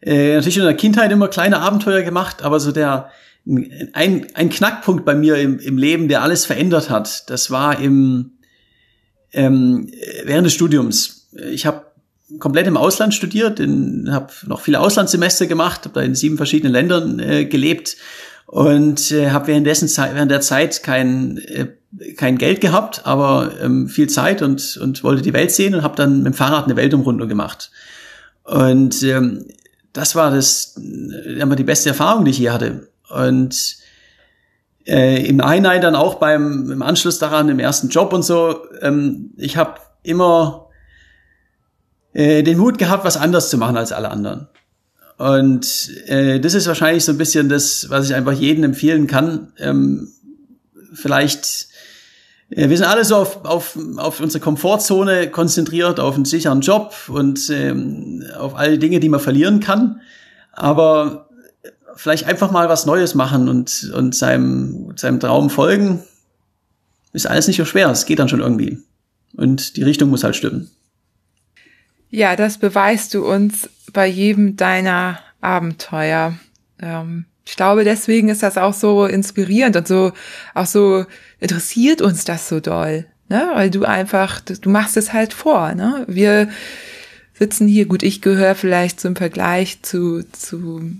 äh, 0.00 0.36
natürlich 0.36 0.56
in 0.56 0.62
der 0.62 0.74
Kindheit 0.74 1.10
immer 1.10 1.26
kleine 1.26 1.58
Abenteuer 1.58 2.02
gemacht, 2.02 2.42
aber 2.42 2.60
so 2.60 2.70
der 2.70 3.10
ein, 3.44 4.26
ein 4.34 4.48
Knackpunkt 4.48 5.04
bei 5.04 5.16
mir 5.16 5.36
im, 5.38 5.58
im 5.58 5.76
Leben, 5.76 6.06
der 6.06 6.22
alles 6.22 6.46
verändert 6.46 6.88
hat. 6.88 7.28
Das 7.28 7.50
war 7.50 7.80
im 7.80 8.34
ähm, 9.32 9.90
während 10.24 10.46
des 10.46 10.54
Studiums. 10.54 11.30
Ich 11.50 11.66
habe 11.66 11.86
komplett 12.38 12.68
im 12.68 12.76
Ausland 12.76 13.12
studiert, 13.12 13.58
habe 13.58 14.32
noch 14.46 14.60
viele 14.60 14.78
Auslandssemester 14.78 15.46
gemacht, 15.46 15.80
habe 15.84 15.94
da 15.94 16.02
in 16.02 16.14
sieben 16.14 16.36
verschiedenen 16.36 16.72
Ländern 16.72 17.18
äh, 17.18 17.44
gelebt 17.46 17.96
und 18.46 19.10
äh, 19.10 19.30
habe 19.30 19.48
währenddessen 19.48 19.88
während 20.14 20.30
der 20.30 20.42
Zeit 20.42 20.84
kein 20.84 21.38
äh, 21.38 21.66
kein 22.16 22.38
Geld 22.38 22.60
gehabt, 22.60 23.02
aber 23.04 23.52
ähm, 23.60 23.88
viel 23.88 24.08
Zeit 24.08 24.42
und 24.42 24.76
und 24.76 25.02
wollte 25.02 25.22
die 25.22 25.32
Welt 25.32 25.50
sehen 25.50 25.74
und 25.74 25.82
habe 25.82 25.96
dann 25.96 26.18
mit 26.18 26.26
dem 26.26 26.34
Fahrrad 26.34 26.66
eine 26.66 26.76
Weltumrundung 26.76 27.28
gemacht. 27.28 27.70
Und 28.44 29.02
ähm, 29.02 29.46
das 29.92 30.14
war 30.14 30.30
das 30.30 30.76
immer 30.76 31.56
die 31.56 31.64
beste 31.64 31.90
Erfahrung, 31.90 32.24
die 32.24 32.30
ich 32.30 32.38
je 32.38 32.50
hatte. 32.50 32.88
Und 33.08 33.76
äh, 34.86 35.26
im 35.26 35.36
Nachhinein 35.36 35.80
dann 35.80 35.94
auch 35.94 36.16
beim 36.16 36.70
im 36.70 36.82
Anschluss 36.82 37.18
daran 37.18 37.48
im 37.48 37.58
ersten 37.58 37.88
Job 37.88 38.12
und 38.12 38.22
so, 38.22 38.56
ähm, 38.80 39.32
ich 39.36 39.56
habe 39.56 39.80
immer 40.02 40.68
äh, 42.12 42.42
den 42.42 42.58
Mut 42.58 42.78
gehabt, 42.78 43.04
was 43.04 43.16
anders 43.16 43.50
zu 43.50 43.58
machen 43.58 43.76
als 43.76 43.92
alle 43.92 44.10
anderen. 44.10 44.48
Und 45.18 45.90
äh, 46.06 46.40
das 46.40 46.54
ist 46.54 46.66
wahrscheinlich 46.66 47.04
so 47.04 47.12
ein 47.12 47.18
bisschen 47.18 47.48
das, 47.48 47.90
was 47.90 48.08
ich 48.08 48.14
einfach 48.14 48.32
jedem 48.32 48.64
empfehlen 48.64 49.06
kann. 49.06 49.52
Ähm, 49.58 50.08
vielleicht 50.94 51.44
äh, 51.44 51.71
wir 52.54 52.76
sind 52.76 52.86
alle 52.86 53.04
so 53.04 53.16
auf, 53.16 53.44
auf, 53.44 53.78
auf 53.96 54.20
unsere 54.20 54.42
Komfortzone 54.42 55.30
konzentriert, 55.30 56.00
auf 56.00 56.16
einen 56.16 56.24
sicheren 56.24 56.60
Job 56.60 56.94
und 57.08 57.48
ähm, 57.50 58.24
auf 58.38 58.54
all 58.54 58.72
die 58.72 58.78
Dinge, 58.78 59.00
die 59.00 59.08
man 59.08 59.20
verlieren 59.20 59.60
kann. 59.60 60.00
Aber 60.52 61.28
vielleicht 61.96 62.26
einfach 62.26 62.50
mal 62.50 62.68
was 62.68 62.86
Neues 62.86 63.14
machen 63.14 63.48
und, 63.48 63.90
und 63.94 64.14
seinem, 64.14 64.92
seinem 64.96 65.20
Traum 65.20 65.50
folgen, 65.50 66.02
ist 67.12 67.26
alles 67.26 67.46
nicht 67.46 67.56
so 67.56 67.64
schwer. 67.64 67.90
Es 67.90 68.06
geht 68.06 68.18
dann 68.18 68.28
schon 68.28 68.40
irgendwie. 68.40 68.78
Und 69.34 69.76
die 69.76 69.82
Richtung 69.82 70.10
muss 70.10 70.24
halt 70.24 70.36
stimmen. 70.36 70.70
Ja, 72.10 72.36
das 72.36 72.58
beweist 72.58 73.14
du 73.14 73.24
uns 73.24 73.70
bei 73.92 74.06
jedem 74.06 74.56
deiner 74.56 75.18
Abenteuer. 75.40 76.34
Ähm, 76.78 77.24
ich 77.44 77.56
glaube, 77.56 77.84
deswegen 77.84 78.28
ist 78.28 78.42
das 78.42 78.56
auch 78.56 78.74
so 78.74 79.04
inspirierend 79.04 79.76
und 79.76 79.88
so, 79.88 80.12
auch 80.54 80.66
so 80.66 81.06
interessiert 81.40 82.00
uns 82.00 82.24
das 82.24 82.48
so 82.48 82.60
doll, 82.60 83.06
ne? 83.28 83.50
Weil 83.54 83.70
du 83.70 83.84
einfach, 83.84 84.40
du 84.40 84.70
machst 84.70 84.96
es 84.96 85.12
halt 85.12 85.32
vor, 85.32 85.74
ne? 85.74 86.04
Wir 86.08 86.48
sitzen 87.34 87.66
hier, 87.66 87.86
gut, 87.86 88.02
ich 88.02 88.22
gehöre 88.22 88.54
vielleicht 88.54 89.00
zum 89.00 89.16
Vergleich 89.16 89.82
zu, 89.82 90.22
zu 90.30 90.92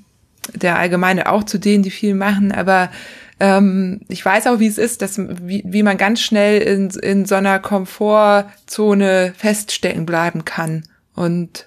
der 0.54 0.78
Allgemeine 0.78 1.30
auch 1.30 1.44
zu 1.44 1.58
denen, 1.58 1.84
die 1.84 1.90
viel 1.90 2.14
machen, 2.14 2.50
aber 2.50 2.90
ähm, 3.38 4.00
ich 4.08 4.24
weiß 4.24 4.46
auch, 4.48 4.58
wie 4.58 4.66
es 4.66 4.78
ist, 4.78 5.02
dass 5.02 5.18
wie, 5.18 5.62
wie 5.64 5.82
man 5.82 5.96
ganz 5.96 6.20
schnell 6.20 6.60
in, 6.60 6.90
in 6.90 7.26
so 7.26 7.36
einer 7.36 7.58
Komfortzone 7.60 9.34
feststecken 9.36 10.06
bleiben 10.06 10.44
kann 10.44 10.84
und 11.14 11.66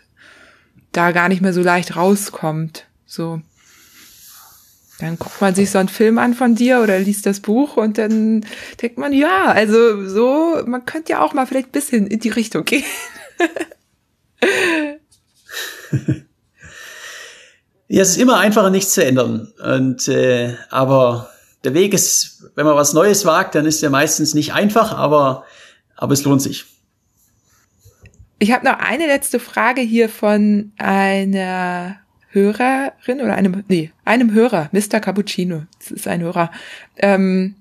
da 0.92 1.12
gar 1.12 1.30
nicht 1.30 1.42
mehr 1.42 1.54
so 1.54 1.62
leicht 1.62 1.96
rauskommt. 1.96 2.86
So. 3.06 3.42
Dann 5.00 5.20
guckt 5.20 5.42
man 5.42 5.54
sich 5.54 5.72
so 5.72 5.78
einen 5.78 5.90
Film 5.90 6.18
an 6.18 6.34
von 6.34 6.56
dir 6.56 6.80
oder 6.80 6.98
liest 7.00 7.26
das 7.26 7.42
Buch 7.42 7.76
und 7.76 7.98
dann 7.98 8.46
denkt 8.82 8.98
man, 8.98 9.12
ja, 9.12 9.48
also 9.48 10.08
so, 10.08 10.62
man 10.66 10.86
könnte 10.86 11.12
ja 11.14 11.22
auch 11.22 11.34
mal 11.34 11.46
vielleicht 11.46 11.74
bisschen 11.74 12.08
in 12.08 12.20
die 12.22 12.30
Richtung 12.30 12.64
gehen. 12.64 12.86
ja, 17.88 18.02
es 18.02 18.12
ist 18.12 18.18
immer 18.18 18.38
einfacher, 18.38 18.70
nichts 18.70 18.94
zu 18.94 19.04
ändern. 19.04 19.52
Und 19.62 20.08
äh, 20.08 20.56
aber 20.70 21.30
der 21.66 21.74
Weg 21.74 21.94
ist, 21.94 22.50
wenn 22.56 22.66
man 22.66 22.76
was 22.76 22.94
Neues 22.94 23.26
wagt, 23.26 23.56
dann 23.56 23.66
ist 23.66 23.82
der 23.82 23.90
meistens 23.90 24.34
nicht 24.34 24.54
einfach, 24.54 24.94
aber 24.94 25.46
aber 25.98 26.14
es 26.14 26.24
lohnt 26.24 26.42
sich. 26.42 26.66
Ich 28.40 28.52
habe 28.52 28.66
noch 28.66 28.80
eine 28.80 29.08
letzte 29.08 29.40
Frage 29.40 29.82
hier 29.82 30.10
von 30.10 30.74
einer 30.78 31.98
Hörerin 32.36 33.22
oder 33.22 33.36
einem, 33.36 33.64
nee, 33.68 33.92
einem 34.04 34.34
Hörer, 34.34 34.70
Mr. 34.72 35.00
Cappuccino, 35.00 35.64
das 35.80 35.92
ist 35.92 36.08
ein 36.08 36.22
Hörer. 36.22 36.52
Ähm, 36.98 37.56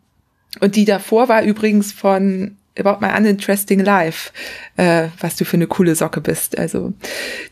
und 0.60 0.76
die 0.76 0.84
davor 0.84 1.28
war 1.28 1.42
übrigens 1.42 1.92
von 1.92 2.56
About 2.78 2.98
My 3.00 3.16
Uninteresting 3.16 3.80
Life, 3.80 4.32
äh, 4.76 5.08
was 5.20 5.36
du 5.36 5.44
für 5.44 5.56
eine 5.56 5.68
coole 5.68 5.94
Socke 5.94 6.20
bist. 6.20 6.58
Also, 6.58 6.92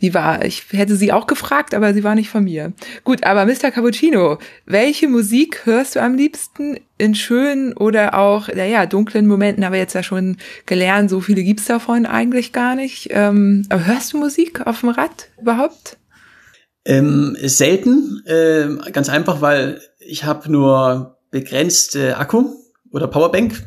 die 0.00 0.14
war, 0.14 0.44
ich 0.44 0.64
hätte 0.72 0.96
sie 0.96 1.12
auch 1.12 1.26
gefragt, 1.26 1.74
aber 1.74 1.94
sie 1.94 2.02
war 2.02 2.14
nicht 2.14 2.28
von 2.28 2.44
mir. 2.44 2.72
Gut, 3.04 3.22
aber 3.22 3.46
Mr. 3.46 3.70
Cappuccino, 3.70 4.38
welche 4.66 5.08
Musik 5.08 5.64
hörst 5.64 5.94
du 5.94 6.02
am 6.02 6.16
liebsten 6.16 6.80
in 6.98 7.14
schönen 7.14 7.72
oder 7.72 8.18
auch, 8.18 8.48
naja, 8.48 8.86
dunklen 8.86 9.28
Momenten, 9.28 9.64
haben 9.64 9.72
wir 9.72 9.80
jetzt 9.80 9.94
ja 9.94 10.02
schon 10.02 10.38
gelernt, 10.66 11.08
so 11.08 11.20
viele 11.20 11.44
gibt's 11.44 11.66
davon 11.66 12.04
eigentlich 12.04 12.52
gar 12.52 12.74
nicht. 12.74 13.08
Ähm, 13.10 13.64
aber 13.68 13.86
hörst 13.86 14.12
du 14.12 14.18
Musik 14.18 14.66
auf 14.66 14.80
dem 14.80 14.88
Rad 14.88 15.28
überhaupt? 15.40 15.98
Ähm, 16.84 17.36
selten, 17.40 18.22
äh, 18.26 18.90
ganz 18.90 19.08
einfach, 19.08 19.40
weil 19.40 19.80
ich 19.98 20.24
habe 20.24 20.50
nur 20.50 21.18
begrenzt 21.30 21.96
Akku 21.96 22.56
oder 22.90 23.06
Powerbank. 23.06 23.62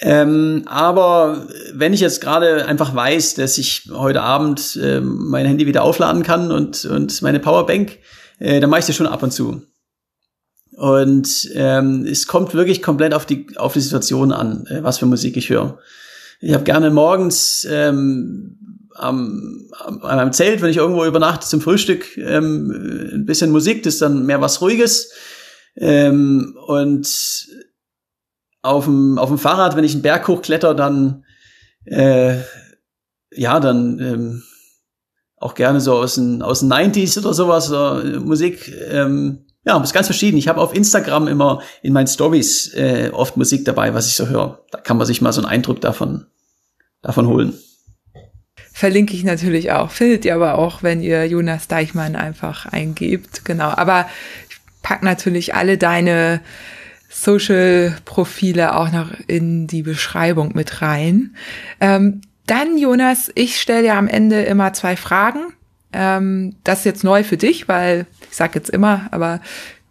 Ähm, 0.00 0.62
aber 0.66 1.48
wenn 1.72 1.92
ich 1.92 2.00
jetzt 2.00 2.20
gerade 2.20 2.66
einfach 2.66 2.94
weiß, 2.94 3.34
dass 3.34 3.58
ich 3.58 3.90
heute 3.92 4.22
Abend 4.22 4.78
äh, 4.80 5.00
mein 5.00 5.46
Handy 5.46 5.66
wieder 5.66 5.82
aufladen 5.82 6.22
kann 6.22 6.52
und, 6.52 6.84
und 6.84 7.20
meine 7.22 7.40
Powerbank, 7.40 7.98
äh, 8.38 8.60
dann 8.60 8.70
mache 8.70 8.80
ich 8.80 8.86
das 8.86 8.94
schon 8.94 9.08
ab 9.08 9.22
und 9.22 9.32
zu. 9.32 9.62
Und 10.76 11.50
ähm, 11.54 12.06
es 12.06 12.28
kommt 12.28 12.54
wirklich 12.54 12.82
komplett 12.82 13.12
auf 13.12 13.26
die, 13.26 13.48
auf 13.56 13.72
die 13.72 13.80
Situation 13.80 14.30
an, 14.30 14.64
äh, 14.66 14.84
was 14.84 14.98
für 14.98 15.06
Musik 15.06 15.36
ich 15.36 15.50
höre. 15.50 15.78
Ich 16.40 16.54
habe 16.54 16.62
gerne 16.62 16.90
morgens 16.90 17.66
ähm, 17.68 18.67
am, 18.98 19.70
am, 19.78 20.02
am 20.02 20.32
Zelt, 20.32 20.60
wenn 20.60 20.70
ich 20.70 20.76
irgendwo 20.76 21.04
übernachte 21.04 21.46
zum 21.46 21.60
Frühstück, 21.60 22.16
ähm, 22.16 23.12
ein 23.14 23.26
bisschen 23.26 23.50
Musik, 23.50 23.82
das 23.82 23.94
ist 23.94 24.02
dann 24.02 24.26
mehr 24.26 24.40
was 24.40 24.60
Ruhiges. 24.60 25.12
Ähm, 25.76 26.56
und 26.66 27.48
auf 28.62 28.84
dem, 28.84 29.18
auf 29.18 29.28
dem 29.28 29.38
Fahrrad, 29.38 29.76
wenn 29.76 29.84
ich 29.84 29.92
einen 29.92 30.02
Berg 30.02 30.26
hochkletter, 30.28 30.74
dann 30.74 31.24
äh, 31.84 32.38
ja, 33.30 33.60
dann 33.60 33.98
ähm, 34.00 34.42
auch 35.36 35.54
gerne 35.54 35.80
so 35.80 35.94
aus 35.94 36.16
den, 36.16 36.42
aus 36.42 36.60
den 36.60 36.72
90s 36.72 37.18
oder 37.18 37.32
sowas, 37.32 37.70
oder 37.70 38.04
äh, 38.04 38.18
Musik. 38.18 38.72
Ähm, 38.90 39.46
ja, 39.64 39.80
ist 39.82 39.92
ganz 39.92 40.06
verschieden. 40.06 40.38
Ich 40.38 40.48
habe 40.48 40.60
auf 40.60 40.74
Instagram 40.74 41.28
immer 41.28 41.60
in 41.82 41.92
meinen 41.92 42.06
Stories 42.06 42.72
äh, 42.74 43.10
oft 43.12 43.36
Musik 43.36 43.64
dabei, 43.64 43.94
was 43.94 44.08
ich 44.08 44.16
so 44.16 44.26
höre. 44.26 44.64
Da 44.70 44.80
kann 44.80 44.96
man 44.96 45.06
sich 45.06 45.20
mal 45.20 45.32
so 45.32 45.40
einen 45.40 45.50
Eindruck 45.50 45.80
davon, 45.80 46.26
davon 47.02 47.26
holen 47.28 47.58
verlinke 48.78 49.12
ich 49.12 49.24
natürlich 49.24 49.72
auch. 49.72 49.90
Findet 49.90 50.24
ihr 50.24 50.36
aber 50.36 50.56
auch, 50.56 50.84
wenn 50.84 51.02
ihr 51.02 51.26
Jonas 51.26 51.66
Deichmann 51.66 52.14
einfach 52.14 52.66
eingebt. 52.66 53.44
Genau. 53.44 53.70
Aber 53.70 54.08
ich 54.48 54.56
pack 54.82 55.02
natürlich 55.02 55.52
alle 55.52 55.78
deine 55.78 56.40
Social-Profile 57.10 58.76
auch 58.76 58.92
noch 58.92 59.10
in 59.26 59.66
die 59.66 59.82
Beschreibung 59.82 60.52
mit 60.54 60.80
rein. 60.80 61.34
Ähm, 61.80 62.20
dann, 62.46 62.78
Jonas, 62.78 63.32
ich 63.34 63.60
stelle 63.60 63.82
dir 63.82 63.94
am 63.94 64.06
Ende 64.06 64.42
immer 64.42 64.72
zwei 64.74 64.94
Fragen. 64.94 65.40
Ähm, 65.92 66.54
das 66.62 66.80
ist 66.80 66.84
jetzt 66.84 67.02
neu 67.02 67.24
für 67.24 67.36
dich, 67.36 67.66
weil 67.66 68.06
ich 68.30 68.36
sage 68.36 68.52
jetzt 68.54 68.70
immer, 68.70 69.08
aber 69.10 69.40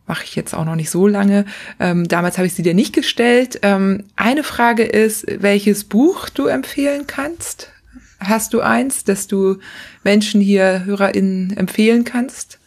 mache 0.05 0.23
ich 0.23 0.37
jetzt 0.37 0.53
auch 0.53 0.63
noch 0.63 0.75
nicht 0.75 0.91
so 0.91 1.07
lange. 1.07 1.43
Ähm, 1.81 2.07
damals 2.07 2.37
habe 2.37 2.47
ich 2.47 2.53
sie 2.53 2.63
dir 2.63 2.73
nicht 2.73 2.93
gestellt. 2.93 3.59
Ähm, 3.63 4.05
eine 4.15 4.45
Frage 4.45 4.83
ist, 4.83 5.25
welches 5.27 5.83
Buch 5.83 6.29
du 6.29 6.45
empfehlen 6.45 7.05
kannst? 7.05 7.73
Hast 8.19 8.53
du 8.53 8.61
eins, 8.61 9.03
das 9.03 9.27
du 9.27 9.57
Menschen 10.03 10.41
hier, 10.41 10.85
HörerInnen 10.85 11.55
empfehlen 11.55 12.03
kannst? 12.03 12.59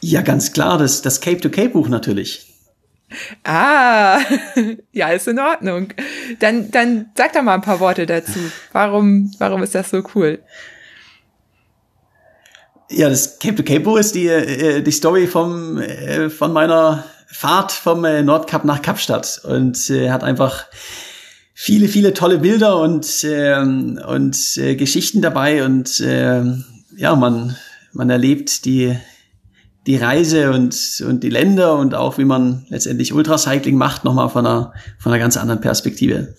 Ja, 0.00 0.22
ganz 0.22 0.52
klar, 0.52 0.78
das, 0.78 1.02
das 1.02 1.20
Cape-to-Cape-Buch 1.20 1.88
natürlich. 1.88 2.48
Ah, 3.42 4.20
ja, 4.92 5.08
ist 5.08 5.28
in 5.28 5.38
Ordnung. 5.38 5.88
Dann, 6.40 6.70
dann 6.70 7.10
sag 7.16 7.32
doch 7.32 7.42
mal 7.42 7.54
ein 7.54 7.62
paar 7.62 7.80
Worte 7.80 8.06
dazu. 8.06 8.38
Warum, 8.72 9.32
warum 9.38 9.62
ist 9.62 9.74
das 9.74 9.90
so 9.90 10.02
cool? 10.14 10.40
Ja, 12.90 13.08
das 13.08 13.38
Cape-to-Cape-Buch 13.38 13.98
ist 13.98 14.14
die, 14.14 14.28
äh, 14.28 14.82
die 14.82 14.90
Story 14.90 15.26
vom, 15.26 15.78
äh, 15.78 16.30
von 16.30 16.52
meiner 16.52 17.04
Fahrt 17.26 17.72
vom 17.72 18.04
äh, 18.04 18.22
Nordkap 18.22 18.64
nach 18.64 18.82
Kapstadt 18.82 19.40
und 19.44 19.90
äh, 19.90 20.10
hat 20.10 20.24
einfach 20.24 20.66
viele, 21.60 21.88
viele 21.88 22.14
tolle 22.14 22.38
Bilder 22.38 22.78
und, 22.78 23.24
ähm, 23.24 24.00
und 24.06 24.56
äh, 24.58 24.76
Geschichten 24.76 25.20
dabei 25.20 25.64
und 25.64 25.98
äh, 25.98 26.44
ja, 26.96 27.16
man, 27.16 27.56
man 27.92 28.10
erlebt 28.10 28.64
die, 28.64 28.96
die 29.84 29.96
Reise 29.96 30.52
und, 30.52 31.02
und 31.04 31.24
die 31.24 31.30
Länder 31.30 31.76
und 31.76 31.96
auch 31.96 32.16
wie 32.16 32.24
man 32.24 32.64
letztendlich 32.68 33.12
Ultracycling 33.12 33.74
macht, 33.74 34.04
nochmal 34.04 34.28
von 34.28 34.46
einer, 34.46 34.72
von 35.00 35.10
einer 35.10 35.18
ganz 35.18 35.36
anderen 35.36 35.60
Perspektive. 35.60 36.36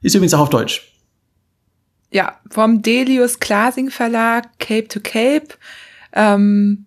Ist 0.00 0.14
übrigens 0.14 0.32
auch 0.32 0.40
auf 0.40 0.50
Deutsch. 0.50 0.94
Ja, 2.10 2.40
vom 2.50 2.80
Delius 2.80 3.40
Klasing 3.40 3.90
Verlag, 3.90 4.58
Cape 4.58 4.88
to 4.88 5.00
Cape. 5.00 5.48
Ähm, 6.14 6.83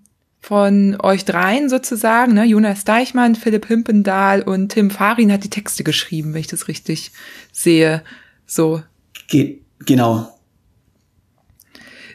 von 0.47 0.95
euch 1.01 1.25
dreien 1.25 1.67
sozusagen, 1.67 2.33
ne? 2.33 2.45
Jonas 2.45 2.85
Deichmann, 2.85 3.35
Philipp 3.35 3.65
Himpendahl 3.65 4.41
und 4.41 4.69
Tim 4.69 4.91
Farin 4.91 5.29
hat 5.29 5.43
die 5.43 5.49
Texte 5.49 5.83
geschrieben, 5.83 6.33
wenn 6.33 6.39
ich 6.39 6.47
das 6.47 6.69
richtig 6.69 7.11
sehe. 7.51 8.01
So. 8.45 8.81
Ge 9.27 9.59
genau. 9.79 10.33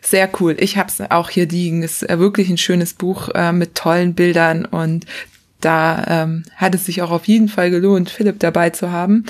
Sehr 0.01 0.31
cool. 0.41 0.57
Ich 0.59 0.79
habe 0.79 0.89
es 0.89 1.11
auch 1.11 1.29
hier 1.29 1.47
liegen. 1.47 1.83
Ist 1.83 2.09
äh, 2.09 2.19
wirklich 2.19 2.49
ein 2.49 2.57
schönes 2.57 2.95
Buch 2.95 3.29
äh, 3.35 3.53
mit 3.53 3.75
tollen 3.75 4.15
Bildern 4.15 4.65
und 4.65 5.05
da 5.61 6.23
ähm, 6.23 6.45
hat 6.57 6.75
es 6.75 6.87
sich 6.87 7.03
auch 7.03 7.11
auf 7.11 7.29
jeden 7.29 7.51
Fall 7.51 7.71
gelohnt, 7.71 8.09
Philipp 8.09 8.39
dabei 8.39 8.71
zu 8.71 8.91
haben. 8.91 9.27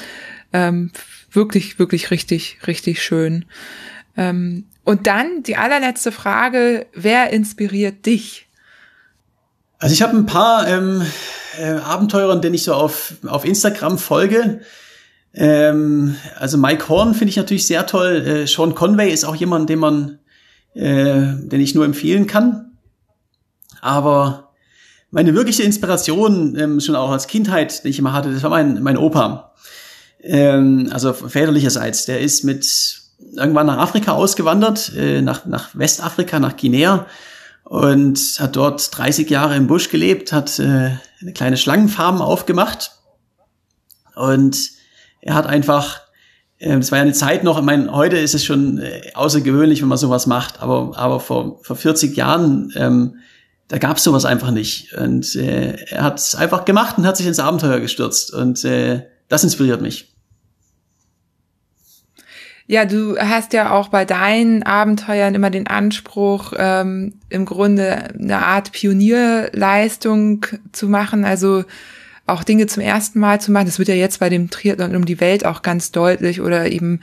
Ähm, 0.52 0.92
wirklich, 1.32 1.80
wirklich 1.80 2.12
richtig, 2.12 2.58
richtig 2.68 3.02
schön. 3.02 3.46
Ähm, 4.16 4.66
und 4.84 5.08
dann 5.08 5.42
die 5.42 5.56
allerletzte 5.56 6.12
Frage, 6.12 6.86
wer 6.94 7.32
inspiriert 7.32 8.06
dich? 8.06 8.46
Also 9.82 9.94
ich 9.94 10.02
habe 10.02 10.16
ein 10.16 10.26
paar 10.26 10.68
ähm, 10.68 11.02
äh, 11.58 11.72
Abenteurern, 11.72 12.40
denen 12.40 12.54
ich 12.54 12.62
so 12.62 12.72
auf, 12.72 13.14
auf 13.26 13.44
Instagram 13.44 13.98
folge. 13.98 14.60
Ähm, 15.34 16.14
also 16.38 16.56
Mike 16.56 16.88
Horn 16.88 17.14
finde 17.14 17.30
ich 17.30 17.36
natürlich 17.36 17.66
sehr 17.66 17.84
toll. 17.84 18.24
Äh, 18.24 18.46
Sean 18.46 18.76
Conway 18.76 19.10
ist 19.10 19.24
auch 19.24 19.34
jemand, 19.34 19.68
den 19.68 19.80
man, 19.80 20.20
äh, 20.74 21.34
den 21.34 21.60
ich 21.60 21.74
nur 21.74 21.84
empfehlen 21.84 22.28
kann. 22.28 22.76
Aber 23.80 24.52
meine 25.10 25.34
wirkliche 25.34 25.64
Inspiration 25.64 26.54
ähm, 26.56 26.78
schon 26.78 26.94
auch 26.94 27.10
als 27.10 27.26
Kindheit, 27.26 27.82
die 27.82 27.88
ich 27.88 27.98
immer 27.98 28.12
hatte, 28.12 28.32
das 28.32 28.44
war 28.44 28.50
mein, 28.50 28.84
mein 28.84 28.96
Opa. 28.96 29.52
Ähm, 30.22 30.90
also 30.92 31.12
väterlicherseits. 31.12 32.06
Der 32.06 32.20
ist 32.20 32.44
mit 32.44 33.00
irgendwann 33.34 33.66
nach 33.66 33.78
Afrika 33.78 34.12
ausgewandert, 34.12 34.92
äh, 34.96 35.22
nach, 35.22 35.44
nach 35.44 35.70
Westafrika, 35.74 36.38
nach 36.38 36.56
Guinea 36.56 37.04
und 37.72 38.18
hat 38.38 38.54
dort 38.54 38.98
30 38.98 39.30
Jahre 39.30 39.56
im 39.56 39.66
Busch 39.66 39.88
gelebt, 39.88 40.30
hat 40.30 40.58
äh, 40.58 40.90
eine 41.22 41.32
kleine 41.32 41.56
Schlangenfarm 41.56 42.20
aufgemacht 42.20 42.92
und 44.14 44.72
er 45.22 45.34
hat 45.34 45.46
einfach 45.46 46.02
äh, 46.58 46.76
das 46.76 46.92
war 46.92 46.98
ja 46.98 47.02
eine 47.02 47.14
Zeit 47.14 47.44
noch, 47.44 47.58
ich 47.58 47.64
meine, 47.64 47.90
heute 47.90 48.18
ist 48.18 48.34
es 48.34 48.44
schon 48.44 48.76
äh, 48.76 49.12
außergewöhnlich, 49.14 49.80
wenn 49.80 49.88
man 49.88 49.96
sowas 49.96 50.26
macht, 50.26 50.60
aber, 50.60 50.92
aber 50.98 51.18
vor, 51.18 51.60
vor 51.62 51.76
40 51.76 52.14
Jahren 52.14 52.70
ähm, 52.76 53.14
da 53.68 53.78
gab 53.78 53.96
es 53.96 54.04
sowas 54.04 54.26
einfach 54.26 54.50
nicht. 54.50 54.92
Und 54.92 55.34
äh, 55.34 55.72
er 55.86 56.02
hat 56.02 56.18
es 56.18 56.34
einfach 56.34 56.66
gemacht 56.66 56.98
und 56.98 57.06
hat 57.06 57.16
sich 57.16 57.26
ins 57.26 57.38
Abenteuer 57.38 57.80
gestürzt. 57.80 58.30
Und 58.34 58.62
äh, 58.66 59.06
das 59.28 59.44
inspiriert 59.44 59.80
mich. 59.80 60.11
Ja, 62.72 62.86
du 62.86 63.18
hast 63.18 63.52
ja 63.52 63.70
auch 63.70 63.88
bei 63.88 64.06
deinen 64.06 64.62
Abenteuern 64.62 65.34
immer 65.34 65.50
den 65.50 65.66
Anspruch, 65.66 66.54
ähm, 66.56 67.12
im 67.28 67.44
Grunde 67.44 68.14
eine 68.18 68.46
Art 68.46 68.72
Pionierleistung 68.72 70.46
zu 70.72 70.88
machen, 70.88 71.26
also 71.26 71.64
auch 72.26 72.44
Dinge 72.44 72.66
zum 72.68 72.82
ersten 72.82 73.18
Mal 73.18 73.42
zu 73.42 73.52
machen. 73.52 73.66
Das 73.66 73.78
wird 73.78 73.88
ja 73.88 73.94
jetzt 73.94 74.20
bei 74.20 74.30
dem 74.30 74.48
Triathlon 74.48 74.96
um 74.96 75.04
die 75.04 75.20
Welt 75.20 75.44
auch 75.44 75.60
ganz 75.60 75.92
deutlich 75.92 76.40
oder 76.40 76.72
eben 76.72 77.00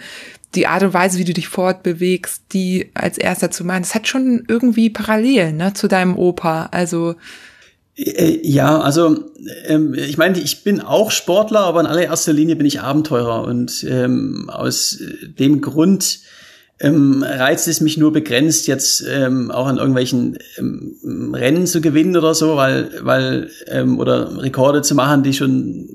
die 0.56 0.66
Art 0.66 0.82
und 0.82 0.96
Weise, 0.96 1.20
wie 1.20 1.24
du 1.24 1.34
dich 1.34 1.50
fortbewegst, 1.50 2.46
die 2.52 2.90
als 2.96 3.20
erster 3.20 3.52
zu 3.52 3.64
machen, 3.64 3.84
das 3.84 3.94
hat 3.94 4.08
schon 4.08 4.46
irgendwie 4.48 4.90
Parallelen 4.90 5.58
ne, 5.58 5.76
zu 5.76 5.88
deinem 5.88 6.18
Opa. 6.18 6.70
Also 6.72 7.14
ja, 8.01 8.80
also 8.80 9.26
ähm, 9.65 9.93
ich 9.93 10.17
meine, 10.17 10.39
ich 10.39 10.63
bin 10.63 10.81
auch 10.81 11.11
Sportler, 11.11 11.61
aber 11.61 11.81
in 11.81 11.85
allererster 11.85 12.34
Linie 12.34 12.55
bin 12.55 12.65
ich 12.65 12.81
Abenteurer 12.81 13.43
und 13.43 13.85
ähm, 13.89 14.49
aus 14.49 14.99
dem 15.21 15.59
Grund 15.59 16.19
ähm, 16.80 17.23
reizt 17.27 17.67
es 17.67 17.81
mich 17.81 17.97
nur 17.97 18.13
begrenzt 18.13 18.67
jetzt 18.67 19.03
ähm, 19.09 19.51
auch 19.51 19.67
an 19.67 19.77
irgendwelchen 19.77 20.38
ähm, 20.57 21.34
Rennen 21.35 21.67
zu 21.67 21.81
gewinnen 21.81 22.15
oder 22.15 22.34
so, 22.34 22.55
weil 22.55 22.89
weil 23.01 23.49
ähm, 23.67 23.99
oder 23.99 24.41
Rekorde 24.41 24.81
zu 24.81 24.95
machen, 24.95 25.23
die 25.23 25.34
schon 25.34 25.89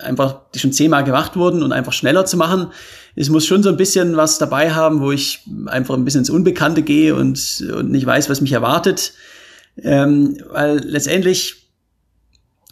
einfach 0.00 0.40
die 0.54 0.58
schon 0.58 0.72
zehnmal 0.72 1.04
gemacht 1.04 1.36
wurden 1.36 1.62
und 1.62 1.72
einfach 1.72 1.92
schneller 1.92 2.26
zu 2.26 2.36
machen 2.36 2.72
es 3.16 3.28
muss 3.28 3.46
schon 3.46 3.62
so 3.62 3.68
ein 3.68 3.76
bisschen 3.76 4.16
was 4.16 4.38
dabei 4.38 4.72
haben, 4.72 5.00
wo 5.00 5.12
ich 5.12 5.40
einfach 5.66 5.94
ein 5.94 6.04
bisschen 6.04 6.20
ins 6.20 6.30
Unbekannte 6.30 6.82
gehe 6.82 7.14
und, 7.14 7.64
und 7.72 7.90
nicht 7.90 8.06
weiß, 8.06 8.28
was 8.28 8.40
mich 8.40 8.52
erwartet. 8.52 9.12
Ähm, 9.82 10.38
weil 10.50 10.78
letztendlich 10.78 11.70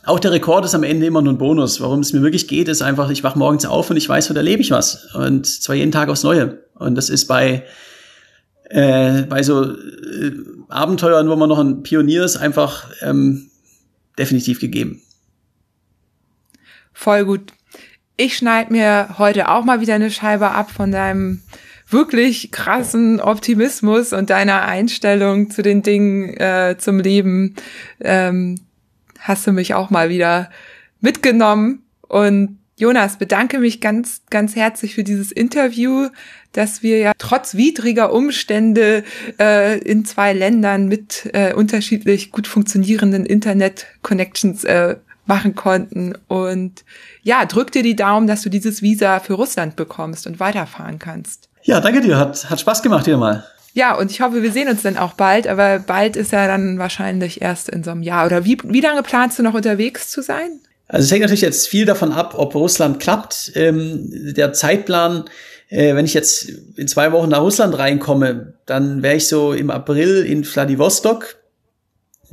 auch 0.04 0.18
der 0.18 0.32
Rekord 0.32 0.64
ist 0.64 0.74
am 0.74 0.82
Ende 0.82 1.06
immer 1.06 1.22
nur 1.22 1.32
ein 1.32 1.38
Bonus. 1.38 1.80
Warum 1.80 2.00
es 2.00 2.12
mir 2.12 2.22
wirklich 2.22 2.48
geht, 2.48 2.68
ist 2.68 2.82
einfach, 2.82 3.10
ich 3.10 3.22
wach 3.22 3.36
morgens 3.36 3.64
auf 3.64 3.90
und 3.90 3.96
ich 3.96 4.08
weiß, 4.08 4.30
wo 4.30 4.34
da 4.34 4.40
lebe 4.40 4.62
ich 4.62 4.70
was. 4.70 5.14
Und 5.14 5.46
zwar 5.46 5.76
jeden 5.76 5.92
Tag 5.92 6.08
aufs 6.08 6.24
Neue. 6.24 6.64
Und 6.74 6.96
das 6.96 7.08
ist 7.08 7.26
bei, 7.26 7.64
äh, 8.64 9.22
bei 9.22 9.42
so 9.42 9.64
äh, 9.64 10.32
Abenteuern, 10.68 11.28
wo 11.28 11.36
man 11.36 11.48
noch 11.48 11.58
ein 11.58 11.82
Pionier 11.82 12.24
ist, 12.24 12.36
einfach 12.36 12.90
ähm, 13.00 13.50
definitiv 14.18 14.60
gegeben. 14.60 15.02
Voll 16.92 17.24
gut 17.24 17.52
ich 18.16 18.36
schneide 18.36 18.72
mir 18.72 19.16
heute 19.18 19.48
auch 19.48 19.64
mal 19.64 19.80
wieder 19.80 19.94
eine 19.94 20.10
Scheibe 20.10 20.50
ab 20.50 20.70
von 20.70 20.92
deinem 20.92 21.42
wirklich 21.92 22.50
krassen 22.50 23.20
Optimismus 23.20 24.12
und 24.12 24.30
deiner 24.30 24.62
Einstellung 24.62 25.50
zu 25.50 25.62
den 25.62 25.82
Dingen, 25.82 26.34
äh, 26.36 26.76
zum 26.78 26.98
Leben. 27.00 27.54
Ähm, 28.00 28.56
hast 29.18 29.46
du 29.46 29.52
mich 29.52 29.74
auch 29.74 29.90
mal 29.90 30.08
wieder 30.08 30.50
mitgenommen. 31.00 31.82
Und 32.08 32.58
Jonas, 32.76 33.18
bedanke 33.18 33.58
mich 33.58 33.80
ganz, 33.80 34.22
ganz 34.30 34.56
herzlich 34.56 34.94
für 34.94 35.04
dieses 35.04 35.30
Interview, 35.30 36.08
dass 36.52 36.82
wir 36.82 36.98
ja 36.98 37.12
trotz 37.16 37.54
widriger 37.54 38.12
Umstände 38.12 39.04
äh, 39.38 39.78
in 39.78 40.04
zwei 40.04 40.32
Ländern 40.32 40.88
mit 40.88 41.30
äh, 41.32 41.54
unterschiedlich 41.54 42.32
gut 42.32 42.46
funktionierenden 42.46 43.24
Internet-Connections 43.24 44.64
äh, 44.64 44.96
machen 45.26 45.54
konnten. 45.54 46.14
Und 46.28 46.84
ja, 47.22 47.44
drück 47.44 47.70
dir 47.72 47.82
die 47.82 47.96
Daumen, 47.96 48.26
dass 48.26 48.42
du 48.42 48.48
dieses 48.48 48.82
Visa 48.82 49.20
für 49.20 49.34
Russland 49.34 49.76
bekommst 49.76 50.26
und 50.26 50.40
weiterfahren 50.40 50.98
kannst. 50.98 51.51
Ja, 51.62 51.80
danke 51.80 52.00
dir. 52.00 52.18
Hat, 52.18 52.50
hat 52.50 52.60
Spaß 52.60 52.82
gemacht 52.82 53.04
hier 53.04 53.16
mal. 53.16 53.44
Ja, 53.74 53.96
und 53.96 54.10
ich 54.10 54.20
hoffe, 54.20 54.42
wir 54.42 54.52
sehen 54.52 54.68
uns 54.68 54.82
dann 54.82 54.98
auch 54.98 55.14
bald, 55.14 55.46
aber 55.46 55.78
bald 55.78 56.16
ist 56.16 56.32
ja 56.32 56.46
dann 56.46 56.78
wahrscheinlich 56.78 57.40
erst 57.40 57.70
in 57.70 57.82
so 57.82 57.90
einem 57.90 58.02
Jahr. 58.02 58.26
Oder 58.26 58.44
wie, 58.44 58.58
wie 58.64 58.80
lange 58.80 59.02
planst 59.02 59.38
du 59.38 59.42
noch 59.42 59.54
unterwegs 59.54 60.10
zu 60.10 60.22
sein? 60.22 60.60
Also 60.88 61.06
es 61.06 61.10
hängt 61.10 61.22
natürlich 61.22 61.40
jetzt 61.40 61.68
viel 61.68 61.86
davon 61.86 62.12
ab, 62.12 62.34
ob 62.36 62.54
Russland 62.54 63.00
klappt. 63.00 63.52
Ähm, 63.54 64.34
der 64.34 64.52
Zeitplan, 64.52 65.24
äh, 65.70 65.94
wenn 65.94 66.04
ich 66.04 66.12
jetzt 66.12 66.50
in 66.76 66.86
zwei 66.86 67.12
Wochen 67.12 67.30
nach 67.30 67.40
Russland 67.40 67.78
reinkomme, 67.78 68.54
dann 68.66 69.02
wäre 69.02 69.16
ich 69.16 69.26
so 69.26 69.54
im 69.54 69.70
April 69.70 70.22
in 70.26 70.44
Vladivostok 70.44 71.36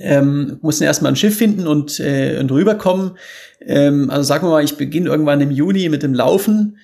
ähm, 0.02 0.58
mussten 0.62 0.84
erstmal 0.84 1.12
ein 1.12 1.16
Schiff 1.16 1.38
finden 1.38 1.68
und, 1.68 2.00
äh, 2.00 2.38
und 2.40 2.52
rüberkommen. 2.52 3.18
Ähm, 3.62 4.10
also 4.10 4.24
sagen 4.24 4.46
wir 4.46 4.52
mal, 4.52 4.64
ich 4.64 4.78
beginne 4.78 5.10
irgendwann 5.10 5.42
im 5.42 5.52
Juni 5.52 5.90
mit 5.90 6.04
dem 6.04 6.14
Laufen. 6.14 6.78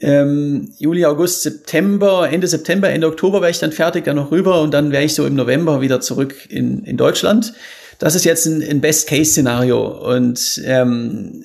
Ähm, 0.00 0.72
Juli, 0.78 1.04
August, 1.04 1.42
September, 1.42 2.28
Ende 2.30 2.46
September, 2.46 2.88
Ende 2.88 3.06
Oktober 3.06 3.40
wäre 3.40 3.50
ich 3.50 3.58
dann 3.58 3.72
fertig, 3.72 4.04
dann 4.04 4.16
noch 4.16 4.30
rüber 4.30 4.62
und 4.62 4.72
dann 4.72 4.92
wäre 4.92 5.04
ich 5.04 5.14
so 5.14 5.26
im 5.26 5.34
November 5.34 5.80
wieder 5.80 6.00
zurück 6.00 6.34
in, 6.48 6.84
in 6.84 6.96
Deutschland. 6.96 7.52
Das 7.98 8.14
ist 8.14 8.24
jetzt 8.24 8.46
ein, 8.46 8.62
ein 8.62 8.80
Best-Case-Szenario 8.80 10.14
und 10.14 10.62
ähm, 10.64 11.44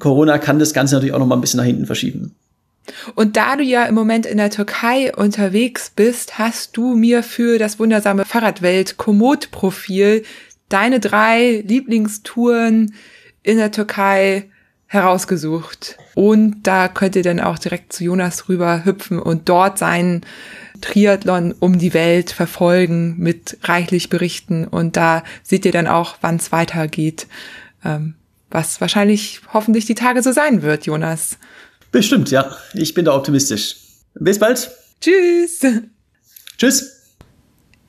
Corona 0.00 0.38
kann 0.38 0.58
das 0.58 0.74
Ganze 0.74 0.96
natürlich 0.96 1.14
auch 1.14 1.20
noch 1.20 1.26
mal 1.26 1.36
ein 1.36 1.40
bisschen 1.40 1.58
nach 1.58 1.64
hinten 1.64 1.86
verschieben. 1.86 2.34
Und 3.14 3.36
da 3.36 3.56
du 3.56 3.62
ja 3.62 3.84
im 3.84 3.94
Moment 3.94 4.26
in 4.26 4.38
der 4.38 4.50
Türkei 4.50 5.14
unterwegs 5.14 5.92
bist, 5.94 6.38
hast 6.38 6.76
du 6.76 6.94
mir 6.94 7.22
für 7.22 7.58
das 7.58 7.78
wundersame 7.78 8.24
Fahrradwelt 8.24 8.96
Komoot-Profil 8.96 10.24
deine 10.68 10.98
drei 10.98 11.62
Lieblingstouren 11.66 12.94
in 13.44 13.58
der 13.58 13.70
Türkei 13.70 14.50
herausgesucht. 14.92 15.96
Und 16.14 16.62
da 16.64 16.86
könnt 16.86 17.16
ihr 17.16 17.22
dann 17.22 17.40
auch 17.40 17.58
direkt 17.58 17.94
zu 17.94 18.04
Jonas 18.04 18.50
rüber 18.50 18.84
hüpfen 18.84 19.18
und 19.18 19.48
dort 19.48 19.78
seinen 19.78 20.20
Triathlon 20.82 21.54
um 21.58 21.78
die 21.78 21.94
Welt 21.94 22.30
verfolgen 22.30 23.16
mit 23.18 23.56
reichlich 23.62 24.10
Berichten. 24.10 24.66
Und 24.66 24.98
da 24.98 25.24
seht 25.42 25.64
ihr 25.64 25.72
dann 25.72 25.86
auch, 25.86 26.16
wann 26.20 26.36
es 26.36 26.52
weitergeht. 26.52 27.26
Ähm, 27.84 28.14
was 28.50 28.82
wahrscheinlich 28.82 29.40
hoffentlich 29.54 29.86
die 29.86 29.94
Tage 29.94 30.22
so 30.22 30.30
sein 30.30 30.60
wird, 30.60 30.84
Jonas. 30.84 31.38
Bestimmt, 31.90 32.30
ja. 32.30 32.54
Ich 32.74 32.92
bin 32.92 33.06
da 33.06 33.14
optimistisch. 33.14 33.76
Bis 34.14 34.38
bald. 34.38 34.70
Tschüss. 35.00 35.60
Tschüss. 36.58 37.01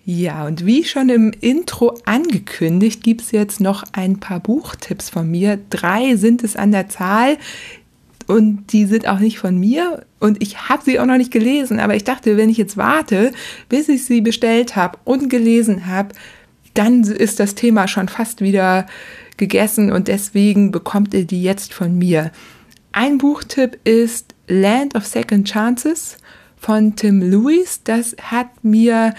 Ja, 0.05 0.45
und 0.45 0.65
wie 0.65 0.83
schon 0.83 1.07
im 1.07 1.31
Intro 1.39 1.97
angekündigt, 2.05 3.03
gibt's 3.03 3.31
jetzt 3.31 3.61
noch 3.61 3.85
ein 3.93 4.19
paar 4.19 4.41
Buchtipps 4.41 5.09
von 5.09 5.31
mir. 5.31 5.59
Drei 5.69 6.17
sind 6.17 6.43
es 6.43 6.57
an 6.57 6.71
der 6.71 6.89
Zahl 6.89 7.37
und 8.27 8.73
die 8.73 8.85
sind 8.85 9.07
auch 9.07 9.19
nicht 9.19 9.39
von 9.39 9.57
mir 9.57 10.05
und 10.19 10.41
ich 10.41 10.69
habe 10.69 10.83
sie 10.83 10.99
auch 10.99 11.05
noch 11.05 11.17
nicht 11.17 11.31
gelesen, 11.31 11.79
aber 11.79 11.95
ich 11.95 12.03
dachte, 12.03 12.35
wenn 12.35 12.49
ich 12.49 12.57
jetzt 12.57 12.75
warte, 12.75 13.31
bis 13.69 13.87
ich 13.87 14.05
sie 14.05 14.21
bestellt 14.21 14.75
habe 14.75 14.97
und 15.05 15.29
gelesen 15.29 15.87
habe, 15.87 16.13
dann 16.73 17.03
ist 17.03 17.39
das 17.39 17.55
Thema 17.55 17.87
schon 17.87 18.09
fast 18.09 18.41
wieder 18.41 18.87
gegessen 19.37 19.91
und 19.91 20.07
deswegen 20.09 20.71
bekommt 20.71 21.13
ihr 21.13 21.25
die 21.25 21.43
jetzt 21.43 21.73
von 21.73 21.97
mir. 21.97 22.31
Ein 22.91 23.17
Buchtipp 23.17 23.79
ist 23.85 24.35
Land 24.47 24.95
of 24.95 25.05
Second 25.05 25.47
Chances 25.47 26.17
von 26.57 26.95
Tim 26.95 27.21
Lewis. 27.21 27.81
Das 27.83 28.15
hat 28.21 28.63
mir 28.63 29.13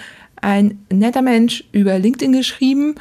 ein 0.45 0.85
netter 0.93 1.23
Mensch 1.23 1.63
über 1.71 1.97
LinkedIn 1.97 2.31
geschrieben 2.31 2.95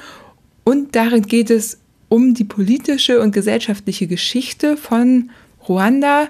und 0.64 0.96
darin 0.96 1.22
geht 1.22 1.50
es 1.50 1.78
um 2.08 2.32
die 2.32 2.44
politische 2.44 3.20
und 3.20 3.32
gesellschaftliche 3.32 4.06
Geschichte 4.06 4.78
von 4.78 5.30
Ruanda, 5.68 6.28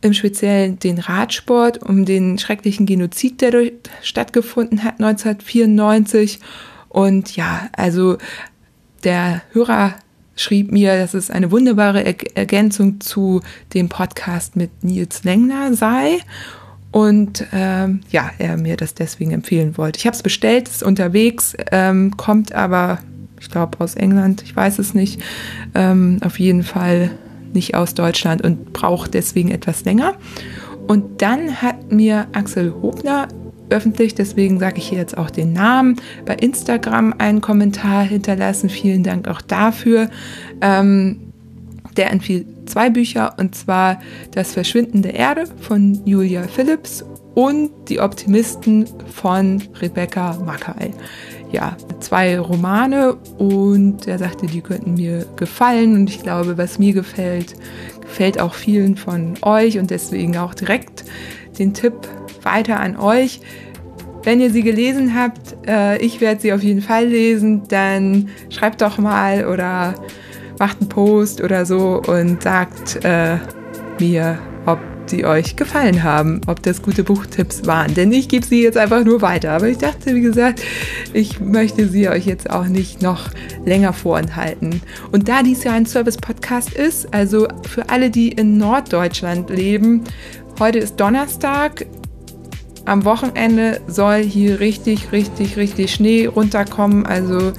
im 0.00 0.12
Speziellen 0.12 0.78
den 0.78 0.98
Radsport, 0.98 1.82
um 1.82 2.04
den 2.04 2.38
schrecklichen 2.38 2.84
Genozid, 2.84 3.40
der 3.40 3.50
dort 3.52 3.90
stattgefunden 4.02 4.84
hat 4.84 5.00
1994. 5.00 6.40
Und 6.90 7.34
ja, 7.36 7.70
also 7.72 8.18
der 9.02 9.40
Hörer 9.52 9.94
schrieb 10.36 10.70
mir, 10.70 10.98
dass 10.98 11.14
es 11.14 11.30
eine 11.30 11.50
wunderbare 11.50 12.04
Ergänzung 12.36 13.00
zu 13.00 13.40
dem 13.72 13.88
Podcast 13.88 14.56
mit 14.56 14.84
Nils 14.84 15.24
Lengner 15.24 15.72
sei 15.72 16.18
und 16.94 17.44
ähm, 17.52 18.02
ja, 18.10 18.30
er 18.38 18.56
mir 18.56 18.76
das 18.76 18.94
deswegen 18.94 19.32
empfehlen 19.32 19.76
wollte. 19.76 19.98
Ich 19.98 20.06
habe 20.06 20.14
es 20.14 20.22
bestellt, 20.22 20.68
ist 20.68 20.84
unterwegs, 20.84 21.56
ähm, 21.72 22.16
kommt 22.16 22.52
aber, 22.52 23.00
ich 23.40 23.50
glaube, 23.50 23.80
aus 23.80 23.96
England, 23.96 24.42
ich 24.42 24.54
weiß 24.54 24.78
es 24.78 24.94
nicht, 24.94 25.20
ähm, 25.74 26.20
auf 26.24 26.38
jeden 26.38 26.62
Fall 26.62 27.10
nicht 27.52 27.74
aus 27.74 27.94
Deutschland 27.94 28.42
und 28.42 28.72
braucht 28.72 29.14
deswegen 29.14 29.50
etwas 29.50 29.84
länger. 29.84 30.14
Und 30.86 31.20
dann 31.20 31.60
hat 31.60 31.90
mir 31.90 32.28
Axel 32.30 32.72
Hobner 32.80 33.26
öffentlich, 33.70 34.14
deswegen 34.14 34.60
sage 34.60 34.78
ich 34.78 34.86
hier 34.86 34.98
jetzt 34.98 35.18
auch 35.18 35.30
den 35.30 35.52
Namen. 35.52 35.96
Bei 36.24 36.36
Instagram 36.36 37.12
einen 37.18 37.40
Kommentar 37.40 38.04
hinterlassen. 38.04 38.68
Vielen 38.68 39.02
Dank 39.02 39.26
auch 39.26 39.40
dafür. 39.40 40.10
Ähm, 40.60 41.32
der 41.96 42.12
empfiehlt 42.12 42.53
zwei 42.66 42.90
Bücher 42.90 43.34
und 43.38 43.54
zwar 43.54 44.00
Das 44.32 44.52
Verschwinden 44.52 45.02
der 45.02 45.14
Erde 45.14 45.44
von 45.60 46.00
Julia 46.04 46.42
Phillips 46.44 47.04
und 47.34 47.70
Die 47.88 48.00
Optimisten 48.00 48.86
von 49.12 49.62
Rebecca 49.80 50.38
Mackay. 50.44 50.90
Ja, 51.50 51.76
zwei 52.00 52.38
Romane 52.38 53.14
und 53.38 54.08
er 54.08 54.18
sagte, 54.18 54.46
die 54.46 54.60
könnten 54.60 54.94
mir 54.94 55.26
gefallen 55.36 55.94
und 55.94 56.10
ich 56.10 56.22
glaube, 56.22 56.58
was 56.58 56.78
mir 56.78 56.92
gefällt, 56.92 57.54
gefällt 58.00 58.40
auch 58.40 58.54
vielen 58.54 58.96
von 58.96 59.34
euch 59.42 59.78
und 59.78 59.90
deswegen 59.90 60.36
auch 60.36 60.54
direkt 60.54 61.04
den 61.58 61.74
Tipp 61.74 61.94
weiter 62.42 62.80
an 62.80 62.96
euch. 62.96 63.40
Wenn 64.24 64.40
ihr 64.40 64.50
sie 64.50 64.62
gelesen 64.62 65.14
habt, 65.14 65.56
äh, 65.66 65.98
ich 65.98 66.20
werde 66.20 66.40
sie 66.40 66.52
auf 66.52 66.62
jeden 66.62 66.80
Fall 66.80 67.06
lesen, 67.06 67.62
dann 67.68 68.30
schreibt 68.48 68.80
doch 68.80 68.98
mal 68.98 69.46
oder 69.46 69.94
macht 70.64 70.80
einen 70.80 70.88
Post 70.88 71.42
oder 71.42 71.66
so 71.66 72.00
und 72.06 72.42
sagt 72.42 73.04
äh, 73.04 73.36
mir, 74.00 74.38
ob 74.64 74.78
sie 75.04 75.26
euch 75.26 75.56
gefallen 75.56 76.02
haben, 76.02 76.40
ob 76.46 76.62
das 76.62 76.80
gute 76.80 77.04
Buchtipps 77.04 77.66
waren. 77.66 77.92
Denn 77.92 78.10
ich 78.10 78.30
gebe 78.30 78.46
sie 78.46 78.62
jetzt 78.62 78.78
einfach 78.78 79.04
nur 79.04 79.20
weiter. 79.20 79.50
Aber 79.50 79.68
ich 79.68 79.76
dachte, 79.76 80.14
wie 80.14 80.22
gesagt, 80.22 80.62
ich 81.12 81.38
möchte 81.38 81.86
sie 81.86 82.08
euch 82.08 82.24
jetzt 82.24 82.48
auch 82.48 82.64
nicht 82.64 83.02
noch 83.02 83.28
länger 83.66 83.92
vorenthalten. 83.92 84.80
Und 85.12 85.28
da 85.28 85.42
dies 85.42 85.64
ja 85.64 85.72
ein 85.72 85.84
Service-Podcast 85.84 86.72
ist, 86.72 87.12
also 87.12 87.46
für 87.68 87.90
alle, 87.90 88.08
die 88.08 88.28
in 88.28 88.56
Norddeutschland 88.56 89.50
leben, 89.50 90.04
heute 90.58 90.78
ist 90.78 90.96
Donnerstag. 90.96 91.84
Am 92.86 93.04
Wochenende 93.04 93.82
soll 93.86 94.22
hier 94.22 94.60
richtig, 94.60 95.12
richtig, 95.12 95.58
richtig 95.58 95.92
Schnee 95.92 96.24
runterkommen. 96.24 97.04
Also 97.04 97.52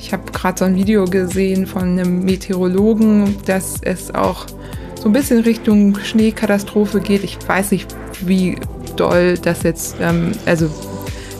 ich 0.00 0.12
habe 0.12 0.30
gerade 0.32 0.58
so 0.58 0.64
ein 0.64 0.76
Video 0.76 1.04
gesehen 1.04 1.66
von 1.66 1.82
einem 1.82 2.24
Meteorologen, 2.24 3.36
dass 3.44 3.76
es 3.82 4.12
auch 4.14 4.46
so 4.94 5.08
ein 5.08 5.12
bisschen 5.12 5.40
Richtung 5.40 5.98
Schneekatastrophe 5.98 7.00
geht. 7.00 7.22
Ich 7.22 7.36
weiß 7.46 7.70
nicht, 7.70 7.94
wie 8.22 8.56
doll 8.96 9.36
das 9.38 9.62
jetzt, 9.62 9.96
ähm, 10.00 10.32
also 10.46 10.70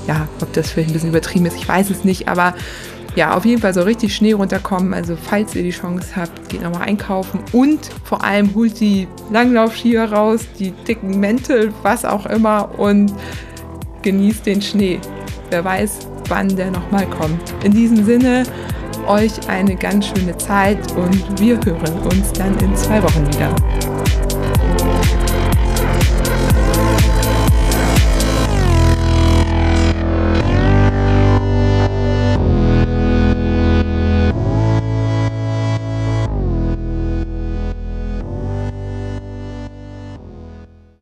ja, 0.07 0.29
ob 0.41 0.53
das 0.53 0.71
vielleicht 0.71 0.91
ein 0.91 0.93
bisschen 0.93 1.09
übertrieben 1.09 1.47
ist, 1.47 1.57
ich 1.57 1.69
weiß 1.69 1.91
es 1.91 2.05
nicht, 2.05 2.29
aber 2.29 2.55
ja, 3.17 3.35
auf 3.35 3.45
jeden 3.45 3.61
Fall 3.61 3.75
so 3.75 3.83
richtig 3.83 4.15
Schnee 4.15 4.33
runterkommen. 4.33 4.95
Also 4.95 5.17
falls 5.17 5.55
ihr 5.55 5.63
die 5.63 5.71
Chance 5.71 6.15
habt, 6.15 6.49
geht 6.49 6.63
nochmal 6.63 6.83
einkaufen 6.83 7.41
und 7.53 7.81
vor 8.05 8.23
allem 8.23 8.55
holt 8.55 8.79
die 8.79 9.09
Langlaufskier 9.33 10.05
raus, 10.13 10.43
die 10.59 10.71
dicken 10.71 11.19
Mäntel, 11.19 11.73
was 11.83 12.05
auch 12.05 12.27
immer 12.27 12.79
und 12.79 13.13
genießt 14.03 14.47
den 14.47 14.63
Schnee. 14.63 15.01
Wer 15.51 15.65
weiß, 15.65 15.99
wann 16.31 16.49
der 16.57 16.71
nochmal 16.71 17.07
kommt. 17.07 17.55
In 17.65 17.73
diesem 17.73 18.05
Sinne, 18.05 18.45
euch 19.07 19.33
eine 19.49 19.77
ganz 19.77 20.07
schöne 20.07 20.37
Zeit 20.39 20.79
und 20.93 21.41
wir 21.41 21.57
hören 21.65 21.99
uns 22.05 22.33
dann 22.33 22.57
in 22.59 22.75
zwei 22.77 23.03
Wochen 23.03 23.27
wieder. 23.27 23.55